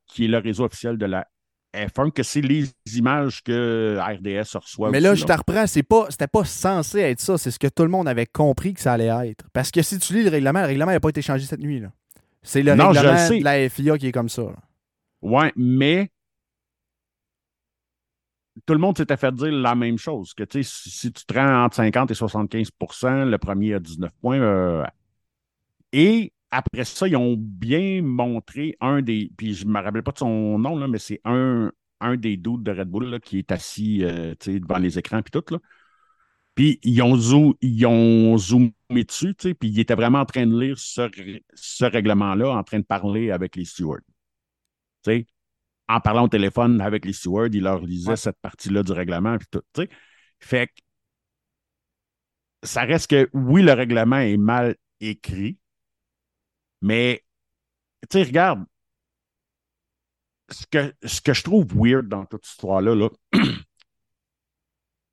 qui 0.06 0.24
est 0.24 0.28
le 0.28 0.38
réseau 0.38 0.64
officiel 0.64 0.96
de 0.96 1.04
la 1.04 1.26
F1, 1.74 2.10
que 2.10 2.22
c'est 2.22 2.40
les 2.40 2.70
images 2.94 3.42
que 3.42 3.98
RDS 4.00 4.56
reçoit. 4.56 4.90
Mais 4.90 5.00
là, 5.00 5.12
aussi, 5.12 5.22
je 5.22 5.26
te 5.26 5.32
reprends, 5.32 5.66
c'est 5.66 5.82
pas, 5.82 6.06
c'était 6.10 6.26
pas 6.26 6.44
censé 6.44 7.00
être 7.00 7.20
ça, 7.20 7.38
c'est 7.38 7.50
ce 7.50 7.58
que 7.58 7.66
tout 7.66 7.82
le 7.82 7.88
monde 7.88 8.08
avait 8.08 8.26
compris 8.26 8.74
que 8.74 8.80
ça 8.80 8.94
allait 8.94 9.28
être. 9.28 9.44
Parce 9.52 9.70
que 9.70 9.82
si 9.82 9.98
tu 9.98 10.14
lis 10.14 10.22
le 10.22 10.30
règlement, 10.30 10.60
le 10.60 10.66
règlement 10.66 10.92
n'a 10.92 11.00
pas 11.00 11.10
été 11.10 11.22
changé 11.22 11.44
cette 11.44 11.60
nuit. 11.60 11.80
là. 11.80 11.92
C'est 12.42 12.62
le 12.62 12.74
Non, 12.74 12.92
je 12.92 13.00
règlement 13.00 13.12
le 13.12 13.18
sais. 13.18 13.38
de 13.38 13.44
la 13.44 13.68
FIA 13.68 13.98
qui 13.98 14.06
est 14.08 14.12
comme 14.12 14.28
ça. 14.28 14.42
Ouais, 15.22 15.52
mais 15.56 16.10
tout 18.66 18.74
le 18.74 18.78
monde 18.80 18.96
s'était 18.98 19.16
fait 19.16 19.34
dire 19.34 19.50
la 19.52 19.74
même 19.74 19.96
chose, 19.98 20.34
que 20.34 20.44
si, 20.62 20.90
si 20.90 21.12
tu 21.12 21.24
te 21.24 21.34
rends 21.34 21.64
entre 21.64 21.76
50 21.76 22.10
et 22.10 22.14
75% 22.14 23.24
le 23.24 23.38
premier 23.38 23.74
a 23.74 23.80
19 23.80 24.12
points. 24.20 24.40
euh, 24.40 24.84
et 25.92 26.32
après 26.50 26.84
ça, 26.84 27.08
ils 27.08 27.16
ont 27.16 27.36
bien 27.38 28.02
montré 28.02 28.76
un 28.80 29.02
des. 29.02 29.30
Puis 29.36 29.54
je 29.54 29.66
ne 29.66 29.70
me 29.72 29.80
rappelle 29.80 30.02
pas 30.02 30.12
de 30.12 30.18
son 30.18 30.58
nom, 30.58 30.76
là, 30.76 30.86
mais 30.88 30.98
c'est 30.98 31.20
un, 31.24 31.72
un 32.00 32.16
des 32.16 32.36
doutes 32.36 32.62
de 32.62 32.72
Red 32.72 32.88
Bull 32.88 33.06
là, 33.10 33.20
qui 33.20 33.38
est 33.38 33.52
assis 33.52 34.04
euh, 34.04 34.34
devant 34.46 34.78
les 34.78 34.98
écrans 34.98 35.22
puis 35.22 35.30
tout. 35.30 35.44
Là. 35.54 35.58
Puis 36.54 36.78
ils 36.82 37.00
ont, 37.02 37.16
zo- 37.16 37.56
ils 37.62 37.86
ont 37.86 38.36
zoomé 38.36 38.72
dessus, 39.06 39.34
tu 39.34 39.48
sais, 39.48 39.54
puis 39.54 39.68
il 39.70 39.78
était 39.80 39.94
vraiment 39.94 40.20
en 40.20 40.26
train 40.26 40.46
de 40.46 40.58
lire 40.58 40.78
ce, 40.78 41.84
règlement-là, 41.84 42.50
en 42.50 42.62
train 42.62 42.78
de 42.80 42.84
parler 42.84 43.30
avec 43.30 43.56
les 43.56 43.64
stewards. 43.64 44.00
Tu 45.02 45.10
sais, 45.12 45.26
en 45.88 46.00
parlant 46.00 46.24
au 46.24 46.28
téléphone 46.28 46.80
avec 46.80 47.04
les 47.06 47.12
stewards, 47.14 47.48
il 47.52 47.62
leur 47.62 47.80
lisait 47.82 48.10
Ouais. 48.10 48.16
cette 48.16 48.38
partie-là 48.40 48.82
du 48.82 48.92
règlement 48.92 49.38
puis 49.38 49.48
tout. 49.50 49.62
tu 49.74 49.82
sais. 49.82 49.90
Fait 50.40 50.68
que 50.68 50.74
ça 52.62 52.82
reste 52.82 53.10
que 53.10 53.28
oui, 53.32 53.62
le 53.62 53.72
règlement 53.72 54.18
est 54.18 54.36
mal 54.36 54.76
écrit, 55.00 55.58
mais 56.80 57.24
tu 58.10 58.18
sais, 58.18 58.24
regarde, 58.24 58.64
ce 60.50 60.66
que, 60.66 60.94
ce 61.04 61.20
que 61.20 61.32
je 61.32 61.42
trouve 61.42 61.66
weird 61.74 62.08
dans 62.08 62.24
toute 62.26 62.44
cette 62.44 62.52
histoire-là, 62.54 62.94
là, 62.94 63.08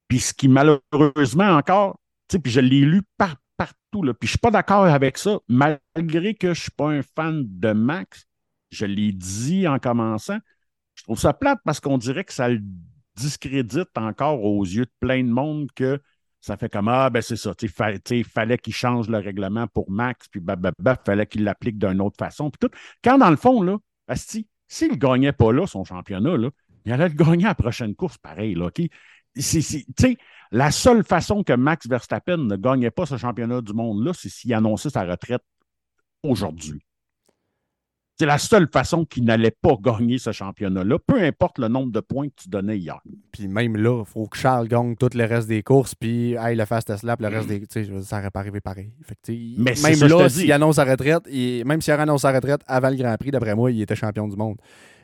puis 0.10 0.20
ce 0.20 0.34
qui 0.34 0.50
malheureusement 0.50 1.50
encore, 1.52 2.00
tu 2.28 2.36
sais, 2.36 2.40
puis 2.42 2.52
je 2.52 2.60
l'ai 2.60 2.82
lu 2.82 3.04
par- 3.18 3.38
partout, 3.58 4.04
là, 4.04 4.14
puis 4.14 4.28
je 4.28 4.32
suis 4.32 4.40
pas 4.40 4.52
d'accord 4.52 4.86
avec 4.86 5.18
ça, 5.18 5.40
malgré 5.48 6.36
que 6.36 6.54
je 6.54 6.62
suis 6.64 6.72
pas 6.72 6.90
un 6.90 7.04
fan 7.04 7.46
de 7.48 7.72
Max, 7.72 8.26
je 8.72 8.86
l'ai 8.86 9.14
dit 9.14 9.68
en 9.68 9.80
commençant, 9.80 10.40
je 10.96 11.04
trouve 11.04 11.20
ça 11.20 11.34
plate 11.34 11.60
parce 11.66 11.80
qu'on 11.80 11.98
dirait 11.98 12.26
que 12.26 12.34
ça 12.34 12.50
le 12.50 12.62
discrédite 13.16 13.90
encore 13.98 14.44
aux 14.44 14.64
yeux 14.64 14.86
de 14.86 14.94
plein 15.00 15.24
de 15.24 15.30
monde 15.30 15.70
que 15.76 16.02
ça 16.42 16.58
fait 16.58 16.70
comme 16.70 16.88
Ah, 16.88 17.10
ben 17.10 17.22
c'est 17.22 17.36
ça, 17.36 17.54
il 17.62 18.24
fallait 18.24 18.58
qu'il 18.58 18.74
change 18.74 19.10
le 19.10 19.18
règlement 19.18 19.68
pour 19.68 19.92
Max, 19.92 20.28
puis 20.30 20.42
il 20.42 20.96
fallait 21.06 21.28
qu'il 21.28 21.44
l'applique 21.44 21.78
d'une 21.78 22.02
autre 22.02 22.18
façon, 22.18 22.50
puis 22.50 22.60
tout. 22.68 22.76
Quand 23.04 23.18
dans 23.18 23.30
le 23.30 23.36
fond, 23.36 23.62
là, 23.62 23.78
s'il 24.16 24.46
ne 24.92 24.96
gagnait 24.96 25.34
pas 25.34 25.52
là, 25.52 25.68
son 25.68 25.84
championnat, 25.84 26.38
là, 26.38 26.50
il 26.86 26.94
allait 26.94 27.10
le 27.10 27.16
gagner 27.16 27.46
à 27.46 27.50
la 27.50 27.56
prochaine 27.56 27.94
course, 27.96 28.18
pareil, 28.18 28.56
là, 28.56 28.68
OK? 28.68 28.82
C'est- 29.36 29.62
c'est- 29.62 29.86
la 30.52 30.72
seule 30.72 31.04
façon 31.04 31.44
que 31.44 31.54
Max 31.54 31.88
Verstappen 31.88 32.38
ne 32.38 32.56
gagnait 32.56 32.92
pas 32.92 33.06
ce 33.06 33.18
championnat 33.18 33.62
du 33.62 33.74
monde-là, 33.74 34.12
c'est 34.14 34.30
s'il 34.30 34.54
annonçait 34.54 34.90
sa 34.90 35.04
retraite 35.06 35.44
aujourd'hui. 36.24 36.80
C'est 38.18 38.26
la 38.26 38.38
seule 38.38 38.68
façon 38.68 39.06
qu'il 39.06 39.24
n'allait 39.24 39.56
pas 39.62 39.78
gagner 39.82 40.18
ce 40.18 40.34
championnat-là, 40.34 41.00
peu 41.00 41.22
importe 41.24 41.58
le 41.58 41.70
nombre 41.70 41.94
de 41.94 42.02
points 42.02 42.28
que 42.28 42.34
tu 42.36 42.50
donnais 42.50 42.78
hier. 42.78 43.00
Puis 43.32 43.48
même 43.48 43.78
là, 43.78 44.04
il 44.06 44.06
faut 44.06 44.26
que 44.28 44.38
Charles 44.38 44.68
gagne 44.68 44.98
tout 44.98 45.08
le 45.14 45.24
reste 45.24 45.48
des 45.48 45.64
courses, 45.64 45.96
puis 45.96 46.34
hey, 46.34 46.58
le 46.58 46.66
fast 46.66 46.90
lap, 47.04 47.22
le 47.22 47.28
reste 47.30 47.48
des. 47.48 47.62
Tu 47.62 47.68
sais, 47.70 47.86
je 47.86 47.94
veux 47.94 48.00
dire, 48.00 48.08
ça 48.08 48.18
n'aurait 48.18 48.30
pas 48.32 48.42
arrivé 48.42 48.60
pareil. 48.60 48.92
Fait 49.04 49.16
que, 49.16 49.32
Mais 49.58 49.74
même 49.84 50.00
là, 50.10 50.18
s'il 50.42 50.52
annonce 50.52 50.76
sa 50.76 50.84
retraite, 50.84 51.24
il- 51.32 51.64
même 51.64 51.80
s'il 51.82 51.94
annonce 51.94 52.24
sa 52.24 52.34
retraite 52.34 52.60
avant 52.68 52.90
le 52.90 52.98
Grand 52.98 53.16
Prix, 53.18 53.32
d'après 53.32 53.56
moi, 53.56 53.72
il 53.72 53.82
était 53.82 53.96
champion 53.96 54.28
du 54.28 54.36
monde. 54.36 54.58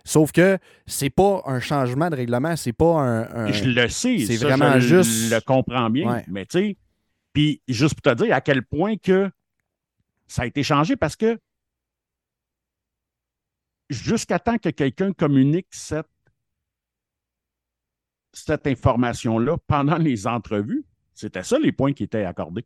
Sauf 0.08 0.32
que 0.32 0.60
c'est 0.86 1.10
pas 1.10 1.42
un 1.46 1.60
changement 1.60 2.10
de 2.12 2.16
règlement, 2.16 2.56
c'est 2.56 2.74
pas 2.74 2.94
un. 3.02 3.48
un- 3.48 3.52
Je 3.52 3.66
le 3.66 3.90
sais, 3.90 4.20
c'est 4.20 4.38
vraiment 4.38 4.80
je 4.80 4.98
juste- 5.04 5.32
le 5.34 5.42
comprends 5.42 5.90
bien. 5.90 6.10
Ouais. 6.14 6.26
Mais 6.28 6.46
tu 6.46 6.60
sais, 6.60 6.78
puis 7.34 7.62
juste 7.68 7.96
pour 7.96 8.14
te 8.14 8.24
dire 8.24 8.34
à 8.36 8.40
quel 8.40 8.64
point 8.64 8.98
que 8.98 9.32
ça 10.28 10.44
a 10.44 10.46
été 10.46 10.62
changé 10.64 10.96
parce 10.96 11.16
que 11.16 11.40
jusqu'à 13.90 14.40
temps 14.40 14.58
que 14.58 14.70
quelqu'un 14.70 15.12
communique 15.14 15.68
cette, 15.72 16.08
cette 18.34 18.68
information-là 18.68 19.58
pendant 19.68 19.98
les 19.98 20.28
entrevues, 20.28 20.86
c'était 21.14 21.44
ça 21.44 21.58
les 21.60 21.72
points 21.72 21.94
qui 21.94 22.04
étaient 22.04 22.26
accordés. 22.26 22.66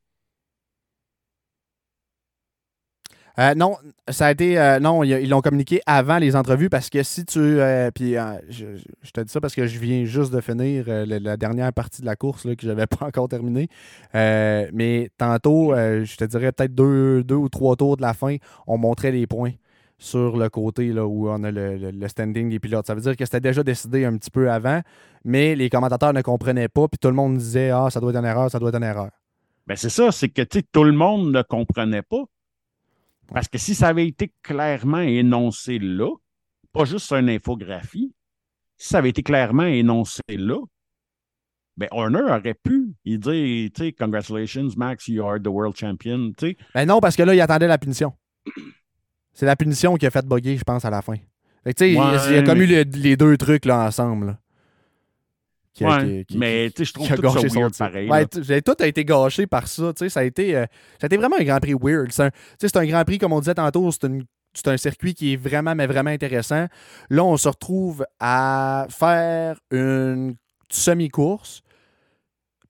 Euh, 3.39 3.55
non, 3.55 3.77
ça 4.09 4.27
a 4.27 4.31
été. 4.31 4.59
euh, 4.59 4.79
non, 4.79 5.03
ils 5.03 5.29
l'ont 5.29 5.39
communiqué 5.39 5.81
avant 5.85 6.17
les 6.17 6.35
entrevues 6.35 6.69
parce 6.69 6.89
que 6.89 7.03
si 7.03 7.23
tu. 7.23 7.39
euh, 7.39 7.89
puis 7.89 8.15
je, 8.49 9.11
te 9.13 9.21
dis 9.21 9.31
ça 9.31 9.39
parce 9.39 9.55
que 9.55 9.65
je 9.65 9.79
viens 9.79 10.03
juste 10.03 10.33
de 10.33 10.41
finir 10.41 10.85
la, 10.87 11.37
dernière 11.37 11.71
partie 11.71 12.01
de 12.01 12.05
la 12.05 12.17
course 12.17 12.43
là, 12.45 12.55
que 12.55 12.63
je 12.63 12.67
n'avais 12.67 12.87
pas 12.87 13.05
encore 13.05 13.29
terminée. 13.29 13.69
Mais 14.13 15.09
tantôt, 15.17 15.73
je 15.75 16.15
te 16.17 16.25
dirais 16.25 16.51
peut-être 16.51 16.75
deux, 16.75 17.23
deux 17.23 17.35
ou 17.35 17.47
trois 17.49 17.75
tours 17.77 17.95
de 17.95 18.01
la 18.01 18.13
fin, 18.13 18.35
on 18.67 18.77
montrait 18.77 19.11
les 19.11 19.25
points 19.25 19.53
sur 19.97 20.37
le 20.37 20.49
côté 20.49 20.87
là, 20.93 21.05
où 21.05 21.29
on 21.29 21.43
a 21.43 21.51
le, 21.51 21.91
le- 21.91 22.07
standing 22.07 22.49
des 22.49 22.59
pilotes. 22.59 22.87
Ça 22.87 22.95
veut 22.95 23.01
dire 23.01 23.17
que 23.17 23.25
c'était 23.25 23.41
déjà 23.41 23.63
décidé 23.63 24.05
un 24.05 24.15
petit 24.17 24.31
peu 24.31 24.49
avant, 24.49 24.81
mais 25.25 25.55
les 25.55 25.69
commentateurs 25.69 26.13
ne 26.13 26.21
comprenaient 26.21 26.69
pas, 26.69 26.87
puis 26.87 26.97
tout 26.97 27.09
le 27.09 27.15
monde 27.15 27.37
disait 27.37 27.69
Ah, 27.69 27.89
ça 27.89 27.99
doit 27.99 28.11
être 28.11 28.19
une 28.19 28.25
erreur, 28.25 28.49
ça 28.49 28.59
doit 28.59 28.69
être 28.69 28.77
une 28.77 28.83
erreur. 28.83 29.09
Ben 29.67 29.75
c'est 29.75 29.89
ça, 29.89 30.11
c'est 30.11 30.29
que 30.29 30.41
tout 30.41 30.83
le 30.83 30.93
monde 30.93 31.31
ne 31.31 31.41
comprenait 31.41 32.01
pas. 32.01 32.23
Parce 33.33 33.47
que 33.47 33.57
si 33.57 33.75
ça 33.75 33.89
avait 33.89 34.07
été 34.07 34.31
clairement 34.41 34.99
énoncé 35.01 35.77
là, 35.79 36.09
pas 36.73 36.85
juste 36.85 37.05
sur 37.05 37.17
une 37.17 37.29
infographie, 37.29 38.13
si 38.77 38.87
ça 38.89 38.99
avait 38.99 39.09
été 39.09 39.23
clairement 39.23 39.63
énoncé 39.65 40.21
là, 40.29 40.57
ben 41.77 41.87
Horner 41.91 42.21
aurait 42.23 42.55
pu 42.55 42.93
il 43.05 43.19
dire, 43.19 43.69
tu 43.73 43.83
sais, 43.83 43.91
congratulations, 43.93 44.67
Max, 44.75 45.07
you 45.07 45.23
are 45.25 45.39
the 45.41 45.47
world 45.47 45.75
champion, 45.77 46.31
tu 46.37 46.47
sais. 46.49 46.57
Ben 46.75 46.85
non, 46.85 46.99
parce 46.99 47.15
que 47.15 47.23
là, 47.23 47.33
il 47.33 47.39
attendait 47.41 47.67
la 47.67 47.77
punition. 47.77 48.13
C'est 49.33 49.45
la 49.45 49.55
punition 49.55 49.95
qui 49.95 50.05
a 50.05 50.11
fait 50.11 50.25
bugger, 50.25 50.57
je 50.57 50.63
pense, 50.63 50.83
à 50.83 50.89
la 50.89 51.01
fin. 51.01 51.15
Fait 51.63 51.73
que, 51.73 51.77
tu 51.77 51.85
sais, 51.85 51.91
il 51.93 51.97
a- 51.99 52.39
il 52.39 52.43
comme 52.43 52.57
mais- 52.57 52.65
eu 52.65 52.83
le- 52.83 52.97
les 52.99 53.15
deux 53.15 53.37
trucs 53.37 53.65
là, 53.65 53.85
ensemble. 53.87 54.25
là, 54.27 54.39
qui 55.79 55.85
a- 55.85 55.97
Ouais, 55.97 56.05
qui- 56.19 56.25
qui- 56.33 56.37
mais 56.37 56.69
tu 56.71 56.77
sais, 56.77 56.85
je 56.85 56.93
trouve 56.93 57.07
tout 57.15 57.21
ça 57.33 57.39
weird 57.59 57.77
pareil. 57.77 58.09
Ouais, 58.09 58.25
j'ai- 58.41 58.61
tout 58.61 58.75
a 58.79 58.85
été 58.87 59.03
gâché 59.05 59.47
par 59.47 59.67
ça. 59.67 59.93
tu 59.93 59.99
sais, 60.05 60.09
Ça 60.09 60.19
a, 60.19 60.23
été, 60.23 60.55
euh, 60.55 60.65
ça 60.99 61.03
a 61.03 61.05
été 61.07 61.17
vraiment 61.17 61.37
un 61.39 61.43
Grand 61.43 61.59
Prix 61.59 61.73
weird. 61.79 62.11
C'est 62.11 62.23
un, 62.23 62.29
tu 62.29 62.37
sais, 62.59 62.67
c'est 62.67 62.77
un 62.77 62.85
Grand 62.85 63.03
Prix, 63.05 63.17
comme 63.17 63.33
on 63.33 63.39
disait 63.39 63.55
tantôt, 63.55 63.91
c'est 63.91 64.03
une- 64.07 64.25
c'est 64.53 64.67
un 64.67 64.77
circuit 64.77 65.13
qui 65.13 65.33
est 65.33 65.37
vraiment, 65.37 65.75
mais 65.75 65.87
vraiment 65.87 66.09
intéressant. 66.09 66.65
Là, 67.09 67.23
on 67.23 67.37
se 67.37 67.47
retrouve 67.47 68.05
à 68.19 68.87
faire 68.89 69.59
une 69.71 70.35
semi-course. 70.71 71.61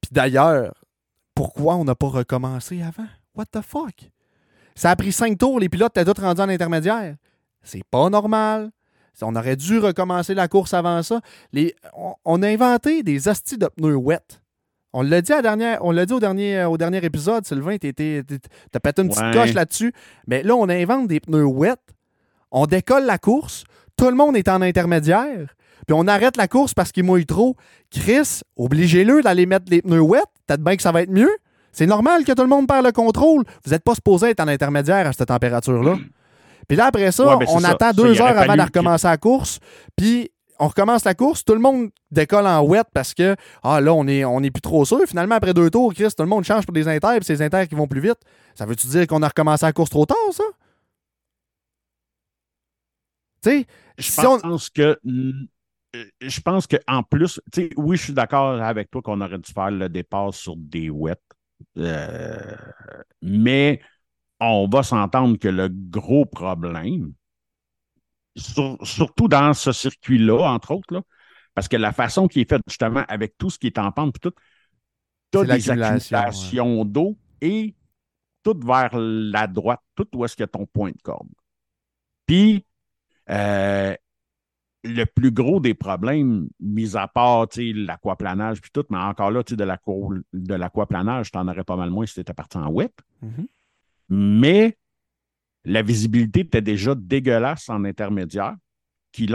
Puis 0.02 0.10
d'ailleurs, 0.12 0.74
pourquoi 1.36 1.76
on 1.76 1.84
n'a 1.86 1.96
pas 1.96 2.08
recommencé 2.08 2.82
avant? 2.82 3.08
What 3.36 3.46
the 3.52 3.62
fuck? 3.62 4.10
Ça 4.76 4.92
a 4.92 4.96
pris 4.96 5.12
cinq 5.12 5.38
tours, 5.38 5.60
les 5.60 5.70
pilotes 5.70 5.98
étaient 5.98 6.14
tous 6.14 6.22
rendus 6.22 6.42
en 6.42 6.50
intermédiaire. 6.50 7.16
C'est 7.64 7.84
pas 7.90 8.10
normal. 8.10 8.70
On 9.22 9.36
aurait 9.36 9.56
dû 9.56 9.80
recommencer 9.80 10.34
la 10.34 10.48
course 10.48 10.74
avant 10.74 11.02
ça. 11.04 11.22
Les, 11.54 11.76
on, 11.98 12.14
on 12.26 12.42
a 12.42 12.48
inventé 12.48 13.04
des 13.04 13.28
astis 13.28 13.58
de 13.58 13.68
pneus 13.68 13.96
wet. 13.96 14.20
On 14.92 15.04
l'a 15.04 15.22
dit, 15.22 15.32
à 15.32 15.38
la 15.38 15.42
dernière, 15.44 15.86
on 15.86 15.92
l'a 15.92 16.06
dit 16.06 16.14
au, 16.14 16.20
dernier, 16.20 16.64
au 16.66 16.76
dernier 16.78 17.04
épisode, 17.06 17.46
Sylvain, 17.46 17.78
t'étais- 17.78 18.24
t'as 18.72 18.80
pété 18.80 19.02
une 19.04 19.10
petite 19.10 19.22
Ouais. 19.24 19.34
coche 19.34 19.54
là-dessus. 19.54 19.94
Mais 20.28 20.42
là, 20.42 20.56
on 20.56 20.68
invente 20.68 21.08
des 21.08 21.20
pneus 21.20 21.46
wet. 21.46 21.76
On 22.52 22.66
décolle 22.66 23.06
la 23.06 23.20
course. 23.20 23.66
Tout 23.98 24.10
le 24.10 24.16
monde 24.16 24.36
est 24.36 24.48
en 24.50 24.62
intermédiaire. 24.64 25.54
Puis 25.86 25.94
on 25.96 26.08
arrête 26.08 26.38
la 26.38 26.48
course 26.48 26.74
parce 26.74 26.92
qu'il 26.92 27.04
mouille 27.04 27.26
trop. 27.28 27.56
Chris, 27.92 28.42
obligez-le 28.56 29.22
d'aller 29.22 29.46
mettre 29.46 29.66
les 29.70 29.82
pneus 29.84 30.02
wet. 30.02 30.24
Peut-être 30.48 30.64
bien 30.64 30.76
que 30.76 30.82
ça 30.82 30.92
va 30.92 31.02
être 31.04 31.12
mieux. 31.12 31.32
C'est 31.72 31.86
normal 31.86 32.24
que 32.26 32.32
tout 32.32 32.42
le 32.42 32.48
monde 32.48 32.68
perd 32.68 32.84
le 32.84 32.92
contrôle. 32.92 33.44
Vous 33.66 33.72
n'êtes 33.72 33.84
pas 33.84 33.94
supposé 33.94 34.30
être 34.30 34.40
en 34.40 34.48
intermédiaire 34.48 35.06
à 35.06 35.14
cette 35.14 35.28
température-là. 35.28 35.98
Puis 36.70 36.78
là, 36.78 36.86
après 36.86 37.12
ça, 37.12 37.36
Ouais, 37.38 37.46
ben, 37.46 37.52
on 37.52 37.60
ça. 37.60 37.72
attend 37.72 37.92
deux 37.92 38.22
heures 38.22 38.38
avant 38.38 38.56
de 38.56 38.62
recommencer 38.62 39.08
la 39.08 39.18
course. 39.18 39.60
Puis 39.98 40.32
on 40.60 40.68
recommence 40.68 41.04
la 41.04 41.16
course. 41.16 41.44
Tout 41.44 41.54
le 41.54 41.60
monde 41.60 41.90
décolle 42.12 42.46
en 42.48 42.62
wet 42.64 42.84
parce 42.94 43.14
que, 43.14 43.36
ah 43.64 43.82
là, 43.82 43.94
on 43.94 44.08
est, 44.08 44.24
on 44.24 44.42
est 44.42 44.52
plus 44.52 44.62
trop 44.62 44.86
sûr. 44.86 45.00
Finalement, 45.08 45.36
après 45.36 45.54
deux 45.54 45.70
tours, 45.70 45.94
Chris, 45.94 46.08
tout 46.16 46.24
le 46.24 46.30
monde 46.30 46.44
change 46.46 46.66
pour 46.66 46.74
des 46.74 46.88
inters. 46.88 47.16
Puis 47.18 47.26
c'est 47.26 47.34
les 47.34 47.42
inters 47.42 47.68
qui 47.68 47.76
vont 47.76 47.88
plus 47.88 48.00
vite. 48.02 48.20
Ça 48.56 48.66
veut-tu 48.66 48.88
dire 48.88 49.08
qu'on 49.08 49.22
a 49.24 49.28
recommencé 49.28 49.66
la 49.66 49.74
course 49.74 49.90
trop 49.90 50.06
tard, 50.06 50.18
ça? 50.32 50.44
Tu 53.42 53.50
sais, 53.50 53.66
Je 53.98 54.04
si 54.12 54.26
on- 54.26 54.40
pense 54.40 54.70
que 54.70 55.00
je 56.22 56.42
pense 56.42 56.68
qu'en 56.68 57.04
plus, 57.04 57.42
tu 57.52 57.62
sais, 57.64 57.70
oui, 57.78 57.98
je 57.98 58.04
suis 58.04 58.14
d'accord 58.14 58.62
avec 58.62 58.92
toi 58.92 59.02
qu'on 59.02 59.22
aurait 59.22 59.40
dû 59.40 59.52
faire 59.52 59.72
le 59.72 59.90
départ 59.90 60.34
sur 60.34 60.56
des 60.56 60.90
wets. 60.90 61.16
Euh, 61.78 62.56
mais 63.22 63.82
on 64.40 64.68
va 64.68 64.84
s'entendre 64.84 65.38
que 65.38 65.48
le 65.48 65.70
gros 65.70 66.26
problème, 66.26 67.14
sur- 68.36 68.78
surtout 68.86 69.28
dans 69.28 69.54
ce 69.54 69.72
circuit-là, 69.72 70.40
entre 70.52 70.72
autres, 70.72 70.94
là, 70.94 71.02
parce 71.54 71.68
que 71.68 71.78
la 71.78 71.92
façon 71.92 72.28
qui 72.28 72.42
est 72.42 72.50
faite 72.50 72.62
justement 72.68 73.04
avec 73.08 73.38
tout 73.38 73.50
ce 73.50 73.60
qui 73.60 73.68
est 73.68 73.78
en 73.78 73.92
pente, 73.92 74.14
puis 74.14 74.30
tout, 74.32 74.36
tu 75.32 75.40
as 75.40 75.44
des 75.44 75.70
accumulations 75.70 76.86
d'eau 76.86 77.18
et 77.42 77.76
tout 78.44 78.58
vers 78.64 78.92
la 78.98 79.48
droite, 79.48 79.82
tout 79.96 80.08
où 80.16 80.26
est-ce 80.26 80.36
que 80.36 80.46
ton 80.46 80.66
point 80.66 80.92
de 80.92 81.02
corde. 81.04 81.28
Puis, 82.26 82.66
euh, 83.30 83.96
le 84.84 85.04
plus 85.06 85.32
gros 85.32 85.60
des 85.60 85.74
problèmes, 85.74 86.48
mis 86.60 86.96
à 86.96 87.08
part 87.08 87.48
l'aquaplanage 87.58 88.62
puis 88.62 88.72
tout, 88.72 88.86
mais 88.90 88.98
encore 88.98 89.32
là, 89.32 89.44
de 89.44 89.64
l'aqua- 89.64 90.22
de 90.32 90.54
l'aquaplanage, 90.56 91.32
tu 91.32 91.38
en 91.38 91.48
aurais 91.48 91.66
pas 91.66 91.76
mal 91.76 91.90
moins 91.90 92.06
si 92.06 92.14
tu 92.14 92.20
étais 92.22 92.34
parti 92.34 92.58
en 92.58 92.70
wet. 92.70 92.94
Mhm. 93.22 93.48
Mais 94.10 94.78
la 95.66 95.82
visibilité 95.82 96.42
était 96.42 96.62
déjà 96.62 96.96
dégueulasse 96.96 97.70
en 97.70 97.86
intermédiaire, 97.86 98.56
qui, 99.12 99.28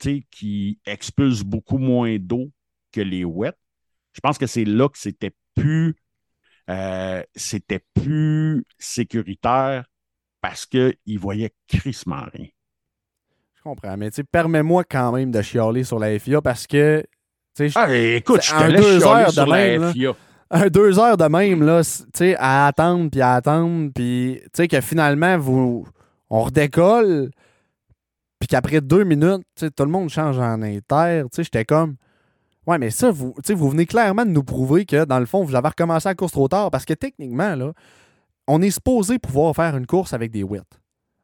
sais, 0.00 0.26
qui 0.30 0.78
expulse 0.86 1.42
beaucoup 1.42 1.78
moins 1.78 2.16
d'eau 2.18 2.50
que 2.92 3.00
les 3.00 3.24
wets. 3.24 3.52
Je 4.12 4.20
pense 4.20 4.38
que 4.38 4.46
c'est 4.46 4.64
là 4.64 4.88
que 4.88 4.98
c'était 4.98 5.34
plus, 5.54 5.96
euh, 6.70 7.22
c'était 7.34 7.84
plus 7.94 8.64
sécuritaire 8.78 9.84
parce 10.40 10.66
qu'ils 10.66 11.18
voyaient 11.18 11.52
crissement 11.68 12.24
rien. 12.32 12.48
Je 13.54 13.62
comprends. 13.62 13.96
Mais 13.96 14.10
permets-moi 14.30 14.84
quand 14.84 15.12
même 15.12 15.30
de 15.30 15.40
chialer 15.42 15.84
sur 15.84 15.98
la 15.98 16.18
FIA 16.18 16.42
parce 16.42 16.66
que, 16.66 17.04
Ah, 17.74 17.94
écoute, 17.94 18.42
je 18.42 18.50
te 18.50 18.64
laisse 18.70 19.02
chialer 19.02 19.30
sur 19.30 19.46
la 19.46 19.56
même, 19.56 19.82
là. 19.82 19.92
Un 20.50 20.68
deux 20.68 20.98
heures 20.98 21.16
de 21.16 21.24
même, 21.24 21.62
là, 21.62 21.80
à 22.38 22.66
attendre, 22.66 23.10
puis 23.10 23.20
à 23.20 23.34
attendre, 23.34 23.90
puis 23.94 24.40
que 24.52 24.80
finalement, 24.80 25.38
vous, 25.38 25.86
on 26.30 26.42
redécolle, 26.42 27.30
puis 28.38 28.48
qu'après 28.48 28.80
deux 28.80 29.04
minutes, 29.04 29.46
tout 29.56 29.84
le 29.84 29.90
monde 29.90 30.10
change 30.10 30.38
en 30.38 30.62
inter, 30.62 31.24
j'étais 31.36 31.64
comme, 31.64 31.96
ouais, 32.66 32.78
mais 32.78 32.90
ça, 32.90 33.10
vous, 33.10 33.34
vous 33.48 33.70
venez 33.70 33.86
clairement 33.86 34.24
de 34.24 34.30
nous 34.30 34.44
prouver 34.44 34.84
que, 34.84 35.04
dans 35.04 35.18
le 35.18 35.26
fond, 35.26 35.44
vous 35.44 35.54
avez 35.54 35.68
recommencé 35.68 36.08
la 36.08 36.14
course 36.14 36.32
trop 36.32 36.48
tard, 36.48 36.70
parce 36.70 36.84
que 36.84 36.94
techniquement, 36.94 37.54
là, 37.54 37.72
on 38.46 38.60
est 38.60 38.70
supposé 38.70 39.18
pouvoir 39.18 39.54
faire 39.54 39.76
une 39.76 39.86
course 39.86 40.12
avec 40.12 40.30
des 40.30 40.42
wets. 40.42 40.60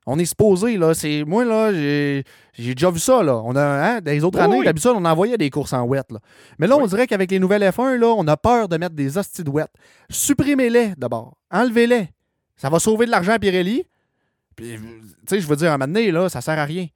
On 0.06 0.18
est 0.18 0.24
supposé, 0.24 0.76
là, 0.78 0.94
c'est. 0.94 1.24
Moi, 1.24 1.44
là, 1.44 1.72
j'ai 1.72 2.24
j'ai 2.54 2.74
déjà 2.74 2.90
vu 2.90 2.98
ça, 2.98 3.22
là. 3.22 3.36
On 3.44 3.54
a, 3.54 3.62
hein, 3.62 4.00
dans 4.00 4.10
les 4.10 4.24
autres 4.24 4.38
Oui, 4.38 4.44
années, 4.44 4.58
oui. 4.58 4.64
d'habitude, 4.64 4.92
on 4.94 5.04
envoyait 5.04 5.36
des 5.38 5.50
courses 5.50 5.72
en 5.72 5.84
wet, 5.84 6.02
là. 6.10 6.18
Mais 6.58 6.66
là, 6.66 6.76
on 6.76 6.86
dirait 6.86 7.06
qu'avec 7.06 7.30
les 7.30 7.38
nouvelles 7.38 7.62
F1, 7.62 7.96
là, 7.96 8.08
on 8.08 8.26
a 8.26 8.36
peur 8.36 8.68
de 8.68 8.76
mettre 8.76 8.94
des 8.94 9.18
hosties 9.18 9.44
de 9.44 9.50
wet. 9.50 9.66
Supprimez-les 10.08 10.94
d'abord. 10.96 11.36
Enlevez-les. 11.50 12.08
Ça 12.56 12.68
va 12.70 12.78
sauver 12.78 13.06
de 13.06 13.10
l'argent 13.10 13.32
à 13.32 13.38
Pirelli. 13.38 13.84
Puis, 14.56 14.76
tu 14.76 14.80
sais, 15.28 15.40
je 15.40 15.46
veux 15.46 15.56
dire, 15.56 15.70
à 15.70 15.74
un 15.74 15.78
moment 15.78 15.92
donné, 15.92 16.10
là, 16.10 16.28
ça 16.28 16.40
sert 16.40 16.58
à 16.58 16.64
rien. 16.64 16.86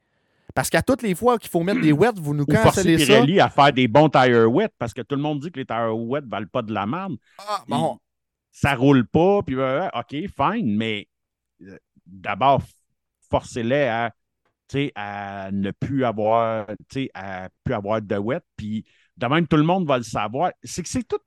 Parce 0.53 0.69
qu'à 0.69 0.81
toutes 0.81 1.01
les 1.01 1.15
fois 1.15 1.37
qu'il 1.37 1.49
faut 1.49 1.63
mettre 1.63 1.81
des 1.81 1.91
wets, 1.91 2.19
vous 2.19 2.33
nous 2.33 2.45
cancellez 2.45 2.97
ça. 2.97 3.05
Pirelli 3.05 3.39
à 3.39 3.49
faire 3.49 3.73
des 3.73 3.87
bons 3.87 4.09
tire 4.09 4.51
wet 4.51 4.69
parce 4.79 4.93
que 4.93 5.01
tout 5.01 5.15
le 5.15 5.21
monde 5.21 5.39
dit 5.39 5.51
que 5.51 5.59
les 5.59 5.65
tire 5.65 5.95
wet 5.95 6.21
ne 6.21 6.29
valent 6.29 6.47
pas 6.51 6.61
de 6.61 6.73
la 6.73 6.85
merde. 6.85 7.15
Ah, 7.39 7.63
bon. 7.67 7.97
Ça 8.51 8.73
roule 8.73 9.05
pas, 9.05 9.41
puis 9.45 9.55
euh, 9.57 9.87
OK, 9.93 10.11
fine, 10.11 10.77
mais 10.77 11.07
euh, 11.63 11.77
d'abord, 12.05 12.61
forcez-les 13.29 14.11
à, 14.95 15.51
ne 15.51 15.71
plus 15.71 16.05
avoir, 16.05 16.67
à 17.13 17.49
plus 17.63 17.73
avoir 17.73 18.01
de 18.01 18.17
wet, 18.17 18.41
puis 18.55 18.85
de 19.17 19.27
même, 19.27 19.47
tout 19.47 19.57
le 19.57 19.63
monde 19.63 19.87
va 19.87 19.97
le 19.97 20.03
savoir. 20.03 20.51
C'est 20.63 21.07
tout, 21.07 21.19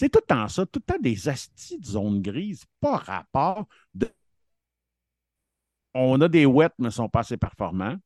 le 0.00 0.08
temps 0.20 0.48
ça, 0.48 0.66
tout 0.66 0.80
le 0.86 0.92
temps 0.92 1.00
des 1.00 1.28
astis 1.28 1.78
de 1.78 1.86
zone 1.86 2.22
grise, 2.22 2.64
pas 2.80 2.96
rapport 2.96 3.66
on 5.94 6.20
a 6.20 6.28
des 6.28 6.46
wets, 6.46 6.72
mais 6.78 6.86
ne 6.86 6.90
sont 6.90 7.08
pas 7.08 7.20
assez 7.20 7.36
performants. 7.36 7.96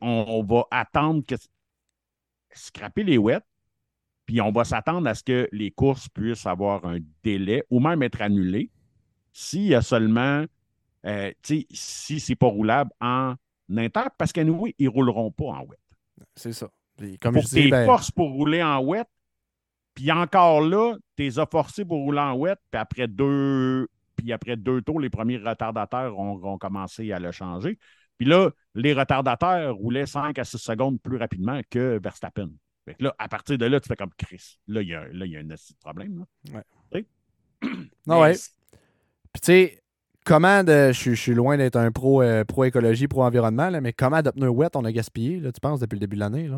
On 0.00 0.42
va 0.42 0.64
attendre 0.72 1.24
que 1.24 1.36
scraper 2.52 3.04
les 3.04 3.18
wets, 3.18 3.46
puis 4.26 4.40
on 4.40 4.50
va 4.50 4.64
s'attendre 4.64 5.08
à 5.08 5.14
ce 5.14 5.22
que 5.22 5.48
les 5.52 5.70
courses 5.70 6.08
puissent 6.08 6.46
avoir 6.46 6.84
un 6.84 6.98
délai 7.22 7.64
ou 7.70 7.78
même 7.78 8.02
être 8.02 8.20
annulées 8.20 8.70
s'il 9.32 9.66
y 9.66 9.74
a 9.74 9.82
seulement, 9.82 10.44
euh, 11.06 11.32
si 11.42 12.20
c'est 12.20 12.36
pas 12.36 12.46
roulable 12.46 12.90
en 13.00 13.34
inter, 13.76 14.08
parce 14.18 14.32
qu'à 14.32 14.44
nous, 14.44 14.66
ils 14.78 14.86
ne 14.86 14.90
rouleront 14.90 15.30
pas 15.30 15.44
en 15.44 15.64
wet. 15.64 15.78
C'est 16.34 16.52
ça. 16.52 16.68
Comme 17.20 17.34
Pour 17.34 17.42
je 17.42 17.48
tu 17.48 17.70
ben, 17.70 17.86
forces 17.86 18.10
pour 18.10 18.30
rouler 18.30 18.62
en 18.62 18.80
wet, 18.80 19.06
puis 19.94 20.12
encore 20.12 20.60
là, 20.60 20.96
tu 21.16 21.22
les 21.22 21.38
as 21.38 21.46
forcés 21.46 21.84
pour 21.84 21.98
rouler 21.98 22.20
en 22.20 22.34
wet, 22.34 22.56
puis 22.70 22.80
après 22.80 23.08
deux, 23.08 23.88
puis 24.16 24.32
après 24.32 24.56
deux 24.56 24.82
tours, 24.82 25.00
les 25.00 25.10
premiers 25.10 25.38
retardataires 25.38 26.18
ont, 26.18 26.42
ont 26.44 26.58
commencé 26.58 27.10
à 27.12 27.18
le 27.18 27.32
changer. 27.32 27.78
Puis 28.18 28.28
là, 28.28 28.50
les 28.74 28.92
retardataires 28.92 29.74
roulaient 29.74 30.04
5 30.04 30.38
à 30.38 30.44
6 30.44 30.58
secondes 30.58 31.00
plus 31.00 31.16
rapidement 31.16 31.60
que 31.70 31.98
Verstappen. 32.02 32.50
Fait 32.84 32.94
que 32.94 33.04
là, 33.04 33.14
à 33.18 33.28
partir 33.28 33.56
de 33.56 33.64
là, 33.64 33.80
tu 33.80 33.88
fais 33.88 33.96
comme 33.96 34.12
Chris. 34.16 34.58
Là, 34.66 34.82
il 34.82 34.88
y 34.88 34.94
a, 34.94 35.06
là, 35.08 35.24
il 35.24 35.32
y 35.32 35.36
a 35.36 35.40
un 35.40 35.48
petit 35.48 35.74
problème. 35.74 36.18
là. 36.18 36.54
Ouais. 36.92 37.06
Ouais. 38.06 38.34
Puis 39.32 39.40
tu 39.40 39.46
sais, 39.46 39.82
comment 40.24 40.64
de. 40.64 40.92
Je, 40.92 41.14
suis- 41.14 41.34
loin 41.34 41.56
d'être 41.56 41.76
un 41.76 41.92
pro, 41.92 42.22
euh, 42.22 42.44
pro 42.44 42.64
écologie, 42.64 43.08
pro 43.08 43.24
environnement, 43.24 43.70
là, 43.70 43.80
mais 43.80 43.92
comment 43.92 44.22
de 44.22 44.30
pneus 44.30 44.48
wet 44.48 44.70
on 44.74 44.84
a 44.84 44.92
gaspillé, 44.92 45.40
là, 45.40 45.52
tu 45.52 45.60
penses, 45.60 45.80
depuis 45.80 45.96
le 45.96 46.00
début 46.00 46.16
de 46.16 46.20
l'année? 46.20 46.46
Tu 46.48 46.54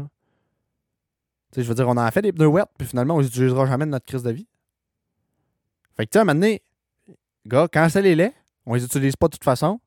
sais, 1.57 1.63
je 1.63 1.69
veux 1.69 1.75
dire, 1.75 1.87
on 1.89 1.93
en 1.93 1.99
a 1.99 2.11
fait 2.11 2.23
des 2.23 2.33
pneus 2.33 2.47
wet, 2.47 2.65
puis 2.79 2.87
finalement, 2.87 3.17
on 3.17 3.21
les 3.21 3.27
utilisera 3.27 3.67
jamais 3.67 3.85
de 3.85 3.91
notre 3.91 4.07
crise 4.07 4.23
de 4.23 4.31
vie. 4.31 4.47
Fait 5.97 6.07
que 6.07 6.11
tu 6.11 6.15
sais, 6.15 6.19
à 6.21 6.23
un 6.23 6.25
moment 6.25 6.41
donné, 6.41 6.63
gars, 7.47 7.69
cancellez-les. 7.69 8.33
On 8.65 8.75
les 8.75 8.85
utilise 8.85 9.17
pas 9.17 9.27
de 9.29 9.33
toute 9.33 9.45
façon. 9.45 9.81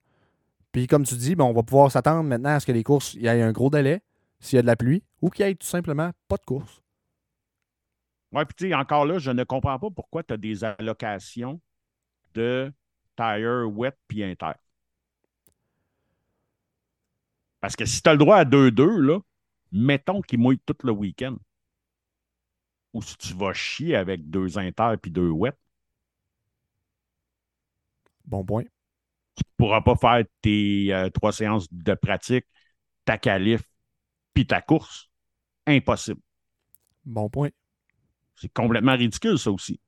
Puis 0.72 0.88
comme 0.88 1.06
tu 1.06 1.16
dis, 1.16 1.36
on 1.40 1.54
va 1.54 1.64
pouvoir 1.64 1.92
s'attendre 1.92 2.24
maintenant 2.24 2.50
à 2.50 2.60
ce 2.60 2.66
que 2.66 2.72
les 2.74 2.84
courses, 2.84 3.14
il 3.14 3.22
y 3.22 3.28
ait 3.28 3.42
un 3.42 3.54
gros 3.54 3.70
délai, 3.70 4.02
s'il 4.40 4.58
y 4.58 4.60
a 4.60 4.62
de 4.62 4.68
la 4.68 4.76
pluie, 4.76 5.02
ou 5.22 5.30
qu'il 5.30 5.46
y 5.46 5.50
ait 5.50 5.56
tout 5.56 5.66
simplement 5.66 6.12
pas 6.28 6.36
de 6.36 6.44
course. 6.44 6.82
Ouais, 8.34 8.44
puis 8.46 8.56
tu 8.56 8.68
sais, 8.68 8.76
encore 8.76 9.06
là, 9.06 9.18
je 9.18 9.32
ne 9.32 9.44
comprends 9.46 9.80
pas 9.80 9.90
pourquoi 9.90 10.22
tu 10.22 10.34
as 10.34 10.38
des 10.38 10.64
allocations 10.66 11.62
de 12.36 12.72
tire 13.18 13.66
wet 13.72 13.98
puis 14.08 14.24
inter. 14.24 14.54
Parce 17.60 17.76
que 17.76 17.86
si 17.86 18.02
tu 18.02 18.10
as 18.10 18.14
le 18.14 18.20
droit 18.20 18.38
à 18.38 18.46
2-2, 18.46 19.00
là, 19.00 19.20
mettons 19.72 20.22
qu'il 20.22 20.40
mouille 20.40 20.60
tout 20.60 20.76
le 20.84 20.92
week-end. 20.92 21.36
Ou 22.94 23.02
si 23.04 23.16
tu 23.18 23.34
vas 23.36 23.54
chier 23.54 23.96
avec 23.96 24.30
deux 24.30 24.58
inter 24.58 24.96
puis 25.02 25.12
deux 25.12 25.30
wet, 25.30 25.56
Bon 28.26 28.44
point. 28.44 28.64
tu 29.36 29.44
ne 29.46 29.56
pourras 29.58 29.82
pas 29.82 29.96
faire 29.96 30.26
tes 30.42 30.94
euh, 30.94 31.10
trois 31.10 31.32
séances 31.32 31.68
de 31.72 31.94
pratique, 31.94 32.46
ta 33.06 33.18
qualif 33.18 33.62
puis 34.34 34.48
ta 34.48 34.62
course. 34.62 35.10
Impossible. 35.68 36.22
Bon 37.06 37.30
point. 37.30 37.50
C'est 38.36 38.54
complètement 38.54 38.96
ridicule, 38.96 39.40
ça 39.40 39.52
aussi. 39.52 39.80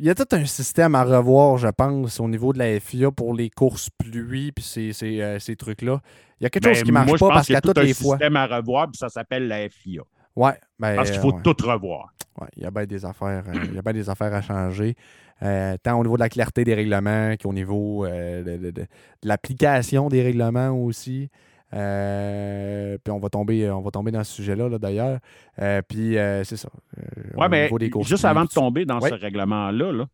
Il 0.00 0.06
y 0.06 0.10
a 0.10 0.14
tout 0.14 0.26
un 0.32 0.44
système 0.44 0.94
à 0.96 1.04
revoir, 1.04 1.56
je 1.56 1.68
pense, 1.68 2.18
au 2.18 2.28
niveau 2.28 2.52
de 2.52 2.58
la 2.58 2.80
FIA 2.80 3.10
pour 3.12 3.32
les 3.34 3.48
courses 3.48 3.90
pluie 3.96 4.50
puis 4.50 4.64
ces, 4.64 4.92
ces, 4.92 5.20
euh, 5.20 5.38
ces 5.38 5.54
trucs-là. 5.56 6.00
Il 6.40 6.44
y 6.44 6.46
a 6.46 6.50
quelque 6.50 6.68
chose 6.68 6.78
Ben, 6.80 6.84
qui 6.84 6.92
marche 6.92 7.06
moi, 7.08 7.16
je 7.16 7.20
pas 7.20 7.26
pense 7.28 7.34
parce 7.34 7.46
qu'il 7.46 7.52
y 7.54 7.56
a 7.56 7.60
qu'à 7.60 7.68
toutes 7.68 7.74
tout 7.76 7.80
un 7.80 7.84
les 7.84 7.94
fois. 7.94 8.16
système 8.16 8.36
à 8.36 8.46
revoir, 8.46 8.86
puis 8.90 8.98
ça 8.98 9.08
s'appelle 9.08 9.46
la 9.46 9.68
FIA. 9.68 10.02
Ouais, 10.34 10.52
ben, 10.80 10.96
Parce 10.96 11.12
qu'il 11.12 11.20
faut 11.20 11.32
ouais. 11.32 11.42
tout 11.44 11.54
revoir. 11.64 12.12
Ouais, 12.40 12.48
il 12.56 12.64
y 12.64 12.66
a 12.66 12.70
bien 12.72 12.86
des 12.86 13.04
affaires, 13.04 13.44
euh, 13.46 13.52
il 13.66 13.74
y 13.74 13.78
a 13.78 13.82
bien 13.82 13.92
des 13.92 14.10
affaires 14.10 14.34
à 14.34 14.42
changer. 14.42 14.96
euh, 15.42 15.76
tant 15.82 15.98
au 15.98 16.02
niveau 16.02 16.16
de 16.16 16.20
la 16.22 16.28
clarté 16.28 16.64
des 16.64 16.74
règlements 16.74 17.34
qu'au 17.40 17.52
niveau 17.52 18.06
de, 18.06 18.42
de- 18.42 18.56
de- 18.56 18.70
de 18.70 18.86
l'application 19.24 20.08
des 20.08 20.22
règlements 20.22 20.70
aussi. 20.70 21.28
Euh, 21.72 22.98
puis 23.02 23.10
on 23.10 23.18
va 23.18 23.28
tomber, 23.30 23.68
on 23.70 23.80
va 23.80 23.90
tomber 23.90 24.10
dans 24.12 24.22
ce 24.22 24.32
sujet-là, 24.32 24.68
là, 24.68 24.78
d'ailleurs. 24.78 25.18
Euh, 25.58 25.82
puis 25.82 26.16
euh, 26.18 26.44
c'est 26.44 26.56
ça. 26.56 26.68
euh, 26.98 27.02
au 27.36 27.48
mais 27.48 27.68
juste 28.02 28.24
avant 28.24 28.44
de 28.44 28.50
tomber 28.50 28.84
dans 28.84 29.00
Ouais. 29.00 29.10
ce 29.10 29.14
règlement-là, 29.14 29.92
là, 29.92 30.06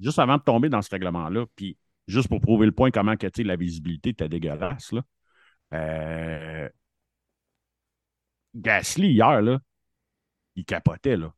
juste 0.00 0.18
avant 0.18 0.36
de 0.38 0.42
tomber 0.42 0.68
dans 0.68 0.82
ce 0.82 0.90
règlement-là, 0.90 1.46
puis 1.54 1.76
juste 2.08 2.28
pour 2.28 2.40
prouver 2.40 2.66
le 2.66 2.72
point 2.72 2.90
comment 2.90 3.16
que, 3.16 3.28
la 3.42 3.56
visibilité 3.56 4.10
était 4.10 4.28
dégueulasse, 4.28 4.92
là, 4.92 5.02
euh, 5.74 6.68
Gasly, 8.54 9.08
hier, 9.12 9.40
là, 9.42 9.60
il 10.56 10.64
capotait, 10.64 11.16
là. 11.16 11.32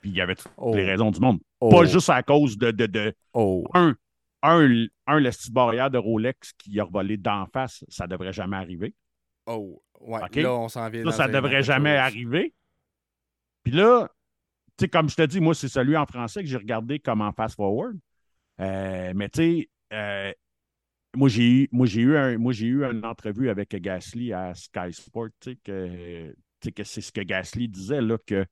Puis 0.00 0.10
il 0.10 0.16
y 0.16 0.20
avait 0.20 0.36
toutes 0.36 0.52
Oh. 0.56 0.74
les 0.74 0.84
raisons 0.84 1.10
du 1.10 1.20
monde. 1.20 1.40
Oh. 1.60 1.68
Pas 1.70 1.84
juste 1.84 2.08
à 2.10 2.22
cause 2.22 2.56
de, 2.56 2.70
de, 2.70 2.86
de 2.86 3.14
Oh. 3.34 3.66
un, 3.74 3.96
un, 4.42 4.86
un, 5.06 5.20
le 5.20 5.30
petit 5.30 5.50
barrière 5.50 5.90
de 5.90 5.98
Rolex 5.98 6.52
qui 6.54 6.78
a 6.80 6.84
volé 6.84 7.16
d'en 7.16 7.46
face, 7.46 7.84
ça 7.88 8.06
devrait 8.06 8.32
jamais 8.32 8.56
arriver. 8.56 8.94
Oh. 9.46 9.82
Ouais, 10.00 10.20
OK? 10.20 10.34
là, 10.34 10.52
on 10.54 10.68
s'en 10.68 10.88
vient 10.90 11.04
Ça, 11.04 11.10
dans 11.10 11.12
ça 11.12 11.28
devrait 11.28 11.62
jamais 11.62 11.96
chose. 11.96 11.98
arriver. 11.98 12.54
Puis 13.62 13.72
là, 13.72 14.08
tu 14.78 14.84
sais, 14.84 14.88
comme 14.88 15.08
je 15.08 15.16
te 15.16 15.22
dis, 15.26 15.40
moi, 15.40 15.54
c'est 15.54 15.68
celui 15.68 15.96
en 15.96 16.06
français 16.06 16.42
que 16.42 16.48
j'ai 16.48 16.56
regardé 16.56 16.98
comme 17.00 17.20
en 17.22 17.32
fast-forward. 17.32 17.98
Euh, 18.60 19.12
mais 19.14 19.28
tu 19.30 19.40
sais, 19.40 19.70
euh, 19.94 20.32
moi, 21.16 21.28
j'ai 21.28 21.48
eu, 21.64 21.68
moi, 21.72 21.86
j'ai 21.86 22.02
eu, 22.02 22.16
un, 22.16 22.38
moi, 22.38 22.52
j'ai 22.52 22.66
eu 22.66 22.84
une 22.84 23.04
entrevue 23.04 23.50
avec 23.50 23.70
Gasly 23.76 24.32
à 24.32 24.54
Sky 24.54 24.92
Sport, 24.92 25.28
tu 25.40 25.52
sais, 25.52 25.58
que, 25.64 26.34
que 26.74 26.84
c'est 26.84 27.02
ce 27.02 27.12
que 27.12 27.22
Gasly 27.22 27.68
disait, 27.68 28.02
là, 28.02 28.18
que, 28.26 28.46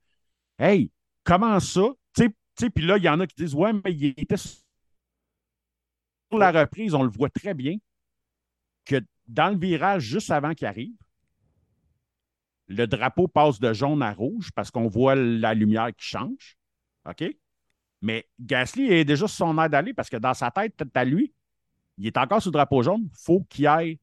hey, 0.59 0.93
comment 1.24 1.61
ça? 1.61 1.82
Tu 2.16 2.24
sais, 2.24 2.28
tu 2.30 2.37
sais, 2.61 2.70
puis 2.70 2.87
là, 2.87 2.99
il 2.99 3.05
y 3.05 3.11
en 3.11 3.20
a 3.20 3.26
qui 3.28 3.37
disent, 3.37 3.55
ouais, 3.55 3.72
mais 3.72 3.93
il 3.93 4.14
était 4.18 4.39
sur 4.39 4.59
la 6.39 6.53
reprise, 6.53 6.95
on 6.95 7.03
le 7.03 7.11
voit 7.11 7.30
très 7.30 7.55
bien, 7.55 7.76
que 8.85 9.01
dans 9.26 9.51
le 9.51 9.59
virage, 9.59 10.03
juste 10.03 10.30
avant 10.30 10.55
qu'il 10.55 10.66
arrive, 10.66 10.97
le 12.66 12.87
drapeau 12.87 13.28
passe 13.28 13.61
de 13.61 13.72
jaune 13.72 14.03
à 14.03 14.12
rouge 14.12 14.51
parce 14.55 14.70
qu'on 14.70 14.89
voit 14.89 15.14
la 15.14 15.55
lumière 15.55 15.89
qui 15.95 16.07
change. 16.07 16.57
OK? 17.09 17.24
Mais 18.01 18.28
Gasly 18.41 18.91
est 18.91 19.05
déjà 19.05 19.26
sur 19.26 19.47
son 19.47 19.59
air 19.59 19.68
d'aller 19.68 19.95
parce 19.95 20.11
que 20.11 20.16
dans 20.16 20.35
sa 20.35 20.51
tête, 20.51 20.82
à 20.95 21.05
lui, 21.05 21.32
il 21.99 22.07
est 22.07 22.16
encore 22.16 22.43
sur 22.43 22.51
le 22.51 22.55
drapeau 22.55 22.82
jaune. 22.82 23.05
Il 23.05 23.18
faut 23.18 23.45
qu'il 23.49 23.66
aille 23.66 23.99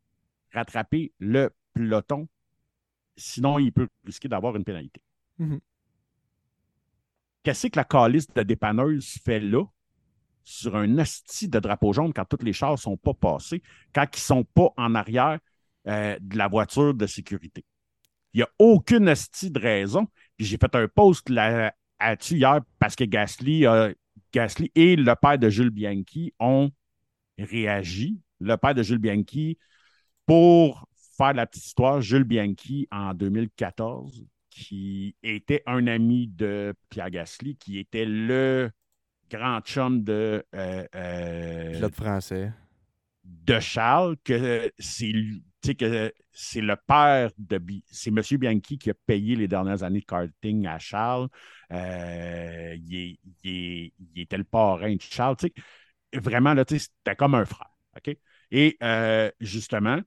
rattraper 0.51 1.11
le 1.19 1.49
peloton. 1.73 2.27
Sinon, 3.15 3.59
il 3.59 3.71
peut 3.71 3.87
risquer 4.03 4.27
d'avoir 4.27 4.55
une 4.55 4.63
pénalité. 4.63 5.01
Mhm. 5.37 5.59
Qu'est-ce 7.43 7.67
que 7.67 7.77
la 7.77 7.83
calice 7.83 8.27
de 8.27 8.43
dépanneuse 8.43 9.19
fait 9.23 9.39
là? 9.39 9.65
Sur 10.43 10.75
un 10.75 10.97
asti 10.97 11.47
de 11.47 11.59
drapeau 11.59 11.93
jaune 11.93 12.13
quand 12.13 12.25
tous 12.25 12.43
les 12.43 12.53
chars 12.53 12.71
ne 12.71 12.77
sont 12.77 12.97
pas 12.97 13.13
passés, 13.13 13.61
quand 13.93 14.03
ils 14.03 14.17
ne 14.17 14.21
sont 14.21 14.43
pas 14.43 14.69
en 14.77 14.95
arrière 14.95 15.39
euh, 15.87 16.17
de 16.19 16.37
la 16.37 16.47
voiture 16.47 16.93
de 16.93 17.07
sécurité? 17.07 17.65
Il 18.33 18.37
n'y 18.39 18.43
a 18.43 18.49
aucune 18.59 19.07
asti 19.09 19.51
de 19.51 19.59
raison. 19.59 20.07
J'ai 20.39 20.57
fait 20.57 20.75
un 20.75 20.87
post 20.87 21.29
là- 21.29 21.73
là-dessus 21.99 22.37
hier 22.37 22.61
parce 22.79 22.95
que 22.95 23.03
Gasly, 23.03 23.65
Gasly 24.33 24.71
et 24.75 24.95
le 24.95 25.13
père 25.15 25.37
de 25.37 25.49
Jules 25.49 25.69
Bianchi 25.69 26.33
ont 26.39 26.71
réagi. 27.37 28.19
Le 28.39 28.57
père 28.57 28.75
de 28.75 28.83
Jules 28.83 28.97
Bianchi, 28.99 29.57
pour 30.25 30.87
faire 31.17 31.33
la 31.33 31.45
petite 31.47 31.65
histoire, 31.65 32.01
Jules 32.01 32.23
Bianchi, 32.23 32.87
en 32.91 33.13
2014, 33.13 34.25
qui 34.49 35.15
était 35.23 35.63
un 35.65 35.87
ami 35.87 36.27
de 36.27 36.73
Pierre 36.89 37.11
Gasly, 37.11 37.55
qui 37.57 37.79
était 37.79 38.05
le 38.05 38.71
grand 39.31 39.61
chum 39.61 40.03
de, 40.03 40.45
euh, 40.55 40.85
euh, 40.95 41.71
Pilote 41.73 41.95
français. 41.95 42.53
de 43.23 43.59
Charles, 43.59 44.17
que 44.23 44.71
c'est 44.79 45.13
que 45.77 46.11
c'est 46.31 46.61
le 46.61 46.75
père 46.75 47.29
de 47.37 47.61
c'est 47.87 48.09
M. 48.09 48.21
Bianchi 48.39 48.77
qui 48.79 48.89
a 48.89 48.93
payé 49.05 49.35
les 49.35 49.47
dernières 49.47 49.83
années 49.83 49.99
de 49.99 50.05
karting 50.05 50.65
à 50.67 50.79
Charles. 50.79 51.27
Euh, 51.71 52.75
il, 52.77 52.95
est- 52.95 53.19
il 53.43 53.51
est- 53.51 53.93
il 54.15 54.21
était 54.21 54.37
le 54.37 54.43
parrain 54.43 54.95
de 54.95 55.01
Charles. 55.01 55.35
Vraiment, 56.13 56.53
là, 56.53 56.63
c'était 56.67 57.15
comme 57.15 57.35
un 57.35 57.45
frère. 57.45 57.69
OK? 57.97 58.17
Et 58.51 58.77
justement, 59.39 59.99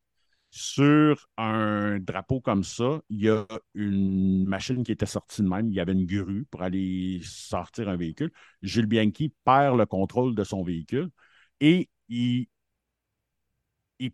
sur 0.57 1.28
un 1.36 1.98
drapeau 1.98 2.40
comme 2.40 2.62
ça, 2.62 3.00
il 3.11 3.22
y 3.22 3.28
a 3.28 3.44
une 3.74 4.46
machine 4.46 4.84
qui 4.84 4.92
était 4.92 5.05
sortie 5.05 5.42
de 5.42 5.48
même. 5.48 5.68
Il 5.68 5.74
y 5.74 5.80
avait 5.80 5.94
une 5.94 6.07
grue 6.07 6.44
pour 6.44 6.62
aller 6.62 7.20
sortir 7.24 7.88
un 7.88 7.96
véhicule. 7.96 8.30
Jules 8.62 8.86
Bianchi 8.86 9.34
perd 9.44 9.76
le 9.76 9.84
contrôle 9.84 10.36
de 10.36 10.44
son 10.44 10.62
véhicule 10.62 11.11
et 11.59 11.90
il, 12.09 12.46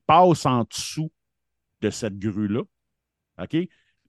passe 0.07 0.47
en 0.47 0.65
dessous 0.65 1.13
de 1.83 1.91
cette 1.91 2.19
grue-là. 2.19 2.63
OK? 3.39 3.57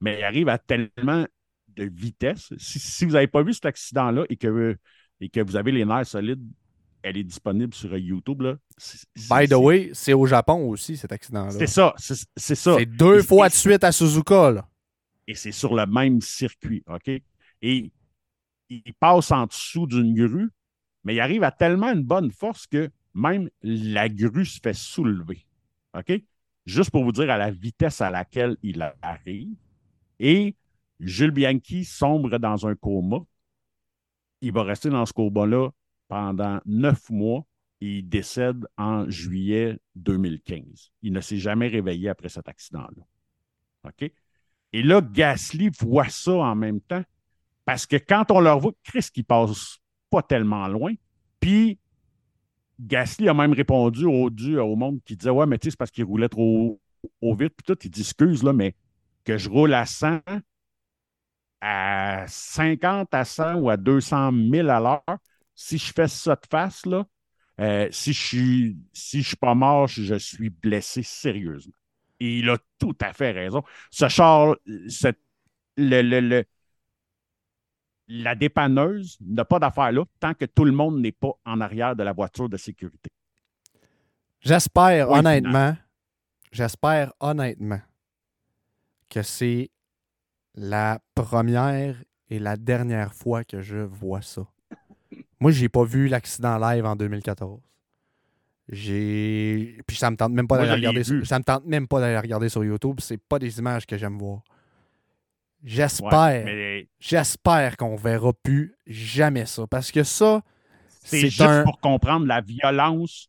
Mais 0.00 0.20
il 0.20 0.24
arrive 0.24 0.48
à 0.48 0.56
tellement 0.56 1.26
de 1.68 1.84
vitesse. 1.84 2.54
Si, 2.56 2.78
si 2.78 3.04
vous 3.04 3.12
n'avez 3.12 3.26
pas 3.26 3.42
vu 3.42 3.52
cet 3.52 3.66
accident-là 3.66 4.24
et 4.30 4.38
que, 4.38 4.78
et 5.20 5.28
que 5.28 5.40
vous 5.40 5.56
avez 5.56 5.70
les 5.70 5.84
nerfs 5.84 6.06
solides, 6.06 6.42
elle 7.02 7.16
est 7.16 7.24
disponible 7.24 7.74
sur 7.74 7.96
YouTube. 7.96 8.42
Là. 8.42 8.56
By 9.30 9.48
the 9.48 9.54
way, 9.54 9.90
c'est 9.92 10.12
au 10.12 10.26
Japon 10.26 10.68
aussi, 10.68 10.96
cet 10.96 11.12
accident-là. 11.12 11.50
C'est 11.50 11.66
ça. 11.66 11.94
C'est 11.98 12.54
ça. 12.54 12.76
C'est 12.78 12.86
deux 12.86 13.20
Et- 13.20 13.22
fois 13.22 13.48
de 13.48 13.54
suite 13.54 13.84
à 13.84 13.92
Suzuka, 13.92 14.50
là. 14.50 14.68
et 15.26 15.34
c'est 15.34 15.52
sur 15.52 15.74
le 15.74 15.86
même 15.86 16.20
circuit, 16.20 16.82
OK? 16.88 17.08
Et 17.62 17.92
il 18.70 18.94
passe 18.98 19.30
en 19.30 19.46
dessous 19.46 19.86
d'une 19.86 20.14
grue 20.14 20.48
Mais 21.04 21.14
il 21.16 21.20
arrive 21.20 21.42
à 21.42 21.50
tellement 21.50 21.90
une 21.92 22.02
bonne 22.04 22.30
force 22.30 22.66
que 22.66 22.88
même 23.14 23.50
la 23.62 24.08
grue 24.08 24.46
se 24.46 24.60
fait 24.62 24.72
soulever. 24.74 25.44
OK? 25.98 26.12
Juste 26.64 26.90
pour 26.90 27.02
vous 27.04 27.10
dire 27.12 27.28
à 27.30 27.36
la 27.36 27.50
vitesse 27.50 28.00
à 28.00 28.08
laquelle 28.08 28.56
il 28.62 28.80
arrive. 29.02 29.56
Et 30.20 30.54
Jules 31.00 31.32
Bianchi 31.32 31.84
sombre 31.84 32.38
dans 32.38 32.66
un 32.68 32.74
coma. 32.76 33.18
Il 34.40 34.52
va 34.52 34.62
rester 34.62 34.88
dans 34.90 35.04
ce 35.04 35.12
coma-là 35.12 35.70
pendant 36.12 36.60
neuf 36.66 37.08
mois 37.08 37.46
et 37.80 38.00
il 38.00 38.06
décède 38.06 38.66
en 38.76 39.08
juillet 39.08 39.78
2015. 39.94 40.92
Il 41.00 41.14
ne 41.14 41.22
s'est 41.22 41.38
jamais 41.38 41.68
réveillé 41.68 42.10
après 42.10 42.28
cet 42.28 42.50
accident-là. 42.50 43.02
OK? 43.88 44.12
Et 44.74 44.82
là, 44.82 45.00
Gasly 45.00 45.70
voit 45.80 46.10
ça 46.10 46.32
en 46.32 46.54
même 46.54 46.82
temps 46.82 47.02
parce 47.64 47.86
que 47.86 47.96
quand 47.96 48.30
on 48.30 48.40
leur 48.40 48.60
voit, 48.60 48.72
Chris 48.84 49.06
qui 49.10 49.22
passe 49.22 49.78
pas 50.10 50.20
tellement 50.20 50.68
loin, 50.68 50.92
puis 51.40 51.78
Gasly 52.78 53.26
a 53.26 53.32
même 53.32 53.54
répondu 53.54 54.04
au, 54.04 54.28
au 54.28 54.76
monde 54.76 55.00
qui 55.06 55.16
disait 55.16 55.30
Ouais, 55.30 55.46
mais 55.46 55.56
tu 55.56 55.68
sais, 55.68 55.70
c'est 55.70 55.78
parce 55.78 55.90
qu'il 55.90 56.04
roulait 56.04 56.28
trop 56.28 56.78
vite. 57.22 57.54
Puis 57.56 57.64
tout, 57.64 57.78
il 57.84 57.90
dit 57.90 58.02
Excuse, 58.02 58.42
là, 58.42 58.52
mais 58.52 58.74
que 59.24 59.38
je 59.38 59.48
roule 59.48 59.72
à 59.72 59.86
100, 59.86 60.20
à 61.62 62.26
50 62.28 63.14
à 63.14 63.24
100 63.24 63.54
ou 63.54 63.70
à 63.70 63.78
200 63.78 64.30
000 64.52 64.68
à 64.68 64.78
l'heure, 64.78 65.18
si 65.54 65.78
je 65.78 65.92
fais 65.92 66.08
ça 66.08 66.34
de 66.36 66.46
face, 66.50 66.86
là, 66.86 67.06
euh, 67.60 67.88
si 67.90 68.12
je 68.12 68.20
suis 68.26 68.78
si 68.92 69.22
je 69.22 69.28
suis 69.28 69.36
pas 69.36 69.54
mort, 69.54 69.86
je 69.86 70.16
suis 70.18 70.50
blessé 70.50 71.02
sérieusement. 71.02 71.72
Et 72.20 72.38
il 72.38 72.50
a 72.50 72.58
tout 72.78 72.96
à 73.00 73.12
fait 73.12 73.32
raison. 73.32 73.62
Ce 73.90 74.08
char, 74.08 74.56
le, 74.66 76.02
le, 76.02 76.44
la 78.08 78.34
dépanneuse 78.34 79.16
n'a 79.20 79.44
pas 79.44 79.58
d'affaire 79.58 79.92
là 79.92 80.04
tant 80.20 80.34
que 80.34 80.44
tout 80.44 80.64
le 80.64 80.72
monde 80.72 81.00
n'est 81.00 81.12
pas 81.12 81.32
en 81.44 81.60
arrière 81.60 81.96
de 81.96 82.02
la 82.02 82.12
voiture 82.12 82.48
de 82.48 82.56
sécurité. 82.56 83.10
J'espère 84.40 85.10
honnêtement, 85.10 85.76
j'espère 86.50 87.12
honnêtement 87.20 87.80
que 89.08 89.22
c'est 89.22 89.70
la 90.54 91.00
première 91.14 92.02
et 92.28 92.38
la 92.38 92.56
dernière 92.56 93.14
fois 93.14 93.44
que 93.44 93.60
je 93.60 93.78
vois 93.78 94.22
ça. 94.22 94.46
Moi, 95.42 95.50
j'ai 95.50 95.68
pas 95.68 95.82
vu 95.82 96.06
l'accident 96.06 96.56
live 96.56 96.84
en 96.84 96.94
2014. 96.94 97.60
J'ai. 98.68 99.76
Puis 99.88 99.96
ça 99.96 100.08
me 100.08 100.16
tente 100.16 100.30
même 100.30 100.46
pas 100.46 100.56
d'aller 100.56 100.74
regarder. 100.74 101.02
Sur... 101.02 101.26
Ça 101.26 101.40
me 101.40 101.42
tente 101.42 101.64
même 101.66 101.88
pas 101.88 101.98
d'aller 101.98 102.16
regarder 102.16 102.48
sur 102.48 102.62
YouTube. 102.62 103.00
C'est 103.00 103.18
pas 103.18 103.40
des 103.40 103.58
images 103.58 103.84
que 103.84 103.98
j'aime 103.98 104.18
voir. 104.18 104.42
J'espère. 105.64 106.46
J'espère 107.00 107.76
qu'on 107.76 107.96
verra 107.96 108.32
plus 108.32 108.76
jamais 108.86 109.44
ça. 109.46 109.66
Parce 109.66 109.90
que 109.90 110.04
ça. 110.04 110.42
C'est 111.02 111.28
juste 111.28 111.64
pour 111.64 111.80
comprendre 111.80 112.24
la 112.24 112.40
violence 112.40 113.28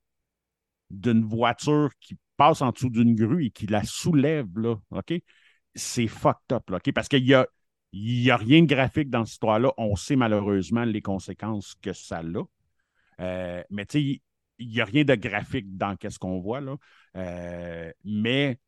d'une 0.91 1.23
voiture 1.23 1.89
qui 1.99 2.15
passe 2.37 2.61
en 2.61 2.69
dessous 2.69 2.91
d'une 2.91 3.15
grue 3.15 3.45
et 3.47 3.49
qui 3.49 3.65
la 3.65 3.83
soulève, 3.83 4.55
là. 4.59 4.75
OK? 4.91 5.15
C'est 5.73 6.05
fucked 6.05 6.51
up, 6.51 6.69
là. 6.69 6.77
OK? 6.77 6.91
Parce 6.93 7.07
qu'il 7.07 7.25
y 7.25 7.33
a, 7.33 7.47
il 7.93 8.29
a 8.31 8.37
rien 8.37 8.61
de 8.61 8.67
graphique 8.67 9.09
dans 9.09 9.23
cette 9.23 9.33
histoire-là. 9.33 9.71
On 9.77 9.95
sait 9.95 10.15
malheureusement 10.15 10.83
les 10.83 11.01
conséquences 11.01 11.75
que 11.81 11.93
ça 11.93 12.19
a. 12.19 12.43
Euh, 13.21 13.63
mais 13.69 13.85
tu 13.85 13.99
sais, 13.99 14.21
il 14.57 14.67
n'y 14.67 14.81
a 14.81 14.85
rien 14.85 15.03
de 15.03 15.15
graphique 15.15 15.77
dans 15.77 15.95
ce 16.01 16.17
qu'on 16.17 16.39
voit, 16.39 16.59
là. 16.59 16.75
Euh, 17.15 17.91
mais 18.03 18.59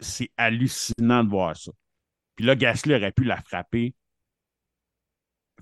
c'est 0.00 0.30
hallucinant 0.36 1.22
de 1.22 1.30
voir 1.30 1.56
ça. 1.56 1.70
Puis 2.34 2.44
là, 2.44 2.56
Gasly 2.56 2.94
aurait 2.94 3.12
pu 3.12 3.24
la 3.24 3.40
frapper 3.40 3.94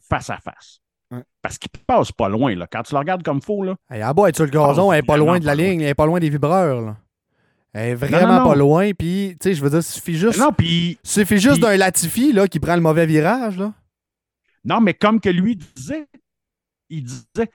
face 0.01 0.31
à 0.31 0.39
face. 0.39 0.81
Parce 1.43 1.59
qu'il 1.59 1.71
passe 1.87 2.13
pas 2.13 2.29
loin. 2.29 2.55
Là. 2.55 2.67
Quand 2.71 2.83
tu 2.83 2.95
la 2.95 3.01
regardes 3.01 3.23
comme 3.23 3.43
faux, 3.43 3.63
là. 3.63 3.77
Elle 3.89 4.03
a 4.03 4.13
beau 4.13 4.27
être 4.27 4.37
sur 4.37 4.45
le 4.45 4.51
gazon, 4.51 4.93
elle 4.93 5.01
est 5.01 5.07
pas 5.07 5.17
loin 5.17 5.39
de 5.39 5.47
la 5.47 5.55
ligne, 5.55 5.81
elle 5.81 5.89
est 5.89 5.95
pas 5.95 6.07
loin 6.07 6.21
des 6.21 6.31
vibreurs. 6.31 6.81
Là. 6.81 6.97
Elle 7.73 7.91
est 7.91 7.95
vraiment 7.95 8.45
pas 8.45 8.55
loin. 8.55 8.93
Puis, 8.93 9.37
tu 9.41 9.49
sais, 9.49 9.55
je 9.55 9.63
veux 9.63 9.71
dire, 9.71 9.81
il 9.81 9.83
suffit 9.83 10.17
juste. 10.17 10.39
Non, 10.39 10.53
puis. 10.53 10.99
suffit 11.03 11.39
juste 11.39 11.61
d'un 11.61 11.77
Latifi 11.77 12.33
là, 12.33 12.49
qui 12.49 12.61
prend 12.61 12.75
le 12.75 12.81
mauvais 12.81 13.07
virage. 13.07 13.59
Là. 13.59 13.75
Non, 14.65 14.81
mais 14.81 14.95
comme 14.95 15.21
que 15.21 15.29
lui 15.29 15.57
disait, 15.57 16.07
il 16.89 17.05
disait 17.05 17.51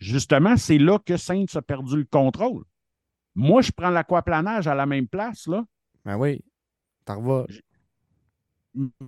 justement, 0.00 0.56
c'est 0.56 0.78
là 0.78 0.98
que 0.98 1.16
Sainz 1.16 1.56
a 1.56 1.62
perdu 1.62 1.96
le 1.96 2.04
contrôle. 2.04 2.64
Moi, 3.34 3.62
je 3.62 3.72
prends 3.72 3.90
l'aquaplanage 3.90 4.66
à 4.66 4.74
la 4.74 4.86
même 4.86 5.06
place, 5.06 5.46
là. 5.46 5.64
Ben 6.04 6.16
oui. 6.16 6.44
T'en 7.04 7.18
revois. 7.18 7.46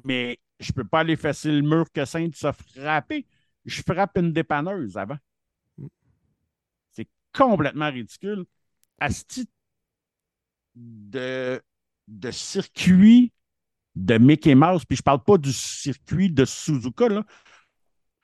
Mais 0.04 0.38
je 0.60 0.70
ne 0.70 0.74
peux 0.74 0.84
pas 0.84 1.00
aller 1.00 1.16
fesser 1.16 1.50
le 1.50 1.62
mur 1.62 1.90
que 1.92 2.04
Sainz 2.04 2.42
a 2.44 2.52
frappé. 2.52 3.26
Je 3.64 3.82
frappe 3.82 4.16
une 4.18 4.32
dépanneuse 4.32 4.96
avant. 4.96 5.18
C'est 6.90 7.08
complètement 7.32 7.90
ridicule. 7.90 8.44
Titre 9.28 9.52
de, 10.74 11.62
de 12.08 12.30
circuit 12.30 13.32
de 13.94 14.18
Mickey 14.18 14.54
Mouse, 14.54 14.84
puis 14.84 14.96
je 14.96 15.02
ne 15.02 15.04
parle 15.04 15.22
pas 15.22 15.38
du 15.38 15.52
circuit 15.52 16.30
de 16.30 16.44
Suzuka, 16.44 17.08
là. 17.08 17.24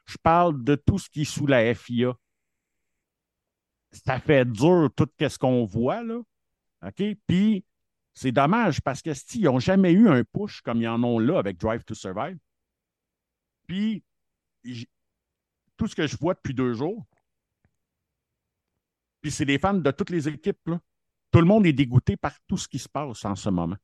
Je 0.07 0.17
parle 0.21 0.65
de 0.65 0.75
tout 0.75 0.99
ce 0.99 1.09
qui 1.09 1.23
est 1.23 1.25
sous 1.25 1.47
la 1.47 1.73
FIA. 1.75 2.13
Ça 3.93 4.19
fait 4.19 4.45
dur 4.45 4.91
tout 4.97 5.09
ce 5.21 5.39
qu'on 5.39 5.65
voit, 5.65 6.03
là. 6.03 6.21
Puis, 7.27 7.65
c'est 8.15 8.33
dommage 8.33 8.81
parce 8.81 9.03
que 9.03 9.11
ils 9.37 9.45
n'ont 9.45 9.61
jamais 9.61 9.93
eu 9.93 10.09
un 10.09 10.25
push 10.25 10.61
comme 10.63 10.83
ils 10.83 10.89
en 10.89 11.03
ont 11.05 11.19
là 11.19 11.39
avec 11.39 11.59
Drive 11.59 11.85
to 11.85 11.95
Survive. 11.95 12.39
Puis, 13.69 14.03
tout 15.77 15.87
ce 15.87 15.95
que 15.95 16.07
je 16.07 16.17
vois 16.17 16.35
depuis 16.35 16.55
deux 16.55 16.75
jours, 16.75 17.07
puis 19.21 19.31
c'est 19.31 19.45
des 19.45 19.59
fans 19.59 19.75
de 19.75 19.91
toutes 19.93 20.11
les 20.11 20.27
équipes, 20.27 20.67
là. 20.67 20.81
Tout 21.31 21.41
le 21.41 21.47
monde 21.47 21.67
est 21.67 21.73
dégoûté 21.73 22.17
par 22.17 22.33
tout 22.47 22.57
ce 22.57 22.69
qui 22.69 22.79
se 22.79 22.89
passe 22.89 23.25
en 23.25 23.37
ce 23.37 23.51
moment. 23.51 23.77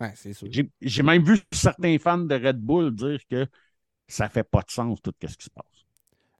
Ouais, 0.00 0.12
c'est 0.14 0.32
sûr. 0.32 0.48
J'ai 0.80 1.02
même 1.02 1.22
vu 1.22 1.38
certains 1.52 1.98
fans 1.98 2.18
de 2.18 2.34
Red 2.34 2.60
Bull 2.60 2.94
dire 2.94 3.20
que 3.30 3.46
ça 4.08 4.28
fait 4.28 4.44
pas 4.44 4.62
de 4.62 4.70
sens 4.70 5.00
tout 5.00 5.12
ce 5.22 5.36
qui 5.36 5.44
se 5.44 5.50
passe. 5.50 5.86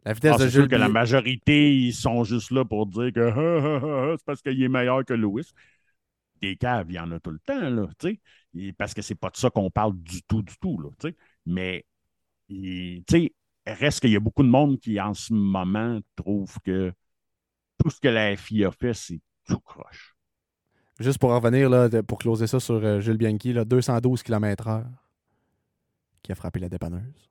La 0.05 0.15
vitesse 0.15 0.35
ah, 0.35 0.45
de 0.45 0.49
sûr 0.49 0.69
que 0.69 0.75
la 0.75 0.89
majorité, 0.89 1.73
ils 1.75 1.95
sont 1.95 2.25
juste 2.25 2.51
là 2.51 2.65
pour 2.65 2.87
dire 2.87 3.13
que 3.13 4.17
c'est 4.19 4.25
parce 4.25 4.43
qu'il 4.43 4.61
est 4.61 4.69
meilleur 4.69 5.05
que 5.05 5.15
Lewis. 5.15 5.53
Des 6.41 6.57
caves, 6.57 6.91
il 6.91 6.97
y 6.97 6.99
en 6.99 7.13
a 7.13 7.21
tout 7.21 7.31
le 7.31 7.39
temps, 7.39 7.71
là, 7.71 7.87
parce 8.77 8.95
que 8.95 9.01
c'est 9.01 9.15
pas 9.15 9.31
de 9.31 9.37
ça 9.37 9.49
qu'on 9.49 9.71
parle 9.71 9.97
du 10.03 10.25
tout, 10.25 10.43
du 10.43 10.55
tout, 10.61 10.77
là, 10.81 10.89
Mais, 11.47 11.87
sais, 13.09 13.33
reste 13.65 14.01
qu'il 14.01 14.11
y 14.11 14.17
a 14.17 14.21
beaucoup 14.21 14.43
de 14.43 14.49
monde 14.49 14.81
qui, 14.81 15.01
en 15.01 15.15
ce 15.15 15.33
moment, 15.33 16.01
trouve 16.17 16.57
que 16.65 16.93
tout 17.83 17.91
ce 17.91 18.01
que 18.01 18.09
la 18.09 18.37
FI 18.37 18.65
a 18.65 18.71
fait, 18.71 18.95
c'est 18.95 19.21
tout 19.47 19.59
croche. 19.61 20.17
Juste 21.01 21.19
pour 21.19 21.31
revenir, 21.31 21.69
là, 21.69 21.89
pour 22.03 22.19
closer 22.19 22.47
ça 22.47 22.61
sur 22.61 22.75
euh, 22.75 23.01
Jules 23.01 23.17
Bianchi, 23.17 23.53
là, 23.53 23.65
212 23.65 24.23
km/h 24.23 24.85
qui 26.23 26.31
a 26.31 26.35
frappé 26.35 26.61
la 26.61 26.69
dépanneuse. 26.69 27.31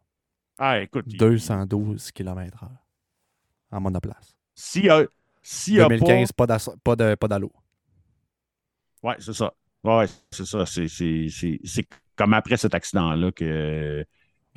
Ah, 0.57 0.81
écoute. 0.81 1.07
212 1.07 2.11
km/h 2.11 2.69
en 3.71 3.79
monoplace. 3.79 4.35
Si, 4.53 4.89
euh, 4.89 5.05
si 5.41 5.75
2015, 5.75 6.33
pas, 6.33 6.47
pas 6.83 7.27
d'allô. 7.27 7.51
Oui, 9.03 9.13
c'est 9.19 9.33
ça. 9.33 9.53
Ouais, 9.83 10.05
c'est 10.31 10.45
ça. 10.45 10.65
C'est 10.65 11.87
comme 12.15 12.33
après 12.33 12.57
cet 12.57 12.75
accident-là 12.75 13.31
que. 13.31 14.05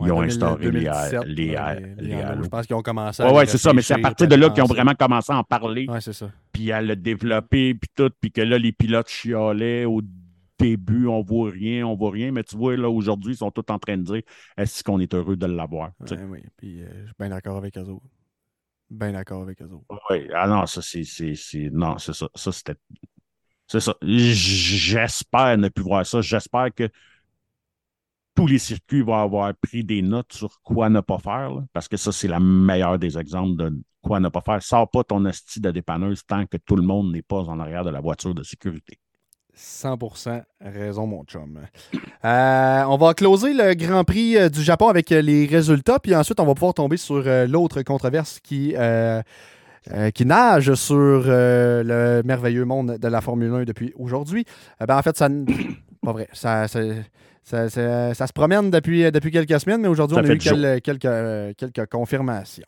Ils 0.00 0.10
ont 0.10 0.22
instauré 0.22 0.70
les, 0.70 0.90
les, 1.26 1.56
Je 2.42 2.48
pense 2.48 2.66
qu'ils 2.66 2.76
ont 2.76 2.82
commencé 2.82 3.22
à. 3.22 3.28
Oui, 3.28 3.38
ouais, 3.38 3.46
c'est 3.46 3.58
ça, 3.58 3.72
mais 3.72 3.82
c'est 3.82 3.94
à 3.94 3.98
partir 3.98 4.26
de 4.26 4.34
là 4.34 4.50
qu'ils 4.50 4.62
ont 4.62 4.66
vraiment 4.66 4.94
commencé 4.94 5.32
à 5.32 5.38
en 5.38 5.44
parler. 5.44 5.86
Oui, 5.88 5.98
c'est 6.00 6.12
ça. 6.12 6.30
Puis 6.52 6.72
à 6.72 6.82
le 6.82 6.96
développer, 6.96 7.74
puis 7.74 7.90
tout, 7.94 8.10
puis 8.20 8.32
que 8.32 8.40
là, 8.40 8.58
les 8.58 8.72
pilotes 8.72 9.08
chialaient 9.08 9.84
au 9.84 10.02
début, 10.58 11.06
on 11.06 11.22
voit 11.22 11.50
rien, 11.50 11.86
on 11.86 11.94
voit 11.94 12.10
rien, 12.10 12.32
mais 12.32 12.42
tu 12.42 12.56
vois, 12.56 12.76
là, 12.76 12.88
aujourd'hui, 12.88 13.34
ils 13.34 13.38
sont 13.38 13.50
tous 13.50 13.72
en 13.72 13.78
train 13.78 13.96
de 13.96 14.02
dire 14.02 14.22
est-ce 14.56 14.82
qu'on 14.82 14.98
est 14.98 15.14
heureux 15.14 15.36
de 15.36 15.46
l'avoir? 15.46 15.92
oui, 16.00 16.40
puis 16.56 16.82
euh, 16.82 16.88
je 17.02 17.06
suis 17.06 17.14
bien 17.18 17.28
d'accord 17.28 17.56
avec 17.56 17.76
eux 17.78 17.82
autres. 17.82 18.06
Bien 18.90 19.12
d'accord 19.12 19.42
avec 19.42 19.62
eux 19.62 19.70
autres. 19.70 20.00
Oui, 20.10 20.28
ah 20.34 20.46
non, 20.48 20.66
ça, 20.66 20.80
c'est. 20.82 21.70
Non, 21.72 21.98
c'est 21.98 22.14
ça. 22.14 22.28
Ça, 22.34 22.52
c'était. 22.52 22.76
C'est 23.66 23.80
ça. 23.80 23.94
J'espère 24.02 25.56
ne 25.56 25.68
plus 25.68 25.84
voir 25.84 26.04
ça. 26.04 26.20
J'espère 26.20 26.68
que 26.74 26.88
tous 28.34 28.46
les 28.46 28.58
circuits 28.58 29.02
vont 29.02 29.14
avoir 29.14 29.52
pris 29.54 29.84
des 29.84 30.02
notes 30.02 30.32
sur 30.32 30.60
quoi 30.62 30.88
ne 30.88 31.00
pas 31.00 31.18
faire, 31.18 31.52
parce 31.72 31.88
que 31.88 31.96
ça, 31.96 32.12
c'est 32.12 32.28
la 32.28 32.40
meilleure 32.40 32.98
des 32.98 33.18
exemples 33.18 33.56
de 33.56 33.72
quoi 34.02 34.20
ne 34.20 34.28
pas 34.28 34.40
faire. 34.40 34.62
Sors 34.62 34.90
pas 34.90 35.04
ton 35.04 35.24
esti 35.26 35.60
de 35.60 35.70
dépanneuse 35.70 36.24
tant 36.26 36.46
que 36.46 36.56
tout 36.56 36.76
le 36.76 36.82
monde 36.82 37.12
n'est 37.12 37.22
pas 37.22 37.40
en 37.40 37.58
arrière 37.60 37.84
de 37.84 37.90
la 37.90 38.00
voiture 38.00 38.34
de 38.34 38.42
sécurité. 38.42 38.98
100% 39.56 40.42
raison, 40.60 41.06
mon 41.06 41.24
chum. 41.24 41.60
Euh, 42.24 42.84
on 42.88 42.96
va 42.96 43.14
closer 43.14 43.52
le 43.52 43.74
Grand 43.74 44.04
Prix 44.04 44.36
euh, 44.36 44.48
du 44.48 44.62
Japon 44.62 44.88
avec 44.88 45.12
euh, 45.12 45.22
les 45.22 45.46
résultats, 45.46 45.98
puis 45.98 46.14
ensuite, 46.14 46.40
on 46.40 46.46
va 46.46 46.54
pouvoir 46.54 46.74
tomber 46.74 46.96
sur 46.96 47.22
l'autre 47.46 47.82
controverse 47.82 48.40
qui, 48.40 48.74
qui 50.14 50.26
nage 50.26 50.74
sur 50.74 51.22
le 51.26 52.22
merveilleux 52.24 52.64
monde 52.64 52.98
de 52.98 53.08
la 53.08 53.20
Formule 53.20 53.52
1 53.52 53.64
depuis 53.64 53.92
aujourd'hui. 53.96 54.44
ben, 54.80 54.96
en 54.96 55.02
fait, 55.02 55.16
ça. 55.16 55.28
pas 56.02 56.12
vrai. 56.12 56.28
Ça, 56.32 56.66
ça- 57.68 58.14
ça 58.14 58.26
se 58.26 58.32
promène 58.32 58.70
depuis, 58.70 59.10
depuis 59.12 59.30
quelques 59.30 59.60
semaines, 59.60 59.80
mais 59.82 59.88
aujourd'hui, 59.88 60.16
on 60.16 60.20
a 60.20 60.34
eu 60.34 60.38
quel- 60.62 60.80
quelques, 60.80 61.04
euh, 61.04 61.52
quelques 61.56 61.86
confirmations. 61.90 62.64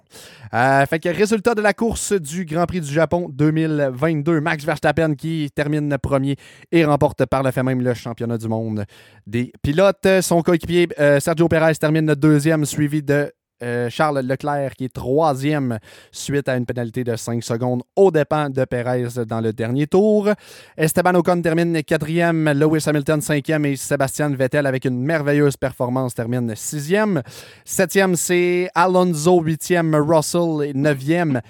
Euh, 0.54 0.84
fait 0.86 0.98
que 0.98 1.08
résultat 1.08 1.54
de 1.54 1.62
la 1.62 1.72
course 1.72 2.12
du 2.12 2.44
Grand 2.44 2.66
Prix 2.66 2.80
du 2.82 2.92
Japon 2.92 3.28
2022, 3.32 4.40
Max 4.40 4.64
Verstappen 4.64 5.14
qui 5.14 5.50
termine 5.54 5.96
premier 6.02 6.36
et 6.72 6.84
remporte 6.84 7.24
par 7.26 7.42
le 7.42 7.50
fait 7.50 7.62
même 7.62 7.80
le 7.82 7.94
championnat 7.94 8.38
du 8.38 8.48
monde 8.48 8.84
des 9.26 9.52
pilotes. 9.62 10.06
Son 10.20 10.42
coéquipier 10.42 10.88
euh, 11.00 11.20
Sergio 11.20 11.48
Perez 11.48 11.74
termine 11.76 12.14
deuxième, 12.14 12.64
suivi 12.64 13.02
de 13.02 13.32
euh, 13.62 13.88
Charles 13.90 14.20
Leclerc 14.20 14.74
qui 14.76 14.84
est 14.84 14.92
troisième 14.92 15.78
suite 16.12 16.48
à 16.48 16.56
une 16.56 16.66
pénalité 16.66 17.04
de 17.04 17.16
5 17.16 17.42
secondes 17.42 17.82
au 17.94 18.10
dépens 18.10 18.50
de 18.50 18.64
Perez 18.64 19.24
dans 19.26 19.40
le 19.40 19.52
dernier 19.52 19.86
tour. 19.86 20.28
Esteban 20.76 21.14
Ocon 21.14 21.40
termine 21.40 21.82
quatrième, 21.82 22.50
Lewis 22.52 22.84
Hamilton 22.86 23.20
cinquième 23.20 23.64
et 23.64 23.76
Sébastien 23.76 24.30
Vettel 24.30 24.66
avec 24.66 24.84
une 24.84 25.00
merveilleuse 25.00 25.56
performance 25.56 26.14
termine 26.14 26.54
sixième. 26.54 27.22
Septième, 27.64 28.16
c'est 28.16 28.68
Alonso, 28.74 29.40
huitième, 29.40 29.94
Russell, 29.94 30.72
neuvième. 30.74 31.40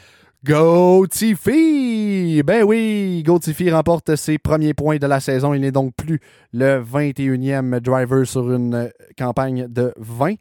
Go 0.46 1.06
Tiffy! 1.08 2.40
Ben 2.44 2.62
oui, 2.62 3.22
Go 3.26 3.38
Tiffy 3.40 3.68
remporte 3.70 4.14
ses 4.14 4.38
premiers 4.38 4.74
points 4.74 4.98
de 4.98 5.06
la 5.06 5.18
saison. 5.18 5.54
Il 5.54 5.60
n'est 5.62 5.72
donc 5.72 5.94
plus 5.96 6.20
le 6.52 6.80
21e 6.82 7.80
driver 7.80 8.24
sur 8.26 8.52
une 8.52 8.90
campagne 9.18 9.66
de 9.68 9.92
20. 9.96 10.34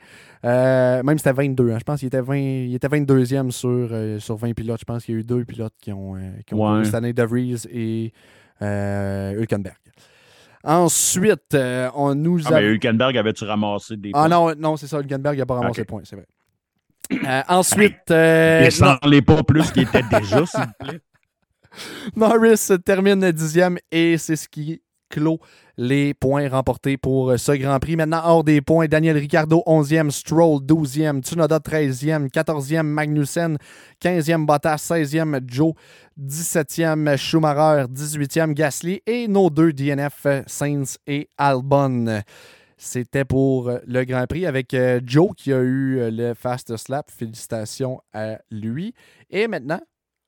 Euh, 0.43 1.01
même 1.01 1.17
c'était 1.17 1.33
22. 1.33 1.71
hein. 1.71 1.77
Je 1.79 1.83
pense 1.83 1.99
qu'il 1.99 2.07
était, 2.07 2.21
20 2.21 2.35
il 2.37 2.75
était 2.75 2.87
22e 2.87 3.49
sur, 3.49 3.69
euh, 3.69 4.19
sur 4.19 4.35
20 4.35 4.53
pilotes. 4.53 4.79
Je 4.81 4.85
pense 4.85 5.05
qu'il 5.05 5.15
y 5.15 5.17
a 5.17 5.21
eu 5.21 5.23
deux 5.23 5.43
pilotes 5.43 5.73
qui 5.81 5.91
ont, 5.91 6.15
euh, 6.15 6.19
qui 6.45 6.53
ont 6.53 6.57
Ouais. 6.57 6.71
couru 6.73 6.85
cette 6.85 6.95
année, 6.95 7.13
De 7.13 7.23
Vries 7.23 7.63
et 7.71 8.13
euh, 8.61 9.33
Hülkenberg. 9.39 9.75
Ensuite, 10.63 11.53
euh, 11.55 11.89
on 11.95 12.13
nous 12.15 12.41
Ah, 12.45 12.55
a... 12.55 12.61
mais 12.61 12.67
Hülkenberg 12.67 13.17
avait-tu 13.17 13.43
ramassé 13.45 13.97
des 13.97 14.11
Ah 14.13 14.27
points? 14.27 14.29
non, 14.29 14.53
non 14.57 14.77
c'est 14.77 14.87
ça, 14.87 14.99
Hülkenberg 14.99 15.37
n'a 15.37 15.45
pas 15.45 15.55
ramassé 15.55 15.81
de 15.81 15.87
points, 15.87 16.01
c'est 16.03 16.15
vrai. 16.15 16.25
Euh, 17.11 17.41
ensuite, 17.47 18.11
euh, 18.11 18.63
Descends-les 18.63 19.21
pas 19.21 19.43
plus 19.43 19.71
qu'il 19.71 19.83
était 19.83 20.03
déjà, 20.03 20.45
s'il 20.45 20.61
vous 20.61 20.85
plaît. 20.85 20.99
Norris 22.15 22.69
termine 22.85 23.31
dixième 23.31 23.77
et 23.91 24.17
c'est 24.17 24.35
ce 24.35 24.47
qui 24.47 24.81
clôt 25.09 25.39
les 25.77 26.13
points 26.13 26.49
remportés 26.49 26.97
pour 26.97 27.37
ce 27.37 27.51
Grand 27.51 27.79
Prix. 27.79 27.95
Maintenant, 27.95 28.21
hors 28.23 28.43
des 28.43 28.61
points, 28.61 28.87
Daniel 28.87 29.17
Ricciardo 29.17 29.61
11e, 29.65 30.09
Stroll 30.09 30.61
12e, 30.61 31.21
Tsunoda 31.21 31.59
13e, 31.59 32.29
14e, 32.29 32.83
Magnussen, 32.83 33.57
15e, 34.01 34.45
Bottas 34.45 34.77
16e, 34.89 35.41
Joe 35.45 35.73
17e, 36.19 37.17
Schumacher 37.17 37.87
18e, 37.87 38.53
Gasly 38.53 39.01
et 39.05 39.27
nos 39.27 39.49
deux 39.49 39.73
DNF, 39.73 40.27
Sainz 40.47 40.97
et 41.07 41.29
Albon. 41.37 42.21
C'était 42.77 43.25
pour 43.25 43.71
le 43.85 44.03
Grand 44.03 44.27
Prix 44.27 44.45
avec 44.45 44.73
euh, 44.73 44.99
Joe 45.03 45.31
qui 45.35 45.53
a 45.53 45.59
eu 45.59 45.99
euh, 45.99 46.11
le 46.11 46.33
Fast 46.33 46.75
Slap. 46.75 47.09
Félicitations 47.09 48.01
à 48.13 48.39
lui. 48.51 48.93
Et 49.29 49.47
maintenant, 49.47 49.79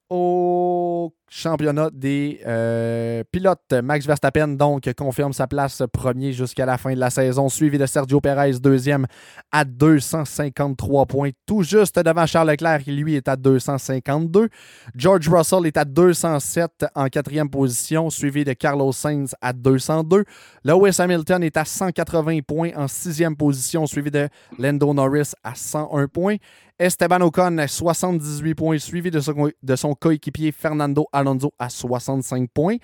au 0.10 1.14
championnat 1.30 1.90
des 1.92 2.42
euh, 2.46 3.24
pilotes. 3.32 3.74
Max 3.84 4.06
Verstappen, 4.06 4.48
donc, 4.50 4.92
confirme 4.98 5.34
sa 5.34 5.48
place 5.48 5.84
premier 5.92 6.32
jusqu'à 6.32 6.66
la 6.66 6.78
fin 6.78 6.94
de 6.94 7.00
la 7.00 7.10
saison, 7.10 7.50
suivi 7.50 7.78
de 7.78 7.86
Sergio 7.86 8.22
Perez, 8.22 8.60
deuxième, 8.60 9.06
à 9.52 9.66
253 9.66 11.06
points, 11.06 11.30
tout 11.46 11.64
juste 11.64 12.00
devant 12.00 12.26
Charles 12.26 12.52
Leclerc, 12.52 12.84
qui 12.84 12.92
lui 12.92 13.16
est 13.16 13.28
à 13.28 13.36
252. 13.36 14.50
George 14.96 15.28
Russell 15.30 15.66
est 15.66 15.78
à 15.78 15.86
207 15.86 16.86
en 16.96 17.08
quatrième 17.08 17.50
position, 17.50 18.10
suivi 18.10 18.44
de 18.44 18.54
Carlos 18.54 18.92
Sainz 18.92 19.36
à 19.42 19.54
202. 19.54 20.24
Lewis 20.64 20.96
Hamilton 21.00 21.44
est 21.44 21.58
à 21.58 21.66
180 21.66 22.40
points 22.48 22.72
en 22.76 22.88
sixième 22.88 23.36
position, 23.36 23.86
suivi 23.86 24.12
de 24.12 24.30
Lando 24.58 24.94
Norris 24.94 25.32
à 25.44 25.56
101 25.56 26.08
points. 26.08 26.38
Esteban 26.80 27.22
Ocon 27.22 27.58
à 27.58 27.68
78 27.68 28.54
points, 28.54 28.78
suivi 28.78 29.10
de 29.10 29.20
son, 29.20 29.50
de 29.64 29.76
son 29.76 29.96
coéquipier 29.96 30.52
Fernando 30.52 31.08
Alonso 31.18 31.54
à 31.60 31.70
65 31.70 32.50
points. 32.54 32.78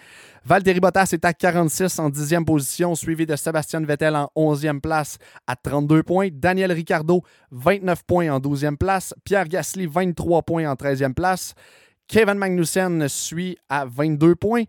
Valtteri 0.46 0.80
Bottas 0.80 1.10
est 1.14 1.26
à 1.26 1.34
46 1.34 2.00
en 2.00 2.10
10e 2.10 2.46
position, 2.46 2.96
suivi 2.96 3.26
de 3.26 3.36
Sébastien 3.36 3.82
Vettel 3.82 4.16
en 4.16 4.30
11e 4.36 4.80
place 4.82 5.18
à 5.48 5.56
32 5.56 6.04
points. 6.04 6.30
Daniel 6.32 6.72
Ricciardo, 6.72 7.22
29 7.52 8.04
points 8.04 8.30
en 8.30 8.40
12e 8.40 8.78
place. 8.78 9.14
Pierre 9.24 9.48
Gasly, 9.48 9.88
23 9.88 10.42
points 10.42 10.70
en 10.70 10.76
13e 10.76 11.14
place. 11.14 11.54
Kevin 12.08 12.36
Magnussen 12.36 13.08
suit 13.08 13.58
à 13.70 13.86
22 13.86 14.36
points. 14.36 14.64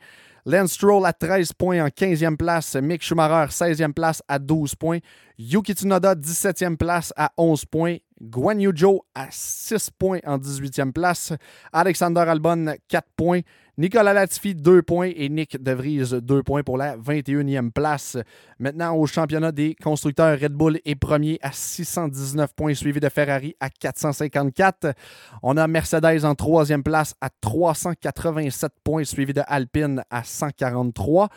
Lance 0.46 0.72
Stroll 0.72 1.06
à 1.06 1.12
13 1.14 1.54
points 1.54 1.82
en 1.82 1.88
15e 1.88 2.36
place. 2.36 2.76
Mick 2.76 3.02
Schumacher, 3.02 3.50
16e 3.50 3.94
place 3.94 4.22
à 4.28 4.38
12 4.38 4.74
points. 4.74 4.98
Yuki 5.38 5.72
Tsunoda, 5.72 6.14
17e 6.14 6.76
place 6.76 7.14
à 7.16 7.32
11 7.38 7.64
points. 7.64 7.96
Guan 8.20 8.58
Yu 8.58 8.72
à 9.14 9.28
6 9.30 9.90
points 9.98 10.20
en 10.26 10.36
18e 10.38 10.92
place. 10.92 11.32
Alexander 11.72 12.20
Albon, 12.20 12.74
4 12.88 13.08
points. 13.16 13.40
Nicolas 13.76 14.12
Latifi, 14.12 14.54
2 14.54 14.82
points. 14.82 15.10
Et 15.16 15.28
Nick 15.28 15.62
De 15.62 15.72
Vries, 15.72 16.20
2 16.22 16.42
points 16.42 16.62
pour 16.62 16.78
la 16.78 16.96
21e 16.96 17.70
place. 17.70 18.16
Maintenant, 18.58 18.94
au 18.94 19.06
championnat 19.06 19.52
des 19.52 19.74
constructeurs, 19.74 20.38
Red 20.38 20.52
Bull 20.52 20.80
est 20.84 20.94
premier 20.94 21.38
à 21.42 21.50
619 21.52 22.54
points, 22.54 22.74
suivi 22.74 23.00
de 23.00 23.08
Ferrari 23.08 23.56
à 23.60 23.70
454. 23.70 24.94
On 25.42 25.56
a 25.56 25.66
Mercedes 25.66 26.24
en 26.24 26.34
troisième 26.34 26.82
place 26.82 27.14
à 27.20 27.30
387 27.40 28.72
points, 28.84 29.04
suivi 29.04 29.32
de 29.32 29.42
Alpine 29.46 30.04
à 30.10 30.22
143. 30.22 31.28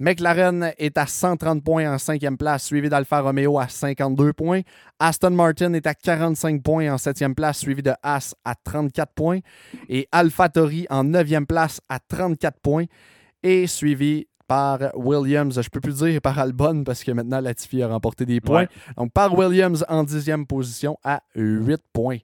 McLaren 0.00 0.72
est 0.78 0.96
à 0.96 1.06
130 1.06 1.64
points 1.64 1.92
en 1.92 1.98
cinquième 1.98 2.36
place, 2.36 2.64
suivi 2.64 2.88
d'Alfa 2.88 3.20
Romeo 3.20 3.58
à 3.58 3.68
52 3.68 4.32
points. 4.32 4.60
Aston 5.00 5.30
Martin 5.30 5.72
est 5.72 5.86
à 5.86 5.94
45 5.94 6.62
points 6.62 6.92
en 6.92 6.98
septième 6.98 7.34
place, 7.34 7.58
suivi 7.58 7.82
de 7.82 7.92
Haas 8.02 8.34
à 8.44 8.54
34 8.54 9.12
points. 9.12 9.40
Et 9.88 10.08
AlphaTauri 10.12 10.86
en 10.88 11.02
neuvième 11.02 11.46
place 11.46 11.80
à 11.88 11.98
34 11.98 12.60
points. 12.60 12.84
Et 13.42 13.66
suivi 13.66 14.26
par 14.46 14.78
Williams, 14.94 15.54
je 15.54 15.60
ne 15.60 15.70
peux 15.70 15.80
plus 15.80 15.96
dire 15.96 16.20
par 16.20 16.38
Albon 16.38 16.84
parce 16.84 17.02
que 17.02 17.10
maintenant 17.10 17.40
Latifi 17.40 17.82
a 17.82 17.88
remporté 17.88 18.24
des 18.24 18.40
points. 18.40 18.62
Ouais. 18.62 18.68
Donc 18.96 19.12
par 19.12 19.36
Williams 19.36 19.84
en 19.88 20.04
dixième 20.04 20.46
position 20.46 20.96
à 21.02 21.22
8 21.34 21.82
points. 21.92 22.18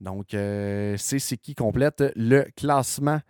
Donc 0.00 0.34
euh, 0.34 0.96
c'est 0.98 1.18
ce 1.18 1.34
qui 1.36 1.54
complète 1.54 2.02
le 2.16 2.46
classement 2.56 3.20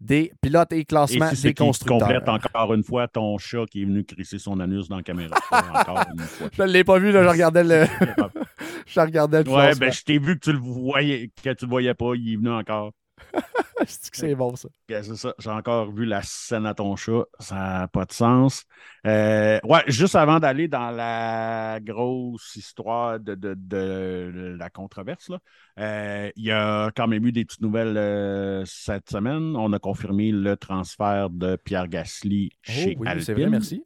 des 0.00 0.32
pilotes 0.42 0.72
et 0.72 0.78
Et 0.80 0.84
classement 0.84 1.30
si 1.30 1.42
des 1.42 1.54
constructeurs. 1.54 2.00
complète 2.00 2.28
encore 2.28 2.74
une 2.74 2.82
fois 2.82 3.08
ton 3.08 3.38
chat 3.38 3.64
qui 3.66 3.82
est 3.82 3.84
venu 3.84 4.04
crisser 4.04 4.38
son 4.38 4.60
anus 4.60 4.88
dans 4.88 4.96
la 4.96 5.02
caméra. 5.02 5.36
encore 5.50 6.04
une 6.12 6.20
fois. 6.20 6.48
Je 6.52 6.62
ne 6.62 6.68
l'ai 6.68 6.84
pas 6.84 6.98
vu, 6.98 7.12
là, 7.12 7.22
je 7.22 7.28
regardais 7.28 7.64
le, 7.64 7.86
je 8.86 9.00
regardais 9.00 9.42
le 9.42 9.50
Ouais, 9.50 9.74
ben 9.74 9.92
je 9.92 10.02
t'ai 10.02 10.18
vu 10.18 10.38
que 10.38 10.44
tu 10.44 10.52
le 10.52 10.58
voyais, 10.58 11.30
que 11.42 11.52
tu 11.52 11.64
le 11.64 11.70
voyais 11.70 11.94
pas, 11.94 12.14
il 12.14 12.32
est 12.32 12.36
venu 12.36 12.50
encore. 12.50 12.92
C'est 13.86 14.10
que 14.10 14.16
c'est 14.16 14.34
bon, 14.34 14.56
ça. 14.56 14.68
C'est 14.88 15.16
ça, 15.16 15.34
j'ai 15.38 15.50
encore 15.50 15.90
vu 15.92 16.04
la 16.06 16.22
scène 16.22 16.64
à 16.66 16.74
ton 16.74 16.96
chat, 16.96 17.24
ça 17.38 17.54
n'a 17.56 17.88
pas 17.88 18.04
de 18.04 18.12
sens. 18.12 18.64
Euh, 19.06 19.58
ouais, 19.64 19.82
juste 19.88 20.14
avant 20.16 20.40
d'aller 20.40 20.68
dans 20.68 20.90
la 20.90 21.78
grosse 21.80 22.56
histoire 22.56 23.20
de, 23.20 23.34
de- 23.34 23.54
de 23.56 24.56
la 24.58 24.70
controverse, 24.70 25.30
euh, 25.78 26.30
il 26.36 26.44
y 26.44 26.50
a 26.52 26.90
quand 26.96 27.06
même 27.08 27.26
eu 27.26 27.32
des 27.32 27.44
petites 27.44 27.60
nouvelles 27.60 27.96
euh, 27.96 28.64
cette 28.64 29.10
semaine. 29.10 29.56
On 29.56 29.72
a 29.72 29.78
confirmé 29.78 30.30
le 30.32 30.56
transfert 30.56 31.30
de 31.30 31.56
Pierre 31.56 31.88
Gasly 31.88 32.50
chez 32.62 32.94
oh, 32.96 33.00
oui, 33.00 33.08
Alpine. 33.08 33.24
c'est 33.24 33.34
vrai, 33.34 33.46
merci. 33.46 33.84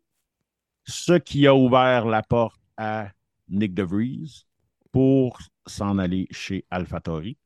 ce 0.85 1.14
qui 1.14 1.47
a 1.47 1.55
ouvert 1.55 2.07
la 2.07 2.22
porte 2.22 2.61
à 2.76 3.09
Nick 3.49 3.74
DeVries 3.74 4.45
pour 4.93 5.39
s'en 5.66 5.99
aller 5.99 6.26
chez 6.31 6.64
AlphaTauri. 6.70 7.39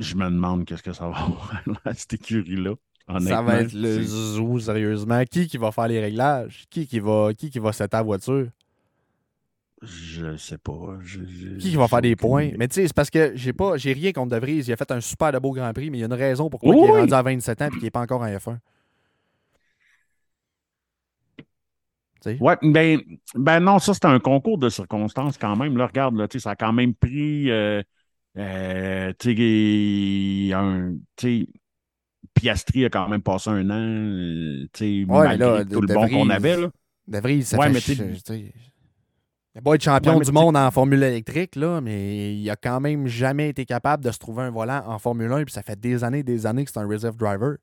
Je 0.00 0.14
me 0.16 0.24
demande 0.24 0.64
qu'est-ce 0.64 0.82
que 0.82 0.92
ça 0.92 1.08
va 1.08 1.16
avoir 1.16 1.62
à 1.84 1.94
cette 1.94 2.14
écurie-là. 2.14 2.72
Ça 3.20 3.42
va 3.42 3.60
être 3.60 3.72
le 3.74 4.02
C'est- 4.02 4.02
zoo, 4.04 4.58
sérieusement. 4.58 5.22
Qui 5.30 5.46
qui 5.46 5.56
va 5.58 5.70
faire 5.72 5.88
les 5.88 6.00
réglages? 6.00 6.64
Qui 6.70 6.86
qui 6.86 6.98
va, 7.00 7.30
qui 7.36 7.50
qui 7.50 7.58
va 7.58 7.72
setter 7.72 7.96
la 7.96 8.02
voiture? 8.02 8.48
Je 9.82 10.36
sais 10.36 10.58
pas. 10.58 10.98
Je- 11.00 11.24
je- 11.24 11.56
Qui 11.58 11.70
qui 11.70 11.76
va 11.76 11.88
faire 11.88 12.02
des 12.02 12.14
points? 12.16 12.44
idée. 12.44 12.56
Mais 12.58 12.68
tu 12.68 12.74
sais, 12.74 12.86
c'est 12.86 12.94
parce 12.94 13.10
que 13.10 13.32
j'ai 13.34 13.52
pas, 13.52 13.76
j'ai 13.78 13.92
rien 13.92 14.12
contre 14.12 14.30
De 14.34 14.36
Vries. 14.40 14.58
Il 14.66 14.72
a 14.72 14.76
fait 14.76 14.90
un 14.90 15.00
super 15.00 15.32
de 15.32 15.38
beau 15.38 15.52
Grand 15.52 15.72
Prix, 15.72 15.90
mais 15.90 15.98
il 15.98 16.00
y 16.00 16.04
a 16.04 16.06
une 16.06 16.12
raison 16.12 16.50
pourquoi 16.50 16.70
Oui, 16.74 16.80
il 16.82 16.88
est 16.88 17.00
rendu 17.00 17.12
à 17.14 17.22
27 17.22 17.62
ans 17.62 17.66
et 17.66 17.70
qu'il 17.70 17.82
n'est 17.82 17.90
pas 17.90 18.00
encore 18.02 18.20
en 18.22 18.26
F1. 18.26 18.58
Tu 21.38 21.44
sais? 22.22 22.38
Ouais, 22.40 22.56
ben, 22.62 23.00
ben 23.34 23.60
non, 23.60 23.78
ça, 23.78 23.94
c'était 23.94 24.06
un 24.08 24.20
concours 24.20 24.58
de 24.58 24.68
circonstances 24.68 25.38
quand 25.38 25.56
même. 25.56 25.76
Là, 25.78 25.86
regarde, 25.86 26.14
là, 26.16 26.26
ça 26.38 26.50
a 26.50 26.56
quand 26.56 26.72
même 26.74 26.94
pris 26.94 27.50
euh, 27.50 27.82
euh, 28.38 29.12
tu 29.18 29.36
sais, 31.20 31.46
Piastri 32.34 32.84
a 32.84 32.90
quand 32.90 33.08
même 33.08 33.22
passé 33.22 33.50
un 33.50 33.68
an, 33.70 33.74
euh, 33.74 34.66
tu 34.72 35.04
sais, 35.04 35.12
Ouais, 35.12 35.36
tout 35.66 35.80
le 35.80 35.92
bon 35.94 36.08
qu'on 36.08 36.30
avait. 36.30 36.56
Là. 36.60 36.70
De 37.08 37.18
Vries, 37.18 37.42
ça 37.42 37.58
Ouais, 37.58 37.66
fait 37.66 37.72
mais 37.72 37.80
t'sais- 37.80 38.52
champion 39.80 40.16
Ouais, 40.16 40.24
du 40.24 40.30
monde 40.32 40.56
en 40.56 40.70
Formule 40.70 41.02
électrique, 41.02 41.56
là, 41.56 41.80
mais 41.80 42.36
il 42.36 42.48
a 42.50 42.56
quand 42.56 42.80
même 42.80 43.06
jamais 43.08 43.48
été 43.48 43.64
capable 43.64 44.04
de 44.04 44.10
se 44.12 44.18
trouver 44.18 44.44
un 44.44 44.50
volant 44.50 44.82
en 44.86 44.98
Formule 44.98 45.32
1, 45.32 45.44
puis 45.44 45.52
ça 45.52 45.62
fait 45.62 45.78
des 45.78 46.04
années 46.04 46.22
des 46.22 46.46
années 46.46 46.64
que 46.64 46.70
c'est 46.70 46.78
un 46.78 46.86
reserve 46.86 47.16
driver. 47.16 47.56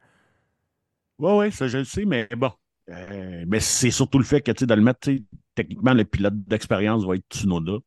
Oui, 1.20 1.32
oui, 1.34 1.52
ça, 1.52 1.68
je 1.68 1.80
le 1.80 1.86
sais, 1.86 2.06
mais 2.06 2.28
bon. 2.38 2.52
Euh, 2.90 3.44
mais 3.48 3.60
c'est 3.60 3.92
surtout 3.92 4.18
le 4.20 4.24
fait 4.26 4.42
que, 4.42 4.52
de 4.52 4.74
le 4.74 4.82
mettre, 4.82 5.10
techniquement, 5.56 5.94
le 5.94 6.06
pilote 6.06 6.36
d'expérience 6.46 7.06
va 7.06 7.16
être 7.16 7.26
Tsunoda. 7.30 7.78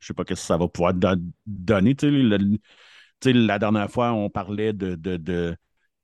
Je 0.00 0.08
sais 0.08 0.14
pas 0.14 0.22
ce 0.24 0.28
que 0.28 0.34
ça 0.34 0.56
va 0.56 0.68
pouvoir 0.68 0.94
don- 0.94 1.32
donner. 1.46 1.94
Tu 1.94 2.06
sais, 2.08 3.32
le- 3.32 3.46
la 3.46 3.58
dernière 3.58 3.90
fois, 3.90 4.12
on 4.12 4.30
parlait 4.30 4.72
de, 4.72 4.94
de, 4.94 5.16
de 5.16 5.56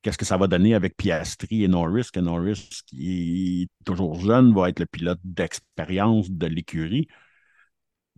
qu'est-ce 0.03 0.19
que 0.19 0.25
ça 0.25 0.37
va 0.37 0.47
donner 0.47 0.75
avec 0.75 0.97
Piastri 0.97 1.65
et 1.65 1.69
Norris, 1.69 2.09
que 2.13 2.21
Norris, 2.21 2.69
qui 2.87 3.63
est 3.65 3.85
toujours 3.85 4.21
jeune, 4.21 4.55
va 4.55 4.69
être 4.69 4.81
le 4.81 4.87
pilote 4.87 5.21
d'expérience 5.25 6.31
de 6.31 6.47
l'écurie. 6.47 7.09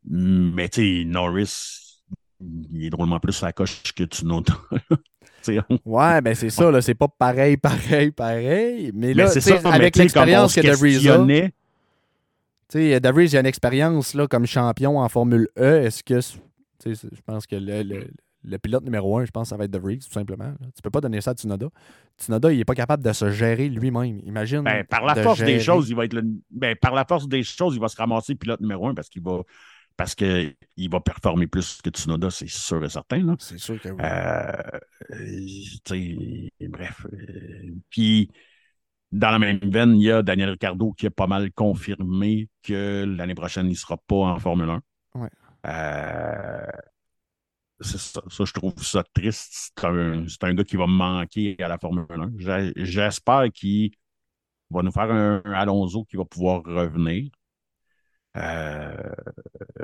Mais 0.04 0.68
tu 0.68 1.00
sais, 1.00 1.04
Norris, 1.04 2.02
il 2.40 2.84
est 2.84 2.90
drôlement 2.90 3.20
plus 3.20 3.42
à 3.42 3.46
la 3.46 3.52
coche 3.52 3.82
que. 3.94 4.04
Tu 5.42 5.60
on- 5.70 5.78
Ouais, 5.84 6.20
ben 6.20 6.34
c'est 6.34 6.50
ça, 6.50 6.70
là. 6.70 6.80
C'est 6.82 6.94
pas 6.94 7.08
pareil, 7.08 7.56
pareil, 7.58 8.10
pareil. 8.10 8.90
Mais 8.94 9.14
là, 9.14 9.26
mais 9.34 9.40
ça, 9.40 9.54
avec 9.72 9.96
l'expérience 9.96 10.54
que 10.54 10.60
questionnait, 10.60 11.50
tu 11.50 11.54
sais, 12.70 12.88
il 13.00 13.36
a 13.36 13.40
une 13.40 13.46
expérience 13.46 14.14
là, 14.14 14.26
comme 14.26 14.46
champion 14.46 14.98
en 14.98 15.08
Formule 15.08 15.48
E. 15.58 15.82
Est-ce 15.84 16.02
que. 16.04 16.20
tu 16.20 16.38
sais, 16.82 16.94
c'est- 16.94 17.08
Je 17.14 17.20
pense 17.22 17.46
que 17.46 17.56
le, 17.56 17.82
le- 17.82 18.10
le 18.44 18.58
pilote 18.58 18.84
numéro 18.84 19.18
un, 19.18 19.24
je 19.24 19.30
pense 19.30 19.44
que 19.44 19.48
ça 19.50 19.56
va 19.56 19.64
être 19.64 19.70
DeVries, 19.70 19.98
tout 19.98 20.10
simplement. 20.12 20.44
là. 20.44 20.56
Tu 20.74 20.80
peux 20.82 20.90
pas 20.90 21.00
donner 21.00 21.20
ça 21.20 21.32
à 21.32 21.34
Tsunoda. 21.34 21.68
Tsunoda, 22.18 22.52
il 22.52 22.60
est 22.60 22.64
pas 22.64 22.74
capable 22.76 23.02
de 23.02 23.12
se 23.12 23.30
gérer 23.30 23.68
lui-même. 23.68 24.20
Imagine. 24.24 24.62
Ben, 24.62 24.84
par 24.84 25.04
la 25.04 25.14
de 25.14 25.22
force 25.22 25.40
des 25.42 25.60
choses, 25.60 25.90
il 25.90 25.96
va 25.96 26.04
être 26.04 26.14
le. 26.14 26.22
Ben, 26.50 26.76
par 26.76 26.94
la 26.94 27.04
force 27.04 27.26
des 27.28 27.42
choses, 27.42 27.74
il 27.74 27.80
va 27.80 27.88
se 27.88 27.96
ramasser 27.96 28.34
pilote 28.36 28.60
numéro 28.60 28.88
un 28.88 28.94
parce 28.94 29.08
qu'il 29.08 29.22
va. 29.22 29.42
Parce 29.96 30.14
qu'il 30.14 30.54
va 30.92 31.00
performer 31.00 31.48
plus 31.48 31.80
que 31.82 31.90
Tsunoda, 31.90 32.30
c'est 32.30 32.48
sûr 32.48 32.84
et 32.84 32.88
certain. 32.88 33.34
C'est 33.40 33.58
sûr 33.58 33.80
que 33.80 33.88
oui. 33.88 33.96
Euh, 34.00 34.78
tu 35.84 36.52
sais, 36.60 36.68
bref. 36.68 37.04
euh, 37.12 37.72
Puis, 37.90 38.30
dans 39.12 39.30
la 39.30 39.38
même 39.38 39.60
veine, 39.62 39.96
il 39.96 40.02
y 40.04 40.10
a 40.10 40.22
Daniel 40.22 40.50
Ricciardo 40.50 40.92
qui 40.92 41.06
a 41.06 41.10
pas 41.10 41.26
mal 41.26 41.52
confirmé 41.52 42.48
que 42.62 43.04
l'année 43.06 43.34
prochaine, 43.34 43.66
il 43.66 43.70
ne 43.70 43.74
sera 43.76 43.96
pas 43.96 44.16
en 44.16 44.38
Formule 44.38 44.70
1. 44.70 44.82
Ouais. 45.14 45.28
Euh, 45.66 46.66
c'est 47.80 47.98
ça, 47.98 48.20
ça, 48.28 48.44
je 48.44 48.52
trouve 48.52 48.74
ça 48.82 49.04
triste. 49.14 49.72
C'est 49.76 49.84
un, 49.86 50.24
un 50.42 50.54
gars 50.54 50.64
qui 50.64 50.76
va 50.76 50.86
me 50.86 50.92
manquer 50.92 51.56
à 51.62 51.68
la 51.68 51.78
Formule 51.78 52.06
1. 52.10 52.32
J'ai- 52.38 52.72
J'espère 52.76 53.50
qu'il 53.52 53.92
va 54.70 54.82
nous 54.82 54.92
faire 54.92 55.10
un, 55.12 55.42
un 55.44 55.52
Alonso 55.52 56.04
qui 56.06 56.16
va 56.16 56.24
pouvoir 56.26 56.62
revenir. 56.64 57.30
Euh, 58.36 58.94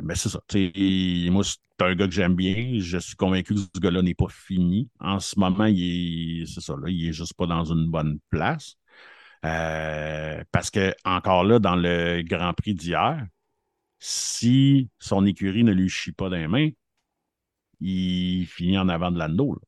mais 0.02 0.14
c'est 0.14 0.28
ça. 0.28 0.40
Moi, 0.54 1.44
c'est 1.44 1.58
un 1.84 1.94
gars 1.94 2.06
que 2.06 2.12
j'aime 2.14 2.34
bien. 2.36 2.78
Je 2.80 2.98
suis 2.98 3.16
convaincu 3.16 3.54
que 3.54 3.60
ce 3.60 3.80
gars-là 3.80 4.02
n'est 4.02 4.14
pas 4.14 4.28
fini. 4.28 4.88
En 5.00 5.18
ce 5.20 5.38
moment, 5.38 5.64
il 5.66 6.42
est, 6.42 6.46
c'est 6.46 6.60
ça, 6.60 6.74
là, 6.76 6.88
il 6.90 7.08
est 7.08 7.12
juste 7.12 7.34
pas 7.34 7.46
dans 7.46 7.64
une 7.64 7.90
bonne 7.90 8.18
place. 8.30 8.76
Euh, 9.44 10.42
parce 10.52 10.70
que, 10.70 10.94
encore 11.04 11.44
là, 11.44 11.58
dans 11.58 11.76
le 11.76 12.22
Grand 12.22 12.54
Prix 12.54 12.74
d'hier, 12.74 13.26
si 13.98 14.90
son 14.98 15.26
écurie 15.26 15.64
ne 15.64 15.72
lui 15.72 15.88
chie 15.88 16.12
pas 16.12 16.28
dans 16.28 16.36
les 16.36 16.48
mains, 16.48 16.70
il 17.80 18.46
finit 18.46 18.78
en 18.78 18.88
avant 18.88 19.10
de 19.10 19.18
l'anneau. 19.18 19.58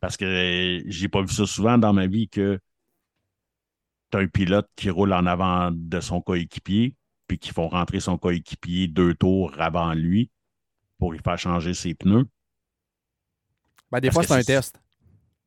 Parce 0.00 0.16
que 0.16 0.82
j'ai 0.86 1.08
pas 1.08 1.22
vu 1.22 1.32
ça 1.32 1.46
souvent 1.46 1.78
dans 1.78 1.92
ma 1.92 2.06
vie 2.06 2.28
que 2.28 2.60
tu 4.10 4.18
un 4.18 4.26
pilote 4.26 4.68
qui 4.74 4.90
roule 4.90 5.12
en 5.12 5.26
avant 5.26 5.70
de 5.72 6.00
son 6.00 6.20
coéquipier, 6.20 6.94
puis 7.26 7.38
qui 7.38 7.50
font 7.50 7.68
rentrer 7.68 8.00
son 8.00 8.16
coéquipier 8.16 8.88
deux 8.88 9.14
tours 9.14 9.52
avant 9.60 9.92
lui 9.92 10.30
pour 10.98 11.12
lui 11.12 11.20
faire 11.20 11.38
changer 11.38 11.74
ses 11.74 11.94
pneus. 11.94 12.26
Ben, 13.90 14.00
des 14.00 14.08
parce 14.08 14.26
fois, 14.26 14.36
c'est 14.36 14.40
un 14.40 14.54
test. 14.54 14.80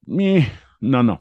Mais 0.07 0.45
non, 0.81 1.03
non. 1.03 1.19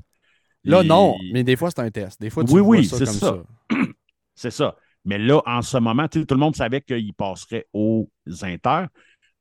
Là, 0.65 0.83
non, 0.83 1.17
mais 1.33 1.43
des 1.43 1.57
fois, 1.57 1.71
c'est 1.71 1.81
un 1.81 1.91
test. 1.91 2.21
Des 2.21 2.31
fois, 2.31 2.45
tu 2.45 2.53
Oui, 2.53 2.61
vois 2.61 2.69
oui, 2.79 2.85
ça 2.87 2.99
c'est 2.99 3.05
comme 3.07 3.15
ça. 3.15 3.43
ça. 3.71 3.77
C'est 4.35 4.51
ça. 4.51 4.77
Mais 5.05 5.19
là, 5.19 5.43
en 5.45 5.61
ce 5.61 5.77
moment, 5.77 6.09
tout 6.09 6.25
le 6.31 6.37
monde 6.37 6.57
savait 6.57 6.81
qu'il 6.81 7.13
passerait 7.13 7.67
aux 7.75 8.11
Inter. 8.43 8.87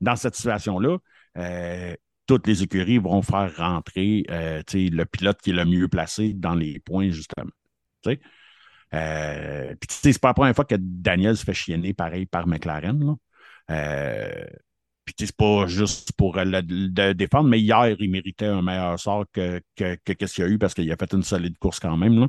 Dans 0.02 0.16
cette 0.18 0.36
situation-là, 0.36 0.98
euh, 1.38 1.96
toutes 2.26 2.48
les 2.48 2.64
écuries 2.64 2.98
vont 2.98 3.22
faire 3.22 3.56
rentrer 3.56 4.26
euh, 4.30 4.62
le 4.74 5.04
pilote 5.06 5.40
qui 5.42 5.52
est 5.52 5.54
le 5.54 5.66
mieux 5.66 5.88
placé 5.88 6.34
dans 6.34 6.54
les 6.56 6.80
points, 6.80 7.10
justement. 7.12 7.50
Tu 8.04 8.12
sais. 8.12 8.20
Euh, 8.94 9.76
Puis, 9.80 9.90
c'est 9.90 10.20
pas 10.20 10.30
la 10.30 10.34
première 10.34 10.56
fois 10.56 10.66
que 10.66 10.76
Daniel 10.78 11.38
se 11.38 11.44
fait 11.46 11.54
chienner 11.54 11.94
pareil 11.94 12.26
par 12.26 12.48
McLaren. 12.48 13.00
Là. 13.06 13.16
Euh, 13.72 14.46
puis, 15.14 15.28
c'est 15.28 15.36
pas 15.36 15.68
juste 15.68 16.14
pour 16.14 16.36
le, 16.38 17.14
défendre, 17.14 17.50
mais 17.50 17.60
hier, 17.60 17.96
il 18.00 18.10
méritait 18.12 18.46
un 18.46 18.62
meilleur 18.62 19.00
sort 19.00 19.26
que, 19.34 19.62
que, 19.76 19.96
que 20.04 20.14
qu'est-ce 20.14 20.36
qu'il 20.36 20.44
y 20.46 20.48
a 20.48 20.50
eu 20.52 20.58
parce 20.58 20.74
qu'il 20.74 20.92
a 20.92 20.98
fait 20.98 21.14
une 21.14 21.24
solide 21.24 21.58
course 21.58 21.80
quand 21.80 21.98
même. 21.98 22.20
Là. 22.20 22.28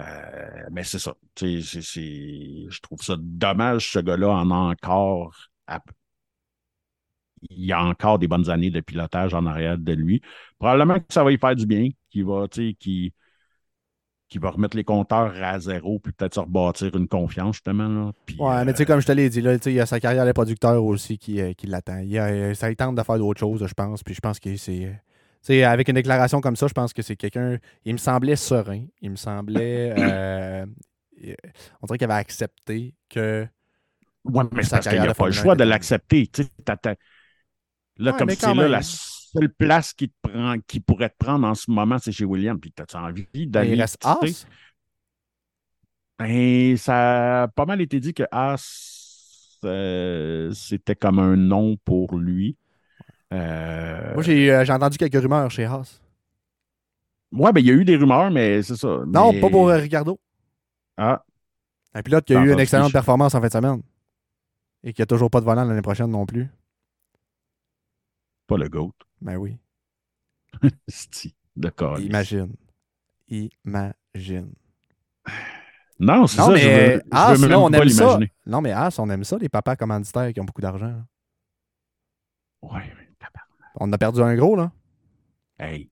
Euh, 0.00 0.68
mais 0.72 0.84
c'est 0.84 0.98
ça. 0.98 1.14
Tu 1.34 1.62
sais, 1.62 1.82
c'est- 1.82 1.82
c'est- 1.82 2.66
je 2.70 2.80
trouve 2.80 3.02
ça 3.02 3.16
dommage, 3.18 3.92
ce 3.92 3.98
gars-là 4.00 4.30
en 4.30 4.50
a 4.50 4.54
encore. 4.54 5.34
Il 7.50 7.64
y 7.64 7.72
a 7.72 7.82
encore 7.84 8.18
des 8.18 8.26
bonnes 8.28 8.50
années 8.50 8.70
de 8.70 8.80
pilotage 8.80 9.34
en 9.34 9.46
arrière 9.46 9.78
de 9.78 9.92
lui. 9.92 10.20
Probablement 10.58 10.98
que 10.98 11.06
ça 11.10 11.22
va 11.24 11.30
lui 11.30 11.38
faire 11.38 11.54
du 11.56 11.66
bien, 11.66 11.88
qu'il 12.10 12.24
va, 12.24 12.48
tu 12.48 12.70
sais, 12.70 12.74
qu'il 12.74 13.12
qu'il 14.28 14.40
va 14.40 14.50
remettre 14.50 14.76
les 14.76 14.84
compteurs 14.84 15.32
à 15.42 15.58
zéro, 15.58 15.98
puis 15.98 16.12
peut-être 16.12 16.34
se 16.34 16.40
rebâtir 16.40 16.94
une 16.96 17.08
confiance, 17.08 17.56
justement. 17.56 17.88
Là. 17.88 18.12
Puis, 18.26 18.36
Ouais, 18.38 18.64
mais 18.64 18.72
tu 18.72 18.78
sais, 18.78 18.82
euh, 18.82 18.86
comme 18.86 19.00
je 19.00 19.06
te 19.06 19.12
l'ai 19.12 19.30
dit, 19.30 19.40
là, 19.40 19.54
il 19.66 19.72
y 19.72 19.80
a 19.80 19.86
sa 19.86 20.00
carrière 20.00 20.26
de 20.26 20.32
producteur 20.32 20.84
aussi 20.84 21.18
qui, 21.18 21.40
euh, 21.40 21.52
qui 21.54 21.66
l'attend. 21.66 21.98
Il 21.98 22.18
a- 22.18 22.26
euh, 22.26 22.54
ça 22.54 22.70
il 22.70 22.76
tente 22.76 22.94
de 22.96 23.02
faire 23.02 23.18
d'autres 23.18 23.40
choses, 23.40 23.66
je 23.66 23.74
pense. 23.74 24.02
Puis 24.04 24.14
je 24.14 24.20
pense 24.20 24.38
que 24.40 24.56
c'est. 24.56 24.84
euh, 24.86 24.90
Tu 25.40 25.54
sais, 25.54 25.64
avec 25.64 25.88
une 25.88 25.94
déclaration 25.94 26.40
comme 26.40 26.56
ça, 26.56 26.66
je 26.66 26.72
pense 26.74 26.92
que 26.92 27.00
c'est 27.02 27.16
quelqu'un. 27.16 27.58
Il 27.84 27.92
me 27.94 27.98
semblait 27.98 28.36
serein. 28.36 28.84
Il 29.00 29.10
me 29.12 29.16
semblait. 29.16 29.94
euh, 29.98 30.66
on 31.82 31.86
dirait 31.86 31.98
qu'il 31.98 32.04
avait 32.10 32.20
accepté 32.20 32.94
que. 33.08 33.46
Ouais, 34.24 34.44
mais 34.52 34.62
c'est 34.62 34.70
parce 34.70 34.86
qu'il 34.88 34.98
carrière 34.98 35.02
n'y 35.04 35.08
a 35.08 35.12
de 35.12 35.16
pas 35.16 35.26
le 35.26 35.32
Formule 35.32 35.38
1 35.38 35.42
choix 35.42 35.54
de 35.56 35.64
l'accepter. 35.64 36.26
Tu 36.26 36.42
sais, 36.42 36.48
t'attends- 36.64 36.94
Là, 37.96 38.12
Ouais, 38.12 38.18
comme 38.18 38.28
c'est 38.30 38.54
là, 38.54 38.62
même. 38.62 38.70
la 38.72 38.80
seule 39.32 39.48
place 39.52 39.92
qui, 39.92 40.08
te 40.08 40.14
prend, 40.22 40.56
qui 40.66 40.80
pourrait 40.80 41.10
te 41.10 41.16
prendre 41.18 41.46
en 41.46 41.54
ce 41.54 41.70
moment, 41.70 41.98
c'est 41.98 42.12
chez 42.12 42.24
William. 42.24 42.58
Puis 42.58 42.72
t'as-tu 42.72 42.96
envie 42.96 43.46
d'aller. 43.46 43.76
tu 43.76 43.86
sais? 43.86 43.96
Haas. 44.04 44.46
Ben, 46.18 46.76
ça 46.76 47.42
a 47.44 47.48
pas 47.48 47.64
mal 47.66 47.80
été 47.80 48.00
dit 48.00 48.12
que 48.12 48.24
Haas, 48.32 49.58
euh, 49.64 50.52
c'était 50.52 50.96
comme 50.96 51.18
un 51.20 51.36
nom 51.36 51.76
pour 51.84 52.16
lui. 52.16 52.56
Euh, 53.32 54.14
Moi, 54.14 54.22
j'ai 54.22 54.50
euh, 54.50 54.64
j'ai 54.64 54.72
entendu 54.72 54.98
quelques 54.98 55.20
rumeurs 55.20 55.50
chez 55.50 55.64
Haas. 55.64 56.00
Ouais, 57.30 57.52
ben, 57.52 57.60
il 57.60 57.66
y 57.66 57.70
a 57.70 57.74
eu 57.74 57.84
des 57.84 57.96
rumeurs, 57.96 58.30
mais 58.30 58.62
c'est 58.62 58.76
ça. 58.76 59.00
Non, 59.06 59.32
Mais- 59.32 59.40
pas 59.40 59.50
pour 59.50 59.68
Ricardo. 59.68 60.18
Ah, 60.96 61.22
Un 61.94 62.02
pilote 62.02 62.24
qui 62.24 62.32
a 62.34 62.36
T'as 62.36 62.44
eu 62.44 62.52
une 62.52 62.58
excellente 62.60 62.92
performance 62.92 63.34
en 63.34 63.40
fin 63.40 63.46
de 63.46 63.52
semaine. 63.52 63.82
Et 64.82 64.92
qui 64.92 65.02
a 65.02 65.06
toujours 65.06 65.30
pas 65.30 65.40
de 65.40 65.44
volant 65.44 65.64
l'année 65.64 65.82
prochaine 65.82 66.10
non 66.10 66.24
plus. 66.26 66.48
pas 68.46 68.56
le 68.56 68.68
GOAT. 68.68 68.94
Ben 69.20 69.36
oui. 69.36 69.58
Calice. 71.76 72.06
Imagine. 72.06 72.52
Imagine. 73.28 74.52
Non, 76.00 76.26
c'est 76.26 76.36
ça. 76.36 76.52
mais 76.52 76.60
je 76.60 76.68
veux, 76.68 77.02
je 77.04 77.08
Haas, 77.10 77.34
veux 77.34 77.40
même 77.40 77.50
là, 77.50 77.60
on 77.60 77.70
aime 77.72 77.88
ça. 77.88 78.18
Non, 78.46 78.60
mais 78.60 78.72
Haas, 78.72 78.98
on 78.98 79.10
aime 79.10 79.24
ça, 79.24 79.36
les 79.38 79.48
papas 79.48 79.76
commanditaires 79.76 80.32
qui 80.32 80.40
ont 80.40 80.44
beaucoup 80.44 80.60
d'argent. 80.62 81.02
Ouais, 82.62 82.92
mais. 82.96 83.08
On 83.80 83.92
a 83.92 83.98
perdu 83.98 84.20
un 84.22 84.34
gros, 84.34 84.56
là. 84.56 84.72
Hey. 85.58 85.90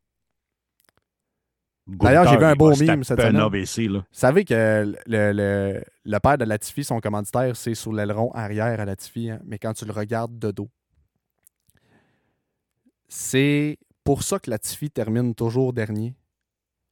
D'ailleurs, 1.87 2.27
j'ai 2.29 2.37
vu 2.37 2.45
un 2.45 2.57
beau 2.57 2.75
meme 2.75 3.05
cette 3.05 3.21
semaine. 3.21 3.37
AVC, 3.37 3.89
là. 3.89 3.99
Vous 4.01 4.05
savez 4.11 4.45
que 4.45 4.93
le, 5.07 5.33
le- 5.33 5.85
le 6.05 6.19
père 6.19 6.37
de 6.37 6.45
Latifi, 6.45 6.83
son 6.83 6.99
commanditaire, 7.01 7.55
c'est 7.55 7.75
sur 7.75 7.93
l'aileron 7.93 8.33
arrière 8.33 8.81
à 8.81 8.85
Latifi, 8.85 9.31
hein, 9.31 9.41
mais 9.45 9.59
quand 9.61 9.73
tu 9.73 9.85
le 9.85 9.93
regardes 9.93 10.37
de 10.37 10.51
dos. 10.51 10.69
C'est 13.09 13.79
pour 14.05 14.23
ça 14.23 14.39
que 14.39 14.51
Latifi 14.51 14.91
termine 14.91 15.35
toujours 15.35 15.73
dernier 15.73 16.15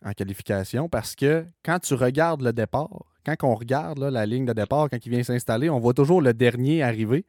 en 0.04 0.12
qualification, 0.12 0.88
parce 0.88 1.14
que 1.14 1.46
quand 1.64 1.78
tu 1.78 1.94
regardes 1.94 2.42
le 2.42 2.52
départ, 2.52 3.14
quand 3.24 3.34
on 3.42 3.54
regarde 3.54 3.98
là, 3.98 4.10
la 4.10 4.26
ligne 4.26 4.44
de 4.44 4.52
départ, 4.52 4.90
quand 4.90 4.98
il 5.04 5.08
vient 5.08 5.22
s'installer, 5.22 5.70
on 5.70 5.80
voit 5.80 5.94
toujours 5.94 6.20
le 6.20 6.34
dernier 6.34 6.82
arriver. 6.82 7.24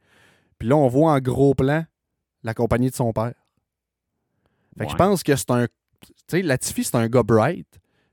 Puis 0.58 0.68
là, 0.68 0.76
on 0.76 0.88
voit 0.88 1.12
en 1.12 1.18
gros 1.18 1.54
plan 1.54 1.84
la 2.42 2.54
compagnie 2.54 2.90
de 2.90 2.94
son 2.94 3.12
père. 3.12 3.34
Fait 4.78 4.84
que 4.84 4.92
je 4.92 4.96
pense 4.96 5.22
que 5.22 5.34
c'est 5.34 5.50
un. 5.50 5.66
Tu 5.66 6.12
sais, 6.28 6.42
Latifi, 6.42 6.84
c'est 6.84 6.96
un 6.96 7.08
gars 7.08 7.22
bright. 7.22 7.66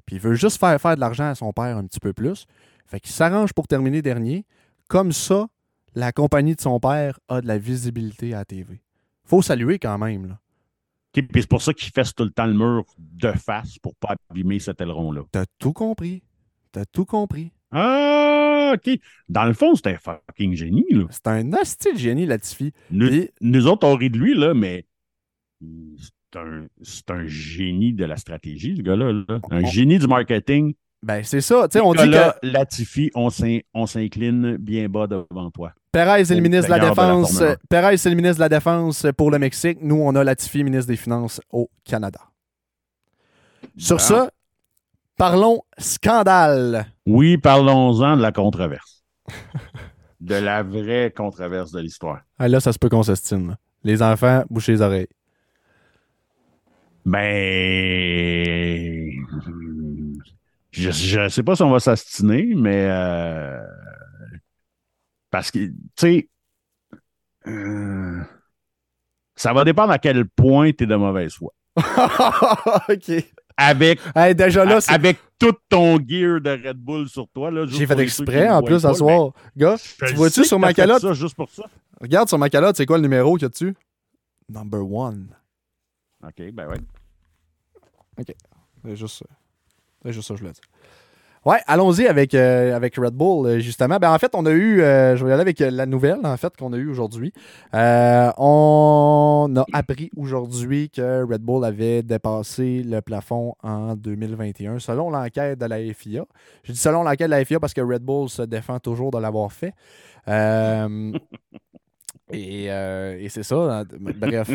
Puis 0.05 0.15
il 0.15 0.21
veut 0.21 0.36
juste 0.36 0.59
faire 0.59 0.80
faire 0.80 0.95
de 0.95 1.01
l'argent 1.01 1.30
à 1.30 1.36
son 1.36 1.51
père 1.51 1.78
un 1.78 1.86
petit 1.86 1.99
peu 1.99 2.13
plus. 2.13 2.45
Fait 2.86 2.99
qu'il 2.99 3.11
s'arrange 3.11 3.53
pour 3.53 3.67
terminer 3.67 4.01
dernier. 4.01 4.45
Comme 4.88 5.11
ça, 5.11 5.47
la 5.93 6.11
compagnie 6.11 6.55
de 6.55 6.61
son 6.61 6.80
père 6.80 7.19
a 7.28 7.41
de 7.41 7.47
la 7.47 7.57
visibilité 7.57 8.34
à 8.34 8.39
la 8.39 8.45
TV. 8.45 8.82
Faut 9.26 9.41
saluer 9.41 9.80
quand 9.80 9.97
même. 9.97 10.28
Là. 10.28 10.39
Puis 11.14 11.41
c'est 11.41 11.49
pour 11.49 11.61
ça 11.61 11.74
qu'il 11.74 11.91
fesse 11.91 12.14
tout 12.16 12.24
le 12.24 12.32
temps 12.32 12.45
le 12.47 12.53
mur 12.53 12.84
de 12.97 13.32
face 13.32 13.78
pour 13.80 13.95
pas 13.95 14.16
abîmer 14.30 14.59
cet 14.59 14.82
aileron-là. 14.82 15.22
T'as 15.32 15.45
tout 15.59 15.74
compris. 15.74 16.24
T'as 16.72 16.86
tout 16.86 17.05
compris. 17.05 17.51
Ah, 17.72 18.74
OK. 18.76 18.99
Dans 19.30 19.45
le 19.45 19.53
fond, 19.53 19.76
c'est 19.76 19.88
un 19.88 19.97
fucking 19.97 20.55
génie, 20.55 20.86
là. 20.89 21.05
C'est 21.11 21.28
un 21.28 21.53
hostie 21.53 21.93
de 21.93 21.97
génie, 21.97 22.26
Latifi. 22.26 22.72
Nous, 22.91 23.09
nous 23.41 23.68
autres, 23.68 23.88
on 23.88 23.95
rit 23.95 24.09
de 24.09 24.18
lui, 24.18 24.34
là, 24.36 24.53
mais 24.53 24.86
c'est 25.61 26.39
un, 26.39 26.66
c'est 26.82 27.09
un 27.11 27.26
génie 27.28 27.93
de 27.93 28.05
la 28.05 28.18
stratégie, 28.18 28.76
ce 28.78 28.82
gars-là. 28.82 29.11
là. 29.28 29.39
Un 29.51 29.64
On- 29.64 29.66
génie 29.68 29.99
du 29.99 30.07
marketing 30.07 30.74
Ben, 31.03 31.24
c'est 31.24 31.41
ça. 31.41 31.68
Tu 31.68 31.78
sais, 31.78 31.84
on 31.84 31.93
dit 31.93 32.09
que 32.09 32.45
Latifi, 32.47 33.11
on 33.14 33.30
s'in- 33.30 33.59
on 33.74 33.86
s'incline 33.86 34.57
bien 34.57 34.88
bas 34.89 35.05
devant 35.07 35.51
toi. 35.51 35.74
Perez 35.93 36.21
est 36.21 36.31
le 36.33 36.41
ministre 36.41 36.65
de 36.65 36.71
la 36.71 36.79
Seigneur 36.79 36.95
de 36.95 37.01
la 37.01 37.07
Défense. 37.21 37.43
Perez, 37.69 37.95
le 38.03 38.15
ministre 38.15 38.37
de 38.37 38.39
la 38.39 38.49
Défense 38.49 39.05
pour 39.15 39.29
le 39.29 39.37
Mexique. 39.37 39.77
Nous, 39.79 39.95
on 39.95 40.15
a 40.15 40.23
Latifi, 40.23 40.63
ministre 40.63 40.87
des 40.87 40.95
Finances 40.97 41.39
au 41.51 41.69
Canada. 41.85 42.19
Sur 43.77 43.97
Bon. 43.97 44.01
ça, 44.03 44.31
parlons 45.17 45.61
scandale. 45.77 46.87
Oui, 47.05 47.37
parlons-en 47.37 48.17
de 48.17 48.23
la 48.23 48.31
controverse. 48.31 49.03
de 50.19 50.33
la 50.33 50.63
vraie 50.63 51.13
controverse 51.15 51.71
de 51.71 51.81
l'histoire. 51.81 52.21
Ah, 52.39 52.47
là, 52.47 52.59
ça 52.59 52.73
se 52.73 52.79
peut 52.79 52.89
qu'on 52.89 53.03
s'estime. 53.03 53.55
Les 53.83 54.01
enfants, 54.01 54.43
bouchez 54.49 54.71
les 54.71 54.81
oreilles. 54.81 55.07
Ben. 57.05 57.21
Je 60.71 61.19
ne 61.19 61.29
sais 61.29 61.43
pas 61.43 61.55
si 61.55 61.61
on 61.61 61.69
va 61.69 61.79
s'astiner, 61.79 62.51
mais. 62.55 62.87
euh, 62.89 63.61
parce 65.34 65.49
que, 65.49 65.57
tu 65.65 65.73
sais. 65.97 66.29
euh, 67.47 68.21
ça 69.36 69.51
va 69.51 69.63
dépendre 69.65 69.91
à 69.91 69.97
quel 69.97 70.27
point 70.29 70.71
tu 70.71 70.84
es 70.84 70.88
de 70.88 70.95
mauvaise 70.95 71.34
foi. 71.34 71.51
OK. 72.89 73.11
Avec, 73.57 73.99
Hey, 74.15 74.36
déjà 74.36 74.63
là, 74.63 74.77
a- 74.77 74.93
avec 74.93 75.17
tout 75.39 75.53
ton 75.69 75.97
gear 75.97 76.39
de 76.39 76.51
Red 76.67 76.77
Bull 76.77 77.09
sur 77.09 77.27
toi. 77.29 77.49
j'ai 77.65 77.88
fait 77.88 77.99
exprès 77.99 78.47
en 78.47 78.61
plus 78.61 78.86
à 78.86 78.93
soir. 78.93 79.31
Gars, 79.57 79.75
ben, 79.99 80.07
je 80.07 80.11
tu 80.11 80.13
vois-tu 80.15 80.45
sur 80.45 80.59
ma 80.59 80.71
calotte? 80.71 81.01
ça 81.01 81.13
juste 81.13 81.36
pour 81.36 81.49
ça. 81.49 81.63
regarde 81.99 82.29
sur 82.29 82.38
ma 82.38 82.49
calotte, 82.51 82.77
c'est 82.77 82.86
quoi 82.86 82.97
le 82.97 83.01
numéro 83.03 83.34
qu'il 83.36 83.43
y 83.43 83.45
a 83.45 83.49
dessus? 83.49 83.75
Number 84.49 84.81
one. 84.88 85.29
OK, 86.23 86.51
ben 86.53 86.67
ouais. 86.67 86.77
C'est 88.86 88.95
juste 88.95 89.17
ça. 89.17 89.25
C'est 90.05 90.13
juste 90.13 90.27
ça, 90.27 90.34
que 90.36 90.38
je 90.38 90.43
voulais 90.43 90.53
dire. 90.53 90.63
Ouais, 91.45 91.57
allons-y 91.67 92.07
avec, 92.07 92.35
euh, 92.35 92.73
avec 92.73 92.95
Red 92.95 93.15
Bull, 93.15 93.45
euh, 93.47 93.59
justement. 93.59 93.97
Ben, 93.97 94.13
en 94.13 94.17
fait, 94.17 94.33
on 94.33 94.45
a 94.45 94.51
eu, 94.51 94.81
euh, 94.81 95.17
je 95.17 95.25
vais 95.25 95.31
y 95.31 95.33
aller 95.33 95.41
avec 95.41 95.59
la 95.59 95.85
nouvelle, 95.85 96.19
en 96.23 96.37
fait, 96.37 96.55
qu'on 96.55 96.71
a 96.71 96.77
eue 96.77 96.89
aujourd'hui. 96.89 97.33
On 97.73 99.53
a 99.57 99.65
appris 99.73 100.09
aujourd'hui 100.15 100.89
que 100.89 101.23
Red 101.29 101.41
Bull 101.41 101.65
avait 101.65 102.01
dépassé 102.01 102.81
le 102.83 103.01
plafond 103.01 103.55
en 103.61 103.95
2021, 103.95 104.79
selon 104.79 105.09
l'enquête 105.09 105.59
de 105.59 105.65
la 105.65 105.79
FIA. 105.93 106.23
Je 106.63 106.71
dis 106.71 106.77
selon 106.77 107.03
l'enquête 107.03 107.27
de 107.27 107.35
la 107.35 107.43
FIA 107.43 107.59
parce 107.59 107.73
que 107.73 107.81
Red 107.81 108.03
Bull 108.03 108.29
se 108.29 108.43
défend 108.43 108.79
toujours 108.79 109.11
de 109.11 109.19
l'avoir 109.19 109.51
fait. 109.51 109.73
Et 112.31 112.69
c'est 113.29 113.43
ça. 113.43 113.79
hein, 113.79 113.83
Bref. 113.99 114.49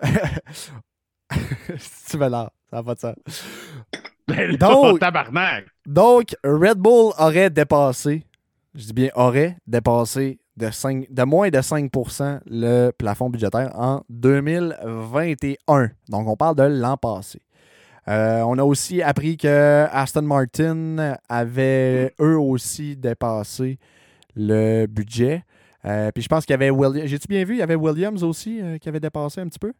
tu 2.10 2.16
veux 2.16 2.28
là, 2.28 2.50
ça 2.70 2.82
pas 2.82 2.94
de 2.94 3.00
sens. 3.00 3.14
Ben, 4.28 4.56
Donc- 4.56 5.00
tabarnak. 5.00 5.66
Donc, 5.86 6.36
Red 6.44 6.78
Bull 6.78 7.12
aurait 7.18 7.50
dépassé, 7.50 8.24
je 8.74 8.84
dis 8.84 8.92
bien 8.92 9.08
aurait 9.14 9.56
dépassé 9.66 10.38
de, 10.56 10.70
5 10.70 11.06
de 11.10 11.22
moins 11.22 11.48
de 11.48 11.58
5% 11.58 12.40
le 12.46 12.90
plafond 12.90 13.30
budgétaire 13.30 13.70
en 13.74 14.02
2021. 14.10 15.90
Donc, 16.08 16.28
on 16.28 16.36
parle 16.36 16.56
de 16.56 16.62
l'an 16.64 16.96
passé. 16.96 17.40
Euh, 18.08 18.40
on 18.42 18.56
a 18.58 18.64
aussi 18.64 19.02
appris 19.02 19.36
que 19.36 19.86
Aston 19.90 20.22
Martin 20.22 21.16
avait 21.28 22.14
eux 22.20 22.38
aussi 22.38 22.96
dépassé 22.96 23.78
le 24.34 24.86
budget. 24.86 25.44
Euh, 25.84 26.10
puis 26.12 26.22
je 26.22 26.28
pense 26.28 26.44
qu'il 26.44 26.52
y 26.52 26.54
avait 26.54 26.70
Williams. 26.70 27.08
J'ai-tu 27.08 27.28
bien 27.28 27.44
vu? 27.44 27.54
Il 27.54 27.58
y 27.58 27.62
avait 27.62 27.74
Williams 27.74 28.24
aussi 28.24 28.60
euh, 28.60 28.78
qui 28.78 28.88
avait 28.88 29.00
dépassé 29.00 29.40
un 29.40 29.48
petit 29.48 29.58
peu? 29.58 29.72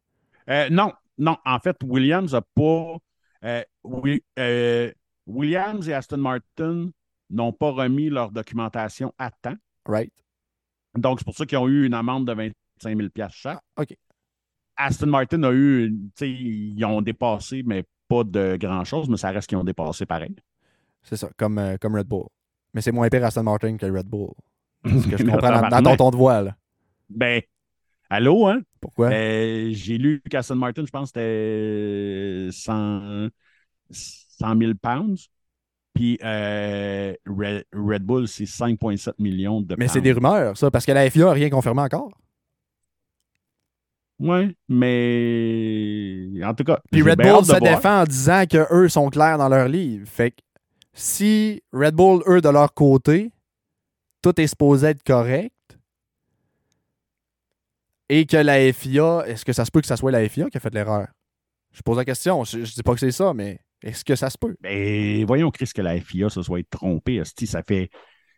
Non, 0.70 0.92
non. 1.18 1.36
En 1.44 1.58
fait, 1.58 1.76
Williams 1.84 2.32
n'a 2.32 2.42
pas. 2.42 2.96
Wi- 3.88 4.22
euh, 4.38 4.90
Williams 5.26 5.88
et 5.88 5.94
Aston 5.94 6.18
Martin 6.18 6.90
n'ont 7.30 7.52
pas 7.52 7.70
remis 7.70 8.08
leur 8.10 8.30
documentation 8.30 9.12
à 9.18 9.30
temps. 9.30 9.56
Right. 9.86 10.12
Donc, 10.96 11.20
c'est 11.20 11.24
pour 11.24 11.36
ça 11.36 11.46
qu'ils 11.46 11.58
ont 11.58 11.68
eu 11.68 11.86
une 11.86 11.94
amende 11.94 12.26
de 12.26 12.32
25 12.32 12.96
000 12.96 13.08
chaque. 13.30 13.60
Ah, 13.76 13.82
OK. 13.82 13.96
Aston 14.76 15.06
Martin 15.06 15.42
a 15.42 15.52
eu, 15.52 15.90
tu 15.90 16.10
sais, 16.16 16.30
ils 16.30 16.84
ont 16.84 17.02
dépassé, 17.02 17.62
mais 17.64 17.84
pas 18.06 18.24
de 18.24 18.56
grand-chose, 18.58 19.08
mais 19.08 19.16
ça 19.16 19.30
reste 19.30 19.48
qu'ils 19.48 19.58
ont 19.58 19.64
dépassé 19.64 20.06
pareil. 20.06 20.34
C'est 21.02 21.16
ça, 21.16 21.28
comme, 21.36 21.58
euh, 21.58 21.76
comme 21.80 21.96
Red 21.96 22.06
Bull. 22.06 22.26
Mais 22.74 22.80
c'est 22.80 22.92
moins 22.92 23.08
pire 23.08 23.24
Aston 23.24 23.42
Martin 23.42 23.76
que 23.76 23.86
Red 23.86 24.06
Bull. 24.06 24.30
Ce 24.84 25.08
que 25.08 25.16
je 25.16 25.24
comprends 25.24 25.50
dans, 25.60 25.68
dans 25.68 25.82
ton 25.82 25.96
ton 25.96 26.10
de 26.10 26.16
voix. 26.16 26.42
Là. 26.42 26.56
Ben, 27.08 27.42
allô, 28.10 28.46
hein? 28.46 28.62
Pourquoi? 28.80 29.08
Euh, 29.10 29.70
J'ai 29.72 29.98
lu 29.98 30.22
qu'Aston 30.30 30.56
Martin, 30.56 30.84
je 30.86 30.90
pense, 30.90 31.08
c'était 31.08 32.48
100, 32.52 33.28
100 33.90 34.58
000 34.58 34.72
pounds. 34.80 35.28
Puis 35.94 36.18
euh, 36.22 37.12
Red, 37.26 37.64
Red 37.72 38.02
Bull, 38.04 38.28
c'est 38.28 38.44
5,7 38.44 39.14
millions 39.18 39.60
de 39.60 39.74
Mais 39.76 39.88
c'est 39.88 40.00
des 40.00 40.12
rumeurs, 40.12 40.56
ça, 40.56 40.70
parce 40.70 40.86
que 40.86 40.92
la 40.92 41.10
FIA 41.10 41.24
n'a 41.24 41.32
rien 41.32 41.50
confirmé 41.50 41.82
encore. 41.82 42.12
Oui, 44.20 44.56
mais 44.68 46.44
en 46.44 46.54
tout 46.54 46.64
cas. 46.64 46.80
Puis 46.90 47.02
Red 47.02 47.18
Bull 47.18 47.44
se 47.44 47.58
défend 47.60 48.02
en 48.02 48.04
disant 48.04 48.44
qu'eux 48.48 48.88
sont 48.88 49.10
clairs 49.10 49.38
dans 49.38 49.48
leur 49.48 49.68
livre. 49.68 50.06
Fait 50.08 50.32
que 50.32 50.36
si 50.92 51.62
Red 51.72 51.94
Bull, 51.94 52.22
eux, 52.26 52.40
de 52.40 52.48
leur 52.48 52.74
côté, 52.74 53.32
tout 54.22 54.40
est 54.40 54.48
supposé 54.48 54.88
être 54.88 55.02
correct, 55.04 55.52
et 58.08 58.26
que 58.26 58.36
la 58.36 58.72
FIA, 58.72 59.24
est-ce 59.26 59.44
que 59.44 59.52
ça 59.52 59.64
se 59.64 59.70
peut 59.70 59.80
que 59.80 59.86
ça 59.86 59.96
soit 59.96 60.10
la 60.10 60.28
FIA 60.28 60.48
qui 60.48 60.56
a 60.56 60.60
fait 60.60 60.74
l'erreur? 60.74 61.08
Je 61.72 61.82
pose 61.82 61.96
la 61.96 62.04
question. 62.04 62.42
Je, 62.44 62.64
je 62.64 62.74
dis 62.74 62.82
pas 62.82 62.94
que 62.94 63.00
c'est 63.00 63.12
ça, 63.12 63.34
mais 63.34 63.60
est-ce 63.82 64.04
que 64.04 64.16
ça 64.16 64.30
se 64.30 64.38
peut? 64.38 64.56
Ben, 64.60 65.24
voyons, 65.24 65.50
Chris, 65.50 65.70
que 65.74 65.82
la 65.82 66.00
FIA 66.00 66.28
se 66.28 66.42
soit 66.42 66.68
trompée. 66.68 67.22
Ça 67.24 67.62
fait, 67.62 67.90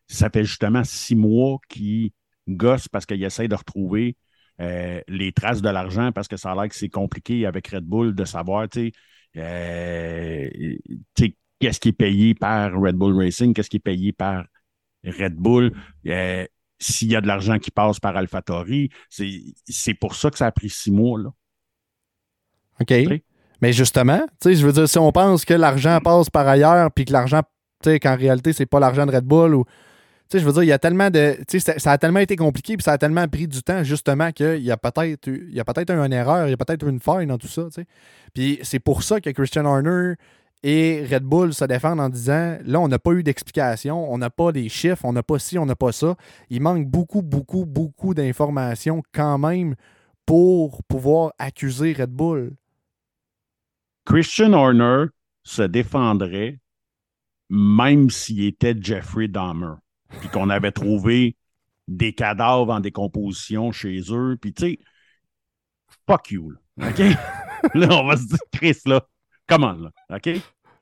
ça 0.07 0.31
fait 0.31 0.45
justement 0.45 0.85
six 0.85 1.17
mois 1.17 1.59
qu'ils 1.69 2.11
gossent 2.49 2.89
parce 2.89 3.07
qu'ils 3.07 3.23
essayent 3.25 3.49
de 3.49 3.55
retrouver 3.55 4.17
euh, 4.61 5.01
les 5.09 5.33
traces 5.33 5.63
de 5.63 5.71
l'argent 5.71 6.13
parce 6.13 6.29
que 6.29 6.37
ça 6.37 6.53
a 6.53 6.55
l'air 6.55 6.69
que 6.69 6.75
c'est 6.75 6.91
compliqué 6.91 7.47
avec 7.47 7.69
Red 7.69 7.85
Bull 7.85 8.15
de 8.15 8.25
savoir, 8.25 8.69
tu 8.69 8.91
sais, 8.91 8.93
euh, 9.39 10.77
qu'est-ce 11.59 11.81
qui 11.81 11.89
est 11.91 11.93
payé 11.93 12.35
par 12.35 12.73
Red 12.79 12.97
Bull 12.97 13.17
Racing, 13.17 13.55
qu'est-ce 13.55 13.71
qui 13.71 13.79
est 13.79 13.81
payé 13.81 14.13
par 14.13 14.45
Red 15.05 15.37
Bull. 15.37 15.73
euh, 16.07 16.47
s'il 16.79 17.11
y 17.11 17.17
a 17.17 17.21
de 17.21 17.27
l'argent 17.27 17.59
qui 17.59 17.71
passe 17.71 18.01
par 18.01 18.17
AlphaTauri, 18.17 18.91
c'est 19.11 19.43
c'est 19.67 19.95
pour 19.95 20.15
ça 20.15 20.31
que 20.31 20.39
ça 20.39 20.47
a 20.47 20.53
pris 20.53 20.71
six 20.71 20.91
mois. 20.91 21.19
Là. 21.19 21.31
OK. 22.81 23.23
Mais 23.61 23.73
justement, 23.73 24.21
tu 24.41 24.51
sais, 24.51 24.55
je 24.55 24.67
veux 24.67 24.73
dire, 24.73 24.89
si 24.89 24.99
on 24.99 25.13
pense 25.13 25.45
que 25.45 25.55
l'argent 25.55 25.99
passe 26.03 26.31
par 26.31 26.47
ailleurs, 26.49 26.91
puis 26.93 27.05
que 27.05 27.13
l'argent, 27.13 27.43
tu 27.83 27.91
sais, 27.91 28.01
qu'en 28.01 28.17
réalité, 28.17 28.53
c'est 28.53 28.67
pas 28.67 28.81
l'argent 28.81 29.07
de 29.07 29.13
Red 29.15 29.25
Bull 29.25 29.55
ou. 29.55 29.65
Tu 29.65 30.39
sais, 30.39 30.43
je 30.43 30.47
veux 30.47 30.53
dire, 30.53 30.63
il 30.63 30.69
y 30.69 30.73
a 30.73 30.79
tellement 30.79 31.11
de. 31.11 31.37
Tu 31.49 31.59
sais, 31.59 31.79
ça- 31.79 31.91
a 31.91 31.99
tellement 31.99 32.21
été 32.21 32.37
compliqué, 32.37 32.77
puis 32.77 32.85
ça 32.85 32.93
a 32.93 32.99
tellement 32.99 33.27
pris 33.27 33.49
du 33.49 33.63
temps, 33.65 33.83
justement, 33.83 34.31
qu'il 34.31 34.63
y 34.63 34.71
a 34.71 34.77
peut-être 34.77 35.27
eu- 35.27 35.49
il 35.51 35.57
y 35.57 35.61
a 35.61 35.65
eu 35.65 36.07
une 36.07 36.13
erreur, 36.13 36.47
il 36.47 36.51
y 36.51 36.55
a 36.55 36.57
peut-être 36.57 36.87
eu 36.87 36.91
une 36.91 37.01
faille 37.01 37.27
dans 37.27 37.37
tout 37.37 37.49
ça, 37.49 37.65
tu 37.65 37.81
sais. 37.83 37.87
Puis 38.33 38.61
c'est 38.63 38.79
pour 38.79 39.03
ça 39.03 39.21
que 39.21 39.29
Christian 39.31 39.65
Horner 39.65 40.15
et 40.63 41.05
Red 41.11 41.25
Bull 41.25 41.53
se 41.53 41.65
défendent 41.65 42.01
en 42.01 42.09
disant 42.09 42.59
là, 42.65 42.79
on 42.79 42.87
n'a 42.87 42.99
pas 43.01 43.11
eu 43.13 43.25
d'explication, 43.25 44.13
on 44.13 44.19
n'a 44.19 44.31
pas 44.31 44.53
des 44.53 44.69
chiffres, 44.69 45.05
on 45.05 45.13
n'a 45.13 45.23
pas 45.25 45.39
ci, 45.41 45.59
on 45.59 45.67
n'a 45.67 45.75
pas 45.75 45.91
ça. 45.91 46.15
Il 46.49 46.61
manque 46.63 46.87
beaucoup, 46.87 47.23
beaucoup, 47.23 47.65
beaucoup 47.67 48.15
d'informations 48.15 49.03
quand 49.13 49.37
même 49.39 49.75
pour 50.27 50.83
pouvoir 50.85 51.33
accuser 51.39 51.93
Red 51.93 52.11
Bull. 52.11 52.53
Christian 54.11 54.55
Horner 54.55 55.05
se 55.45 55.63
défendrait 55.63 56.59
même 57.49 58.11
s'il 58.11 58.45
était 58.45 58.75
Jeffrey 58.77 59.29
Dahmer, 59.29 59.75
puis 60.19 60.29
qu'on 60.31 60.51
avait 60.51 60.73
trouvé 60.73 61.37
des 61.87 62.13
cadavres 62.13 62.73
en 62.73 62.81
décomposition 62.81 63.71
chez 63.71 64.01
eux, 64.11 64.37
puis 64.41 64.53
tu 64.53 64.63
sais, 64.63 64.79
fuck 66.09 66.33
you, 66.33 66.51
là, 66.51 66.91
OK? 66.91 66.99
là, 67.75 67.89
on 67.91 68.05
va 68.05 68.17
se 68.17 68.27
dire, 68.27 68.39
Chris, 68.53 68.81
là, 68.87 69.07
comment, 69.47 69.75
là, 69.75 69.93
OK? 70.11 70.27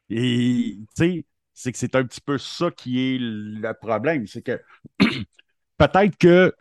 Et, 0.09 0.79
tu 0.79 0.87
sais, 0.97 1.25
c'est 1.53 1.73
que 1.73 1.79
c'est 1.79 1.97
un 1.97 2.05
petit 2.05 2.23
peu 2.23 2.39
ça 2.39 2.71
qui 2.71 2.99
est 2.99 3.19
le 3.21 3.73
problème, 3.75 4.27
c'est 4.27 4.41
que 4.41 4.59
peut-être 5.77 6.17
que 6.17 6.55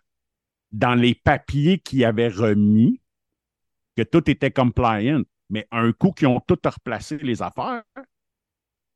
dans 0.74 0.96
les 0.96 1.16
papiers 1.16 1.80
qu'ils 1.80 2.04
avaient 2.04 2.28
remis, 2.28 3.00
que 3.96 4.04
tout 4.04 4.30
était 4.30 4.52
compliant, 4.52 5.24
mais 5.50 5.68
un 5.72 5.92
coup 5.94 6.12
qu'ils 6.12 6.28
ont 6.28 6.40
tout 6.40 6.60
replacé 6.64 7.18
les 7.18 7.42
affaires, 7.42 7.84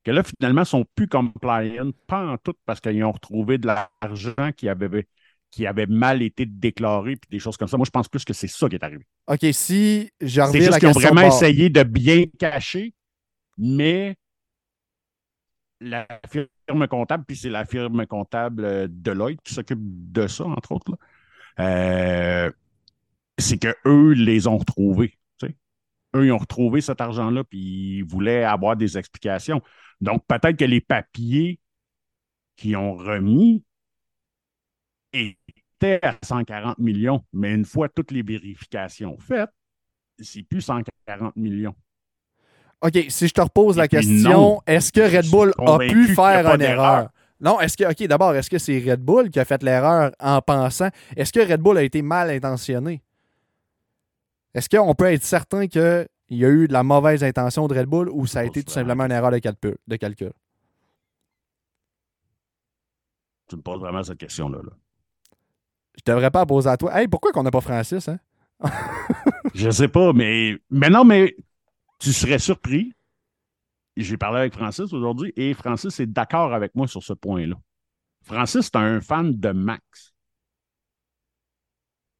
que 0.03 0.11
là, 0.11 0.23
finalement, 0.23 0.63
ils 0.63 0.67
sont 0.67 0.85
plus 0.95 1.07
compliant, 1.07 1.91
pas 2.07 2.25
en 2.25 2.37
tout, 2.37 2.55
parce 2.65 2.79
qu'ils 2.79 3.03
ont 3.03 3.11
retrouvé 3.11 3.57
de 3.57 3.67
l'argent 3.67 4.51
qui 4.55 4.67
avait, 4.67 5.07
qui 5.51 5.67
avait 5.67 5.85
mal 5.85 6.21
été 6.21 6.45
déclaré, 6.45 7.15
puis 7.15 7.29
des 7.29 7.39
choses 7.39 7.57
comme 7.57 7.67
ça. 7.67 7.77
Moi, 7.77 7.85
je 7.85 7.91
pense 7.91 8.07
plus 8.07 8.25
que 8.25 8.33
c'est 8.33 8.47
ça 8.47 8.67
qui 8.67 8.75
est 8.75 8.83
arrivé. 8.83 9.05
OK, 9.27 9.45
si 9.51 10.09
je 10.19 10.41
C'est 10.51 10.61
juste 10.61 10.79
qu'ils 10.79 10.87
ont 10.89 10.91
vraiment 10.93 11.21
essayé 11.21 11.69
de 11.69 11.83
bien 11.83 12.25
cacher, 12.39 12.93
mais 13.57 14.15
la 15.79 16.07
firme 16.29 16.87
comptable, 16.87 17.25
puis 17.27 17.35
c'est 17.35 17.49
la 17.49 17.65
firme 17.65 18.05
comptable 18.05 18.65
euh, 18.65 18.87
Deloitte 18.89 19.41
qui 19.43 19.53
s'occupe 19.53 19.79
de 19.81 20.27
ça, 20.27 20.45
entre 20.45 20.73
autres, 20.73 20.91
là, 20.91 20.97
euh, 21.59 22.51
c'est 23.37 23.57
qu'eux 23.57 24.11
les 24.13 24.47
ont 24.47 24.57
retrouvés. 24.57 25.17
Eux, 26.15 26.25
ils 26.25 26.31
ont 26.31 26.37
retrouvé 26.37 26.81
cet 26.81 27.01
argent-là, 27.01 27.43
puis 27.43 27.97
ils 27.99 28.03
voulaient 28.03 28.43
avoir 28.43 28.75
des 28.75 28.97
explications. 28.97 29.61
Donc, 29.99 30.23
peut-être 30.27 30.57
que 30.57 30.65
les 30.65 30.81
papiers 30.81 31.59
qu'ils 32.55 32.77
ont 32.77 32.93
remis 32.93 33.63
étaient 35.13 35.99
à 36.01 36.15
140 36.23 36.77
millions, 36.79 37.23
mais 37.33 37.53
une 37.53 37.65
fois 37.65 37.89
toutes 37.89 38.11
les 38.11 38.21
vérifications 38.21 39.17
faites, 39.17 39.51
c'est 40.19 40.43
plus 40.43 40.61
140 40.61 41.35
millions. 41.35 41.75
OK, 42.81 42.97
si 43.09 43.27
je 43.27 43.33
te 43.33 43.41
repose 43.41 43.77
la 43.77 43.87
question, 43.87 44.61
est-ce 44.65 44.91
que 44.91 45.01
Red 45.01 45.29
Bull 45.29 45.53
a 45.57 45.77
pu 45.77 46.11
a 46.11 46.15
faire 46.15 46.55
une 46.55 46.61
erreur? 46.61 47.09
Non, 47.39 47.59
est-ce 47.59 47.75
que, 47.75 47.83
OK, 47.89 48.07
d'abord, 48.07 48.35
est-ce 48.35 48.49
que 48.49 48.59
c'est 48.59 48.77
Red 48.79 49.01
Bull 49.01 49.29
qui 49.29 49.39
a 49.39 49.45
fait 49.45 49.61
l'erreur 49.63 50.11
en 50.19 50.41
pensant? 50.41 50.89
Est-ce 51.15 51.33
que 51.33 51.39
Red 51.39 51.59
Bull 51.59 51.77
a 51.77 51.83
été 51.83 52.01
mal 52.01 52.29
intentionné? 52.29 53.01
Est-ce 54.53 54.69
qu'on 54.69 54.93
peut 54.95 55.05
être 55.05 55.23
certain 55.23 55.67
qu'il 55.67 56.07
y 56.29 56.45
a 56.45 56.49
eu 56.49 56.67
de 56.67 56.73
la 56.73 56.83
mauvaise 56.83 57.23
intention 57.23 57.67
de 57.67 57.77
Red 57.77 57.85
Bull 57.87 58.09
ou 58.09 58.25
ça 58.27 58.39
a 58.39 58.43
Je 58.43 58.49
été 58.49 58.63
tout 58.63 58.73
simplement 58.73 59.05
une 59.05 59.11
erreur 59.11 59.31
de 59.31 59.39
calcul? 59.39 59.77
De 59.87 59.95
calcul? 59.95 60.31
Tu 63.47 63.55
me 63.55 63.61
poses 63.61 63.79
vraiment 63.79 64.03
cette 64.03 64.17
question-là. 64.17 64.59
là. 64.63 64.71
Je 65.97 66.11
devrais 66.11 66.31
pas 66.31 66.39
la 66.39 66.45
poser 66.45 66.69
à 66.69 66.77
toi. 66.77 66.97
Hey, 66.99 67.07
pourquoi 67.07 67.31
qu'on 67.31 67.43
n'a 67.43 67.51
pas 67.51 67.61
Francis, 67.61 68.07
hein? 68.07 68.19
Je 69.53 69.69
sais 69.69 69.87
pas, 69.87 70.13
mais, 70.13 70.57
mais 70.69 70.89
non, 70.89 71.03
mais 71.03 71.35
tu 71.99 72.13
serais 72.13 72.39
surpris. 72.39 72.93
J'ai 73.97 74.17
parlé 74.17 74.39
avec 74.39 74.53
Francis 74.53 74.93
aujourd'hui 74.93 75.33
et 75.35 75.53
Francis 75.53 75.99
est 75.99 76.05
d'accord 76.05 76.53
avec 76.53 76.73
moi 76.75 76.87
sur 76.87 77.03
ce 77.03 77.13
point-là. 77.13 77.55
Francis, 78.23 78.65
c'est 78.65 78.75
un 78.77 79.01
fan 79.01 79.37
de 79.37 79.49
Max. 79.49 80.10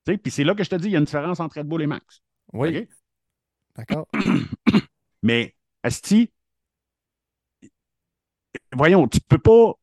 Puis 0.05 0.31
c'est 0.31 0.43
là 0.43 0.55
que 0.55 0.63
je 0.63 0.69
te 0.69 0.75
dis, 0.75 0.87
il 0.87 0.91
y 0.91 0.95
a 0.95 0.99
une 0.99 1.05
différence 1.05 1.39
entre 1.39 1.57
Red 1.57 1.67
Bull 1.67 1.81
et 1.81 1.87
Max. 1.87 2.21
Oui, 2.53 2.87
d'accord. 3.75 4.07
Mais, 5.23 5.55
Asti, 5.83 6.31
voyons, 8.73 9.07
tu 9.07 9.19
peux 9.21 9.37
pas, 9.37 9.73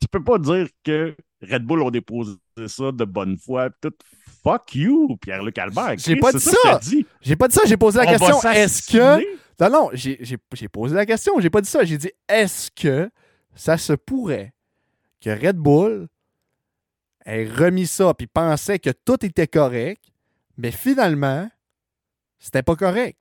tu 0.00 0.08
peux 0.08 0.22
pas 0.22 0.38
dire 0.38 0.68
que 0.82 1.14
Red 1.42 1.64
Bull 1.64 1.82
ont 1.82 1.90
déposé 1.90 2.36
ça 2.66 2.92
de 2.92 3.04
bonne 3.04 3.38
foi. 3.38 3.70
Tout, 3.80 3.94
fuck 4.42 4.74
you, 4.74 5.16
Pierre-Luc 5.18 5.58
Albert. 5.58 5.98
J'ai 5.98 6.16
pas 6.16 6.32
dit 6.32 6.40
ça. 6.40 6.80
J'ai 7.20 7.36
pas 7.36 7.48
dit 7.48 7.54
ça, 7.54 7.62
j'ai 7.66 7.76
posé 7.76 7.98
la 7.98 8.06
On 8.06 8.18
question. 8.18 8.50
Est-ce 8.50 8.90
que. 8.90 9.42
Non, 9.60 9.70
non, 9.70 9.90
j'ai 9.94 10.68
posé 10.68 10.94
la 10.94 11.06
question, 11.06 11.38
j'ai 11.38 11.50
pas 11.50 11.60
dit 11.60 11.70
ça. 11.70 11.84
J'ai 11.84 11.98
dit 11.98 12.10
est-ce 12.28 12.70
que 12.70 13.10
ça 13.54 13.78
se 13.78 13.92
pourrait 13.92 14.52
que 15.20 15.30
Red 15.30 15.56
Bull 15.56 16.08
ait 17.26 17.48
remis 17.48 17.86
ça 17.86 18.14
puis 18.14 18.26
pensait 18.26 18.78
que 18.78 18.90
tout 18.90 19.24
était 19.24 19.46
correct, 19.46 20.02
mais 20.56 20.70
finalement, 20.70 21.50
c'était 22.38 22.62
pas 22.62 22.76
correct. 22.76 23.18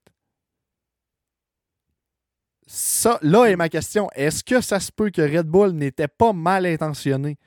Ça, 2.68 3.20
là 3.22 3.46
est 3.46 3.56
ma 3.56 3.70
question. 3.70 4.10
Est-ce 4.16 4.44
que 4.44 4.62
ça 4.62 4.80
se 4.80 4.92
peut 4.92 5.10
que 5.10 5.22
Red 5.22 5.48
Bull 5.48 5.72
n'était 5.72 6.08
pas 6.08 6.34
mal 6.34 6.66
intentionné? 6.66 7.38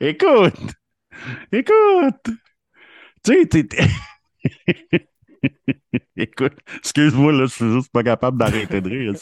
Écoute, 0.00 0.74
écoute. 1.52 2.30
Tu 3.24 3.48
sais, 3.50 3.68
Écoute, 6.16 6.54
excuse-moi, 6.78 7.32
là, 7.32 7.46
je 7.46 7.54
suis 7.54 7.72
juste 7.72 7.90
pas 7.90 8.02
capable 8.02 8.38
d'arrêter 8.38 8.80
de 8.80 8.88
rire. 8.88 9.14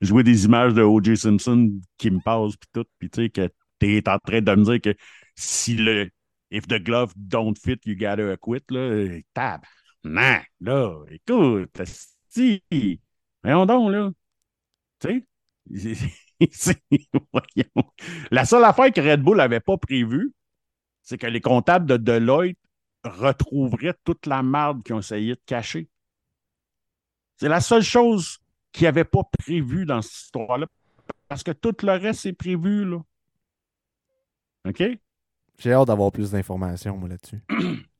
Je 0.00 0.22
des 0.22 0.44
images 0.44 0.74
de 0.74 0.82
O.J. 0.82 1.16
Simpson 1.16 1.70
qui 1.98 2.10
me 2.10 2.20
passent, 2.20 2.56
puis 2.56 2.68
tout, 2.72 2.84
puis 2.98 3.10
tu 3.10 3.22
sais, 3.22 3.30
que 3.30 3.48
t'es 3.78 4.08
en 4.08 4.18
train 4.18 4.40
de 4.40 4.54
me 4.54 4.64
dire 4.64 4.80
que 4.80 4.94
si 5.34 5.74
le 5.76 6.10
If 6.52 6.66
the 6.66 6.82
glove 6.82 7.12
don't 7.16 7.56
fit, 7.56 7.78
you 7.86 7.94
gotta 7.94 8.36
quit, 8.36 8.64
là, 8.70 9.20
tab. 9.34 9.62
Non, 10.02 10.40
là, 10.60 11.04
écoute, 11.08 11.70
si. 12.28 12.62
Voyons 13.42 13.66
donc, 13.66 13.92
là. 13.92 14.10
Tu 14.98 15.24
sais. 15.70 15.96
La 18.30 18.44
seule 18.44 18.64
affaire 18.64 18.92
que 18.92 19.00
Red 19.00 19.22
Bull 19.22 19.36
n'avait 19.36 19.60
pas 19.60 19.76
prévue, 19.76 20.32
c'est 21.02 21.18
que 21.18 21.26
les 21.26 21.40
comptables 21.40 21.86
de 21.86 21.96
Deloitte 21.96 22.58
retrouveraient 23.04 23.94
toute 24.04 24.26
la 24.26 24.42
marde 24.42 24.82
qu'ils 24.82 24.94
ont 24.94 25.00
essayé 25.00 25.34
de 25.34 25.40
cacher. 25.46 25.88
C'est 27.36 27.48
la 27.48 27.60
seule 27.60 27.82
chose 27.82 28.38
qu'ils 28.72 28.84
n'avaient 28.84 29.04
pas 29.04 29.22
prévue 29.38 29.86
dans 29.86 30.02
cette 30.02 30.12
histoire-là. 30.12 30.66
Parce 31.28 31.42
que 31.42 31.52
tout 31.52 31.74
le 31.82 31.92
reste 31.92 32.26
est 32.26 32.32
prévu, 32.32 32.84
là. 32.84 32.98
OK? 34.68 34.82
J'ai 35.58 35.72
hâte 35.72 35.86
d'avoir 35.86 36.12
plus 36.12 36.30
d'informations, 36.30 36.96
moi, 36.96 37.08
là-dessus. 37.08 37.42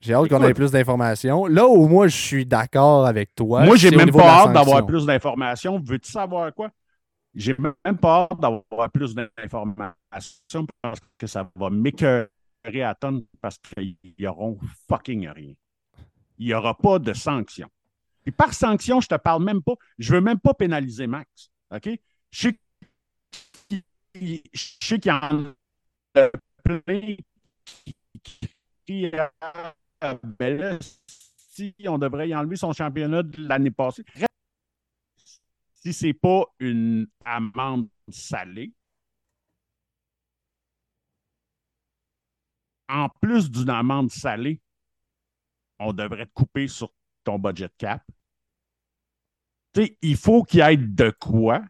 J'ai 0.00 0.14
hâte 0.14 0.28
qu'on 0.28 0.42
ait 0.44 0.54
plus 0.54 0.70
d'informations. 0.70 1.46
Là 1.46 1.66
où 1.66 1.88
moi, 1.88 2.06
je 2.06 2.16
suis 2.16 2.46
d'accord 2.46 3.06
avec 3.06 3.34
toi. 3.34 3.64
Moi, 3.64 3.76
j'ai 3.76 3.90
même 3.90 4.12
pas 4.12 4.44
hâte 4.44 4.52
d'avoir 4.52 4.86
plus 4.86 5.04
d'informations. 5.04 5.80
Veux-tu 5.80 6.10
savoir 6.10 6.54
quoi? 6.54 6.70
J'ai 7.34 7.56
même 7.58 7.98
pas 7.98 8.28
hâte 8.30 8.40
d'avoir 8.40 8.90
plus 8.92 9.14
d'informations 9.14 10.66
parce 10.80 11.00
que 11.18 11.26
ça 11.26 11.50
va 11.56 11.70
m'écœurer 11.70 12.28
à 12.76 12.94
tonnes 12.94 13.24
parce 13.40 13.58
qu'ils 13.58 13.96
fucking 14.88 15.28
rien. 15.28 15.54
Il 16.38 16.46
n'y 16.46 16.54
aura 16.54 16.76
pas 16.76 16.98
de 16.98 17.12
sanctions. 17.12 17.70
Puis 18.22 18.32
par 18.32 18.54
sanction, 18.54 19.00
je 19.00 19.08
te 19.08 19.14
parle 19.16 19.42
même 19.44 19.62
pas, 19.62 19.74
je 19.98 20.14
veux 20.14 20.20
même 20.20 20.38
pas 20.38 20.54
pénaliser 20.54 21.06
Max. 21.06 21.50
OK? 21.70 21.88
Je 22.30 22.50
sais 24.52 24.98
qu'il 24.98 25.06
y 25.06 25.10
en 25.10 25.54
a 26.14 26.30
plein 26.62 27.16
qui 28.84 29.10
Ah, 30.00 30.14
ben 30.22 30.78
si 30.80 31.74
on 31.86 31.98
devrait 31.98 32.28
y 32.28 32.34
enlever 32.34 32.56
son 32.56 32.72
championnat 32.72 33.22
de 33.22 33.42
l'année 33.42 33.70
passée. 33.70 34.04
Si 35.74 35.92
c'est 35.92 36.14
pas 36.14 36.44
une 36.60 37.08
amende 37.24 37.88
salée, 38.08 38.72
en 42.88 43.08
plus 43.20 43.50
d'une 43.50 43.70
amende 43.70 44.10
salée, 44.10 44.60
on 45.78 45.92
devrait 45.92 46.26
te 46.26 46.32
couper 46.32 46.68
sur 46.68 46.90
ton 47.24 47.38
budget 47.38 47.70
cap. 47.78 48.02
Tu 49.72 49.82
sais, 49.82 49.98
il 50.02 50.16
faut 50.16 50.42
qu'il 50.42 50.60
y 50.60 50.62
ait 50.62 50.76
de 50.76 51.10
quoi. 51.20 51.62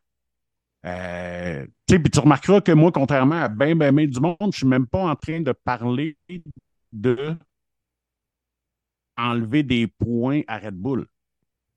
Euh, 0.85 1.66
tu 1.86 2.20
remarqueras 2.20 2.61
que 2.61 2.73
moi, 2.73 2.93
contrairement 2.93 3.43
à 3.43 3.49
bien, 3.49 3.74
bien, 3.74 3.93
bien 3.93 4.07
du 4.07 4.20
monde, 4.20 4.36
je 4.53 4.59
suis 4.59 4.66
même 4.66 4.86
pas 4.86 5.11
en 5.11 5.16
train 5.16 5.40
de 5.40 5.53
parler 5.53 6.16
de 6.93 7.36
enlever 9.16 9.62
des 9.62 9.86
points 9.89 10.43
à 10.47 10.59
Red 10.59 10.74
Bull. 10.74 11.07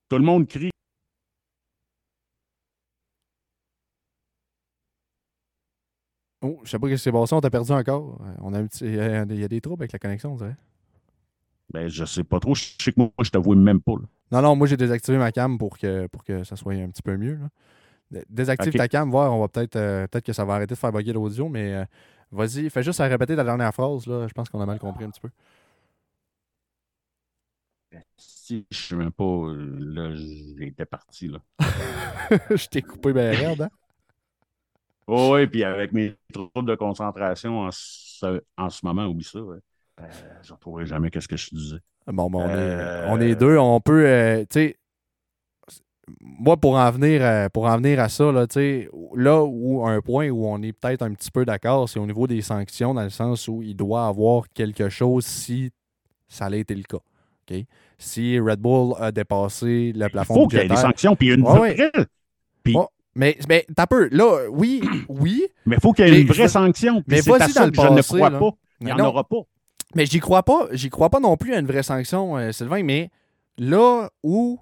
Tout 0.08 0.18
le 0.18 0.24
monde 0.24 0.48
crie. 0.48 0.72
Oh, 6.42 6.60
je 6.64 6.70
sais 6.72 6.80
pas 6.80 6.88
ce 6.88 6.94
qui 6.94 6.98
s'est 7.00 7.12
passé, 7.12 7.36
on 7.36 7.42
t'a 7.42 7.50
perdu 7.50 7.72
encore. 7.72 8.20
Euh, 8.26 8.34
On 8.42 8.54
a 8.54 8.60
un 8.60 8.66
petit, 8.66 8.86
il 8.86 8.96
y 8.96 9.44
a- 9.44 9.48
des 9.48 9.62
troubles 9.62 9.84
avec 9.84 9.92
la 9.92 10.00
connexion, 10.00 10.38
c'est 10.38 10.46
vrai. 10.46 10.56
Ben, 11.74 11.88
je 11.88 12.04
sais 12.04 12.24
pas 12.24 12.40
trop. 12.40 12.56
Je 12.56 12.64
sais 12.82 12.92
que 12.92 13.00
moi, 13.00 13.10
je 13.22 13.30
t'avoue 13.30 13.56
même 13.56 13.80
pas. 13.82 13.94
là. 13.94 14.06
Non, 14.32 14.42
non, 14.42 14.56
moi 14.56 14.66
j'ai 14.68 14.78
désactivé 14.78 15.18
ma 15.18 15.32
cam 15.32 15.58
pour 15.58 15.78
que, 15.78 16.08
pour 16.08 16.24
que 16.24 16.44
ça 16.44 16.56
soit 16.56 16.74
un 16.74 16.90
petit 16.90 17.02
peu 17.02 17.16
mieux. 17.18 17.36
là. 17.36 18.22
Désactive 18.30 18.74
ta 18.74 18.88
cam, 18.88 19.10
voir, 19.10 19.34
on 19.34 19.40
va 19.40 19.48
peut-être 19.48 19.76
euh, 19.78 20.08
peut-être 20.08 20.26
que 20.26 20.34
ça 20.34 20.44
va 20.46 20.56
arrêter 20.56 20.74
de 20.74 20.80
faire 20.80 20.92
bugger 20.92 21.14
l'audio, 21.14 21.48
mais 21.48 21.74
euh, 21.74 21.86
vas-y, 22.32 22.70
fais 22.70 22.84
juste 22.84 23.00
à 23.00 23.08
répéter 23.08 23.36
la 23.36 23.44
dernière 23.44 23.74
phrase, 23.74 24.06
là. 24.08 24.28
Je 24.28 24.34
pense 24.34 24.50
qu'on 24.50 24.60
a 24.62 24.66
mal 24.66 24.80
compris 24.80 25.06
un 25.06 25.10
petit 25.12 25.22
peu. 25.22 25.30
Si 28.18 28.66
je 28.70 28.78
sais 28.78 28.96
même 28.96 29.12
pas, 29.12 29.24
euh, 29.24 29.78
là, 29.80 30.14
j'étais 30.16 30.86
parti, 30.86 31.28
là. 31.28 31.40
je 32.56 32.68
t'ai 32.68 32.82
coupé 32.82 33.14
bien 33.14 33.32
raide, 33.32 33.62
hein? 33.62 33.70
Oh, 35.14 35.34
oui, 35.36 35.48
puis 35.48 35.64
avec 35.64 35.92
mes 35.92 36.16
troubles 36.32 36.68
de 36.70 36.76
concentration 36.76 37.60
en 37.60 37.70
ce, 37.72 38.42
en 38.58 38.70
ce 38.70 38.86
moment, 38.86 39.06
oublie 39.08 39.26
ça. 39.26 39.42
ouais. 39.42 39.58
Euh, 40.00 40.06
je 40.42 40.50
ne 40.52 40.56
retrouverai 40.56 40.86
jamais 40.86 41.10
qu'est-ce 41.12 41.28
que 41.28 41.36
je 41.38 41.50
disais. 41.54 41.78
Bon, 42.08 42.30
ben, 42.30 42.40
on, 42.40 42.50
Euh, 42.50 43.06
est, 43.08 43.10
on 43.12 43.20
est 43.22 43.36
deux, 43.36 43.58
on 43.58 43.80
peut, 43.82 44.06
euh, 44.06 44.42
tu 44.42 44.48
sais, 44.52 44.78
moi, 46.20 46.58
pour 46.58 46.76
en 46.76 46.92
venir, 46.92 47.24
à- 47.24 47.50
pour 47.50 47.66
en 47.66 47.78
venir 47.78 48.00
à 48.00 48.10
ça, 48.10 48.32
là, 48.32 48.48
tu 48.48 48.54
sais, 48.56 48.90
là 49.16 49.44
où 49.44 49.86
un 49.86 50.02
point 50.02 50.30
où 50.30 50.46
on 50.48 50.62
est 50.62 50.74
peut-être 50.74 51.04
un 51.04 51.14
petit 51.14 51.30
peu 51.32 51.46
d'accord, 51.46 51.88
c'est 51.88 52.00
au 52.00 52.06
niveau 52.06 52.28
des 52.28 52.42
sanctions, 52.42 52.94
dans 52.94 53.04
le 53.04 53.10
sens 53.10 53.48
où 53.48 53.62
il 53.62 53.76
doit 53.76 54.08
avoir 54.08 54.50
quelque 54.54 54.90
chose 54.90 55.26
si 55.26 55.72
ça 56.28 56.46
allait 56.46 56.62
été 56.62 56.76
le 56.76 56.84
cas. 56.84 57.00
Si 57.98 58.40
Red 58.40 58.60
Bull 58.62 58.94
a 58.98 59.12
dépassé 59.12 59.92
le 59.94 60.06
Il 60.06 60.10
plafond 60.10 60.34
faut 60.36 60.48
qu'il 60.48 60.60
y 60.60 60.62
ait 60.62 60.68
des 60.70 60.76
sanctions, 60.78 61.16
puis 61.18 61.34
une 61.34 61.42
Ouais, 61.46 61.76
vraie. 61.76 61.92
Puis- 62.64 62.76
mais, 63.16 63.38
mais 63.50 63.66
t'as 63.76 63.88
peu. 63.88 64.08
Là, 64.12 64.50
oui, 64.50 64.82
oui, 65.10 65.44
Mais 65.66 65.76
il 65.78 65.82
faut 65.82 65.94
qu'il 65.94 66.08
y 66.08 66.12
ait 66.12 66.22
une 66.22 66.28
vraie 66.28 66.48
sanction. 66.48 67.04
Mais 67.08 67.22
vas-y 67.22 67.52
ça 67.52 67.62
dans 67.62 67.66
le 67.66 67.72
que 67.72 67.82
je 67.82 67.88
ne 67.88 67.96
passé, 67.98 68.16
crois 68.16 68.30
là. 68.30 68.40
pas. 68.40 68.52
Il 68.80 68.86
n'y 68.88 68.92
en 68.94 68.98
non. 68.98 69.06
aura 69.08 69.24
pas. 69.24 69.42
Mais 69.96 70.06
j'y 70.06 70.20
crois 70.20 70.44
pas. 70.44 70.68
J'y 70.72 70.90
crois 70.90 71.10
pas 71.10 71.20
non 71.20 71.36
plus 71.38 71.54
à 71.54 71.60
une 71.60 71.68
vraie 71.68 71.84
sanction, 71.84 72.38
euh, 72.38 72.52
Sylvain. 72.52 72.84
Mais 72.84 73.10
là 73.58 74.10
où 74.24 74.60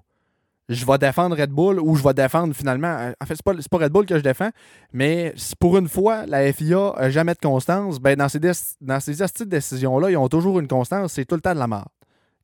je 0.68 0.84
vais 0.86 0.98
défendre 0.98 1.36
Red 1.36 1.50
Bull 1.50 1.80
ou 1.80 1.96
je 1.96 2.02
vais 2.04 2.14
défendre 2.14 2.54
finalement. 2.54 2.88
euh, 2.98 3.12
En 3.20 3.26
fait, 3.26 3.34
c'est 3.34 3.42
pas, 3.42 3.54
pas 3.54 3.84
Red 3.84 3.92
Bull 3.92 4.06
que 4.06 4.16
je 4.16 4.22
défends, 4.22 4.50
mais 4.92 5.32
si 5.36 5.56
pour 5.56 5.76
une 5.78 5.88
fois, 5.88 6.26
la 6.26 6.52
FIA 6.52 6.92
n'a 6.96 7.10
jamais 7.10 7.34
de 7.34 7.40
constance, 7.40 7.98
ben 7.98 8.14
dans 8.16 8.28
ces, 8.28 8.38
dans 8.80 9.00
ces 9.00 9.46
décisions-là, 9.46 10.10
ils 10.10 10.16
ont 10.16 10.28
toujours 10.28 10.60
une 10.60 10.68
constance, 10.68 11.12
c'est 11.14 11.24
tout 11.24 11.34
le 11.34 11.40
temps 11.40 11.54
de 11.54 11.58
la 11.58 11.66
merde. 11.66 11.88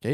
OK? 0.03 0.11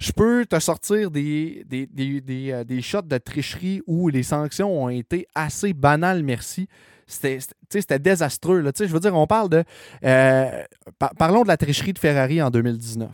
Je 0.00 0.12
peux 0.12 0.44
te 0.46 0.58
sortir 0.60 1.10
des, 1.10 1.64
des, 1.66 1.86
des, 1.86 2.20
des, 2.20 2.52
euh, 2.52 2.64
des 2.64 2.82
shots 2.82 3.02
de 3.02 3.18
tricherie 3.18 3.80
où 3.86 4.08
les 4.08 4.22
sanctions 4.22 4.84
ont 4.84 4.88
été 4.88 5.26
assez 5.34 5.72
banales, 5.72 6.22
merci. 6.22 6.68
C'était 7.06 7.98
désastreux. 8.00 8.64
Je 8.78 8.84
veux 8.86 9.00
dire, 9.00 9.14
on 9.14 9.26
parle 9.26 9.48
de. 9.48 9.64
euh, 10.04 10.62
par- 10.98 11.14
parlons 11.14 11.42
de 11.42 11.48
la 11.48 11.56
tricherie 11.56 11.92
de 11.92 11.98
Ferrari 11.98 12.42
en 12.42 12.50
2019. 12.50 13.08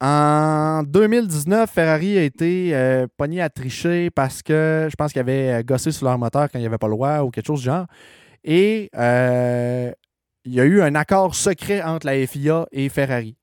En 0.00 0.82
2019, 0.84 1.70
Ferrari 1.70 2.16
a 2.18 2.22
été 2.22 2.70
euh, 2.74 3.06
à 3.40 3.48
tricher 3.50 4.10
parce 4.10 4.42
que 4.42 4.86
je 4.90 4.94
pense 4.96 5.12
qu'ils 5.12 5.20
avaient 5.20 5.54
euh, 5.58 5.62
gossé 5.62 5.90
sur 5.90 6.06
leur 6.06 6.16
moteur 6.18 6.48
quand 6.50 6.58
il 6.58 6.62
n'y 6.62 6.66
avait 6.68 6.78
pas 6.78 6.86
le 6.86 6.94
droit 6.94 7.18
ou 7.20 7.30
quelque 7.30 7.46
chose 7.46 7.60
du 7.60 7.66
genre. 7.66 7.86
Et 8.44 8.88
il 8.94 10.54
y 10.54 10.60
a 10.60 10.64
eu 10.64 10.80
un 10.80 10.94
accord 10.94 11.34
secret 11.34 11.82
entre 11.82 12.06
la 12.06 12.26
FIA 12.26 12.66
et 12.72 12.88
Ferrari. 12.88 13.36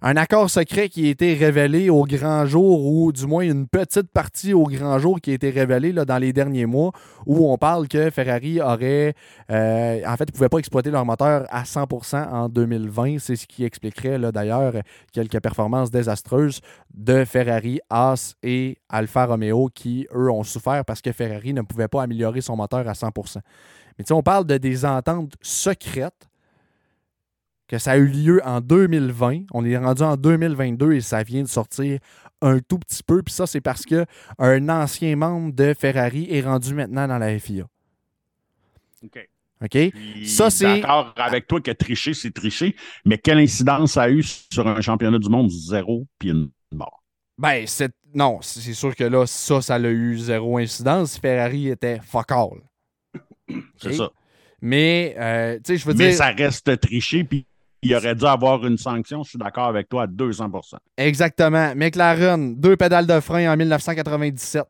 Un 0.00 0.16
accord 0.16 0.48
secret 0.48 0.88
qui 0.88 1.08
a 1.08 1.10
été 1.10 1.34
révélé 1.34 1.90
au 1.90 2.04
grand 2.04 2.46
jour, 2.46 2.86
ou 2.86 3.10
du 3.10 3.26
moins 3.26 3.42
une 3.42 3.66
petite 3.66 4.12
partie 4.12 4.54
au 4.54 4.62
grand 4.62 4.96
jour 5.00 5.20
qui 5.20 5.32
a 5.32 5.34
été 5.34 5.50
révélée 5.50 5.92
dans 5.92 6.18
les 6.18 6.32
derniers 6.32 6.66
mois, 6.66 6.92
où 7.26 7.50
on 7.50 7.58
parle 7.58 7.88
que 7.88 8.08
Ferrari 8.10 8.60
aurait. 8.60 9.14
euh, 9.50 10.00
en 10.06 10.16
fait, 10.16 10.28
ne 10.28 10.32
pouvaient 10.32 10.48
pas 10.48 10.58
exploiter 10.58 10.92
leur 10.92 11.04
moteur 11.04 11.46
à 11.50 11.64
100% 11.64 12.28
en 12.30 12.48
2020. 12.48 13.18
C'est 13.18 13.34
ce 13.34 13.48
qui 13.48 13.64
expliquerait 13.64 14.20
d'ailleurs 14.30 14.74
quelques 15.12 15.40
performances 15.40 15.90
désastreuses 15.90 16.60
de 16.94 17.24
Ferrari, 17.24 17.80
Haas 17.90 18.34
et 18.44 18.78
Alfa 18.88 19.26
Romeo 19.26 19.68
qui, 19.74 20.06
eux, 20.14 20.30
ont 20.30 20.44
souffert 20.44 20.84
parce 20.84 21.02
que 21.02 21.10
Ferrari 21.10 21.52
ne 21.52 21.62
pouvait 21.62 21.88
pas 21.88 22.04
améliorer 22.04 22.40
son 22.40 22.54
moteur 22.54 22.86
à 22.86 22.92
100%. 22.92 23.38
Mais 23.98 24.04
tu 24.04 24.08
sais, 24.08 24.14
on 24.14 24.22
parle 24.22 24.46
de 24.46 24.58
des 24.58 24.84
ententes 24.84 25.34
secrètes 25.42 26.27
que 27.68 27.78
ça 27.78 27.92
a 27.92 27.96
eu 27.96 28.06
lieu 28.06 28.40
en 28.44 28.60
2020. 28.60 29.42
On 29.52 29.64
est 29.64 29.76
rendu 29.78 30.02
en 30.02 30.16
2022 30.16 30.92
et 30.92 31.00
ça 31.00 31.22
vient 31.22 31.42
de 31.42 31.48
sortir 31.48 31.98
un 32.40 32.58
tout 32.60 32.78
petit 32.78 33.02
peu. 33.02 33.22
Puis 33.22 33.34
ça, 33.34 33.46
c'est 33.46 33.60
parce 33.60 33.84
que 33.84 34.06
un 34.38 34.68
ancien 34.68 35.14
membre 35.16 35.52
de 35.54 35.74
Ferrari 35.78 36.26
est 36.30 36.40
rendu 36.40 36.74
maintenant 36.74 37.06
dans 37.06 37.18
la 37.18 37.38
FIA. 37.38 37.64
OK. 39.04 39.28
OK? 39.64 39.70
Puis, 39.90 40.28
Ça, 40.28 40.50
c'est- 40.50 40.80
D'accord 40.80 41.12
avec 41.16 41.46
toi 41.46 41.60
que 41.60 41.72
tricher, 41.72 42.14
c'est 42.14 42.30
tricher, 42.30 42.76
mais 43.04 43.18
quelle 43.18 43.38
incidence 43.38 43.92
ça 43.92 44.02
a 44.02 44.10
eu 44.10 44.22
sur 44.22 44.66
un 44.66 44.80
championnat 44.80 45.18
du 45.18 45.28
monde? 45.28 45.50
Zéro, 45.50 46.06
puis 46.18 46.30
une 46.30 46.50
mort. 46.72 47.02
Ben, 47.36 47.66
c'est... 47.66 47.90
non, 48.14 48.38
c'est 48.40 48.72
sûr 48.74 48.94
que 48.94 49.04
là, 49.04 49.26
ça, 49.26 49.60
ça 49.60 49.74
a 49.74 49.80
eu 49.80 50.16
zéro 50.18 50.58
incidence. 50.58 51.18
Ferrari 51.18 51.68
était 51.68 52.00
fuck 52.02 52.30
all. 52.32 52.60
C'est 53.76 53.94
ça. 53.94 54.10
Mais, 54.60 55.14
euh, 55.18 55.56
tu 55.56 55.62
sais, 55.72 55.76
je 55.76 55.86
veux 55.86 55.94
Mais 55.94 56.08
dire. 56.08 56.16
ça 56.16 56.30
reste 56.30 56.80
triché, 56.80 57.24
puis 57.24 57.46
il 57.82 57.94
aurait 57.94 58.14
dû 58.14 58.24
avoir 58.24 58.66
une 58.66 58.76
sanction. 58.78 59.22
Je 59.22 59.30
suis 59.30 59.38
d'accord 59.38 59.66
avec 59.66 59.88
toi 59.88 60.02
à 60.04 60.06
200% 60.06 60.74
Exactement. 60.96 61.74
McLaren, 61.76 62.54
deux 62.56 62.76
pédales 62.76 63.06
de 63.06 63.20
frein 63.20 63.52
en 63.52 63.56
1997. 63.56 64.64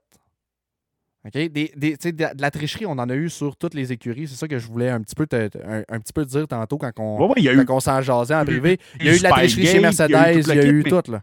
OK? 1.27 1.33
Des, 1.33 1.49
des- 1.49 1.97
de, 2.13 2.27
la 2.41 2.51
tricherie, 2.51 2.87
on 2.87 2.93
en 2.93 3.09
a 3.09 3.15
eu 3.15 3.29
sur 3.29 3.57
toutes 3.57 3.75
les 3.75 3.93
écuries. 3.93 4.29
C'est 4.29 4.37
ça 4.37 4.47
que 4.49 4.59
je 4.59 4.67
voulais 4.67 4.89
un 4.89 5.01
petit 5.03 5.15
peu 5.15 5.27
te, 5.27 5.37
un, 5.37 5.83
un 5.89 6.01
petit 6.01 6.13
peu 6.13 6.25
te 6.25 6.31
dire 6.31 6.47
tantôt 6.47 6.79
quand 6.79 6.93
on, 6.99 7.19
Ouais, 7.27 7.43
ouais, 7.57 7.65
on 7.69 7.81
s'en 7.81 8.01
jasait 8.03 8.35
en 8.35 8.45
privé. 8.45 8.79
Il 9.01 9.07
y 9.07 9.09
a 9.11 9.15
eu 9.15 9.19
de 9.19 9.23
la 9.25 9.31
tricherie 9.31 9.67
chez 9.67 9.79
Spygate, 9.93 10.09
il 10.09 10.13
y 10.13 10.15
a 10.15 10.33
eu 10.33 10.37
Mercedes, 10.37 10.49
il 10.49 10.57
y 10.57 10.61
a 10.61 10.67
eu 10.71 10.85
tout. 10.85 11.11
Là. 11.11 11.23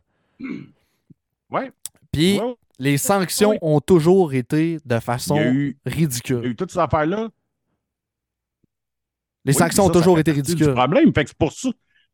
Ouais. 1.49 1.71
Puis, 2.11 2.39
Ouais, 2.39 2.55
les 2.79 2.97
sanctions 2.97 3.57
ont 3.61 3.79
toujours 3.79 4.33
été 4.33 4.77
de 4.85 4.95
il 4.95 4.97
y 4.97 5.01
façon 5.01 5.35
a 5.37 5.45
eu, 5.45 5.77
il 5.85 5.91
y 5.91 5.95
a 5.95 5.97
ridicule. 5.97 6.45
eu 6.45 6.55
toutes 6.55 6.71
ces 6.71 6.79
affaires-là. 6.79 7.29
Les 9.45 9.53
Oui, 9.53 9.59
sanctions 9.59 9.83
ça, 9.83 9.89
ont 9.89 9.93
toujours 9.93 10.19
été 10.19 10.31
ridicules. 10.31 10.73
Problème. 10.73 11.13
Fait 11.13 11.23
que 11.23 11.29
c'est 11.29 11.37
pour 11.37 11.51
ça. 11.51 11.69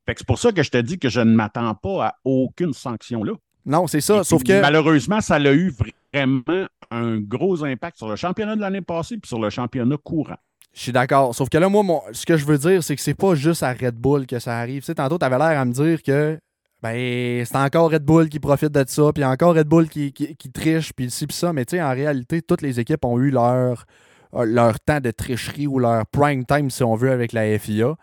Fait 0.06 0.14
que 0.14 0.20
c'est 0.20 0.28
pour 0.28 0.40
ça 0.40 0.52
que 0.52 0.64
je 0.64 0.70
te 0.72 0.78
dis 0.78 1.00
que 1.00 1.10
je 1.10 1.22
ne 1.22 1.34
m'attends 1.34 1.74
pas 1.76 2.08
à 2.08 2.16
aucune 2.24 2.74
sanction 2.74 3.24
là. 3.24 3.34
Non, 3.66 3.88
c'est 3.88 4.02
ça. 4.02 4.22
Et 4.22 4.24
Sauf 4.24 4.44
puis, 4.44 4.54
que. 4.54 4.62
Malheureusement, 4.62 5.22
ça 5.22 5.36
a 5.36 5.52
eu 5.54 5.74
vraiment 6.14 6.66
un 6.90 7.18
gros 7.20 7.64
impact 7.64 7.98
sur 7.98 8.10
le 8.10 8.16
championnat 8.16 8.56
de 8.56 8.62
l'année 8.62 8.82
passée 8.82 9.18
puis 9.18 9.28
sur 9.28 9.40
le 9.40 9.50
championnat 9.50 9.98
courant. 10.04 10.38
Je 10.74 10.82
suis 10.82 10.92
d'accord. 10.92 11.36
Sauf 11.36 11.50
que 11.50 11.58
là, 11.58 11.70
moi, 11.70 11.84
mon- 11.84 12.02
ce 12.12 12.26
que 12.26 12.38
je 12.38 12.46
veux 12.46 12.58
dire, 12.58 12.84
c'est 12.84 12.96
que 12.96 13.02
c'est 13.02 13.14
pas 13.14 13.36
juste 13.36 13.62
à 13.62 13.74
Red 13.74 13.96
Bull 13.96 14.26
que 14.26 14.40
ça 14.40 14.58
arrive. 14.58 14.82
Tu 14.82 14.88
sais, 14.88 14.96
tantôt, 14.96 15.18
tu 15.18 15.26
avais 15.26 15.38
l'air 15.38 15.60
à 15.60 15.66
me 15.66 15.74
dire 15.74 16.02
que 16.02 16.40
ben, 16.82 17.46
c'est 17.46 17.58
encore 17.58 17.92
Red 17.92 18.04
Bull 18.04 18.30
qui 18.30 18.40
profite 18.40 18.72
de 18.72 18.84
ça, 18.88 19.12
puis 19.14 19.24
encore 19.24 19.54
Red 19.54 19.68
Bull 19.68 19.88
qui, 19.88 20.12
qui, 20.14 20.36
qui 20.36 20.52
triche, 20.52 20.94
puis 20.94 21.12
ci, 21.12 21.28
puis 21.28 21.36
ça. 21.38 21.54
Mais 21.54 21.66
tu 21.66 21.76
sais, 21.76 21.84
en 21.84 21.92
réalité, 21.92 22.42
toutes 22.42 22.62
les 22.64 22.80
équipes 22.80 23.06
ont 23.06 23.20
eu 23.20 23.30
leur, 23.30 23.86
leur 24.34 24.80
temps 24.80 25.00
de 25.00 25.12
tricherie 25.12 25.68
ou 25.68 25.80
leur 25.80 26.06
prime 26.08 26.46
time, 26.46 26.70
si 26.70 26.84
on 26.84 26.96
veut, 26.96 27.12
avec 27.12 27.34
la 27.34 27.58
FIA. 27.60 27.96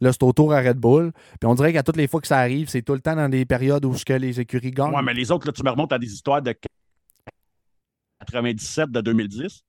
Là, 0.00 0.12
c'est 0.12 0.22
autour 0.22 0.52
à 0.52 0.60
Red 0.60 0.76
Bull. 0.76 1.12
Puis 1.40 1.46
on 1.48 1.54
dirait 1.54 1.72
qu'à 1.72 1.82
toutes 1.82 1.96
les 1.96 2.06
fois 2.06 2.20
que 2.20 2.26
ça 2.26 2.38
arrive, 2.38 2.68
c'est 2.68 2.82
tout 2.82 2.92
le 2.92 3.00
temps 3.00 3.16
dans 3.16 3.28
des 3.30 3.46
périodes 3.46 3.84
où 3.84 3.94
ce 3.94 4.04
que 4.04 4.12
les 4.12 4.40
écuries 4.40 4.70
gagnent. 4.70 4.94
Ouais, 4.94 5.02
mais 5.02 5.14
les 5.14 5.30
autres, 5.30 5.46
là, 5.46 5.52
tu 5.52 5.62
me 5.62 5.70
remontes 5.70 5.92
à 5.92 5.98
des 5.98 6.12
histoires 6.12 6.42
de 6.42 6.54
97, 8.20 8.90
de 8.90 9.00
2010. 9.00 9.62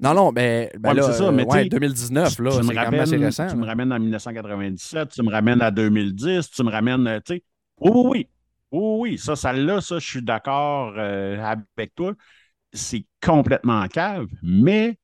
Non, 0.00 0.14
non, 0.14 0.32
ben, 0.32 0.68
ben 0.78 0.90
Ouais, 0.90 0.94
mais 0.94 1.00
là, 1.00 1.06
c'est 1.08 1.18
ça, 1.18 1.24
euh, 1.28 1.32
mais 1.32 1.44
ouais, 1.44 1.62
tu- 1.64 1.68
2019, 1.70 2.38
là, 2.38 2.50
tu, 2.52 2.56
c'est 2.62 2.62
me 2.68 2.74
quand 2.74 2.90
même 2.90 3.00
assez 3.00 3.16
ramènes, 3.16 3.24
récent. 3.24 3.48
tu 3.48 3.56
me 3.56 3.66
ramènes 3.66 3.90
à 3.92 3.98
1997, 3.98 5.08
tu 5.10 5.22
me 5.22 5.30
ramènes 5.32 5.60
à 5.60 5.70
2010, 5.72 6.50
tu 6.50 6.62
me 6.62 6.70
ramènes, 6.70 7.06
euh, 7.08 7.18
tu 7.18 7.34
sais. 7.34 7.42
Oui, 7.80 7.90
oui, 7.92 8.02
oui. 8.06 8.28
Oui, 8.70 9.10
oui, 9.12 9.18
ça, 9.18 9.34
ça 9.34 9.52
là, 9.52 9.80
ça, 9.80 9.98
je 9.98 10.06
suis 10.06 10.22
d'accord 10.22 10.92
euh, 10.98 11.42
avec 11.42 11.94
toi. 11.96 12.12
C'est 12.72 13.06
complètement 13.24 13.80
en 13.80 13.88
cave, 13.88 14.26
mais 14.42 14.98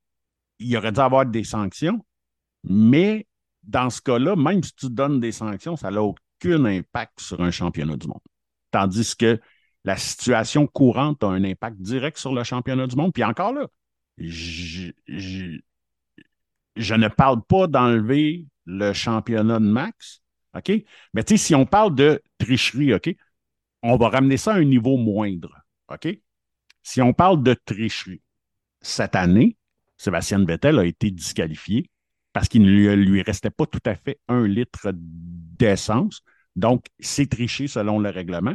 il 0.59 0.77
aurait 0.77 0.93
dû 0.93 1.01
avoir 1.01 1.27
des 1.27 1.45
sanctions. 1.45 2.05
Mais 2.65 3.27
dans 3.63 3.91
ce 3.91 4.01
cas-là, 4.03 4.37
même 4.37 4.63
si 4.63 4.75
tu 4.75 4.91
donnes 4.91 5.21
des 5.21 5.33
sanctions, 5.33 5.77
ça 5.77 5.91
n'a 5.91 6.03
aucun 6.03 6.65
impact 6.65 7.21
sur 7.21 7.41
un 7.43 7.51
championnat 7.51 7.97
du 7.97 8.09
monde. 8.09 8.21
Tandis 8.71 9.17
que 9.17 9.41
la 9.85 9.97
situation 9.97 10.67
courante 10.67 11.23
a 11.25 11.29
un 11.29 11.45
impact 11.45 11.79
direct 11.81 12.19
sur 12.19 12.35
le 12.35 12.45
championnat 12.45 12.87
du 12.87 12.97
monde. 12.97 13.13
Puis 13.13 13.25
encore 13.25 13.53
là, 13.53 13.69
je, 14.19 14.93
je- 15.07 16.95
ne 16.95 17.09
parle 17.09 17.43
pas 17.45 17.67
d'enlever 17.67 18.47
le 18.67 18.93
championnat 18.93 19.59
de 19.61 19.67
max, 19.67 20.23
OK? 20.57 20.73
Mais 21.13 21.25
tu 21.25 21.37
sais, 21.37 21.45
si 21.47 21.55
on 21.55 21.67
parle 21.67 21.95
de 21.95 22.23
tricherie, 22.39 22.95
OK? 22.95 23.15
On 23.83 23.97
va 23.97 24.09
ramener 24.11 24.37
ça 24.37 24.55
à 24.55 24.59
un 24.59 24.65
niveau 24.65 24.97
moindre, 24.97 25.57
OK? 25.89 26.09
Si 26.83 27.03
on 27.03 27.13
parle 27.15 27.43
de 27.43 27.55
tricherie, 27.67 28.23
cette 28.83 29.17
année, 29.17 29.57
Sébastien 29.97 30.45
Vettel 30.45 30.79
a 30.79 30.85
été 30.85 31.11
disqualifié 31.11 31.91
parce 32.33 32.49
qu'il 32.49 32.63
ne 32.63 32.95
lui, 32.95 33.23
restait 33.23 33.51
pas 33.51 33.65
tout 33.65 33.83
à 33.87 33.95
fait 33.95 34.19
un 34.29 34.47
litre 34.47 34.91
d'essence. 34.93 36.23
Donc, 36.57 36.87
c'est 36.99 37.31
triché 37.31 37.69
selon 37.69 38.01
le 38.01 38.11
règlement, 38.11 38.55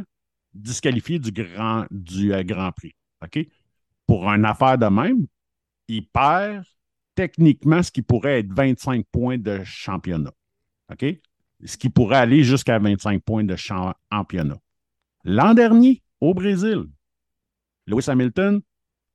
disqualifié 0.52 1.18
du 1.18 1.32
Grand, 1.32 1.86
euh, 1.90 2.70
Prix? 2.72 2.94
Pour 4.06 4.28
une 4.28 4.44
affaire 4.44 4.76
de 4.76 4.86
même, 4.86 5.26
il 5.88 6.06
perd 6.06 6.64
techniquement 7.14 7.82
ce 7.82 7.90
qui 7.90 8.02
pourrait 8.02 8.40
être 8.40 8.52
25 8.52 9.06
points 9.10 9.38
de 9.38 9.62
championnat. 9.64 10.32
Ce 11.64 11.76
qui 11.76 11.88
pourrait 11.88 12.16
aller 12.16 12.44
jusqu'à 12.44 12.78
25 12.78 13.22
points 13.22 13.44
de 13.44 13.56
championnat. 13.56 14.58
L'an 15.24 15.54
dernier, 15.54 16.02
au 16.20 16.34
Brésil, 16.34 16.84
Lewis 17.86 18.08
Hamilton, 18.08 18.60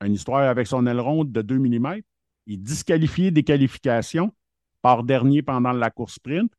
une 0.03 0.13
histoire 0.13 0.49
avec 0.49 0.67
son 0.67 0.85
aileron 0.85 1.23
de 1.23 1.41
2 1.41 1.57
mm, 1.57 2.01
il 2.45 2.55
est 2.55 2.57
disqualifié 2.57 3.31
des 3.31 3.43
qualifications, 3.43 4.33
part 4.81 5.03
dernier 5.03 5.41
pendant 5.41 5.71
la 5.71 5.89
course 5.89 6.15
sprint, 6.15 6.51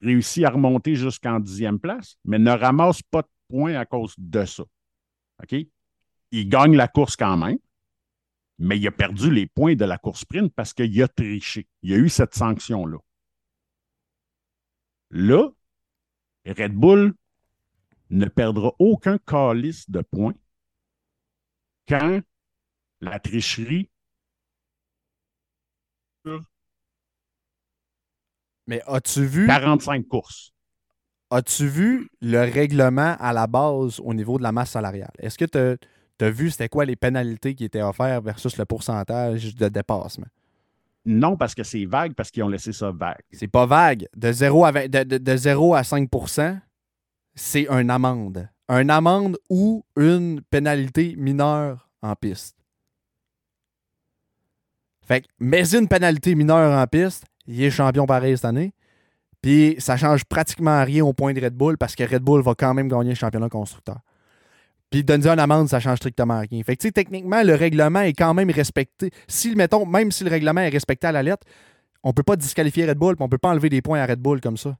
réussit 0.00 0.44
à 0.44 0.50
remonter 0.50 0.94
jusqu'en 0.94 1.40
dixième 1.40 1.78
place, 1.78 2.16
mais 2.24 2.38
ne 2.38 2.50
ramasse 2.50 3.02
pas 3.02 3.22
de 3.22 3.28
points 3.48 3.74
à 3.74 3.84
cause 3.84 4.14
de 4.18 4.44
ça. 4.44 4.64
OK? 5.42 5.56
Il 6.32 6.48
gagne 6.48 6.76
la 6.76 6.88
course 6.88 7.16
quand 7.16 7.36
même, 7.36 7.58
mais 8.58 8.78
il 8.78 8.86
a 8.86 8.92
perdu 8.92 9.30
les 9.30 9.46
points 9.46 9.74
de 9.74 9.84
la 9.84 9.98
course 9.98 10.20
sprint 10.20 10.52
parce 10.54 10.72
qu'il 10.72 11.02
a 11.02 11.08
triché. 11.08 11.68
Il 11.82 11.90
y 11.90 11.94
a 11.94 11.98
eu 11.98 12.08
cette 12.08 12.34
sanction-là. 12.34 12.98
Là, 15.10 15.50
Red 16.46 16.74
Bull 16.74 17.14
ne 18.10 18.26
perdra 18.26 18.72
aucun 18.78 19.18
calice 19.18 19.88
de 19.90 20.00
points 20.00 20.34
quand 21.88 22.20
la 23.00 23.18
tricherie 23.20 23.90
Mais 28.66 28.82
as-tu 28.86 29.24
vu, 29.24 29.46
45 29.46 30.06
courses. 30.08 30.52
as-tu 31.30 31.66
vu 31.68 32.08
le 32.20 32.40
règlement 32.40 33.16
à 33.20 33.32
la 33.32 33.46
base 33.46 34.00
au 34.00 34.12
niveau 34.12 34.38
de 34.38 34.42
la 34.42 34.52
masse 34.52 34.70
salariale? 34.70 35.12
Est-ce 35.18 35.38
que 35.38 35.44
tu 35.44 36.24
as 36.24 36.30
vu 36.30 36.50
c'était 36.50 36.68
quoi 36.68 36.84
les 36.84 36.96
pénalités 36.96 37.54
qui 37.54 37.64
étaient 37.64 37.82
offertes 37.82 38.24
versus 38.24 38.56
le 38.56 38.64
pourcentage 38.64 39.54
de 39.54 39.68
dépassement? 39.68 40.26
Non, 41.04 41.36
parce 41.36 41.54
que 41.54 41.62
c'est 41.62 41.84
vague, 41.84 42.14
parce 42.14 42.32
qu'ils 42.32 42.42
ont 42.42 42.48
laissé 42.48 42.72
ça 42.72 42.90
vague. 42.90 43.20
C'est 43.30 43.46
pas 43.46 43.66
vague. 43.66 44.08
De 44.16 44.32
0 44.32 44.64
à, 44.64 44.72
20 44.72 44.88
de, 44.88 45.04
de- 45.04 45.18
de 45.18 45.36
0 45.36 45.74
à 45.74 45.82
5% 45.82 46.58
c'est 47.38 47.68
une 47.68 47.90
amende. 47.90 48.48
une 48.68 48.90
amende 48.90 49.36
ou 49.50 49.84
une 49.96 50.40
pénalité 50.50 51.14
mineure 51.16 51.88
en 52.02 52.16
piste. 52.16 52.55
Fait 55.06 55.20
que, 55.22 55.26
mais 55.38 55.68
une 55.74 55.88
pénalité 55.88 56.34
mineure 56.34 56.78
en 56.78 56.86
piste, 56.86 57.24
il 57.46 57.62
est 57.62 57.70
champion 57.70 58.06
pareil 58.06 58.36
cette 58.36 58.44
année. 58.46 58.72
Puis 59.42 59.76
ça 59.78 59.96
change 59.96 60.24
pratiquement 60.24 60.82
rien 60.84 61.04
au 61.04 61.12
point 61.12 61.32
de 61.32 61.40
Red 61.40 61.54
Bull 61.54 61.78
parce 61.78 61.94
que 61.94 62.02
Red 62.02 62.22
Bull 62.22 62.42
va 62.42 62.54
quand 62.54 62.74
même 62.74 62.88
gagner 62.88 63.10
le 63.10 63.14
championnat 63.14 63.48
constructeur. 63.48 64.00
Puis 64.90 65.04
donner 65.04 65.28
une 65.28 65.38
amende, 65.38 65.68
ça 65.68 65.78
change 65.80 65.98
strictement 65.98 66.40
rien. 66.40 66.62
Fait 66.62 66.76
que, 66.76 66.80
tu 66.82 66.88
sais, 66.88 66.92
techniquement, 66.92 67.42
le 67.42 67.54
règlement 67.54 68.00
est 68.00 68.12
quand 68.12 68.34
même 68.34 68.50
respecté. 68.50 69.10
Si, 69.28 69.54
mettons, 69.54 69.84
même 69.86 70.10
si 70.10 70.24
le 70.24 70.30
règlement 70.30 70.60
est 70.62 70.68
respecté 70.68 71.06
à 71.06 71.12
la 71.12 71.22
lettre, 71.22 71.46
on 72.02 72.12
peut 72.12 72.22
pas 72.22 72.36
disqualifier 72.36 72.86
Red 72.88 72.98
Bull, 72.98 73.16
puis 73.16 73.24
on 73.24 73.28
peut 73.28 73.38
pas 73.38 73.50
enlever 73.50 73.68
des 73.68 73.82
points 73.82 74.00
à 74.00 74.06
Red 74.06 74.20
Bull 74.20 74.40
comme 74.40 74.56
ça. 74.56 74.76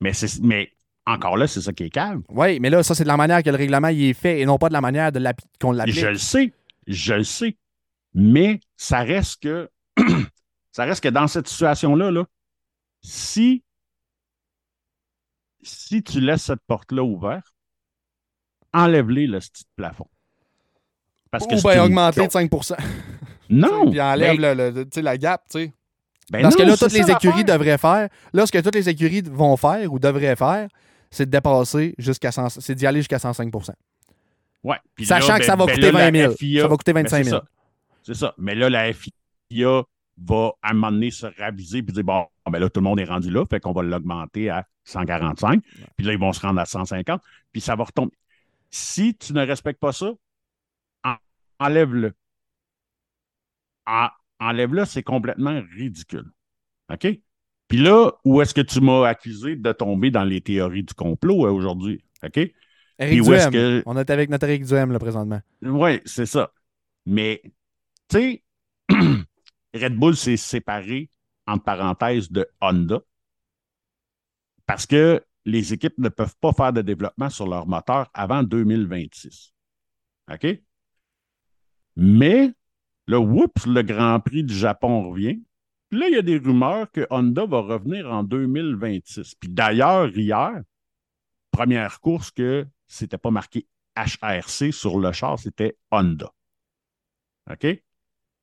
Mais, 0.00 0.12
c'est- 0.12 0.40
mais 0.42 0.70
encore 1.06 1.36
là, 1.36 1.46
c'est 1.46 1.60
ça 1.60 1.72
qui 1.72 1.84
est 1.84 1.90
calme. 1.90 2.22
Oui, 2.28 2.58
mais 2.60 2.70
là, 2.70 2.82
ça, 2.82 2.94
c'est 2.94 3.04
de 3.04 3.08
la 3.08 3.16
manière 3.16 3.42
que 3.42 3.50
le 3.50 3.56
règlement 3.56 3.88
y 3.88 4.10
est 4.10 4.14
fait 4.14 4.40
et 4.40 4.46
non 4.46 4.58
pas 4.58 4.68
de 4.68 4.74
la 4.74 4.80
manière 4.80 5.10
de 5.10 5.20
qu'on 5.60 5.72
l'applique. 5.72 5.96
Je 5.96 6.06
le 6.08 6.18
sais, 6.18 6.52
je 6.86 7.14
le 7.14 7.24
sais. 7.24 7.56
Mais 8.20 8.58
ça 8.76 9.00
reste 9.02 9.40
que 9.42 9.70
ça 10.72 10.84
reste 10.84 11.02
que 11.04 11.08
dans 11.08 11.28
cette 11.28 11.46
situation-là, 11.46 12.10
là, 12.10 12.24
si, 13.00 13.62
si 15.62 16.02
tu 16.02 16.20
laisses 16.20 16.42
cette 16.42 16.62
porte-là 16.66 17.04
ouverte, 17.04 17.46
enlève-les 18.74 19.28
le 19.28 19.38
petit 19.38 19.64
plafond. 19.76 20.08
Parce 21.30 21.44
Ou 21.44 21.48
bien 21.48 21.84
augmenter 21.84 22.26
de 22.26 22.30
joke. 22.30 22.32
5 22.32 22.50
Non! 23.50 23.88
Puis 23.88 24.00
enlève 24.00 24.40
mais- 24.40 24.54
le, 24.54 25.00
la 25.00 25.16
gap, 25.16 25.42
tu 25.48 25.60
sais. 25.60 25.72
ben 26.32 26.42
Parce 26.42 26.56
que 26.56 26.62
là, 26.62 26.76
toutes 26.76 26.92
les 26.92 27.04
ça 27.04 27.12
écuries 27.12 27.44
devraient 27.44 27.78
faire, 27.78 28.08
là, 28.32 28.46
ce 28.46 28.50
que 28.50 28.58
toutes 28.58 28.74
les 28.74 28.88
écuries 28.88 29.22
vont 29.22 29.56
faire 29.56 29.92
ou 29.92 30.00
devraient 30.00 30.34
faire, 30.36 30.68
c'est 31.10 31.26
de 31.26 31.30
dépasser 31.30 31.94
jusqu'à 31.98 32.32
100 32.32 32.48
c'est 32.60 32.74
d'y 32.74 32.84
aller 32.86 32.98
jusqu'à 33.00 33.20
105 33.20 33.52
Ouais. 34.64 34.76
Sachant 35.04 35.34
là, 35.34 35.38
que 35.38 35.44
ça 35.44 35.54
ben- 35.54 35.64
va 35.64 35.66
ben 35.66 35.74
coûter 35.74 35.92
là, 35.92 36.10
20 36.10 36.18
000. 36.18 36.30
la 36.30 36.36
FIA 36.36 36.62
Ça 36.62 36.68
va 36.68 36.76
coûter 36.76 36.92
ben, 36.92 37.02
25 37.04 37.24
000. 37.24 37.24
c'est 37.24 37.30
ça. 37.30 37.48
C'est 38.02 38.14
ça. 38.14 38.34
Mais 38.38 38.54
là, 38.54 38.70
la 38.70 38.92
FIA 38.92 39.82
va 40.20 40.52
à 40.62 40.70
un 40.70 40.74
moment 40.74 40.90
donné 40.92 41.10
se 41.10 41.26
raviser 41.26 41.82
puis 41.82 41.92
dire 41.92 42.04
bon, 42.04 42.26
ben 42.50 42.58
là, 42.58 42.68
tout 42.70 42.80
le 42.80 42.84
monde 42.84 42.98
est 43.00 43.04
rendu 43.04 43.30
là, 43.30 43.44
fait 43.46 43.60
qu'on 43.60 43.72
va 43.72 43.82
l'augmenter 43.82 44.50
à 44.50 44.66
145. 44.84 45.62
Puis 45.96 46.06
là, 46.06 46.12
ils 46.12 46.18
vont 46.18 46.32
se 46.32 46.40
rendre 46.40 46.60
à 46.60 46.64
150. 46.66 47.22
Puis 47.52 47.60
ça 47.60 47.76
va 47.76 47.84
retomber. 47.84 48.16
Si 48.70 49.14
tu 49.16 49.32
ne 49.32 49.46
respectes 49.46 49.80
pas 49.80 49.92
ça, 49.92 50.12
en- 51.04 51.16
enlève-le. 51.58 52.12
En- 53.86 54.08
Enlève-le, 54.40 54.84
c'est 54.84 55.02
complètement 55.02 55.60
ridicule. 55.76 56.30
OK? 56.92 57.08
Puis 57.66 57.78
là, 57.78 58.12
où 58.24 58.40
est-ce 58.40 58.54
que 58.54 58.60
tu 58.60 58.80
m'as 58.80 59.06
accusé 59.08 59.56
de 59.56 59.72
tomber 59.72 60.10
dans 60.12 60.22
les 60.24 60.40
théories 60.40 60.84
du 60.84 60.94
complot 60.94 61.46
euh, 61.46 61.50
aujourd'hui? 61.50 62.02
OK? 62.24 62.36
Eric 62.36 62.54
Puis 62.98 63.20
où 63.20 63.32
est-ce 63.32 63.48
Duhem. 63.48 63.82
que- 63.82 63.82
On 63.86 63.96
est 63.96 64.10
avec 64.10 64.30
notre 64.30 64.46
Eric 64.46 64.64
Duhem, 64.64 64.92
là, 64.92 64.98
présentement. 65.00 65.40
Oui, 65.62 66.00
c'est 66.04 66.26
ça. 66.26 66.52
Mais, 67.04 67.42
tu 68.08 68.18
sais, 68.18 68.44
Red 69.74 69.96
Bull 69.96 70.16
s'est 70.16 70.36
séparé, 70.36 71.10
entre 71.46 71.64
parenthèses, 71.64 72.30
de 72.30 72.46
Honda 72.60 73.00
parce 74.68 74.84
que 74.86 75.24
les 75.46 75.72
équipes 75.72 75.96
ne 75.96 76.10
peuvent 76.10 76.36
pas 76.42 76.52
faire 76.52 76.74
de 76.74 76.82
développement 76.82 77.30
sur 77.30 77.48
leur 77.48 77.66
moteur 77.66 78.10
avant 78.12 78.42
2026. 78.42 79.54
OK? 80.30 80.46
Mais, 81.96 82.52
là, 83.06 83.18
oups, 83.18 83.66
le 83.66 83.80
Grand 83.80 84.20
Prix 84.20 84.44
du 84.44 84.54
Japon 84.54 85.08
revient. 85.08 85.40
Puis 85.88 85.98
là, 85.98 86.08
il 86.08 86.14
y 86.14 86.18
a 86.18 86.22
des 86.22 86.36
rumeurs 86.36 86.92
que 86.92 87.06
Honda 87.08 87.46
va 87.46 87.60
revenir 87.62 88.12
en 88.12 88.22
2026. 88.24 89.36
Puis 89.36 89.48
d'ailleurs, 89.48 90.14
hier, 90.14 90.60
première 91.50 91.98
course 92.00 92.30
que 92.30 92.66
c'était 92.86 93.16
pas 93.16 93.30
marqué 93.30 93.66
HRC 93.96 94.70
sur 94.70 95.00
le 95.00 95.12
char, 95.12 95.38
c'était 95.38 95.78
Honda. 95.90 96.30
OK? 97.50 97.66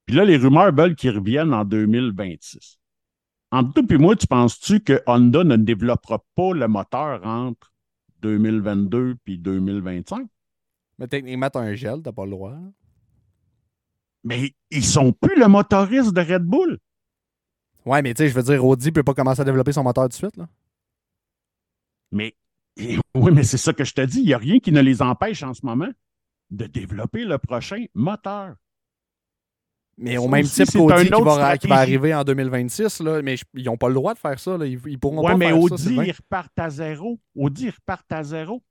Puis 0.05 0.15
là, 0.15 0.25
les 0.25 0.37
rumeurs 0.37 0.73
veulent 0.73 0.95
qu'ils 0.95 1.15
reviennent 1.15 1.53
en 1.53 1.65
2026. 1.65 2.79
Entre 3.51 3.73
toi 3.73 3.83
et 3.89 3.97
moi, 3.97 4.15
tu 4.15 4.27
penses-tu 4.27 4.81
que 4.81 5.01
Honda 5.07 5.43
ne 5.43 5.55
développera 5.55 6.23
pas 6.35 6.53
le 6.53 6.67
moteur 6.67 7.25
entre 7.25 7.73
2022 8.21 9.15
puis 9.23 9.37
2025? 9.37 10.27
Mais 10.99 11.07
techniquement, 11.07 11.49
t'as 11.49 11.61
un 11.61 11.75
gel, 11.75 12.01
t'as 12.03 12.11
pas 12.11 12.25
le 12.25 12.31
droit. 12.31 12.55
Mais 14.23 14.53
ils 14.71 14.85
sont 14.85 15.11
plus 15.13 15.39
le 15.39 15.47
motoriste 15.47 16.13
de 16.13 16.21
Red 16.21 16.43
Bull. 16.43 16.79
Ouais, 17.85 18.01
mais 18.01 18.13
tu 18.13 18.23
sais, 18.23 18.29
je 18.29 18.33
veux 18.33 18.43
dire, 18.43 18.65
Audi 18.65 18.91
peut 18.91 19.03
pas 19.03 19.13
commencer 19.13 19.41
à 19.41 19.43
développer 19.43 19.71
son 19.71 19.83
moteur 19.83 20.05
tout 20.05 20.09
de 20.09 20.13
suite. 20.13 20.37
Là. 20.37 20.47
Mais 22.11 22.35
oui, 22.77 23.31
mais 23.31 23.43
c'est 23.43 23.57
ça 23.57 23.73
que 23.73 23.83
je 23.83 23.93
te 23.93 24.01
dis. 24.01 24.19
Il 24.19 24.25
n'y 24.25 24.33
a 24.33 24.37
rien 24.37 24.59
qui 24.59 24.71
ne 24.71 24.81
les 24.81 25.01
empêche 25.01 25.43
en 25.43 25.53
ce 25.53 25.65
moment 25.65 25.89
de 26.49 26.65
développer 26.65 27.23
le 27.23 27.37
prochain 27.37 27.85
moteur. 27.93 28.55
Mais 29.97 30.17
au 30.17 30.23
Ça 30.23 30.27
même 30.29 30.45
type 30.45 30.75
une 30.75 30.87
qui 30.89 31.21
va, 31.23 31.57
qui 31.57 31.67
va 31.67 31.75
arriver 31.77 32.13
en 32.13 32.23
2026, 32.25 32.99
là, 32.99 33.21
mais 33.21 33.37
je- 33.37 33.45
ils 33.53 33.63
n'ont 33.65 33.77
pas 33.77 33.87
le 33.87 33.93
droit 33.93 34.13
de 34.13 34.19
faire 34.19 34.37
ça. 34.39 34.57
Là. 34.57 34.65
Ils, 34.65 34.79
ils 34.87 34.99
pourront 34.99 35.23
Ouais, 35.23 35.31
pas 35.31 35.37
mais 35.37 35.45
faire 35.51 35.55
ça. 35.55 35.73
Audi, 35.73 35.83
Sylvain. 35.83 36.03
ils 36.03 36.11
repartent 36.11 36.59
à 36.59 36.69
zéro. 36.69 37.19
Audi, 37.35 37.65
ils 37.67 37.69
repartent 37.69 38.11
à 38.11 38.23
zéro. 38.23 38.61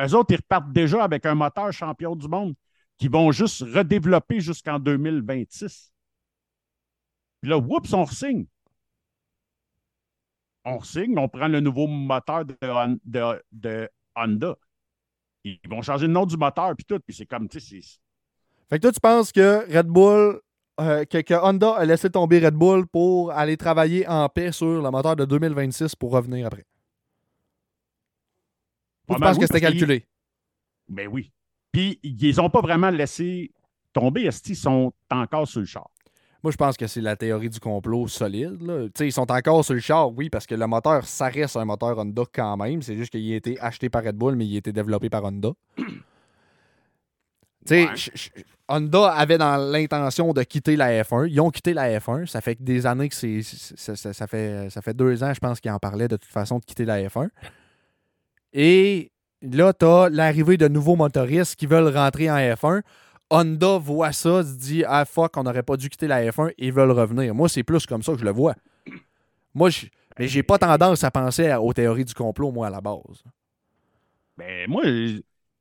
Eux 0.00 0.14
autres, 0.14 0.32
ils 0.32 0.36
repartent 0.36 0.72
déjà 0.72 1.02
avec 1.02 1.26
un 1.26 1.34
moteur 1.34 1.72
champion 1.72 2.14
du 2.16 2.28
monde 2.28 2.54
qui 2.98 3.08
vont 3.08 3.32
juste 3.32 3.62
redévelopper 3.62 4.40
jusqu'en 4.40 4.78
2026. 4.78 5.92
Puis 7.40 7.50
là, 7.50 7.58
oups, 7.58 7.92
on 7.92 8.06
signe. 8.06 8.46
On 10.64 10.80
signe, 10.80 11.18
on 11.18 11.28
prend 11.28 11.48
le 11.48 11.60
nouveau 11.60 11.86
moteur 11.86 12.44
de, 12.44 12.56
Hon- 12.62 12.98
de- 13.04 13.42
de 13.52 13.88
Honda. 14.16 14.56
Ils 15.44 15.60
vont 15.68 15.82
changer 15.82 16.06
le 16.06 16.12
nom 16.12 16.24
du 16.24 16.36
moteur, 16.36 16.74
puis 16.74 16.84
tout. 16.86 16.98
Puis 17.00 17.14
c'est 17.16 17.26
comme, 17.26 17.48
tu 17.48 17.60
sais, 17.60 17.80
c'est- 17.82 17.98
Fait 18.70 18.76
que 18.78 18.82
toi, 18.82 18.92
tu 18.92 19.00
penses 19.00 19.30
que 19.32 19.70
Red 19.76 19.86
Bull, 19.86 20.40
euh, 20.80 21.04
que, 21.04 21.18
que 21.20 21.34
Honda 21.34 21.74
a 21.74 21.84
laissé 21.84 22.10
tomber 22.10 22.44
Red 22.44 22.54
Bull 22.54 22.86
pour 22.86 23.30
aller 23.32 23.56
travailler 23.56 24.06
en 24.08 24.28
paix 24.28 24.52
sur 24.52 24.82
le 24.82 24.90
moteur 24.90 25.16
de 25.16 25.24
2026 25.24 25.94
pour 25.94 26.12
revenir 26.12 26.46
après? 26.46 26.64
Ou 29.08 29.14
tu 29.14 29.20
mal, 29.20 29.28
penses 29.30 29.36
oui, 29.38 29.40
que 29.42 29.46
c'était 29.46 29.60
calculé? 29.60 30.06
Ben 30.88 31.08
oui. 31.08 31.30
Puis 31.72 31.98
ils 32.02 32.36
n'ont 32.36 32.50
pas 32.50 32.60
vraiment 32.60 32.90
laissé 32.90 33.50
tomber. 33.92 34.22
Est-ce 34.22 34.42
qu'ils 34.42 34.56
sont 34.56 34.92
encore 35.10 35.46
sur 35.46 35.60
le 35.60 35.66
char? 35.66 35.88
Moi, 36.42 36.50
je 36.50 36.56
pense 36.56 36.76
que 36.76 36.86
c'est 36.86 37.00
la 37.00 37.16
théorie 37.16 37.48
du 37.48 37.58
complot 37.58 38.06
solide. 38.06 38.60
là. 38.60 38.84
Tu 38.86 38.90
sais, 38.96 39.08
Ils 39.08 39.12
sont 39.12 39.30
encore 39.30 39.64
sur 39.64 39.74
le 39.74 39.80
char, 39.80 40.10
oui, 40.12 40.28
parce 40.28 40.46
que 40.46 40.54
le 40.54 40.66
moteur, 40.66 41.06
ça 41.06 41.26
reste 41.28 41.56
un 41.56 41.64
moteur 41.64 41.98
Honda 41.98 42.22
quand 42.32 42.56
même. 42.58 42.82
C'est 42.82 42.96
juste 42.96 43.10
qu'il 43.10 43.32
a 43.32 43.36
été 43.36 43.58
acheté 43.60 43.88
par 43.88 44.04
Red 44.04 44.16
Bull, 44.16 44.36
mais 44.36 44.46
il 44.46 44.54
a 44.54 44.58
été 44.58 44.72
développé 44.72 45.08
par 45.08 45.24
Honda. 45.24 45.50
Tu 47.66 47.68
sais, 47.68 47.84
Ouais. 47.86 47.96
ch- 47.96 48.30
Honda 48.68 49.10
avait 49.12 49.36
dans 49.38 49.56
l'intention 49.56 50.32
de 50.32 50.42
quitter 50.42 50.76
la 50.76 51.02
F1. 51.02 51.28
Ils 51.28 51.40
ont 51.40 51.50
quitté 51.50 51.74
la 51.74 51.98
F1. 51.98 52.26
Ça 52.26 52.40
fait 52.40 52.60
des 52.62 52.86
années 52.86 53.08
que 53.08 53.14
c'est. 53.14 53.42
ça- 53.42 54.26
fait, 54.26 54.70
ça 54.70 54.80
fait 54.82 54.94
deux 54.94 55.22
ans, 55.22 55.34
je 55.34 55.40
pense, 55.40 55.60
qu'ils 55.60 55.70
en 55.70 55.78
parlaient 55.78 56.08
de 56.08 56.16
toute 56.16 56.30
façon 56.30 56.58
de 56.58 56.64
quitter 56.64 56.84
la 56.84 57.02
F1. 57.02 57.28
Et 58.52 59.12
là, 59.42 59.72
tu 59.72 59.84
as 59.84 60.08
l'arrivée 60.08 60.56
de 60.56 60.68
nouveaux 60.68 60.96
motoristes 60.96 61.56
qui 61.56 61.66
veulent 61.66 61.94
rentrer 61.94 62.30
en 62.30 62.36
F1. 62.36 62.82
Honda 63.30 63.78
voit 63.78 64.12
ça, 64.12 64.42
se 64.42 64.56
dit 64.56 64.84
Ah 64.86 65.04
fuck, 65.04 65.36
on 65.36 65.42
n'aurait 65.42 65.62
pas 65.62 65.76
dû 65.76 65.88
quitter 65.88 66.06
la 66.06 66.24
F1, 66.30 66.52
ils 66.58 66.72
veulent 66.72 66.92
revenir. 66.92 67.34
Moi, 67.34 67.48
c'est 67.48 67.64
plus 67.64 67.84
comme 67.86 68.02
ça 68.02 68.12
que 68.12 68.18
je 68.18 68.24
le 68.24 68.30
vois. 68.32 68.54
Moi, 69.54 69.70
je, 69.70 69.86
mais 70.18 70.28
j'ai 70.28 70.42
pas 70.42 70.58
tendance 70.58 71.04
à 71.04 71.10
penser 71.10 71.52
aux 71.54 71.72
théories 71.72 72.04
du 72.04 72.14
complot, 72.14 72.50
moi, 72.52 72.68
à 72.68 72.70
la 72.70 72.80
base. 72.80 73.22
Ben, 74.36 74.68
moi, 74.68 74.82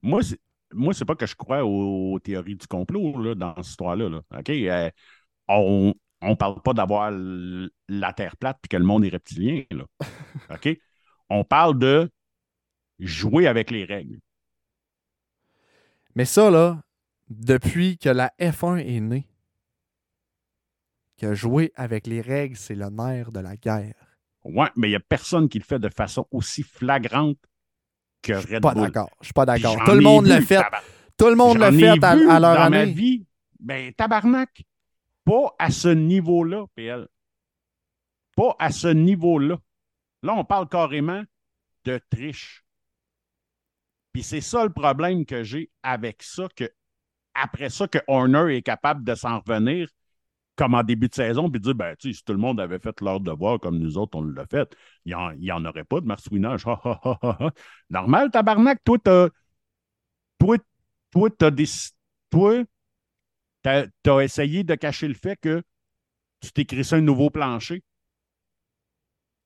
moi, 0.02 0.22
c'est, 0.24 0.40
moi, 0.74 0.94
c'est 0.94 1.06
pas 1.06 1.16
que 1.16 1.26
je 1.26 1.36
crois 1.36 1.64
aux, 1.64 2.14
aux 2.14 2.20
théories 2.20 2.56
du 2.56 2.68
complot 2.68 3.22
là, 3.22 3.36
dans 3.36 3.56
cette 3.58 3.68
histoire-là. 3.68 4.10
là. 4.10 4.22
OK? 4.38 4.50
Euh, 4.50 4.90
on 5.48 5.94
ne 6.22 6.36
parle 6.36 6.62
pas 6.62 6.74
d'avoir 6.74 7.12
la 7.12 8.14
Terre 8.14 8.38
plate 8.38 8.60
et 8.64 8.68
que 8.68 8.78
le 8.78 8.86
monde 8.86 9.06
est 9.06 9.10
reptilien. 9.10 9.64
Là. 9.72 9.86
OK? 10.56 10.78
On 11.30 11.44
parle 11.44 11.78
de 11.80 12.10
jouer 13.00 13.48
avec 13.48 13.72
les 13.72 13.86
règles. 13.86 14.20
Mais 16.16 16.26
ça, 16.26 16.52
là, 16.52 16.82
depuis 17.30 17.98
que 17.98 18.10
la 18.10 18.32
F1 18.40 18.78
est 18.78 19.00
née, 19.00 19.28
que 21.18 21.34
jouer 21.34 21.72
avec 21.76 22.08
les 22.08 22.22
règles, 22.22 22.56
c'est 22.56 22.76
le 22.76 22.90
nerf 22.90 23.32
de 23.32 23.40
la 23.40 23.56
guerre. 23.56 23.96
Ouais, 24.44 24.70
mais 24.76 24.88
il 24.88 24.92
n'y 24.92 24.96
a 24.96 25.00
personne 25.00 25.48
qui 25.48 25.58
le 25.58 25.64
fait 25.64 25.80
de 25.80 25.90
façon 25.90 26.28
aussi 26.32 26.64
flagrante 26.64 27.40
que 28.24 28.34
Red 28.34 28.62
pas 28.62 28.74
d'accord. 28.74 29.10
Je 29.22 29.26
suis 29.26 29.34
pas 29.34 29.46
d'accord. 29.46 29.78
Tout 29.86 29.92
le 29.92 30.02
monde 30.02 30.26
l'a 30.26 30.42
fait. 30.42 30.62
Tout 31.18 31.30
le 31.30 31.36
monde 31.36 31.58
l'a 31.58 31.72
fait 31.72 32.04
à, 32.04 32.16
leur 32.40 32.56
dans 32.56 32.70
ma 32.70 32.80
année. 32.80 32.92
vie. 32.92 33.26
Ben, 33.60 33.94
tabarnak. 33.94 34.64
Pas 35.26 35.56
à 35.60 35.70
ce 35.70 35.90
niveau-là, 35.90 36.66
PL. 36.76 37.08
Pas 38.36 38.56
à 38.60 38.72
ce 38.72 38.88
niveau-là. 38.88 39.58
Là, 40.24 40.34
on 40.34 40.44
parle 40.44 40.68
carrément 40.68 41.24
de 41.86 42.00
triche. 42.10 42.66
Puis 44.12 44.24
c'est 44.24 44.42
ça 44.42 44.64
le 44.64 44.72
problème 44.72 45.26
que 45.26 45.44
j'ai 45.44 45.72
avec 45.82 46.24
ça, 46.24 46.48
que 46.56 46.72
après 47.34 47.70
ça, 47.70 47.88
que 47.88 48.00
Horner 48.08 48.56
est 48.56 48.62
capable 48.62 49.04
de 49.04 49.16
s'en 49.16 49.40
revenir 49.40 49.90
comme 50.56 50.76
en 50.76 50.84
début 50.84 51.08
de 51.08 51.16
saison, 51.16 51.50
puis 51.50 51.60
dire, 51.60 51.76
ben, 51.76 51.96
si 52.00 52.14
tout 52.24 52.34
le 52.34 52.40
monde 52.40 52.60
avait 52.60 52.80
fait 52.80 53.00
leur 53.02 53.20
devoir 53.20 53.60
comme 53.60 53.80
nous 53.80 53.98
autres, 53.98 54.18
on 54.18 54.24
l'a 54.24 54.46
fait, 54.46 54.76
il 55.06 55.16
n'y 55.40 55.52
en, 55.52 55.58
en, 55.58 55.66
aurait 55.66 55.84
pas 55.84 56.00
de 56.00 56.06
marsouinage. 56.06 56.66
Normal, 57.90 58.32
tabarnak, 58.32 58.84
toi, 58.84 58.98
t'as. 59.04 59.30
Toi, 60.38 60.58
toi, 61.12 61.30
t'as. 61.32 61.52
Toi, 62.30 62.64
t'as 63.64 63.86
as 64.06 64.24
essayé 64.24 64.64
de 64.64 64.76
cacher 64.76 65.08
le 65.08 65.14
fait 65.14 65.38
que 65.40 65.64
tu 66.42 66.52
t'es 66.52 66.66
créé 66.66 66.84
un 66.94 67.02
nouveau 67.02 67.30
plancher. 67.30 67.84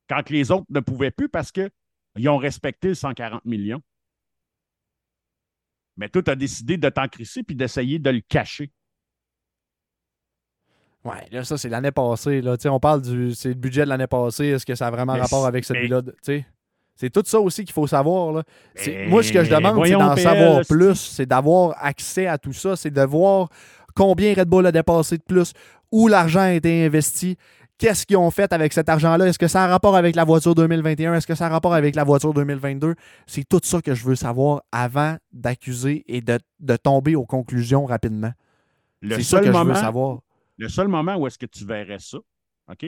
Quand 0.10 0.30
les 0.30 0.52
autres 0.52 0.66
ne 0.70 0.80
pouvaient 0.80 1.12
plus 1.12 1.30
parce 1.30 1.52
qu'ils 1.52 2.30
ont 2.30 2.38
respecté 2.38 2.90
le 2.90 2.96
140 2.96 3.46
millions. 3.46 3.82
Mais 5.98 6.10
toi, 6.10 6.24
tu 6.24 6.32
as 6.32 6.36
décidé 6.36 6.78
de 6.78 6.90
t'en 6.90 7.08
crisser 7.08 7.44
puis 7.44 7.56
d'essayer 7.56 8.00
de 8.00 8.10
le 8.10 8.22
cacher. 8.22 8.72
Ouais, 11.08 11.26
là, 11.32 11.44
ça, 11.44 11.58
c'est 11.58 11.70
l'année 11.70 11.92
passée. 11.92 12.42
Là. 12.42 12.56
On 12.66 12.80
parle 12.80 13.02
du 13.02 13.34
c'est 13.34 13.50
le 13.50 13.56
budget 13.56 13.84
de 13.84 13.90
l'année 13.90 14.08
passée. 14.08 14.48
Est-ce 14.48 14.66
que 14.66 14.76
ça 14.76 14.88
a 14.88 14.92
vraiment 14.92 15.14
Mais 15.14 15.22
rapport 15.22 15.46
avec 15.46 15.64
celui-là? 15.64 16.02
mais-? 16.28 16.46
C'est 16.96 17.12
tout 17.12 17.24
ça 17.26 17.40
aussi 17.40 17.64
qu'il 17.64 17.74
faut 17.74 17.86
savoir. 17.86 18.34
Là. 18.34 18.44
Mais 18.86 19.06
Moi, 19.08 19.22
ce 19.22 19.32
que 19.32 19.44
je 19.44 19.50
demande, 19.54 19.86
c'est 19.86 19.94
d'en 19.94 20.18
savoir 20.18 20.62
plus. 20.68 20.96
C'est 20.96 21.28
d'avoir 21.28 21.76
accès 21.80 22.26
à 22.26 22.38
tout 22.38 22.54
ça. 22.54 22.76
C'est 22.76 22.90
de 22.90 23.02
voir 23.04 23.50
combien 23.96 24.34
Red 24.34 24.48
Bull 24.48 24.66
a 24.66 24.72
dépassé 24.72 25.18
de 25.18 25.24
plus, 25.24 25.54
où 25.92 26.08
l'argent 26.08 26.42
a 26.42 26.54
été 26.54 26.86
investi, 26.86 27.38
qu'est-ce 27.78 28.06
qu'ils 28.06 28.18
ont 28.18 28.32
fait 28.32 28.52
avec 28.54 28.74
cet 28.74 28.90
argent-là. 28.90 29.28
Est-ce 29.28 29.40
que 29.40 29.48
ça 29.48 29.64
a 29.64 29.68
rapport 29.68 29.96
avec 29.96 30.16
la 30.16 30.24
voiture 30.24 30.56
2021? 30.56 31.14
Est-ce 31.16 31.28
que 31.28 31.36
ça 31.36 31.48
a 31.48 31.50
rapport 31.50 31.74
avec 31.74 31.96
la 31.96 32.04
voiture 32.04 32.34
2022? 32.34 32.96
C'est 33.26 33.48
tout 33.48 33.62
ça 33.64 33.82
que 33.82 33.96
je 33.96 34.06
veux 34.06 34.16
savoir 34.16 34.62
avant 34.72 35.18
d'accuser 35.32 36.04
et 36.08 36.22
de, 36.22 36.40
de 36.60 36.76
tomber 36.76 37.16
aux 37.16 37.26
conclusions 37.26 37.86
rapidement. 37.86 38.32
C'est 39.04 39.24
ça 39.24 39.40
que 39.40 39.52
je 39.52 39.58
veux 39.58 39.76
savoir. 39.76 40.20
Le 40.58 40.70
seul 40.70 40.88
moment 40.88 41.16
où 41.18 41.28
est-ce 41.28 41.38
que 41.38 41.46
tu 41.46 41.66
verrais 41.66 42.00
ça, 42.00 42.18
OK? 42.72 42.86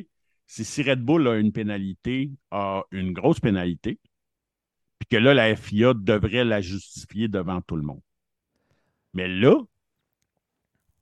C'est 0.47 0.63
si 0.63 0.83
Red 0.83 1.01
Bull 1.03 1.27
a 1.27 1.37
une 1.37 1.51
pénalité, 1.51 2.31
a 2.51 2.83
une 2.91 3.13
grosse 3.13 3.39
pénalité, 3.39 3.99
puis 4.97 5.07
que 5.07 5.17
là, 5.17 5.33
la 5.33 5.55
FIA 5.55 5.93
devrait 5.93 6.45
la 6.45 6.61
justifier 6.61 7.27
devant 7.27 7.61
tout 7.61 7.75
le 7.75 7.83
monde. 7.83 8.01
Mais 9.13 9.27
là, 9.27 9.55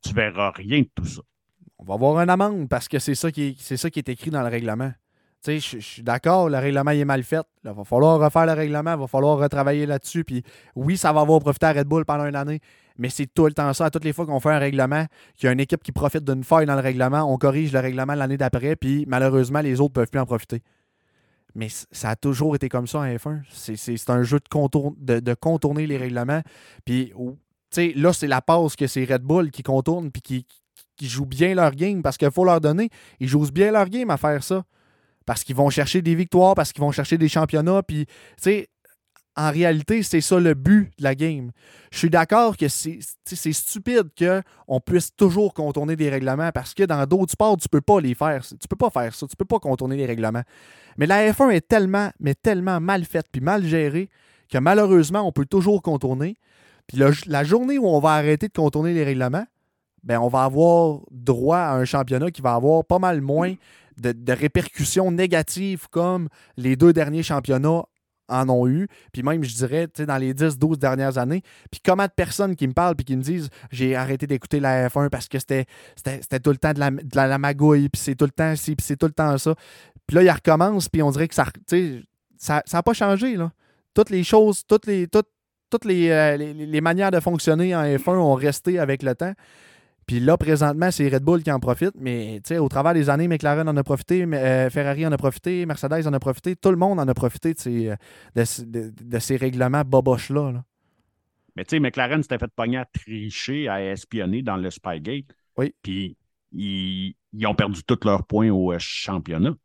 tu 0.01 0.13
verras 0.13 0.51
rien 0.51 0.81
de 0.81 0.89
tout 0.95 1.05
ça. 1.05 1.21
on 1.79 1.85
va 1.85 1.95
avoir 1.95 2.19
une 2.21 2.29
amende 2.29 2.69
parce 2.69 2.87
que 2.87 2.99
c'est 2.99 3.15
ça 3.15 3.31
qui 3.31 3.43
est, 3.43 3.55
c'est 3.59 3.77
ça 3.77 3.89
qui 3.89 3.99
est 3.99 4.09
écrit 4.09 4.31
dans 4.31 4.41
le 4.41 4.49
règlement. 4.49 4.91
Tu 5.43 5.59
sais, 5.61 5.79
je- 5.79 5.79
suis 5.79 6.03
d'accord, 6.03 6.49
le 6.49 6.57
règlement 6.57 6.91
est 6.91 7.05
mal 7.05 7.23
fait. 7.23 7.45
Il 7.65 7.71
va 7.71 7.83
falloir 7.83 8.19
refaire 8.19 8.45
le 8.45 8.53
règlement, 8.53 8.93
il 8.95 8.99
va 8.99 9.07
falloir 9.07 9.37
retravailler 9.37 9.85
là-dessus. 9.85 10.23
Puis 10.23 10.43
oui, 10.75 10.97
ça 10.97 11.13
va 11.13 11.21
avoir 11.21 11.39
profité 11.39 11.67
à 11.67 11.73
Red 11.73 11.87
Bull 11.87 12.05
pendant 12.05 12.25
une 12.25 12.35
année, 12.35 12.59
mais 12.97 13.09
c'est 13.09 13.27
tout 13.27 13.45
le 13.45 13.53
temps 13.53 13.73
ça. 13.73 13.85
À 13.85 13.89
toutes 13.89 14.05
les 14.05 14.13
fois 14.13 14.25
qu'on 14.25 14.39
fait 14.39 14.51
un 14.51 14.59
règlement, 14.59 15.05
qu'il 15.35 15.47
y 15.47 15.49
a 15.49 15.53
une 15.53 15.59
équipe 15.59 15.83
qui 15.83 15.91
profite 15.91 16.23
d'une 16.23 16.43
faille 16.43 16.65
dans 16.65 16.75
le 16.75 16.81
règlement, 16.81 17.31
on 17.31 17.37
corrige 17.37 17.71
le 17.73 17.79
règlement 17.79 18.15
l'année 18.15 18.37
d'après, 18.37 18.75
puis 18.75 19.05
malheureusement, 19.07 19.61
les 19.61 19.79
autres 19.79 19.91
ne 19.91 19.95
peuvent 19.95 20.09
plus 20.09 20.19
en 20.19 20.25
profiter. 20.25 20.61
Mais 21.55 21.69
ça 21.91 22.11
a 22.11 22.15
toujours 22.15 22.55
été 22.55 22.69
comme 22.69 22.85
ça 22.85 22.99
en 22.99 23.05
F1. 23.05 23.41
C'est, 23.49 24.09
un 24.09 24.21
jeu 24.21 24.37
de, 24.37 24.47
contour, 24.47 24.93
de, 24.99 25.19
de 25.19 25.33
contourner 25.33 25.87
les 25.87 25.97
règlements. 25.97 26.41
Puis, 26.85 27.13
là, 27.95 28.13
c'est 28.13 28.27
la 28.27 28.41
passe 28.41 28.75
que 28.75 28.85
c'est 28.85 29.05
Red 29.05 29.23
Bull 29.23 29.49
qui 29.49 29.63
contourne 29.63 30.11
puis 30.11 30.21
qui, 30.21 30.45
qui 30.95 31.07
jouent 31.07 31.25
bien 31.25 31.55
leur 31.55 31.71
game 31.71 32.03
parce 32.03 32.17
qu'il 32.17 32.29
faut 32.29 32.45
leur 32.45 32.61
donner. 32.61 32.89
Ils 33.19 33.27
jouent 33.27 33.51
bien 33.51 33.71
leur 33.71 33.89
game 33.89 34.09
à 34.11 34.17
faire 34.17 34.43
ça. 34.43 34.63
Parce 35.25 35.43
qu'ils 35.43 35.55
vont 35.55 35.69
chercher 35.69 36.01
des 36.01 36.15
victoires, 36.15 36.55
parce 36.55 36.71
qu'ils 36.71 36.81
vont 36.81 36.91
chercher 36.91 37.17
des 37.17 37.27
championnats. 37.27 37.81
Puis, 37.83 38.05
tu 38.05 38.13
sais, 38.37 38.69
en 39.37 39.51
réalité, 39.51 40.01
c'est 40.01 40.19
ça 40.19 40.39
le 40.39 40.55
but 40.55 40.91
de 40.97 41.03
la 41.03 41.13
game. 41.13 41.51
Je 41.91 41.99
suis 41.99 42.09
d'accord 42.09 42.57
que 42.57 42.67
c'est 42.67 42.99
stupide 43.53 44.09
qu'on 44.17 44.79
puisse 44.79 45.15
toujours 45.15 45.53
contourner 45.53 45.95
des 45.95 46.09
règlements 46.09 46.51
parce 46.51 46.73
que 46.73 46.83
dans 46.83 47.05
d'autres 47.05 47.33
sports, 47.33 47.55
tu 47.57 47.69
peux 47.69 47.81
pas 47.81 48.01
les 48.01 48.15
faire. 48.15 48.43
Tu 48.43 48.67
peux 48.67 48.75
pas 48.75 48.89
faire 48.89 49.13
ça. 49.13 49.27
Tu 49.27 49.35
peux 49.35 49.45
pas 49.45 49.59
contourner 49.59 49.95
les 49.95 50.07
règlements. 50.07 50.41
Mais 50.97 51.05
la 51.05 51.31
F1 51.31 51.51
est 51.51 51.67
tellement, 51.67 52.09
mais 52.19 52.33
tellement 52.33 52.81
mal 52.81 53.05
faite 53.05 53.27
puis 53.31 53.39
mal 53.39 53.63
gérée 53.63 54.09
que 54.51 54.57
malheureusement, 54.57 55.21
on 55.21 55.31
peut 55.31 55.45
toujours 55.45 55.83
contourner. 55.83 56.37
Puis 56.87 56.97
la 57.27 57.43
journée 57.43 57.77
où 57.77 57.87
on 57.87 57.99
va 57.99 58.13
arrêter 58.13 58.47
de 58.47 58.53
contourner 58.53 58.93
les 58.93 59.03
règlements, 59.03 59.45
ben, 60.03 60.19
on 60.19 60.29
va 60.29 60.45
avoir 60.45 61.01
droit 61.11 61.57
à 61.57 61.75
un 61.75 61.85
championnat 61.85 62.31
qui 62.31 62.41
va 62.41 62.53
avoir 62.53 62.83
pas 62.85 62.97
mal 62.97 63.21
moins 63.21 63.53
de 63.97 64.31
répercussions 64.31 65.11
négatives 65.11 65.87
comme 65.89 66.29
les 66.55 66.75
deux 66.75 66.93
derniers 66.93 67.23
championnats 67.23 67.83
en 68.27 68.49
ont 68.49 68.67
eu. 68.67 68.87
Puis 69.11 69.23
même, 69.23 69.43
je 69.43 69.55
dirais, 69.55 69.87
dans 70.05 70.17
les 70.17 70.33
10-12 70.33 70.77
dernières 70.77 71.17
années. 71.17 71.41
Puis 71.71 71.81
comment 71.83 72.05
de 72.05 72.11
personnes 72.11 72.55
qui 72.55 72.67
me 72.67 72.73
parlent 72.73 72.95
puis 72.95 73.05
qui 73.05 73.15
me 73.15 73.21
disent 73.21 73.49
j'ai 73.71 73.95
arrêté 73.95 74.27
d'écouter 74.27 74.59
la 74.59 74.89
F1 74.89 75.09
parce 75.09 75.27
que 75.27 75.39
c'était 75.39 75.65
tout 76.41 76.51
le 76.51 76.57
temps 76.57 76.73
de 76.73 76.79
la, 76.79 76.91
de 76.91 77.15
la, 77.15 77.37
magouille, 77.37 77.89
puis 77.89 78.01
c'est 78.01 78.15
tout 78.15 78.25
le 78.25 78.31
temps 78.31 78.55
ci, 78.55 78.75
puis 78.75 78.85
c'est 78.85 78.97
tout 78.97 79.07
le 79.07 79.13
temps 79.13 79.37
ça. 79.37 79.55
Puis 80.05 80.15
là, 80.15 80.23
il 80.23 80.29
recommence, 80.29 80.89
puis 80.89 81.01
on 81.01 81.11
dirait 81.11 81.27
que 81.27 81.35
ça 81.35 81.45
tu 81.45 81.61
sais, 81.67 82.03
ça 82.37 82.63
n'a 82.71 82.83
pas 82.83 82.93
changé. 82.93 83.35
Là. 83.35 83.51
Toutes 83.93 84.09
les 84.09 84.23
choses, 84.23 84.63
toutes 84.67 84.85
les, 84.85 85.07
toutes 85.07 85.85
les, 85.85 86.09
euh, 86.09 86.37
les, 86.37 86.53
les 86.53 86.81
manières 86.81 87.11
de 87.11 87.19
fonctionner 87.19 87.75
en 87.75 87.83
F1 87.83 88.15
ont 88.15 88.35
resté 88.35 88.79
avec 88.79 89.03
le 89.03 89.15
temps. 89.15 89.33
Puis 90.07 90.21
là, 90.21 90.37
présentement, 90.37 90.89
c'est 90.89 91.09
Red 91.09 91.21
Bull 91.23 91.43
qui 91.43 91.51
en 91.51 91.59
profite, 91.59 91.91
mais 91.99 92.39
tu 92.43 92.49
sais, 92.53 92.57
au 92.59 92.69
travers 92.69 92.93
des 92.93 93.09
années, 93.09 93.27
McLaren 93.27 93.67
en 93.67 93.75
a 93.75 93.83
profité, 93.83 94.23
euh, 94.23 94.69
Ferrari 94.69 95.05
en 95.05 95.11
a 95.11 95.17
profité, 95.17 95.65
Mercedes 95.65 96.07
en 96.07 96.13
a 96.13 96.19
profité, 96.19 96.55
tout 96.55 96.71
le 96.71 96.77
monde 96.77 96.99
en 96.99 97.07
a 97.07 97.13
profité 97.13 97.53
de 97.53 97.59
ces, 97.59 97.93
de, 98.35 98.43
ce- 98.45 98.61
de- 98.61 98.93
de 99.03 99.19
ces 99.19 99.35
règlements 99.35 99.83
boboches-là. 99.85 100.51
là. 100.53 100.63
Mais 101.57 101.65
tu 101.65 101.71
sais, 101.75 101.79
McLaren 101.81 102.21
s'était 102.23 102.37
fait 102.37 102.51
pogner 102.55 102.77
à 102.77 102.85
tricher, 102.85 103.67
à 103.67 103.83
espionner 103.83 104.43
dans 104.43 104.55
le 104.57 104.69
Spygate. 104.71 105.25
Oui. 105.57 105.73
Puis 105.81 106.15
ils, 106.53 107.13
ils 107.33 107.45
ont 107.47 107.55
perdu 107.55 107.83
tous 107.83 107.99
leurs 108.05 108.25
points 108.25 108.49
au 108.49 108.71
euh, 108.71 108.77
championnat. 108.79 109.55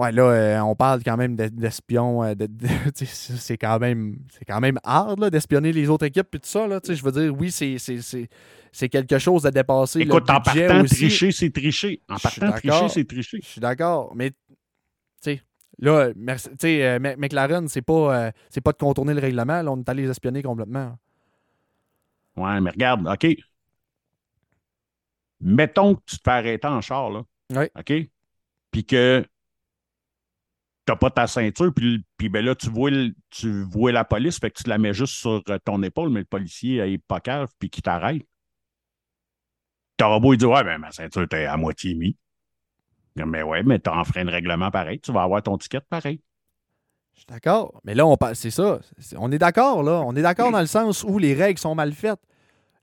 Ouais, 0.00 0.12
là, 0.12 0.22
euh, 0.22 0.60
on 0.60 0.74
parle 0.74 1.02
quand 1.04 1.18
même 1.18 1.36
de- 1.36 1.48
d'espions. 1.48 2.22
euh, 2.24 2.34
de- 2.34 2.46
de- 2.46 2.66
c'est 2.94 3.58
quand 3.58 3.78
même 3.78 4.16
c'est 4.30 4.46
quand 4.46 4.58
même 4.60 4.78
hard 4.82 5.28
d'espionner 5.28 5.72
les 5.72 5.90
autres 5.90 6.06
équipes 6.06 6.34
et 6.34 6.38
tout 6.38 6.48
ça. 6.48 6.66
Je 6.82 7.02
veux 7.04 7.12
dire, 7.12 7.34
oui, 7.38 7.50
c'est- 7.50 8.88
quelque 8.88 9.18
chose 9.18 9.42
de 9.42 9.50
dépasser 9.50 10.00
Écoute, 10.00 10.26
le 10.26 10.34
en 10.34 10.40
partant, 10.40 10.80
aussi. 10.84 10.94
tricher, 10.96 11.32
c'est 11.32 11.50
tricher. 11.50 12.00
En 12.08 12.16
partant, 12.16 12.50
tricher, 12.52 12.88
c'est 12.88 13.04
tricher. 13.06 13.40
Je 13.42 13.46
suis 13.46 13.60
d'accord, 13.60 14.12
mais 14.16 14.30
tu 14.30 14.36
sais, 15.20 15.42
là, 15.78 16.12
merci- 16.16 16.48
tu 16.50 16.56
sais, 16.60 16.82
euh, 16.82 16.98
Mc- 16.98 17.16
McLaren, 17.18 17.68
c'est 17.68 17.82
pas, 17.82 17.92
euh, 18.28 18.30
c'est 18.48 18.62
pas 18.62 18.72
de 18.72 18.78
contourner 18.78 19.12
le 19.12 19.20
règlement. 19.20 19.60
Là, 19.60 19.70
on 19.70 19.78
est 19.80 19.88
allé 19.90 20.04
les 20.04 20.10
espionner 20.10 20.42
complètement. 20.42 20.96
Ouais, 22.36 22.58
mais 22.62 22.70
regarde, 22.70 23.06
OK. 23.06 23.26
Mettons 25.42 25.94
que 25.96 26.00
tu 26.06 26.16
te 26.16 26.22
fais 26.24 26.30
arrêter 26.30 26.68
en 26.68 26.80
char, 26.80 27.10
là. 27.10 27.22
Oui. 27.54 27.66
OK? 27.78 27.92
Puis 28.70 28.84
que 28.84 29.26
t'as 30.86 30.96
pas 30.96 31.10
ta 31.10 31.26
ceinture, 31.26 31.72
puis, 31.74 32.04
puis 32.16 32.28
ben 32.28 32.44
là, 32.44 32.54
tu 32.54 32.68
vois, 32.70 32.90
tu 33.30 33.62
vois 33.64 33.92
la 33.92 34.04
police, 34.04 34.38
fait 34.38 34.50
que 34.50 34.62
tu 34.62 34.68
la 34.68 34.78
mets 34.78 34.92
juste 34.94 35.14
sur 35.14 35.42
euh, 35.48 35.58
ton 35.64 35.82
épaule, 35.82 36.10
mais 36.10 36.20
le 36.20 36.24
policier 36.26 36.80
euh, 36.80 36.86
il 36.88 36.94
est 36.94 36.98
pas 36.98 37.20
cave, 37.20 37.48
puis 37.58 37.70
qui 37.70 37.82
t'arrête. 37.82 38.22
T'auras 39.96 40.18
beau 40.18 40.34
dire, 40.34 40.50
ouais, 40.50 40.64
ben 40.64 40.78
ma 40.78 40.90
ceinture 40.92 41.28
t'es 41.28 41.44
à 41.44 41.56
moitié 41.56 41.94
mis. 41.94 42.16
Mais 43.16 43.42
ouais, 43.42 43.62
mais 43.62 43.78
t'as 43.78 43.94
enfreint 43.96 44.24
le 44.24 44.30
règlement 44.30 44.70
pareil, 44.70 44.98
tu 45.00 45.12
vas 45.12 45.22
avoir 45.22 45.42
ton 45.42 45.58
ticket 45.58 45.80
pareil. 45.88 46.20
Je 47.14 47.20
suis 47.20 47.26
d'accord. 47.26 47.80
Mais 47.84 47.94
là, 47.94 48.06
on 48.06 48.16
c'est 48.32 48.50
ça. 48.50 48.80
On 49.18 49.30
est 49.30 49.38
d'accord, 49.38 49.82
là. 49.82 50.02
On 50.06 50.14
est 50.16 50.22
d'accord 50.22 50.50
dans 50.52 50.60
le 50.60 50.66
sens 50.66 51.04
où 51.04 51.18
les 51.18 51.34
règles 51.34 51.58
sont 51.58 51.74
mal 51.74 51.92
faites. 51.92 52.20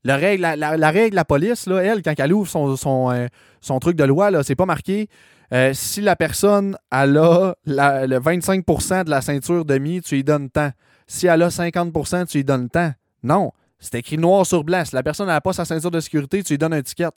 La 0.04 0.16
règle, 0.16 0.44
la, 0.44 0.56
la- 0.56 0.78
la 0.78 0.92
règle, 0.92 1.16
la 1.16 1.26
police, 1.26 1.66
là, 1.66 1.80
elle, 1.82 2.04
quand 2.04 2.14
elle 2.20 2.34
ouvre 2.34 2.48
son, 2.48 2.76
son, 2.76 3.10
euh, 3.10 3.28
son 3.62 3.80
truc 3.80 3.96
de 3.98 4.04
loi, 4.04 4.30
là, 4.30 4.44
c'est 4.44 4.56
pas 4.56 4.68
marqué. 4.68 5.10
Euh, 5.54 5.74
si 5.74 6.02
la 6.02 6.16
personne 6.16 6.78
elle 6.92 7.18
a 7.18 7.56
la- 7.66 8.08
le 8.08 8.20
25% 8.20 9.04
de 9.06 9.10
la 9.10 9.22
ceinture 9.22 9.66
de 9.66 9.78
mi, 9.78 10.02
tu 10.02 10.16
lui 10.16 10.24
donnes 10.24 10.50
tant. 10.50 10.72
Si 11.08 11.28
elle 11.28 11.42
a 11.42 11.50
50% 11.50 12.26
tu 12.26 12.38
lui 12.38 12.44
donnes 12.44 12.70
tant. 12.70 12.92
Non. 13.24 13.52
C'est 13.80 13.96
écrit 14.00 14.18
noir 14.18 14.46
sur 14.46 14.64
blanc. 14.64 14.84
Si 14.86 14.96
la 14.96 15.04
personne 15.04 15.28
n'a 15.28 15.40
pas 15.40 15.54
sa 15.54 15.64
ceinture 15.64 15.92
de 15.92 16.00
sécurité, 16.00 16.42
tu 16.44 16.54
lui 16.54 16.58
donnes 16.58 16.74
un 16.74 16.82
ticket. 16.82 17.10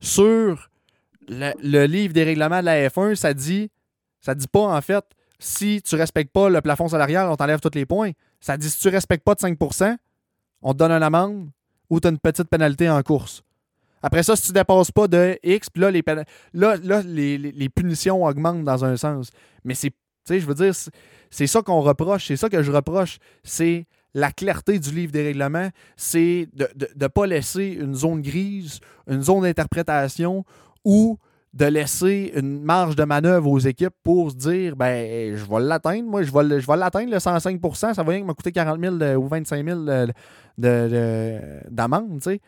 Sur 0.00 0.70
le, 1.28 1.52
le 1.62 1.84
livre 1.86 2.14
des 2.14 2.24
règlements 2.24 2.60
de 2.60 2.64
la 2.66 2.88
F1, 2.88 3.14
ça 3.14 3.34
dit, 3.34 3.70
ça 4.20 4.34
dit 4.34 4.46
pas 4.48 4.74
en 4.76 4.80
fait, 4.80 5.04
si 5.38 5.82
tu 5.82 5.94
respectes 5.96 6.32
pas 6.32 6.48
le 6.48 6.60
plafond 6.60 6.88
salarial, 6.88 7.28
on 7.28 7.36
t'enlève 7.36 7.60
tous 7.60 7.74
les 7.74 7.86
points. 7.86 8.12
Ça 8.40 8.56
dit 8.56 8.70
si 8.70 8.78
tu 8.78 8.88
respectes 8.88 9.24
pas 9.24 9.34
de 9.34 9.40
5% 9.40 9.96
on 10.62 10.72
te 10.74 10.78
donne 10.78 10.92
une 10.92 11.02
amende 11.02 11.48
ou 11.88 12.00
tu 12.00 12.06
as 12.06 12.10
une 12.10 12.18
petite 12.18 12.48
pénalité 12.48 12.88
en 12.90 13.02
course. 13.02 13.42
Après 14.02 14.22
ça, 14.22 14.36
si 14.36 14.46
tu 14.48 14.52
dépasses 14.52 14.90
pas 14.90 15.08
de 15.08 15.38
X, 15.42 15.68
puis 15.70 15.82
là, 15.82 15.90
les, 15.90 16.02
là, 16.54 16.76
là, 16.82 17.02
les, 17.02 17.36
les- 17.38 17.68
punitions 17.68 18.24
augmentent 18.24 18.64
dans 18.64 18.84
un 18.84 18.96
sens. 18.96 19.30
Mais 19.64 19.74
c'est, 19.74 19.90
tu 19.90 19.96
sais, 20.24 20.40
je 20.40 20.46
veux 20.46 20.54
dire, 20.54 20.74
c'est- 20.74 21.46
ça 21.46 21.62
qu'on 21.62 21.80
reproche, 21.80 22.26
c'est 22.28 22.36
ça 22.36 22.48
que 22.48 22.62
je 22.62 22.72
reproche, 22.72 23.18
c'est 23.42 23.86
la 24.14 24.32
clarté 24.32 24.78
du 24.78 24.90
livre 24.90 25.12
des 25.12 25.22
règlements, 25.22 25.68
c'est 25.96 26.48
de 26.54 26.68
ne 27.00 27.06
pas 27.06 27.26
laisser 27.26 27.78
une 27.80 27.94
zone 27.94 28.22
grise, 28.22 28.80
une 29.06 29.22
zone 29.22 29.42
d'interprétation 29.42 30.44
ou 30.84 31.18
de 31.52 31.64
laisser 31.66 32.32
une 32.36 32.62
marge 32.62 32.94
de 32.96 33.02
manœuvre 33.04 33.50
aux 33.50 33.58
équipes 33.58 33.94
pour 34.04 34.30
se 34.30 34.36
dire 34.36 34.76
ben 34.76 35.36
je 35.36 35.44
vais 35.44 35.60
l'atteindre, 35.60 36.08
moi 36.08 36.22
je 36.22 36.32
vais, 36.32 36.60
je 36.60 36.66
vais 36.66 36.76
l'atteindre 36.76 37.10
le 37.10 37.18
105% 37.18 37.92
ça 37.94 38.02
va 38.04 38.10
rien 38.12 38.20
que 38.20 38.26
m'a 38.26 38.34
coûté 38.34 38.52
40 38.52 38.80
000 38.80 38.96
de- 38.96 39.16
ou 39.16 39.26
25 39.26 39.64
000 39.64 39.80
de- 39.80 40.06
de- 40.58 40.88
de- 40.88 41.40
d'amende, 41.70 42.20
tu 42.20 42.30
sais. 42.30 42.40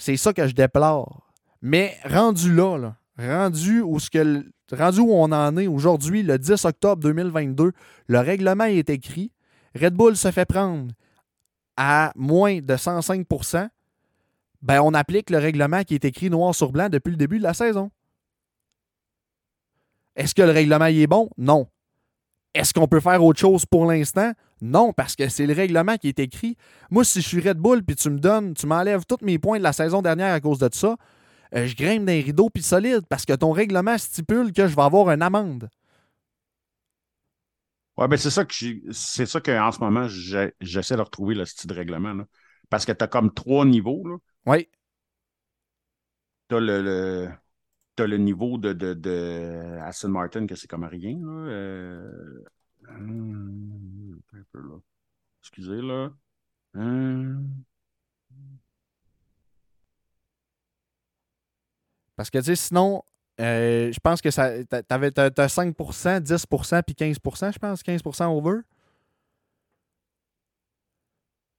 C'est 0.00 0.16
ça 0.16 0.32
que 0.32 0.48
je 0.48 0.54
déplore. 0.54 1.30
Mais 1.60 1.94
rendu 2.06 2.54
là, 2.54 2.96
rendu 3.18 3.82
où, 3.82 4.00
ce 4.00 4.08
que, 4.08 4.46
rendu 4.72 5.00
où 5.00 5.12
on 5.12 5.30
en 5.30 5.58
est 5.58 5.66
aujourd'hui, 5.66 6.22
le 6.22 6.38
10 6.38 6.64
octobre 6.64 7.02
2022, 7.02 7.72
le 8.06 8.18
règlement 8.18 8.64
est 8.64 8.88
écrit. 8.88 9.30
Red 9.78 9.92
Bull 9.92 10.16
se 10.16 10.30
fait 10.30 10.46
prendre 10.46 10.94
à 11.76 12.12
moins 12.16 12.60
de 12.60 12.74
105% 12.74 13.68
ben 14.62 14.80
on 14.80 14.94
applique 14.94 15.28
le 15.28 15.38
règlement 15.38 15.84
qui 15.84 15.94
est 15.94 16.04
écrit 16.04 16.30
noir 16.30 16.54
sur 16.54 16.72
blanc 16.72 16.88
depuis 16.88 17.10
le 17.10 17.16
début 17.16 17.38
de 17.38 17.42
la 17.42 17.54
saison. 17.54 17.90
Est-ce 20.16 20.34
que 20.34 20.42
le 20.42 20.50
règlement 20.50 20.86
y 20.86 21.02
est 21.02 21.06
bon? 21.06 21.28
Non. 21.36 21.68
Est-ce 22.54 22.72
qu'on 22.72 22.88
peut 22.88 23.00
faire 23.00 23.22
autre 23.22 23.38
chose 23.38 23.66
pour 23.66 23.84
l'instant? 23.84 24.32
Non, 24.62 24.92
parce 24.92 25.16
que 25.16 25.28
c'est 25.28 25.46
le 25.46 25.54
règlement 25.54 25.96
qui 25.96 26.08
est 26.08 26.18
écrit. 26.18 26.56
Moi, 26.90 27.04
si 27.04 27.20
je 27.20 27.28
suis 27.28 27.40
Red 27.40 27.58
Bull 27.58 27.82
puis 27.84 27.96
tu 27.96 28.10
me 28.10 28.18
donnes, 28.18 28.54
tu 28.54 28.66
m'enlèves 28.66 29.04
tous 29.06 29.24
mes 29.24 29.38
points 29.38 29.58
de 29.58 29.62
la 29.62 29.72
saison 29.72 30.02
dernière 30.02 30.34
à 30.34 30.40
cause 30.40 30.58
de 30.58 30.68
ça, 30.72 30.96
euh, 31.54 31.66
je 31.66 31.74
grimpe 31.74 32.04
d'un 32.04 32.20
rideau 32.22 32.50
puis 32.50 32.62
solide 32.62 33.06
parce 33.08 33.24
que 33.24 33.32
ton 33.32 33.52
règlement 33.52 33.98
stipule 33.98 34.52
que 34.52 34.66
je 34.68 34.76
vais 34.76 34.82
avoir 34.82 35.10
une 35.10 35.22
amende. 35.22 35.68
Ouais, 37.96 38.08
ben 38.08 38.16
c'est 38.16 38.30
ça 38.30 38.44
que 38.44 38.54
c'est 38.92 39.26
ça 39.26 39.40
qu'en 39.40 39.72
ce 39.72 39.80
moment, 39.80 40.06
j'essaie 40.08 40.96
de 40.96 41.02
retrouver 41.02 41.34
le 41.34 41.44
style 41.44 41.68
de 41.68 41.74
règlement. 41.74 42.14
là. 42.14 42.24
Parce 42.70 42.86
que 42.86 42.92
tu 42.92 43.04
as 43.04 43.08
comme 43.08 43.34
trois 43.34 43.64
niveaux. 43.64 44.20
Oui. 44.46 44.68
Tu 46.48 46.56
as 46.56 46.60
le, 46.60 47.28
le 47.98 48.16
niveau 48.16 48.58
de, 48.58 48.72
de, 48.72 48.94
de 48.94 49.78
Aston 49.82 50.08
Martin, 50.08 50.46
que 50.46 50.54
c'est 50.54 50.68
comme 50.68 50.84
rien. 50.84 51.18
Là. 51.20 51.50
Euh, 51.50 52.44
hum, 52.98 54.20
un 54.32 54.42
peu, 54.52 54.60
là. 54.60 54.78
Excusez, 55.42 55.82
là. 55.82 56.12
Hum, 56.74 57.64
Parce 62.16 62.30
que, 62.30 62.38
tu 62.38 62.44
sais, 62.44 62.56
sinon, 62.56 63.02
euh, 63.40 63.92
je 63.92 64.00
pense 64.00 64.20
que 64.20 64.30
ça. 64.30 64.64
t'a- 64.64 64.82
T'avais, 64.82 65.10
t'as, 65.10 65.30
t'as 65.30 65.48
5% 65.48 66.20
10% 66.20 66.82
puis 66.82 66.94
15% 66.94 67.50
je 67.52 67.58
pense. 67.58 67.82
15% 67.82 68.26
over. 68.36 68.60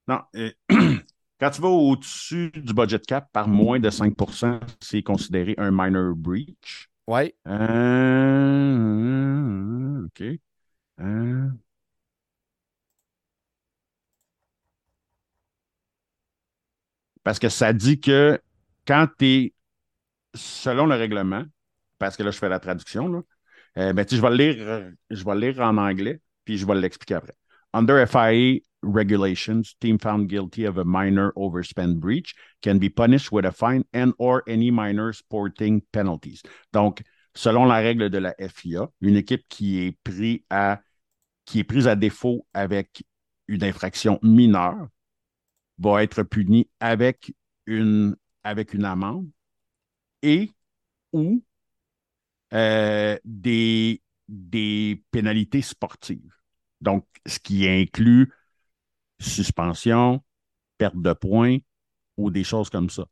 Non. 0.08 0.22
euh, 0.36 0.52
quand 1.40 1.50
tu 1.52 1.62
vas 1.62 1.68
au-dessus 1.70 2.52
du 2.56 2.74
budget 2.74 3.00
cap 3.00 3.32
par 3.32 3.48
moins 3.48 3.80
de 3.80 3.90
5% 3.90 4.60
c'est 4.80 5.04
considéré 5.04 5.56
un 5.58 5.72
minor 5.72 6.16
breach. 6.16 6.90
Oui. 7.08 7.34
Euh, 7.48 8.76
OK. 10.06 10.24
Euh, 11.00 11.50
parce 17.24 17.40
que 17.40 17.50
ça 17.50 17.74
dit 17.74 18.00
que 18.00 18.40
quand 18.88 19.08
tu 19.18 19.26
es 19.26 19.54
selon 20.36 20.88
le 20.88 20.96
règlement, 20.96 21.44
parce 22.00 22.18
que 22.18 22.24
là, 22.24 22.32
je 22.32 22.40
fais 22.40 22.50
la 22.50 22.60
traduction, 22.60 23.24
euh, 23.78 23.94
ben, 23.94 24.06
je 24.10 24.22
vais 24.22 24.30
le 24.30 24.36
lire, 24.38 24.56
euh, 24.68 24.92
je 25.10 25.24
vais 25.24 25.36
le 25.36 25.40
lire 25.52 25.62
en 25.62 25.78
anglais, 25.78 26.22
puis 26.46 26.58
je 26.58 26.66
vais 26.66 26.76
l'expliquer 26.76 27.16
après. 27.16 27.36
Under 27.74 28.00
FIA 28.00 28.62
regulations, 28.84 29.64
team 29.80 30.00
found 30.00 30.28
guilty 30.28 30.66
of 30.66 30.78
a 30.78 30.84
minor 30.86 31.32
overspend 31.38 32.00
breach 32.00 32.36
can 32.64 32.80
be 32.80 32.90
punished 32.90 33.32
with 33.32 33.46
a 33.46 33.52
fine 33.52 33.84
and 33.94 34.14
or 34.20 34.44
any 34.48 34.72
minor 34.72 35.14
sporting 35.14 35.82
penalties. 35.94 36.42
Donc, 36.74 37.02
selon 37.36 37.66
la 37.66 37.76
règle 37.76 38.10
de 38.10 38.18
la 38.18 38.36
FIA, 38.50 38.90
une 39.02 39.16
équipe 39.16 39.46
qui 39.50 39.80
est, 39.80 39.98
prise 41.64 41.88
à 41.88 41.96
défaut 41.96 42.46
avec 42.54 43.04
une 43.48 43.64
infraction 43.64 44.20
mineure 44.22 44.88
va 45.78 46.04
être 46.04 46.24
punie 46.24 46.70
avec 46.80 47.34
une, 47.66 48.16
amende 48.44 49.30
et 50.22 50.52
ou 51.14 51.44
euh, 52.54 53.18
des 53.26 54.02
pénalités 55.12 55.62
sportives. 55.62 56.34
Donc, 56.80 57.06
ce 57.26 57.40
qui 57.40 57.68
inclut 57.68 58.32
suspension, 59.20 60.24
perte 60.78 61.00
de 61.00 61.14
points 61.14 61.58
ou 62.18 62.32
des 62.32 62.44
choses 62.44 62.70
comme 62.70 62.90
ça. 62.90 63.06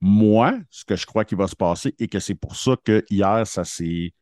Moi, 0.00 0.58
ce 0.70 0.84
que 0.84 0.96
je 0.96 1.06
crois 1.06 1.24
qu'il 1.24 1.38
va 1.38 1.46
se 1.46 1.56
passer 1.56 1.94
et 1.98 2.08
que 2.08 2.20
c'est 2.20 2.34
pour 2.34 2.56
ça 2.56 2.76
que 2.84 3.04
hier, 3.10 3.46
ça 3.46 3.64
s'est. 3.64 4.12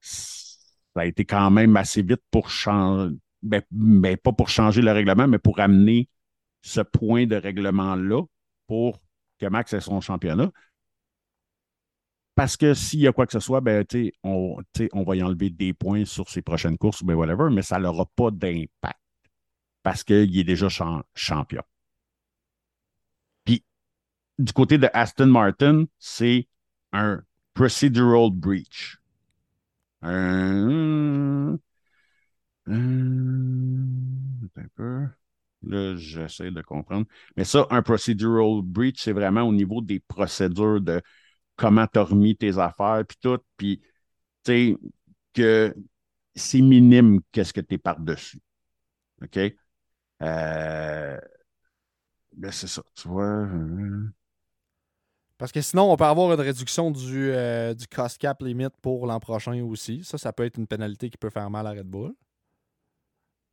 Ça 0.00 1.00
a 1.02 1.04
été 1.06 1.24
quand 1.24 1.50
même 1.50 1.76
assez 1.76 2.02
vite 2.02 2.22
pour 2.30 2.50
changer. 2.50 3.16
Ben, 3.42 3.62
ben, 3.70 4.16
pas 4.16 4.32
pour 4.32 4.48
changer 4.48 4.82
le 4.82 4.92
règlement, 4.92 5.26
mais 5.26 5.38
pour 5.38 5.60
amener 5.60 6.08
ce 6.62 6.80
point 6.80 7.26
de 7.26 7.36
règlement-là 7.36 8.22
pour 8.66 9.00
que 9.38 9.46
Max 9.46 9.74
ait 9.74 9.80
son 9.80 10.00
championnat. 10.00 10.50
Parce 12.34 12.56
que 12.56 12.74
s'il 12.74 13.00
y 13.00 13.06
a 13.08 13.12
quoi 13.12 13.26
que 13.26 13.32
ce 13.32 13.40
soit, 13.40 13.60
ben, 13.60 13.84
tu 13.84 14.06
sais, 14.06 14.12
on, 14.22 14.56
on 14.92 15.02
va 15.02 15.16
y 15.16 15.22
enlever 15.22 15.50
des 15.50 15.72
points 15.72 16.04
sur 16.04 16.28
ses 16.30 16.42
prochaines 16.42 16.78
courses, 16.78 17.02
ben 17.02 17.14
whatever, 17.14 17.48
mais 17.50 17.62
ça 17.62 17.78
n'aura 17.78 18.06
pas 18.16 18.30
d'impact 18.30 18.98
parce 19.82 20.04
qu'il 20.04 20.38
est 20.38 20.44
déjà 20.44 20.68
cham- 20.68 21.02
champion. 21.14 21.62
Du 24.40 24.52
côté 24.52 24.76
de 24.78 24.88
Aston 24.92 25.26
Martin, 25.28 25.84
c'est 26.00 26.48
un 26.92 27.22
procedural 27.54 28.30
breach. 28.32 28.98
Un. 30.02 31.58
un- 32.66 34.48
un 34.56 34.68
peu. 34.74 35.06
Là, 35.62 35.94
j'essaie 35.96 36.50
de 36.50 36.62
comprendre. 36.62 37.06
Mais 37.36 37.44
ça, 37.44 37.66
un 37.70 37.82
procedural 37.82 38.62
breach, 38.62 39.02
c'est 39.02 39.12
vraiment 39.12 39.42
au 39.42 39.52
niveau 39.52 39.82
des 39.82 40.00
procédures 40.00 40.80
de 40.80 41.02
comment 41.56 41.86
tu 41.88 41.98
as 42.00 42.04
remis 42.04 42.36
tes 42.36 42.58
affaires, 42.58 43.04
puis 43.08 43.18
tout. 43.22 43.38
Puis, 43.56 43.80
tu 44.44 44.52
sais, 44.52 44.76
que 45.34 45.74
c'est 46.36 46.62
minime 46.62 47.20
qu'est-ce 47.32 47.52
que 47.54 47.60
tu 47.62 47.76
es 47.76 47.78
par-dessus. 47.78 48.40
OK? 49.22 49.38
Euh, 50.22 51.18
ben, 52.32 52.50
c'est 52.52 52.66
ça, 52.68 52.82
tu 52.94 53.08
vois. 53.08 53.24
euh, 53.46 54.12
Parce 55.40 55.52
que 55.52 55.62
sinon, 55.62 55.90
on 55.90 55.96
peut 55.96 56.04
avoir 56.04 56.30
une 56.34 56.40
réduction 56.40 56.90
du, 56.90 57.30
euh, 57.32 57.72
du 57.72 57.86
cost 57.88 58.18
cap 58.18 58.42
limit 58.42 58.68
pour 58.82 59.06
l'an 59.06 59.18
prochain 59.20 59.58
aussi. 59.64 60.04
Ça, 60.04 60.18
ça 60.18 60.34
peut 60.34 60.44
être 60.44 60.58
une 60.58 60.66
pénalité 60.66 61.08
qui 61.08 61.16
peut 61.16 61.30
faire 61.30 61.48
mal 61.48 61.66
à 61.66 61.70
Red 61.70 61.86
Bull. 61.86 62.12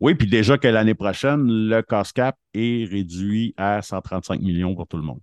Oui, 0.01 0.13
puis 0.13 0.27
déjà 0.27 0.57
que 0.57 0.67
l'année 0.67 0.95
prochaine, 0.95 1.47
le 1.47 1.81
cost 1.81 2.11
cap 2.11 2.37
est 2.53 2.85
réduit 2.91 3.53
à 3.55 3.81
135 3.81 4.41
millions 4.41 4.75
pour 4.75 4.85
tout 4.85 4.97
le 4.97 5.03
monde. 5.03 5.21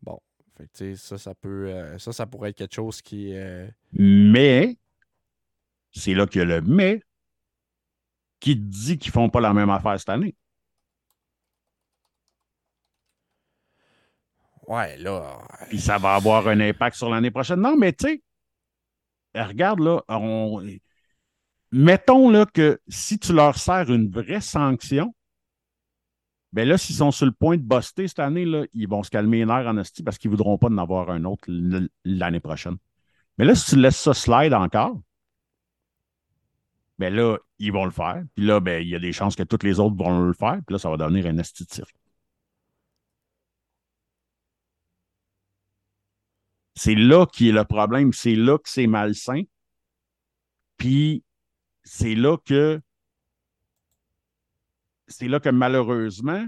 Bon. 0.00 0.20
Fait 0.56 0.68
que, 0.72 0.94
ça, 0.94 1.18
ça 1.18 1.34
peut. 1.34 1.66
euh, 1.70 1.98
ça, 1.98 2.12
ça 2.12 2.24
pourrait 2.24 2.50
être 2.50 2.56
quelque 2.56 2.76
chose 2.76 3.02
qui. 3.02 3.32
euh, 3.34 3.66
Mais, 3.92 4.78
c'est 5.90 6.14
là 6.14 6.28
qu'il 6.28 6.38
y 6.38 6.42
a 6.42 6.44
le 6.44 6.60
mais 6.60 7.02
qui 8.38 8.54
dit 8.54 8.96
qu'ils 8.96 9.10
ne 9.10 9.14
font 9.14 9.28
pas 9.28 9.40
la 9.40 9.52
même 9.52 9.70
affaire 9.70 9.98
cette 9.98 10.08
année. 10.08 10.36
Ouais, 14.66 14.96
là. 14.98 15.38
Puis 15.68 15.80
ça 15.80 15.98
va 15.98 16.14
avoir 16.14 16.48
un 16.48 16.60
impact 16.60 16.96
sur 16.96 17.08
l'année 17.08 17.30
prochaine. 17.30 17.60
Non, 17.60 17.76
mais 17.76 17.92
tu 17.92 18.06
sais, 18.06 18.22
regarde 19.34 19.80
là, 19.80 20.02
on... 20.08 20.64
mettons 21.70 22.30
là 22.30 22.46
que 22.46 22.80
si 22.88 23.18
tu 23.18 23.32
leur 23.32 23.56
sers 23.56 23.90
une 23.90 24.10
vraie 24.10 24.40
sanction, 24.40 25.14
ben 26.52 26.66
là, 26.66 26.78
s'ils 26.78 26.96
sont 26.96 27.10
sur 27.10 27.26
le 27.26 27.32
point 27.32 27.56
de 27.56 27.62
buster 27.62 28.08
cette 28.08 28.18
année, 28.18 28.44
là, 28.44 28.64
ils 28.72 28.88
vont 28.88 29.02
se 29.02 29.10
calmer 29.10 29.38
les 29.38 29.46
nerfs 29.46 29.66
en 29.66 29.76
esti 29.76 30.02
parce 30.02 30.16
qu'ils 30.18 30.30
ne 30.30 30.36
voudront 30.36 30.58
pas 30.58 30.68
en 30.68 30.78
avoir 30.78 31.10
un 31.10 31.24
autre 31.24 31.48
l'année 32.04 32.40
prochaine. 32.40 32.76
Mais 33.38 33.44
là, 33.44 33.54
si 33.54 33.70
tu 33.70 33.76
laisses 33.76 33.98
ça 33.98 34.14
slide 34.14 34.54
encore, 34.54 34.98
ben 36.98 37.14
là, 37.14 37.36
ils 37.58 37.72
vont 37.72 37.84
le 37.84 37.90
faire. 37.90 38.22
Puis 38.34 38.46
là, 38.46 38.60
ben, 38.60 38.82
il 38.82 38.88
y 38.88 38.94
a 38.94 38.98
des 38.98 39.12
chances 39.12 39.36
que 39.36 39.42
tous 39.42 39.64
les 39.64 39.80
autres 39.80 39.96
vont 39.96 40.22
le 40.22 40.32
faire. 40.32 40.60
Puis 40.66 40.72
là, 40.74 40.78
ça 40.78 40.88
va 40.88 40.96
devenir 40.96 41.26
un 41.26 41.36
esti 41.38 41.64
de. 41.64 41.84
C'est 46.76 46.94
là 46.94 47.26
qui 47.26 47.48
est 47.48 47.52
le 47.52 47.64
problème. 47.64 48.12
C'est 48.12 48.34
là 48.34 48.58
que 48.58 48.68
c'est 48.68 48.86
malsain. 48.86 49.42
Puis 50.76 51.24
c'est 51.82 52.14
là 52.14 52.36
que 52.36 52.80
c'est 55.08 55.28
là 55.28 55.40
que 55.40 55.48
malheureusement, 55.48 56.46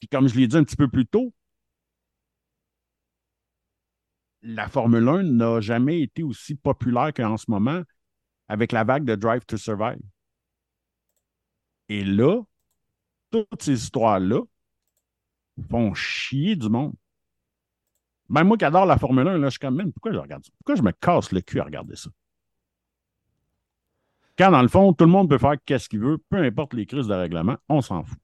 puis 0.00 0.08
comme 0.08 0.28
je 0.28 0.36
l'ai 0.36 0.46
dit 0.46 0.56
un 0.56 0.64
petit 0.64 0.76
peu 0.76 0.88
plus 0.88 1.06
tôt, 1.06 1.32
la 4.42 4.68
Formule 4.68 5.08
1 5.08 5.22
n'a 5.24 5.60
jamais 5.60 6.00
été 6.00 6.22
aussi 6.22 6.54
populaire 6.54 7.12
qu'en 7.12 7.36
ce 7.36 7.50
moment 7.50 7.82
avec 8.48 8.72
la 8.72 8.84
vague 8.84 9.04
de 9.04 9.14
Drive 9.14 9.44
to 9.44 9.56
Survive. 9.56 10.00
Et 11.88 12.04
là, 12.04 12.42
toutes 13.30 13.62
ces 13.62 13.72
histoires-là 13.84 14.40
font 15.70 15.94
chier 15.94 16.56
du 16.56 16.68
monde. 16.68 16.94
Même 18.28 18.48
moi 18.48 18.56
qui 18.56 18.64
adore 18.64 18.86
la 18.86 18.98
Formule 18.98 19.26
1, 19.26 19.38
là, 19.38 19.46
je 19.46 19.50
suis 19.50 19.58
comme, 19.58 19.76
man, 19.76 19.92
pourquoi 19.92 20.12
je 20.12 20.18
regarde 20.18 20.44
ça? 20.44 20.50
Pourquoi 20.58 20.74
je 20.74 20.82
me 20.82 20.92
casse 20.92 21.32
le 21.32 21.40
cul 21.40 21.60
à 21.60 21.64
regarder 21.64 21.96
ça? 21.96 22.10
Quand, 24.38 24.50
dans 24.50 24.62
le 24.62 24.68
fond, 24.68 24.92
tout 24.92 25.04
le 25.04 25.10
monde 25.10 25.30
peut 25.30 25.38
faire 25.38 25.54
qu'est-ce 25.64 25.88
qu'il 25.88 26.00
veut, 26.00 26.18
peu 26.18 26.36
importe 26.36 26.74
les 26.74 26.86
crises 26.86 27.06
de 27.06 27.14
règlement, 27.14 27.56
on 27.68 27.80
s'en 27.80 28.04
fout. 28.04 28.18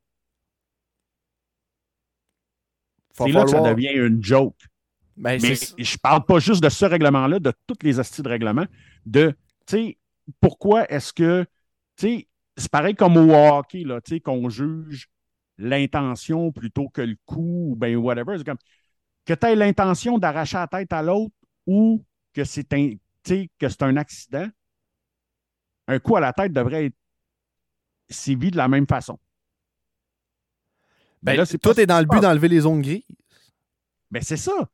C'est 3.14 3.30
là 3.30 3.44
que 3.44 3.50
ça 3.50 3.60
devient 3.60 3.92
une 3.94 4.22
joke. 4.22 4.56
Ben, 5.16 5.38
Mais 5.42 5.54
je 5.54 5.98
parle 5.98 6.24
pas 6.24 6.38
juste 6.38 6.62
de 6.62 6.68
ce 6.68 6.84
règlement-là, 6.84 7.38
de 7.38 7.52
toutes 7.66 7.82
les 7.82 8.00
astuces 8.00 8.22
de 8.22 8.28
règlement, 8.28 8.66
de, 9.04 9.34
tu 9.66 9.76
sais, 9.76 9.98
pourquoi 10.40 10.90
est-ce 10.90 11.12
que, 11.12 11.44
tu 11.96 12.06
sais, 12.06 12.28
c'est 12.56 12.70
pareil 12.70 12.94
comme 12.94 13.16
au 13.16 13.32
hockey, 13.34 13.84
là, 13.84 14.00
tu 14.00 14.14
sais, 14.14 14.20
qu'on 14.20 14.48
juge 14.48 15.08
l'intention 15.58 16.50
plutôt 16.52 16.88
que 16.88 17.02
le 17.02 17.16
coup, 17.26 17.70
ou 17.70 17.76
ben 17.76 17.96
whatever. 17.96 18.36
C'est 18.38 18.44
comme 18.44 18.58
que 19.24 19.34
tu 19.34 19.46
aies 19.46 19.56
l'intention 19.56 20.18
d'arracher 20.18 20.56
la 20.56 20.66
tête 20.66 20.92
à 20.92 21.02
l'autre 21.02 21.34
ou 21.66 22.04
que 22.32 22.44
c'est 22.44 22.72
un, 22.72 22.90
tu 22.90 22.98
sais, 23.24 23.50
que 23.58 23.68
c'est 23.68 23.82
un 23.82 23.96
accident, 23.96 24.48
un 25.88 25.98
coup 25.98 26.16
à 26.16 26.20
la 26.20 26.32
tête 26.32 26.52
devrait 26.52 26.86
être 26.86 26.96
sévi 28.08 28.50
de 28.50 28.56
la 28.56 28.68
même 28.68 28.86
façon. 28.86 29.18
ben, 31.22 31.32
Mais 31.32 31.36
là, 31.36 31.46
c'est 31.46 31.58
tout 31.58 31.78
est 31.78 31.86
dans 31.86 32.00
le 32.00 32.06
but 32.06 32.20
d'enlever 32.20 32.48
les 32.48 32.60
zones 32.60 32.82
grises. 32.82 33.04
Ben, 34.10 34.22
c'est 34.22 34.36
ça. 34.36 34.70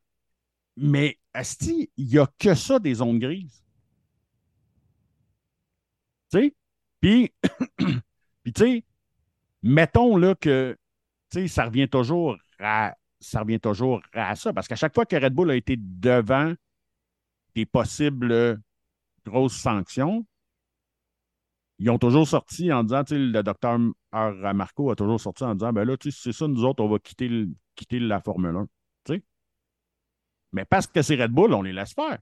Mais, 0.75 1.17
Asti, 1.33 1.91
il 1.97 2.07
n'y 2.07 2.17
a 2.17 2.27
que 2.37 2.55
ça 2.55 2.79
des 2.79 2.95
zones 2.95 3.19
grises. 3.19 3.63
Tu 6.31 6.39
sais? 6.39 6.55
Puis, 7.01 7.33
puis 8.43 8.53
tu 8.53 8.61
sais, 8.61 8.85
mettons 9.61 10.15
là 10.17 10.35
que, 10.35 10.77
tu 11.29 11.41
sais, 11.41 11.47
ça 11.47 11.65
revient 11.65 11.89
toujours 11.89 12.37
à, 12.59 12.95
ça 13.19 13.41
revient 13.41 13.59
toujours 13.59 14.01
à 14.13 14.35
ça. 14.35 14.53
Parce 14.53 14.67
qu'à 14.67 14.75
chaque 14.75 14.93
fois 14.93 15.05
que 15.05 15.15
Red 15.15 15.33
Bull 15.33 15.51
a 15.51 15.55
été 15.55 15.75
devant 15.77 16.53
des 17.55 17.65
possibles 17.65 18.59
grosses 19.25 19.57
sanctions, 19.57 20.25
ils 21.79 21.89
ont 21.89 21.97
toujours 21.97 22.27
sorti 22.27 22.71
en 22.73 22.83
disant, 22.83 23.03
tu 23.03 23.15
sais, 23.15 23.19
le 23.19 23.41
docteur 23.43 23.79
Marco 24.53 24.91
a 24.91 24.95
toujours 24.95 25.19
sorti 25.19 25.43
en 25.43 25.55
disant, 25.55 25.71
ben 25.71 25.85
là, 25.85 25.95
tu 25.97 26.11
sais, 26.11 26.19
c'est 26.23 26.37
ça, 26.37 26.47
nous 26.47 26.63
autres, 26.65 26.83
on 26.83 26.89
va 26.89 26.99
quitter, 26.99 27.27
le- 27.29 27.49
quitter 27.75 27.99
la 27.99 28.19
Formule 28.19 28.55
1. 28.55 28.65
Tu 29.05 29.13
sais? 29.13 29.23
Mais 30.51 30.65
parce 30.65 30.87
que 30.87 31.01
c'est 31.01 31.15
Red 31.15 31.31
Bull, 31.31 31.53
on 31.53 31.61
les 31.61 31.71
laisse 31.73 31.93
faire. 31.93 32.17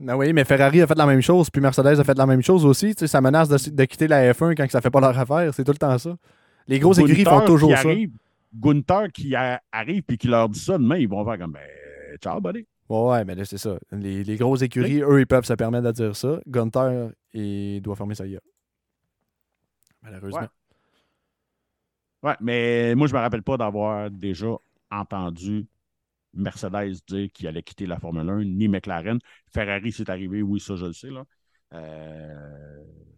Ben 0.00 0.16
oui, 0.16 0.32
mais 0.32 0.44
Ferrari 0.44 0.80
a 0.80 0.86
fait 0.86 0.96
la 0.98 1.06
même 1.06 1.20
chose, 1.20 1.50
puis 1.50 1.60
Mercedes 1.60 1.98
a 2.00 2.04
fait 2.04 2.16
la 2.16 2.26
même 2.26 2.42
chose 2.42 2.64
aussi. 2.64 2.94
Tu 2.94 3.00
sais, 3.00 3.06
ça 3.08 3.20
menace 3.20 3.48
de, 3.48 3.70
de 3.70 3.84
quitter 3.84 4.06
la 4.08 4.32
F1 4.32 4.54
quand 4.56 4.68
ça 4.70 4.80
fait 4.80 4.90
pas 4.90 5.00
leur 5.00 5.16
affaire. 5.18 5.52
C'est 5.54 5.64
tout 5.64 5.72
le 5.72 5.78
temps 5.78 5.98
ça. 5.98 6.16
Les 6.68 6.78
grosses 6.78 6.98
écuries 6.98 7.24
font 7.24 7.46
toujours 7.46 7.70
ça. 7.76 7.88
Arrive, 7.88 8.12
Gunther 8.54 9.12
qui 9.12 9.34
a- 9.34 9.60
arrive 9.72 10.04
et 10.08 10.16
qui 10.16 10.28
leur 10.28 10.48
dit 10.48 10.58
ça 10.60 10.78
demain, 10.78 10.96
ils 10.98 11.08
vont 11.08 11.24
faire 11.24 11.38
comme, 11.38 11.52
ben, 11.52 12.18
ciao, 12.20 12.40
buddy. 12.40 12.66
Ouais, 12.88 13.02
ouais, 13.10 13.24
mais 13.24 13.34
là, 13.34 13.44
c'est 13.44 13.58
ça. 13.58 13.78
Les, 13.92 14.24
les 14.24 14.36
grosses 14.36 14.62
écuries, 14.62 15.02
eux, 15.02 15.20
ils 15.20 15.26
peuvent 15.26 15.44
se 15.44 15.52
permettre 15.52 15.86
de 15.88 15.92
dire 15.92 16.16
ça. 16.16 16.40
Gunther, 16.46 17.10
il 17.34 17.80
doit 17.82 17.96
fermer 17.96 18.14
sa 18.14 18.26
gueule. 18.26 18.40
Malheureusement. 20.02 20.40
Ouais. 20.40 20.48
Ouais, 22.22 22.36
mais 22.40 22.94
moi, 22.96 23.06
je 23.06 23.14
me 23.14 23.18
rappelle 23.20 23.42
pas 23.42 23.56
d'avoir 23.56 24.10
déjà 24.10 24.48
entendu 24.90 25.66
Mercedes 26.34 27.00
dire 27.08 27.30
qu'il 27.32 27.46
allait 27.48 27.62
quitter 27.62 27.86
la 27.86 27.98
Formule 28.00 28.28
1, 28.30 28.44
ni 28.44 28.68
McLaren. 28.68 29.18
Ferrari, 29.52 29.92
c'est 29.92 30.10
arrivé, 30.10 30.42
oui, 30.42 30.60
ça, 30.60 30.76
je 30.76 30.86
le 30.86 30.94
sais, 30.94 31.10
là. 31.10 31.24
Euh, 31.74 32.34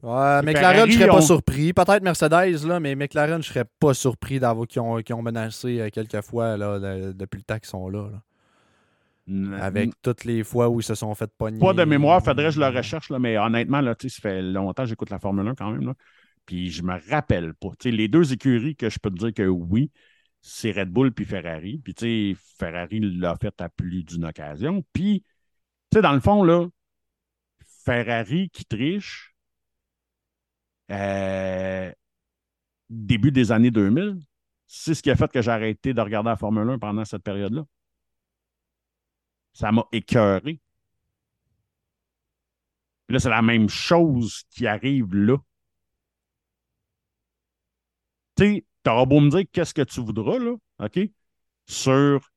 Ouais, 0.02 0.40
McLaren, 0.42 0.88
je 0.90 0.94
serais 0.96 1.08
pas 1.08 1.16
ont- 1.18 1.20
surpris. 1.20 1.74
Peut-être 1.74 2.02
Mercedes, 2.02 2.66
là, 2.66 2.80
mais 2.80 2.94
McLaren, 2.94 3.42
je 3.42 3.48
serais 3.48 3.66
pas 3.78 3.92
surpris 3.92 4.40
d'avoir 4.40 4.66
qu'ils 4.66 4.80
ont, 4.80 5.22
menacé 5.22 5.78
euh, 5.78 5.90
quelques 5.90 6.22
fois 6.22 6.56
là, 6.56 6.78
de- 6.78 7.12
depuis 7.12 7.36
le 7.38 7.42
temps 7.42 7.58
qu'ils 7.58 7.68
sont 7.68 7.88
là. 7.90 8.08
Avec 9.60 9.90
toutes 10.02 10.24
les 10.24 10.42
fois 10.42 10.68
où 10.68 10.80
ils 10.80 10.84
se 10.84 10.94
sont 10.94 11.14
fait 11.14 11.30
pogner. 11.36 11.60
Pas 11.60 11.74
de 11.74 11.84
mémoire, 11.84 12.24
faudrait 12.24 12.46
que 12.46 12.50
je 12.52 12.60
le 12.60 12.66
recherche, 12.66 13.10
là, 13.10 13.18
mais 13.18 13.36
honnêtement, 13.38 13.80
là, 13.80 13.94
ça 14.00 14.08
fait 14.20 14.42
longtemps 14.42 14.82
que 14.84 14.88
j'écoute 14.88 15.10
la 15.10 15.18
Formule 15.20 15.46
1 15.46 15.54
quand 15.54 15.70
même. 15.70 15.84
Là, 15.86 15.94
puis 16.46 16.70
je 16.70 16.82
me 16.82 16.98
rappelle 17.10 17.52
pas. 17.54 17.68
Les 17.84 18.08
deux 18.08 18.32
écuries 18.32 18.74
que 18.74 18.88
je 18.88 18.98
peux 18.98 19.10
te 19.10 19.16
dire 19.18 19.34
que 19.34 19.46
oui, 19.46 19.92
c'est 20.40 20.72
Red 20.72 20.88
Bull 20.90 21.12
puis 21.12 21.26
Ferrari. 21.26 21.78
Puis 21.78 22.36
Ferrari 22.58 22.98
l'a 23.00 23.36
fait 23.36 23.60
à 23.60 23.68
plus 23.68 24.02
d'une 24.02 24.24
occasion. 24.24 24.82
Puis, 24.94 25.22
tu 25.92 25.96
sais, 25.98 26.02
dans 26.02 26.14
le 26.14 26.20
fond, 26.20 26.42
là, 26.42 26.66
Ferrari 27.84 28.50
qui 28.50 28.64
triche, 28.64 29.34
euh, 30.90 31.92
début 32.88 33.32
des 33.32 33.52
années 33.52 33.70
2000, 33.70 34.20
c'est 34.66 34.94
ce 34.94 35.02
qui 35.02 35.10
a 35.10 35.16
fait 35.16 35.30
que 35.30 35.42
j'ai 35.42 35.50
arrêté 35.50 35.94
de 35.94 36.00
regarder 36.00 36.30
la 36.30 36.36
Formule 36.36 36.68
1 36.70 36.78
pendant 36.78 37.04
cette 37.04 37.22
période-là. 37.22 37.64
Ça 39.52 39.72
m'a 39.72 39.84
écœuré. 39.92 40.60
Là, 43.08 43.18
c'est 43.18 43.28
la 43.30 43.42
même 43.42 43.68
chose 43.68 44.44
qui 44.50 44.66
arrive 44.66 45.14
là. 45.14 45.36
Tu 48.36 48.44
sais, 48.44 48.66
t'auras 48.82 49.04
beau 49.06 49.20
me 49.20 49.30
dire 49.30 49.44
qu'est-ce 49.52 49.74
que 49.74 49.82
tu 49.82 50.00
voudras, 50.00 50.38
là, 50.38 50.54
OK? 50.78 51.00
Sur 51.66 52.30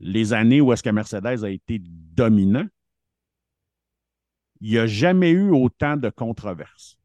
les 0.00 0.32
années 0.32 0.60
où 0.60 0.72
est-ce 0.72 0.82
que 0.82 0.90
Mercedes 0.90 1.44
a 1.44 1.48
été 1.48 1.78
dominant, 1.80 2.66
il 4.62 4.70
n'y 4.70 4.78
a 4.78 4.86
jamais 4.86 5.30
eu 5.30 5.50
autant 5.50 5.96
de 5.98 6.08
controverses. 6.08 6.96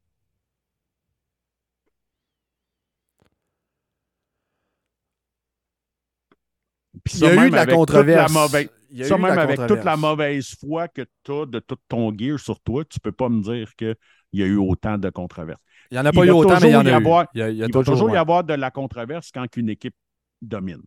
Puis 7.04 7.16
Il 7.18 7.24
y 7.24 7.28
a 7.28 7.46
eu 7.46 7.50
de 7.50 7.56
la 7.56 7.66
controverse. 7.66 8.34
mauvaise- 8.34 8.70
Il 8.90 8.98
y 9.00 9.04
a 9.04 9.06
ça, 9.08 9.18
eu 9.18 9.22
même 9.22 9.36
la 9.36 9.42
avec 9.42 9.60
toute 9.68 9.84
la 9.84 9.98
mauvaise 9.98 10.56
foi 10.60 10.88
que 10.88 11.06
tu 11.24 11.32
as 11.34 11.46
de 11.46 11.60
tout 11.60 11.78
ton 11.90 12.18
gear 12.18 12.40
sur 12.40 12.60
toi, 12.62 12.86
tu 12.86 13.00
peux 13.00 13.12
pas 13.12 13.28
me 13.30 13.42
dire 13.42 13.76
qu'il 13.76 13.96
y 14.34 14.42
a 14.44 14.46
eu 14.46 14.56
autant 14.58 14.98
de 14.98 15.10
controverses. 15.10 15.62
Il 15.92 15.96
n'y 15.96 16.00
en 16.00 16.06
a 16.06 16.10
Il 16.10 16.16
pas 16.16 16.26
eu 16.26 16.30
autant, 16.32 16.60
mais 16.62 16.70
il 16.70 16.72
y 16.72 16.76
en 16.76 16.86
a 16.86 16.90
y 16.90 16.92
eu. 16.94 16.96
avoir- 16.96 17.28
Il 17.34 17.40
y 17.40 17.42
a, 17.44 17.50
il 17.50 17.58
y 17.58 17.64
a 17.64 17.66
Il 17.68 17.74
va 17.74 17.80
toujours, 17.80 17.96
toujours 17.96 18.10
y 18.12 18.18
avoir 18.18 18.44
de 18.46 18.54
la 18.54 18.72
controverse 18.72 19.30
quand 19.32 19.46
une 19.58 19.70
équipe 19.70 19.96
domine. 20.42 20.82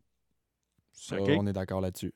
Ça. 0.93 1.17
On 1.21 1.47
est 1.47 1.53
d'accord 1.53 1.81
là-dessus. 1.83 2.13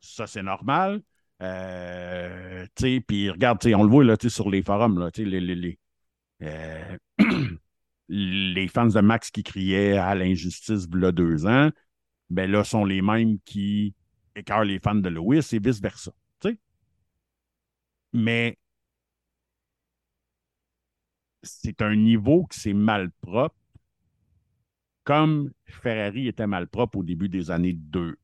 Ça, 0.00 0.26
c'est 0.26 0.42
normal. 0.42 1.00
Euh, 1.44 2.66
puis 3.06 3.30
regarde, 3.30 3.58
on 3.66 3.82
le 3.82 3.90
voit 3.90 4.04
là, 4.04 4.16
sur 4.28 4.50
les 4.50 4.62
forums, 4.62 5.10
les, 5.16 5.40
les, 5.40 5.54
les, 5.54 5.78
euh, 6.42 6.96
les 8.08 8.68
fans 8.68 8.86
de 8.86 9.00
Max 9.00 9.30
qui 9.30 9.42
criaient 9.42 9.96
à 9.96 10.14
l'injustice 10.14 10.86
il 10.92 11.02
y 11.02 11.04
a 11.04 11.12
deux 11.12 11.46
ans, 11.46 11.70
ben 12.30 12.50
là, 12.50 12.64
sont 12.64 12.84
les 12.84 13.02
mêmes 13.02 13.38
qui 13.44 13.94
écœurent 14.34 14.64
les 14.64 14.80
fans 14.80 14.94
de 14.94 15.08
Lewis 15.08 15.48
et 15.52 15.58
vice-versa. 15.58 16.12
Mais 18.14 18.56
c'est 21.42 21.82
un 21.82 21.96
niveau 21.96 22.44
que 22.46 22.54
c'est 22.54 22.72
malpropre, 22.72 23.56
comme 25.02 25.50
Ferrari 25.66 26.28
était 26.28 26.46
malpropre 26.46 26.98
au 26.98 27.02
début 27.02 27.28
des 27.28 27.50
années 27.50 27.74
2, 27.74 28.16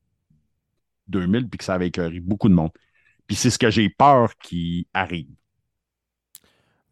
2000, 1.08 1.48
puis 1.48 1.58
que 1.58 1.64
ça 1.64 1.74
avait 1.74 1.88
écœuré 1.88 2.20
beaucoup 2.20 2.48
de 2.48 2.54
monde. 2.54 2.70
Puis 3.30 3.36
c'est 3.36 3.50
ce 3.50 3.58
que 3.60 3.70
j'ai 3.70 3.88
peur 3.88 4.34
qui 4.42 4.88
arrive. 4.92 5.28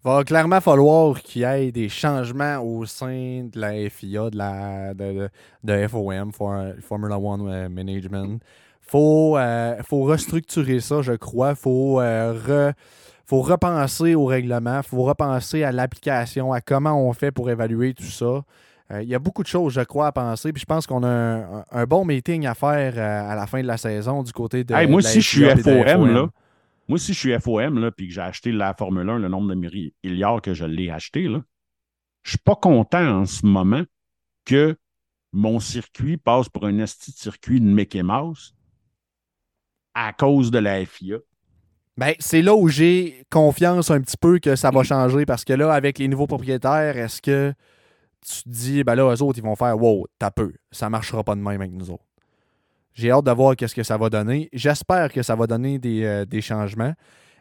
va 0.04 0.24
clairement 0.24 0.60
falloir 0.60 1.20
qu'il 1.22 1.42
y 1.42 1.44
ait 1.44 1.72
des 1.72 1.88
changements 1.88 2.58
au 2.60 2.86
sein 2.86 3.48
de 3.52 3.58
la 3.60 3.90
FIA, 3.90 4.30
de 4.30 4.36
la 4.38 4.94
de, 4.94 5.12
de- 5.12 5.30
de 5.64 5.88
FOM, 5.88 6.32
for- 6.32 6.72
Formula 6.80 7.18
One 7.18 7.48
euh, 7.48 7.68
Management. 7.68 8.40
Faut, 8.80 9.36
euh, 9.36 9.76
faut 9.82 10.04
restructurer 10.04 10.80
ça, 10.80 11.02
je 11.02 11.12
crois. 11.12 11.54
Faut, 11.54 12.00
euh, 12.00 12.32
re- 12.72 12.74
faut 13.26 13.42
repenser 13.42 14.14
au 14.14 14.24
règlement. 14.24 14.82
Faut 14.82 15.02
repenser 15.02 15.62
à 15.64 15.72
l'application, 15.72 16.52
à 16.52 16.60
comment 16.62 16.98
on 17.06 17.12
fait 17.12 17.30
pour 17.32 17.50
évaluer 17.50 17.92
tout 17.94 18.04
ça. 18.04 18.42
Euh, 18.92 19.02
Il 19.02 19.08
y 19.08 19.14
a 19.14 19.18
beaucoup 19.18 19.42
de 19.42 19.48
choses, 19.48 19.74
je 19.74 19.80
crois, 19.82 20.08
à 20.08 20.12
penser. 20.12 20.52
Puis 20.52 20.60
je 20.60 20.66
pense 20.66 20.86
qu'on 20.86 21.02
a 21.02 21.08
un, 21.08 21.64
un 21.70 21.84
bon 21.84 22.04
meeting 22.04 22.46
à 22.46 22.54
faire 22.54 22.94
euh, 22.96 23.30
à 23.32 23.34
la 23.34 23.46
fin 23.46 23.60
de 23.60 23.66
la 23.66 23.76
saison 23.76 24.22
du 24.22 24.32
côté 24.32 24.64
de. 24.64 24.74
Hey, 24.74 24.86
moi, 24.86 25.00
de 25.00 25.06
la 25.06 25.10
si 25.10 25.22
FOM, 25.22 25.58
FOM. 25.58 26.14
là, 26.14 26.28
moi, 26.88 26.98
si 26.98 27.12
je 27.12 27.18
suis 27.18 27.38
FOM, 27.38 27.78
là, 27.78 27.90
puis 27.90 28.08
que 28.08 28.14
j'ai 28.14 28.20
acheté 28.20 28.50
la 28.52 28.74
Formule 28.74 29.08
1, 29.08 29.18
le 29.18 29.28
nombre 29.28 29.54
de 29.54 29.90
milliards 30.02 30.40
que 30.40 30.54
je 30.54 30.64
l'ai 30.64 30.90
acheté, 30.90 31.28
là, 31.28 31.42
je 32.22 32.30
suis 32.30 32.38
pas 32.38 32.56
content 32.56 33.20
en 33.20 33.26
ce 33.26 33.44
moment 33.44 33.82
que 34.44 34.76
mon 35.32 35.60
circuit 35.60 36.16
passe 36.16 36.48
pour 36.48 36.64
un 36.64 36.78
esti 36.78 37.12
de 37.12 37.16
circuit 37.16 37.60
de 37.60 37.66
Mickey 37.66 38.02
Mouse 38.02 38.54
à 39.94 40.12
cause 40.12 40.50
de 40.50 40.58
la 40.58 40.84
FIA. 40.86 41.18
Ben, 41.98 42.14
c'est 42.20 42.42
là 42.42 42.54
où 42.54 42.68
j'ai 42.68 43.24
confiance 43.30 43.90
un 43.90 44.00
petit 44.00 44.16
peu 44.16 44.38
que 44.38 44.56
ça 44.56 44.70
va 44.70 44.84
changer 44.84 45.26
parce 45.26 45.44
que 45.44 45.52
là, 45.52 45.72
avec 45.74 45.98
les 45.98 46.06
nouveaux 46.08 46.28
propriétaires, 46.28 46.96
est-ce 46.96 47.20
que 47.20 47.52
tu 48.26 48.42
te 48.42 48.48
dis, 48.48 48.84
ben 48.84 48.94
là, 48.94 49.14
eux 49.14 49.22
autres, 49.22 49.38
ils 49.38 49.44
vont 49.44 49.56
faire 49.56 49.80
Wow, 49.80 50.06
t'as 50.18 50.30
peu, 50.30 50.52
ça 50.70 50.90
marchera 50.90 51.24
pas 51.24 51.34
de 51.34 51.40
même 51.40 51.60
avec 51.60 51.72
nous 51.72 51.90
autres. 51.90 52.04
J'ai 52.94 53.10
hâte 53.12 53.24
de 53.24 53.30
voir 53.30 53.54
qu'est-ce 53.54 53.74
que 53.74 53.84
ça 53.84 53.96
va 53.96 54.10
donner. 54.10 54.48
J'espère 54.52 55.12
que 55.12 55.22
ça 55.22 55.36
va 55.36 55.46
donner 55.46 55.78
des, 55.78 56.02
euh, 56.04 56.24
des 56.24 56.40
changements. 56.40 56.94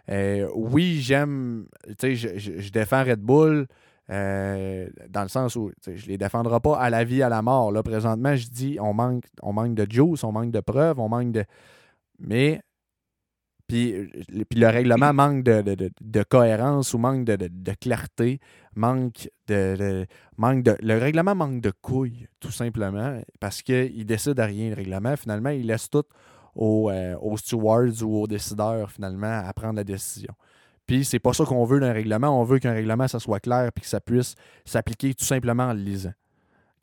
Euh, 0.10 0.48
oui, 0.54 1.00
j'aime, 1.02 1.66
tu 2.00 2.16
sais, 2.16 2.40
je, 2.40 2.72
défends 2.72 3.04
Red 3.04 3.20
Bull 3.20 3.68
euh, 4.10 4.88
dans 5.10 5.24
le 5.24 5.28
sens 5.28 5.56
où 5.56 5.72
je 5.86 6.06
les 6.08 6.18
défendrai 6.18 6.60
pas 6.60 6.78
à 6.78 6.90
la 6.90 7.04
vie, 7.04 7.24
à 7.24 7.30
la 7.30 7.42
mort. 7.42 7.72
Là, 7.72 7.84
présentement, 7.84 8.36
je 8.36 8.48
dis, 8.48 8.78
on 8.80 8.94
manque, 8.94 9.26
on 9.42 9.52
manque 9.52 9.74
de 9.74 9.92
juice, 9.92 10.24
on 10.24 10.32
manque 10.32 10.52
de 10.52 10.60
preuves, 10.60 11.00
on 11.00 11.10
manque 11.10 11.32
de. 11.32 11.44
Mais 12.20 12.62
puis, 13.68 13.94
puis 14.50 14.60
le 14.60 14.68
règlement 14.68 15.14
manque 15.14 15.44
de, 15.44 15.62
de- 15.62 15.76
de- 15.76 15.92
de 16.00 16.24
cohérence 16.24 16.94
ou 16.94 16.98
manque 16.98 17.26
de, 17.26 17.36
de- 17.36 17.50
de 17.52 17.72
clarté, 17.74 18.40
manque 18.76 19.30
de, 19.48 19.76
de- 19.78 20.06
manque 20.38 20.64
de. 20.64 20.78
Le 20.82 20.98
règlement 20.98 21.36
manque 21.36 21.62
de 21.62 21.72
couilles, 21.82 22.28
tout 22.40 22.52
simplement, 22.52 23.20
parce 23.40 23.62
qu'il 23.62 24.06
décide 24.06 24.40
à 24.40 24.46
rien, 24.46 24.70
le 24.70 24.76
règlement. 24.76 25.16
Finalement, 25.18 25.50
il 25.50 25.68
laisse 25.68 25.90
tout 25.90 26.04
aux, 26.56 26.90
euh, 26.90 27.16
aux 27.22 27.38
stewards 27.38 28.02
ou 28.04 28.22
aux 28.24 28.28
décideurs, 28.28 28.90
finalement, 28.92 29.42
à 29.46 29.52
prendre 29.54 29.76
la 29.76 29.84
décision. 29.84 30.34
Puis 30.86 31.04
c'est 31.04 31.20
pas 31.20 31.34
ça 31.34 31.44
qu'on 31.44 31.66
veut 31.66 31.82
d'un 31.82 31.92
règlement. 31.92 32.40
On 32.40 32.46
veut 32.46 32.60
qu'un 32.60 32.72
règlement, 32.74 33.08
ça 33.10 33.20
soit 33.20 33.42
clair 33.42 33.72
puis 33.76 33.82
que 33.84 33.90
ça 33.90 34.00
puisse 34.00 34.36
s'appliquer 34.64 35.14
tout 35.14 35.26
simplement 35.26 35.64
en 35.66 35.74
le 35.74 35.82
lisant. 35.82 36.14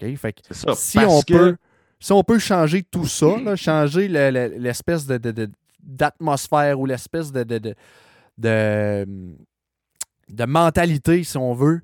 OK? 0.02 0.14
Fait 0.16 0.32
que 0.34 0.40
C'est 0.50 0.54
ça. 0.68 0.74
si 0.74 0.98
on, 0.98 1.22
que- 1.22 1.32
peut, 1.32 1.56
si 1.98 2.12
on 2.12 2.22
peut 2.22 2.38
changer 2.38 2.82
tout 2.82 3.06
ça, 3.06 3.38
là, 3.44 3.56
changer 3.56 4.08
le- 4.08 4.30
le- 4.30 4.58
l'espèce 4.58 5.06
de, 5.06 5.16
de- 5.16 5.30
de- 5.30 5.50
d'atmosphère 5.84 6.80
ou 6.80 6.86
l'espèce 6.86 7.32
de, 7.32 7.44
de, 7.44 7.74
de, 8.38 9.06
de, 10.28 10.44
mentalité, 10.44 11.24
si 11.24 11.36
on 11.36 11.54
veut, 11.54 11.82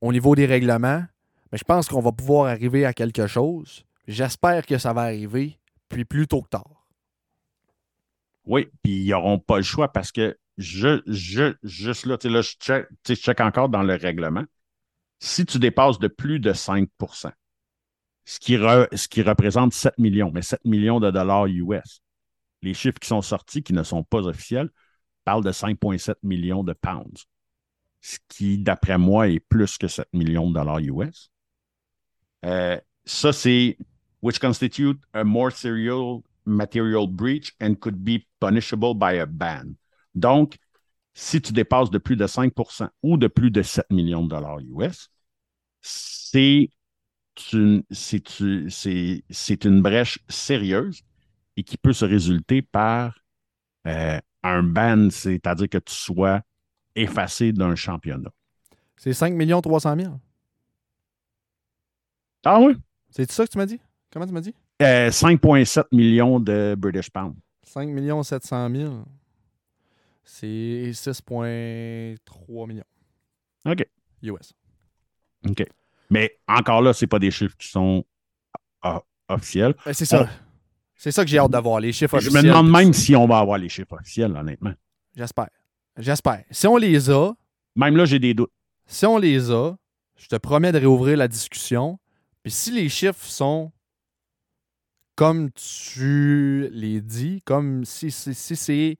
au 0.00 0.12
niveau 0.12 0.34
des 0.34 0.46
règlements, 0.46 1.04
mais 1.52 1.58
je 1.58 1.64
pense 1.64 1.88
qu'on 1.88 2.00
va 2.00 2.12
pouvoir 2.12 2.46
arriver 2.46 2.84
à 2.84 2.92
quelque 2.92 3.26
chose. 3.26 3.84
J'espère 4.06 4.66
que 4.66 4.78
ça 4.78 4.92
va 4.92 5.02
arriver, 5.02 5.58
puis 5.88 6.04
plus 6.04 6.26
tôt 6.26 6.42
que 6.42 6.48
tard. 6.48 6.86
Oui, 8.44 8.68
puis 8.82 9.02
ils 9.02 9.10
n'auront 9.10 9.38
pas 9.38 9.56
le 9.56 9.62
choix 9.62 9.92
parce 9.92 10.12
que 10.12 10.38
je, 10.56 11.02
je, 11.06 11.54
juste 11.62 12.06
là, 12.06 12.16
là, 12.22 12.40
je 12.40 12.52
check, 12.52 12.86
je 13.06 13.14
check 13.14 13.40
encore 13.40 13.68
dans 13.68 13.82
le 13.82 13.94
règlement. 13.94 14.44
Si 15.18 15.44
tu 15.44 15.58
dépasses 15.58 15.98
de 15.98 16.08
plus 16.08 16.40
de 16.40 16.52
5 16.52 16.88
ce 18.24 18.40
qui, 18.40 18.56
re- 18.56 18.94
ce 18.94 19.08
qui 19.08 19.22
représente 19.22 19.72
7 19.72 19.98
millions, 19.98 20.30
mais 20.32 20.42
7 20.42 20.64
millions 20.64 21.00
de 21.00 21.10
dollars 21.10 21.46
US, 21.46 22.02
les 22.66 22.74
chiffres 22.74 22.98
qui 22.98 23.08
sont 23.08 23.22
sortis, 23.22 23.62
qui 23.62 23.72
ne 23.72 23.82
sont 23.82 24.02
pas 24.02 24.26
officiels, 24.26 24.70
parlent 25.24 25.44
de 25.44 25.52
5,7 25.52 26.16
millions 26.22 26.64
de 26.64 26.72
pounds, 26.72 27.26
ce 28.00 28.18
qui, 28.28 28.58
d'après 28.58 28.98
moi, 28.98 29.28
est 29.28 29.40
plus 29.40 29.78
que 29.78 29.88
7 29.88 30.08
millions 30.12 30.48
de 30.48 30.54
dollars 30.54 30.80
US. 30.80 31.30
Euh, 32.44 32.78
ça, 33.04 33.32
c'est 33.32 33.78
which 34.22 34.38
constitute 34.38 35.00
a 35.12 35.24
more 35.24 35.52
serious 35.52 36.22
material 36.44 37.06
breach 37.06 37.54
and 37.60 37.76
could 37.76 37.96
be 38.04 38.26
punishable 38.40 38.94
by 38.94 39.18
a 39.18 39.26
ban. 39.26 39.76
Donc, 40.14 40.56
si 41.14 41.40
tu 41.40 41.52
dépasses 41.52 41.90
de 41.90 41.98
plus 41.98 42.16
de 42.16 42.26
5% 42.26 42.88
ou 43.02 43.16
de 43.16 43.28
plus 43.28 43.50
de 43.50 43.62
7 43.62 43.86
millions 43.90 44.24
de 44.24 44.28
dollars 44.28 44.58
US, 44.60 45.08
c'est 45.80 46.70
une, 47.52 47.84
une 49.64 49.82
brèche 49.82 50.18
sérieuse 50.28 51.02
et 51.56 51.62
qui 51.62 51.76
peut 51.76 51.92
se 51.92 52.04
résulter 52.04 52.62
par 52.62 53.18
euh, 53.86 54.20
un 54.42 54.62
ban, 54.62 55.08
c'est-à-dire 55.10 55.68
que 55.68 55.78
tu 55.78 55.94
sois 55.94 56.42
effacé 56.94 57.52
d'un 57.52 57.74
championnat. 57.74 58.30
C'est 58.96 59.12
5 59.12 59.36
300 59.62 59.96
000. 59.96 60.20
Ah 62.44 62.60
oui? 62.60 62.76
C'est 63.10 63.30
ça 63.30 63.46
que 63.46 63.50
tu 63.50 63.58
m'as 63.58 63.66
dit? 63.66 63.80
Comment 64.12 64.26
tu 64.26 64.32
m'as 64.32 64.40
dit? 64.40 64.54
Euh, 64.82 65.10
5,7 65.10 65.84
millions 65.92 66.38
de 66.38 66.74
British 66.78 67.10
pounds. 67.10 67.36
5 67.64 67.88
700 68.24 68.70
000. 68.70 69.04
C'est 70.24 70.90
6,3 70.92 72.66
millions 72.66 72.84
OK. 73.64 73.86
US. 74.22 74.52
OK. 75.48 75.64
Mais 76.10 76.38
encore 76.46 76.82
là, 76.82 76.92
ce 76.92 77.04
pas 77.06 77.18
des 77.18 77.30
chiffres 77.30 77.56
qui 77.56 77.68
sont 77.68 78.04
ah, 78.82 79.02
officiels. 79.28 79.74
Ben, 79.84 79.92
c'est 79.92 80.04
ça. 80.04 80.22
On- 80.24 80.45
C'est 80.96 81.12
ça 81.12 81.22
que 81.24 81.30
j'ai 81.30 81.38
hâte 81.38 81.50
d'avoir, 81.50 81.78
les 81.80 81.92
chiffres 81.92 82.18
Je 82.18 82.28
officiels. 82.28 82.42
me 82.44 82.48
demande 82.48 82.70
même 82.70 82.92
si 82.92 83.14
on 83.14 83.26
va 83.26 83.38
avoir 83.38 83.58
les 83.58 83.68
chiffres 83.68 83.92
officiels, 83.94 84.34
honnêtement. 84.36 84.72
J'espère. 85.14 85.48
J'espère. 85.98 86.44
Si 86.50 86.66
on 86.66 86.76
les 86.76 87.10
a, 87.10 87.32
Même 87.76 87.96
là, 87.96 88.04
j'ai 88.06 88.18
des 88.18 88.34
doutes. 88.34 88.50
si 88.86 89.04
on 89.06 89.18
les 89.18 89.50
a, 89.50 89.76
je 90.16 90.26
te 90.28 90.36
promets 90.36 90.72
de 90.72 90.78
réouvrir 90.78 91.16
la 91.18 91.28
discussion. 91.28 91.98
Puis 92.42 92.50
si 92.52 92.70
les 92.70 92.88
chiffres 92.88 93.24
sont 93.24 93.72
comme 95.14 95.50
tu 95.52 96.68
les 96.72 97.00
dis, 97.00 97.40
comme 97.42 97.84
si, 97.84 98.10
si, 98.10 98.34
si 98.34 98.56
c'est 98.56 98.98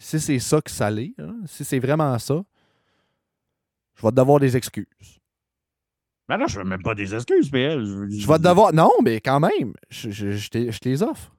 si 0.00 0.20
c'est 0.20 0.38
ça 0.38 0.60
que 0.60 0.70
ça 0.70 0.90
l'est, 0.90 1.14
hein, 1.18 1.36
si 1.46 1.64
c'est 1.64 1.78
vraiment 1.80 2.16
ça, 2.18 2.40
je 3.96 4.02
vais 4.02 4.10
te 4.10 4.14
devoir 4.16 4.38
des 4.40 4.56
excuses. 4.56 4.86
Ben 6.28 6.36
non, 6.36 6.46
je 6.46 6.58
ne 6.58 6.64
veux 6.64 6.68
même 6.68 6.82
pas 6.82 6.94
des 6.94 7.14
excuses, 7.14 7.50
PL. 7.50 7.84
Je 7.84 8.26
vais 8.26 8.38
te 8.38 8.42
devoir. 8.42 8.72
Non, 8.72 8.90
mais 9.02 9.20
quand 9.20 9.40
même, 9.40 9.72
je, 9.88 10.10
je, 10.10 10.32
je 10.32 10.50
t'ai- 10.50 10.70
je 10.70 10.78
te 10.78 10.88
les 10.88 11.02
offre. 11.02 11.34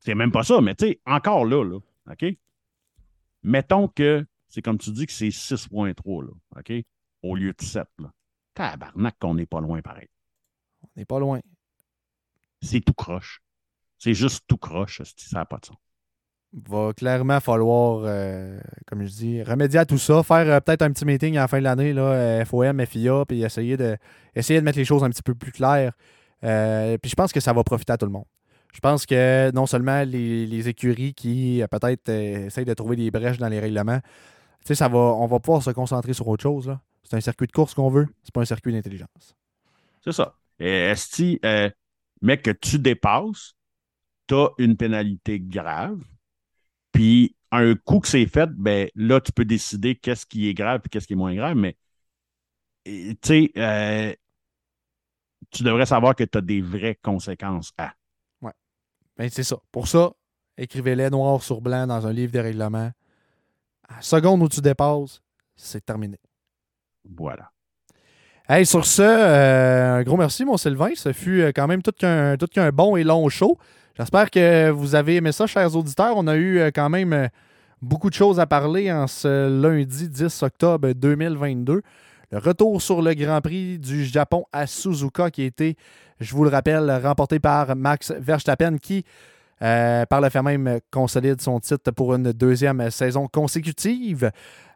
C'est 0.00 0.14
même 0.14 0.32
pas 0.32 0.42
ça, 0.42 0.60
mais 0.60 0.74
tu 0.74 0.86
sais, 0.86 1.00
encore 1.06 1.44
là, 1.44 1.62
là, 1.64 1.78
OK? 2.10 2.24
Mettons 3.42 3.88
que 3.88 4.24
c'est 4.48 4.62
comme 4.62 4.78
tu 4.78 4.90
dis 4.90 5.06
que 5.06 5.12
c'est 5.12 5.28
6.3, 5.28 6.22
là, 6.24 6.30
OK? 6.56 6.72
Au 7.22 7.36
lieu 7.36 7.52
de 7.52 7.62
7, 7.62 7.86
là. 7.98 8.12
Tabarnak 8.54 9.16
qu'on 9.18 9.34
n'est 9.34 9.46
pas 9.46 9.60
loin 9.60 9.80
pareil. 9.82 10.08
On 10.82 10.88
n'est 10.96 11.04
pas 11.04 11.18
loin. 11.20 11.40
C'est 12.60 12.80
tout 12.80 12.94
croche. 12.94 13.40
C'est 13.98 14.14
juste 14.14 14.44
tout 14.48 14.56
croche, 14.56 15.00
ça 15.16 15.38
n'a 15.38 15.44
pas 15.44 15.58
de 15.58 15.66
sens. 15.66 15.76
Va 16.52 16.92
clairement 16.92 17.40
falloir, 17.40 18.02
euh, 18.04 18.60
comme 18.86 19.04
je 19.04 19.10
dis, 19.10 19.42
remédier 19.42 19.80
à 19.80 19.86
tout 19.86 19.98
ça, 19.98 20.22
faire 20.22 20.48
euh, 20.48 20.60
peut-être 20.60 20.82
un 20.82 20.90
petit 20.92 21.04
meeting 21.04 21.36
à 21.36 21.42
la 21.42 21.48
fin 21.48 21.58
de 21.58 21.64
l'année, 21.64 21.92
là, 21.92 22.02
euh, 22.02 22.44
FOM, 22.44 22.84
FIA, 22.84 23.24
puis 23.26 23.42
essayer 23.42 23.76
de, 23.76 23.96
essayer 24.34 24.60
de 24.60 24.64
mettre 24.64 24.78
les 24.78 24.84
choses 24.84 25.02
un 25.04 25.10
petit 25.10 25.22
peu 25.22 25.34
plus 25.34 25.52
claires. 25.52 25.92
Puis 26.40 27.10
je 27.10 27.14
pense 27.14 27.32
que 27.32 27.40
ça 27.40 27.52
va 27.52 27.62
profiter 27.62 27.92
à 27.92 27.96
tout 27.96 28.06
le 28.06 28.12
monde. 28.12 28.24
Je 28.72 28.80
pense 28.80 29.06
que 29.06 29.50
non 29.52 29.66
seulement 29.66 30.02
les, 30.02 30.46
les 30.46 30.68
écuries 30.68 31.14
qui 31.14 31.62
peut-être 31.70 32.08
essayent 32.08 32.64
de 32.64 32.74
trouver 32.74 32.96
des 32.96 33.10
brèches 33.10 33.38
dans 33.38 33.48
les 33.48 33.60
règlements, 33.60 34.00
ça 34.64 34.88
va, 34.88 34.98
on 34.98 35.26
va 35.26 35.40
pouvoir 35.40 35.62
se 35.62 35.70
concentrer 35.70 36.12
sur 36.12 36.26
autre 36.28 36.42
chose. 36.42 36.76
C'est 37.02 37.16
un 37.16 37.20
circuit 37.20 37.46
de 37.46 37.52
course 37.52 37.74
qu'on 37.74 37.90
veut, 37.90 38.06
c'est 38.22 38.32
pas 38.32 38.40
un 38.40 38.46
circuit 38.46 38.72
d'intelligence. 38.72 39.36
C'est 40.02 40.12
ça. 40.12 40.34
Esti, 40.58 41.38
euh, 41.44 41.70
mais 42.20 42.38
que 42.38 42.50
tu 42.50 42.78
dépasses, 42.78 43.54
tu 44.28 44.34
as 44.34 44.48
une 44.58 44.76
pénalité 44.76 45.40
grave. 45.40 46.00
Puis, 46.92 47.34
un 47.50 47.74
coup 47.74 48.00
que 48.00 48.08
c'est 48.08 48.26
fait, 48.26 48.50
ben 48.50 48.88
là, 48.94 49.20
tu 49.20 49.32
peux 49.32 49.44
décider 49.44 49.94
qu'est-ce 49.94 50.26
qui 50.26 50.48
est 50.48 50.54
grave 50.54 50.82
et 50.84 50.88
qu'est-ce 50.88 51.06
qui 51.06 51.14
est 51.14 51.16
moins 51.16 51.34
grave. 51.34 51.56
Mais, 51.56 51.76
tu 52.84 53.16
sais, 53.22 53.52
euh, 53.56 54.14
tu 55.50 55.62
devrais 55.62 55.86
savoir 55.86 56.14
que 56.14 56.24
tu 56.24 56.38
as 56.38 56.40
des 56.40 56.60
vraies 56.60 56.98
conséquences 57.02 57.72
à. 57.78 57.92
Ben, 59.16 59.28
c'est 59.30 59.42
ça. 59.42 59.56
Pour 59.70 59.88
ça, 59.88 60.12
écrivez-les 60.56 61.10
noir 61.10 61.42
sur 61.42 61.60
blanc 61.60 61.86
dans 61.86 62.06
un 62.06 62.12
livre 62.12 62.32
de 62.32 62.38
règlement. 62.38 62.90
À 63.88 63.96
la 63.96 64.00
seconde 64.02 64.42
où 64.42 64.48
tu 64.48 64.60
dépasses, 64.60 65.20
c'est 65.54 65.84
terminé. 65.84 66.18
Voilà. 67.04 67.50
Hey, 68.48 68.66
sur 68.66 68.84
ce, 68.84 69.02
euh, 69.02 69.98
un 69.98 70.02
gros 70.02 70.16
merci, 70.16 70.44
mon 70.44 70.56
Sylvain. 70.56 70.90
Ce 70.94 71.12
fut 71.12 71.42
euh, 71.42 71.52
quand 71.54 71.66
même 71.66 71.82
tout 71.82 71.92
qu'un 71.92 72.36
tout 72.36 72.46
qu'un 72.46 72.70
bon 72.70 72.96
et 72.96 73.04
long 73.04 73.28
show. 73.28 73.58
J'espère 73.98 74.30
que 74.30 74.70
vous 74.70 74.94
avez 74.94 75.16
aimé 75.16 75.32
ça, 75.32 75.46
chers 75.46 75.76
auditeurs. 75.76 76.14
On 76.16 76.26
a 76.26 76.34
eu 76.34 76.58
euh, 76.58 76.70
quand 76.74 76.88
même 76.88 77.12
euh, 77.12 77.28
beaucoup 77.82 78.08
de 78.08 78.14
choses 78.14 78.40
à 78.40 78.46
parler 78.46 78.90
en 78.90 79.06
ce 79.06 79.50
lundi 79.50 80.08
10 80.08 80.42
octobre 80.42 80.92
2022. 80.92 81.82
Le 82.30 82.38
retour 82.38 82.80
sur 82.80 83.02
le 83.02 83.12
Grand 83.12 83.42
Prix 83.42 83.78
du 83.78 84.06
Japon 84.06 84.46
à 84.50 84.66
Suzuka 84.66 85.30
qui 85.30 85.42
a 85.42 85.44
été, 85.44 85.76
je 86.20 86.34
vous 86.34 86.42
le 86.42 86.48
rappelle, 86.48 86.90
remporté 87.04 87.38
par 87.38 87.76
Max 87.76 88.12
Verstappen 88.18 88.78
qui, 88.78 89.04
euh, 89.60 90.06
par 90.06 90.22
le 90.22 90.30
fait 90.30 90.40
même, 90.40 90.78
consolide 90.90 91.42
son 91.42 91.60
titre 91.60 91.90
pour 91.90 92.14
une 92.14 92.32
deuxième 92.32 92.90
saison 92.90 93.28
consécutive. 93.28 94.30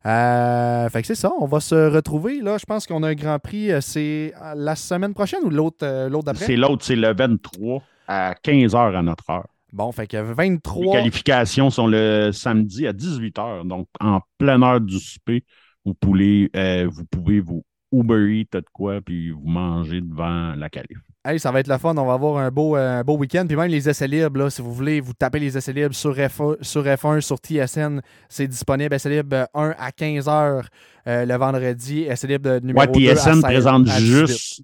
Fait 0.04 1.00
que 1.00 1.06
c'est 1.06 1.14
ça, 1.14 1.32
on 1.40 1.46
va 1.46 1.60
se 1.60 1.74
retrouver. 1.90 2.42
Là, 2.42 2.58
je 2.58 2.66
pense 2.66 2.86
qu'on 2.86 3.02
a 3.02 3.08
un 3.08 3.14
Grand 3.14 3.38
Prix, 3.38 3.70
c'est 3.80 4.34
la 4.54 4.76
semaine 4.76 5.14
prochaine 5.14 5.40
ou 5.42 5.48
l'autre 5.48 6.08
l'autre 6.08 6.26
d'après? 6.26 6.44
C'est 6.44 6.56
l'autre, 6.56 6.84
c'est 6.84 6.96
le 6.96 7.14
23 7.14 7.82
à 8.06 8.34
15 8.42 8.74
h 8.74 8.96
à 8.96 9.02
notre 9.02 9.28
heure. 9.30 9.46
Bon, 9.72 9.92
fait 9.92 10.06
que 10.06 10.16
Les 10.16 10.22
23. 10.22 10.92
qualifications 10.92 11.70
sont 11.70 11.86
le 11.86 12.30
samedi 12.32 12.86
à 12.86 12.92
18 12.92 13.36
h. 13.36 13.68
Donc, 13.68 13.88
en 14.00 14.20
pleine 14.38 14.62
heure 14.62 14.80
du 14.80 14.98
souper, 14.98 15.44
vous 15.84 15.94
pouvez, 15.94 16.50
euh, 16.56 16.88
vous 16.90 17.04
pouvez 17.04 17.40
vous 17.40 17.62
Uber 17.92 18.40
Eats 18.40 18.58
de 18.58 18.64
quoi, 18.72 19.00
puis 19.00 19.30
vous 19.30 19.46
manger 19.46 20.00
devant 20.00 20.54
la 20.56 20.68
qualif. 20.70 20.98
Hey, 21.24 21.38
ça 21.40 21.50
va 21.50 21.60
être 21.60 21.68
le 21.68 21.78
fun. 21.78 21.96
On 21.96 22.06
va 22.06 22.14
avoir 22.14 22.38
un 22.38 22.50
beau, 22.50 22.76
euh, 22.76 23.00
un 23.00 23.04
beau 23.04 23.16
week-end. 23.16 23.44
Puis 23.46 23.56
même 23.56 23.70
les 23.70 23.88
essais 23.88 24.08
libres, 24.08 24.38
là, 24.38 24.50
si 24.50 24.62
vous 24.62 24.72
voulez, 24.72 25.00
vous 25.00 25.12
tapez 25.12 25.40
les 25.40 25.56
essais 25.56 25.72
libres 25.72 25.94
sur, 25.94 26.14
F1, 26.16 26.56
sur 26.62 26.82
F1, 26.84 27.20
sur 27.20 27.36
TSN. 27.36 28.00
C'est 28.28 28.46
disponible. 28.48 28.94
Essais 28.94 29.10
libres 29.10 29.46
1 29.54 29.74
à 29.78 29.90
15h 29.90 30.62
le 31.06 31.36
vendredi. 31.36 32.02
Essais 32.02 32.26
libres 32.28 32.60
numéro 32.62 32.86
Ouais, 32.86 33.06
2 33.06 33.10
à 33.10 33.14
TSN 33.16 33.32
16 33.34 33.42
présente 33.42 33.88
à 33.88 33.98
18. 33.98 34.26
juste. 34.26 34.62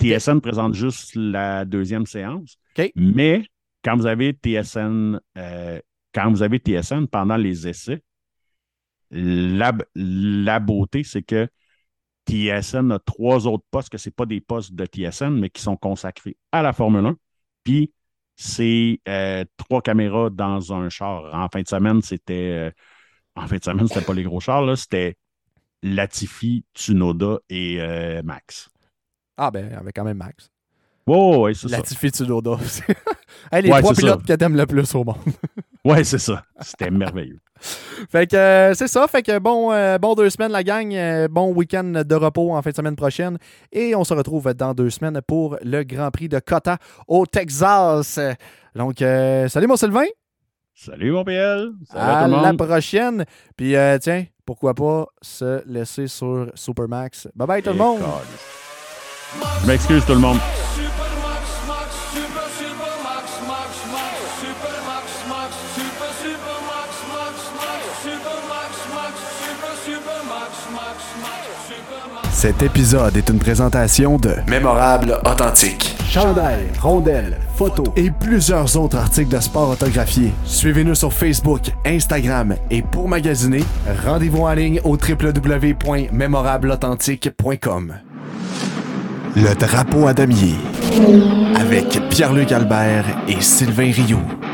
TSN 0.00 0.40
présente 0.40 0.74
juste 0.74 1.14
la 1.14 1.64
deuxième 1.64 2.06
séance. 2.06 2.56
Mais 2.94 3.44
quand 3.84 3.96
vous 3.96 4.06
avez 4.06 4.32
TSN, 4.32 5.20
euh, 5.36 5.80
quand 6.14 6.30
vous 6.30 6.42
avez 6.42 6.58
TSN 6.58 7.06
pendant 7.06 7.36
les 7.36 7.68
essais, 7.68 8.02
la, 9.10 9.72
la 9.94 10.60
beauté, 10.60 11.04
c'est 11.04 11.22
que 11.22 11.48
TSN 12.26 12.92
a 12.92 12.98
trois 12.98 13.46
autres 13.46 13.64
postes, 13.70 13.88
que 13.90 13.98
ce 13.98 14.10
pas 14.10 14.26
des 14.26 14.40
postes 14.40 14.74
de 14.74 14.84
TSN, 14.86 15.30
mais 15.38 15.50
qui 15.50 15.62
sont 15.62 15.76
consacrés 15.76 16.36
à 16.52 16.62
la 16.62 16.72
Formule 16.72 17.06
1. 17.06 17.16
Puis, 17.64 17.92
c'est 18.36 19.00
euh, 19.08 19.44
trois 19.56 19.82
caméras 19.82 20.30
dans 20.30 20.72
un 20.72 20.88
char. 20.90 21.34
En 21.34 21.48
fin 21.48 21.62
de 21.62 21.68
semaine, 21.68 22.02
c'était. 22.02 22.34
euh, 22.34 22.70
en 23.36 23.46
fin 23.48 23.56
de 23.58 23.64
semaine, 23.64 23.88
c'était 23.88 24.02
pas 24.02 24.14
les 24.14 24.24
gros 24.24 24.40
chars, 24.40 24.62
là, 24.62 24.76
c'était 24.76 25.16
Latifi, 25.82 26.64
Tsunoda 26.74 27.40
et 27.50 27.80
euh, 27.80 28.22
Max. 28.24 28.70
Ah, 29.38 29.50
ben, 29.52 29.72
avec 29.72 29.94
quand 29.94 30.04
même 30.04 30.16
Max. 30.16 30.50
Oh, 31.06 31.44
ouais, 31.44 31.54
c'est 31.54 31.70
La 31.70 31.78
ça. 31.78 31.82
Tiffy 31.84 32.10
Tsunoda. 32.10 32.58
Hey, 33.52 33.62
les 33.62 33.70
Ouais, 33.70 33.80
trois 33.80 33.94
pilotes 33.94 34.26
que 34.26 34.32
t'aimes 34.32 34.56
le 34.56 34.66
plus 34.66 34.94
au 34.94 35.04
monde. 35.04 35.16
Ouais, 35.84 36.02
c'est 36.04 36.18
ça. 36.18 36.42
C'était 36.60 36.90
merveilleux. 36.90 37.38
Fait 38.10 38.26
que 38.26 38.36
euh, 38.36 38.74
c'est 38.74 38.88
ça. 38.88 39.06
Fait 39.06 39.22
que 39.22 39.38
bon, 39.38 39.72
euh, 39.72 39.96
bon 39.96 40.14
deux 40.14 40.28
semaines, 40.28 40.50
la 40.50 40.62
gang. 40.64 40.92
Euh, 40.92 41.28
bon 41.28 41.54
week-end 41.54 42.02
de 42.04 42.14
repos 42.14 42.52
en 42.54 42.60
fin 42.60 42.70
de 42.70 42.74
semaine 42.74 42.96
prochaine. 42.96 43.38
Et 43.72 43.94
on 43.94 44.04
se 44.04 44.12
retrouve 44.12 44.52
dans 44.54 44.74
deux 44.74 44.90
semaines 44.90 45.20
pour 45.26 45.56
le 45.62 45.84
Grand 45.84 46.10
Prix 46.10 46.28
de 46.28 46.40
Cota 46.40 46.78
au 47.06 47.24
Texas. 47.26 48.18
Donc, 48.74 48.96
salut 48.98 49.66
mon 49.66 49.76
Sylvain. 49.76 50.06
Salut, 50.74 51.12
mon 51.12 51.24
PL. 51.24 51.70
Salut 51.90 52.00
à, 52.02 52.18
À 52.24 52.28
tout 52.28 52.36
le 52.36 52.42
la 52.42 52.54
prochaine. 52.54 53.24
Puis, 53.56 53.74
tiens, 54.00 54.24
pourquoi 54.44 54.74
pas 54.74 55.06
se 55.22 55.62
laisser 55.66 56.06
sur 56.08 56.50
Supermax. 56.54 57.28
Bye 57.34 57.46
bye 57.46 57.62
tout 57.62 57.70
le 57.70 57.76
monde. 57.76 58.00
Je 59.62 59.66
m'excuse, 59.66 60.04
tout 60.06 60.14
le 60.14 60.20
monde. 60.20 60.38
Cet 72.32 72.62
épisode 72.62 73.16
est 73.16 73.28
une 73.28 73.40
présentation 73.40 74.16
de 74.16 74.36
Mémorable 74.46 75.20
Authentique. 75.26 75.96
Chandail, 76.08 76.68
rondelles, 76.80 77.36
photos 77.56 77.88
et 77.96 78.12
plusieurs 78.12 78.76
autres 78.76 78.96
articles 78.96 79.34
de 79.34 79.40
sport 79.40 79.70
autographiés. 79.70 80.32
Suivez-nous 80.44 80.94
sur 80.94 81.12
Facebook, 81.12 81.62
Instagram 81.84 82.54
et 82.70 82.82
pour 82.82 83.08
magasiner, 83.08 83.64
rendez-vous 84.06 84.44
en 84.44 84.54
ligne 84.54 84.80
au 84.84 84.96
www.mémorableauthentique.com. 84.96 87.94
Le 89.40 89.54
drapeau 89.54 90.08
à 90.08 90.14
damier 90.14 90.56
avec 91.54 92.00
Pierre-Luc 92.10 92.50
Albert 92.50 93.04
et 93.28 93.40
Sylvain 93.40 93.92
Rioux. 93.92 94.47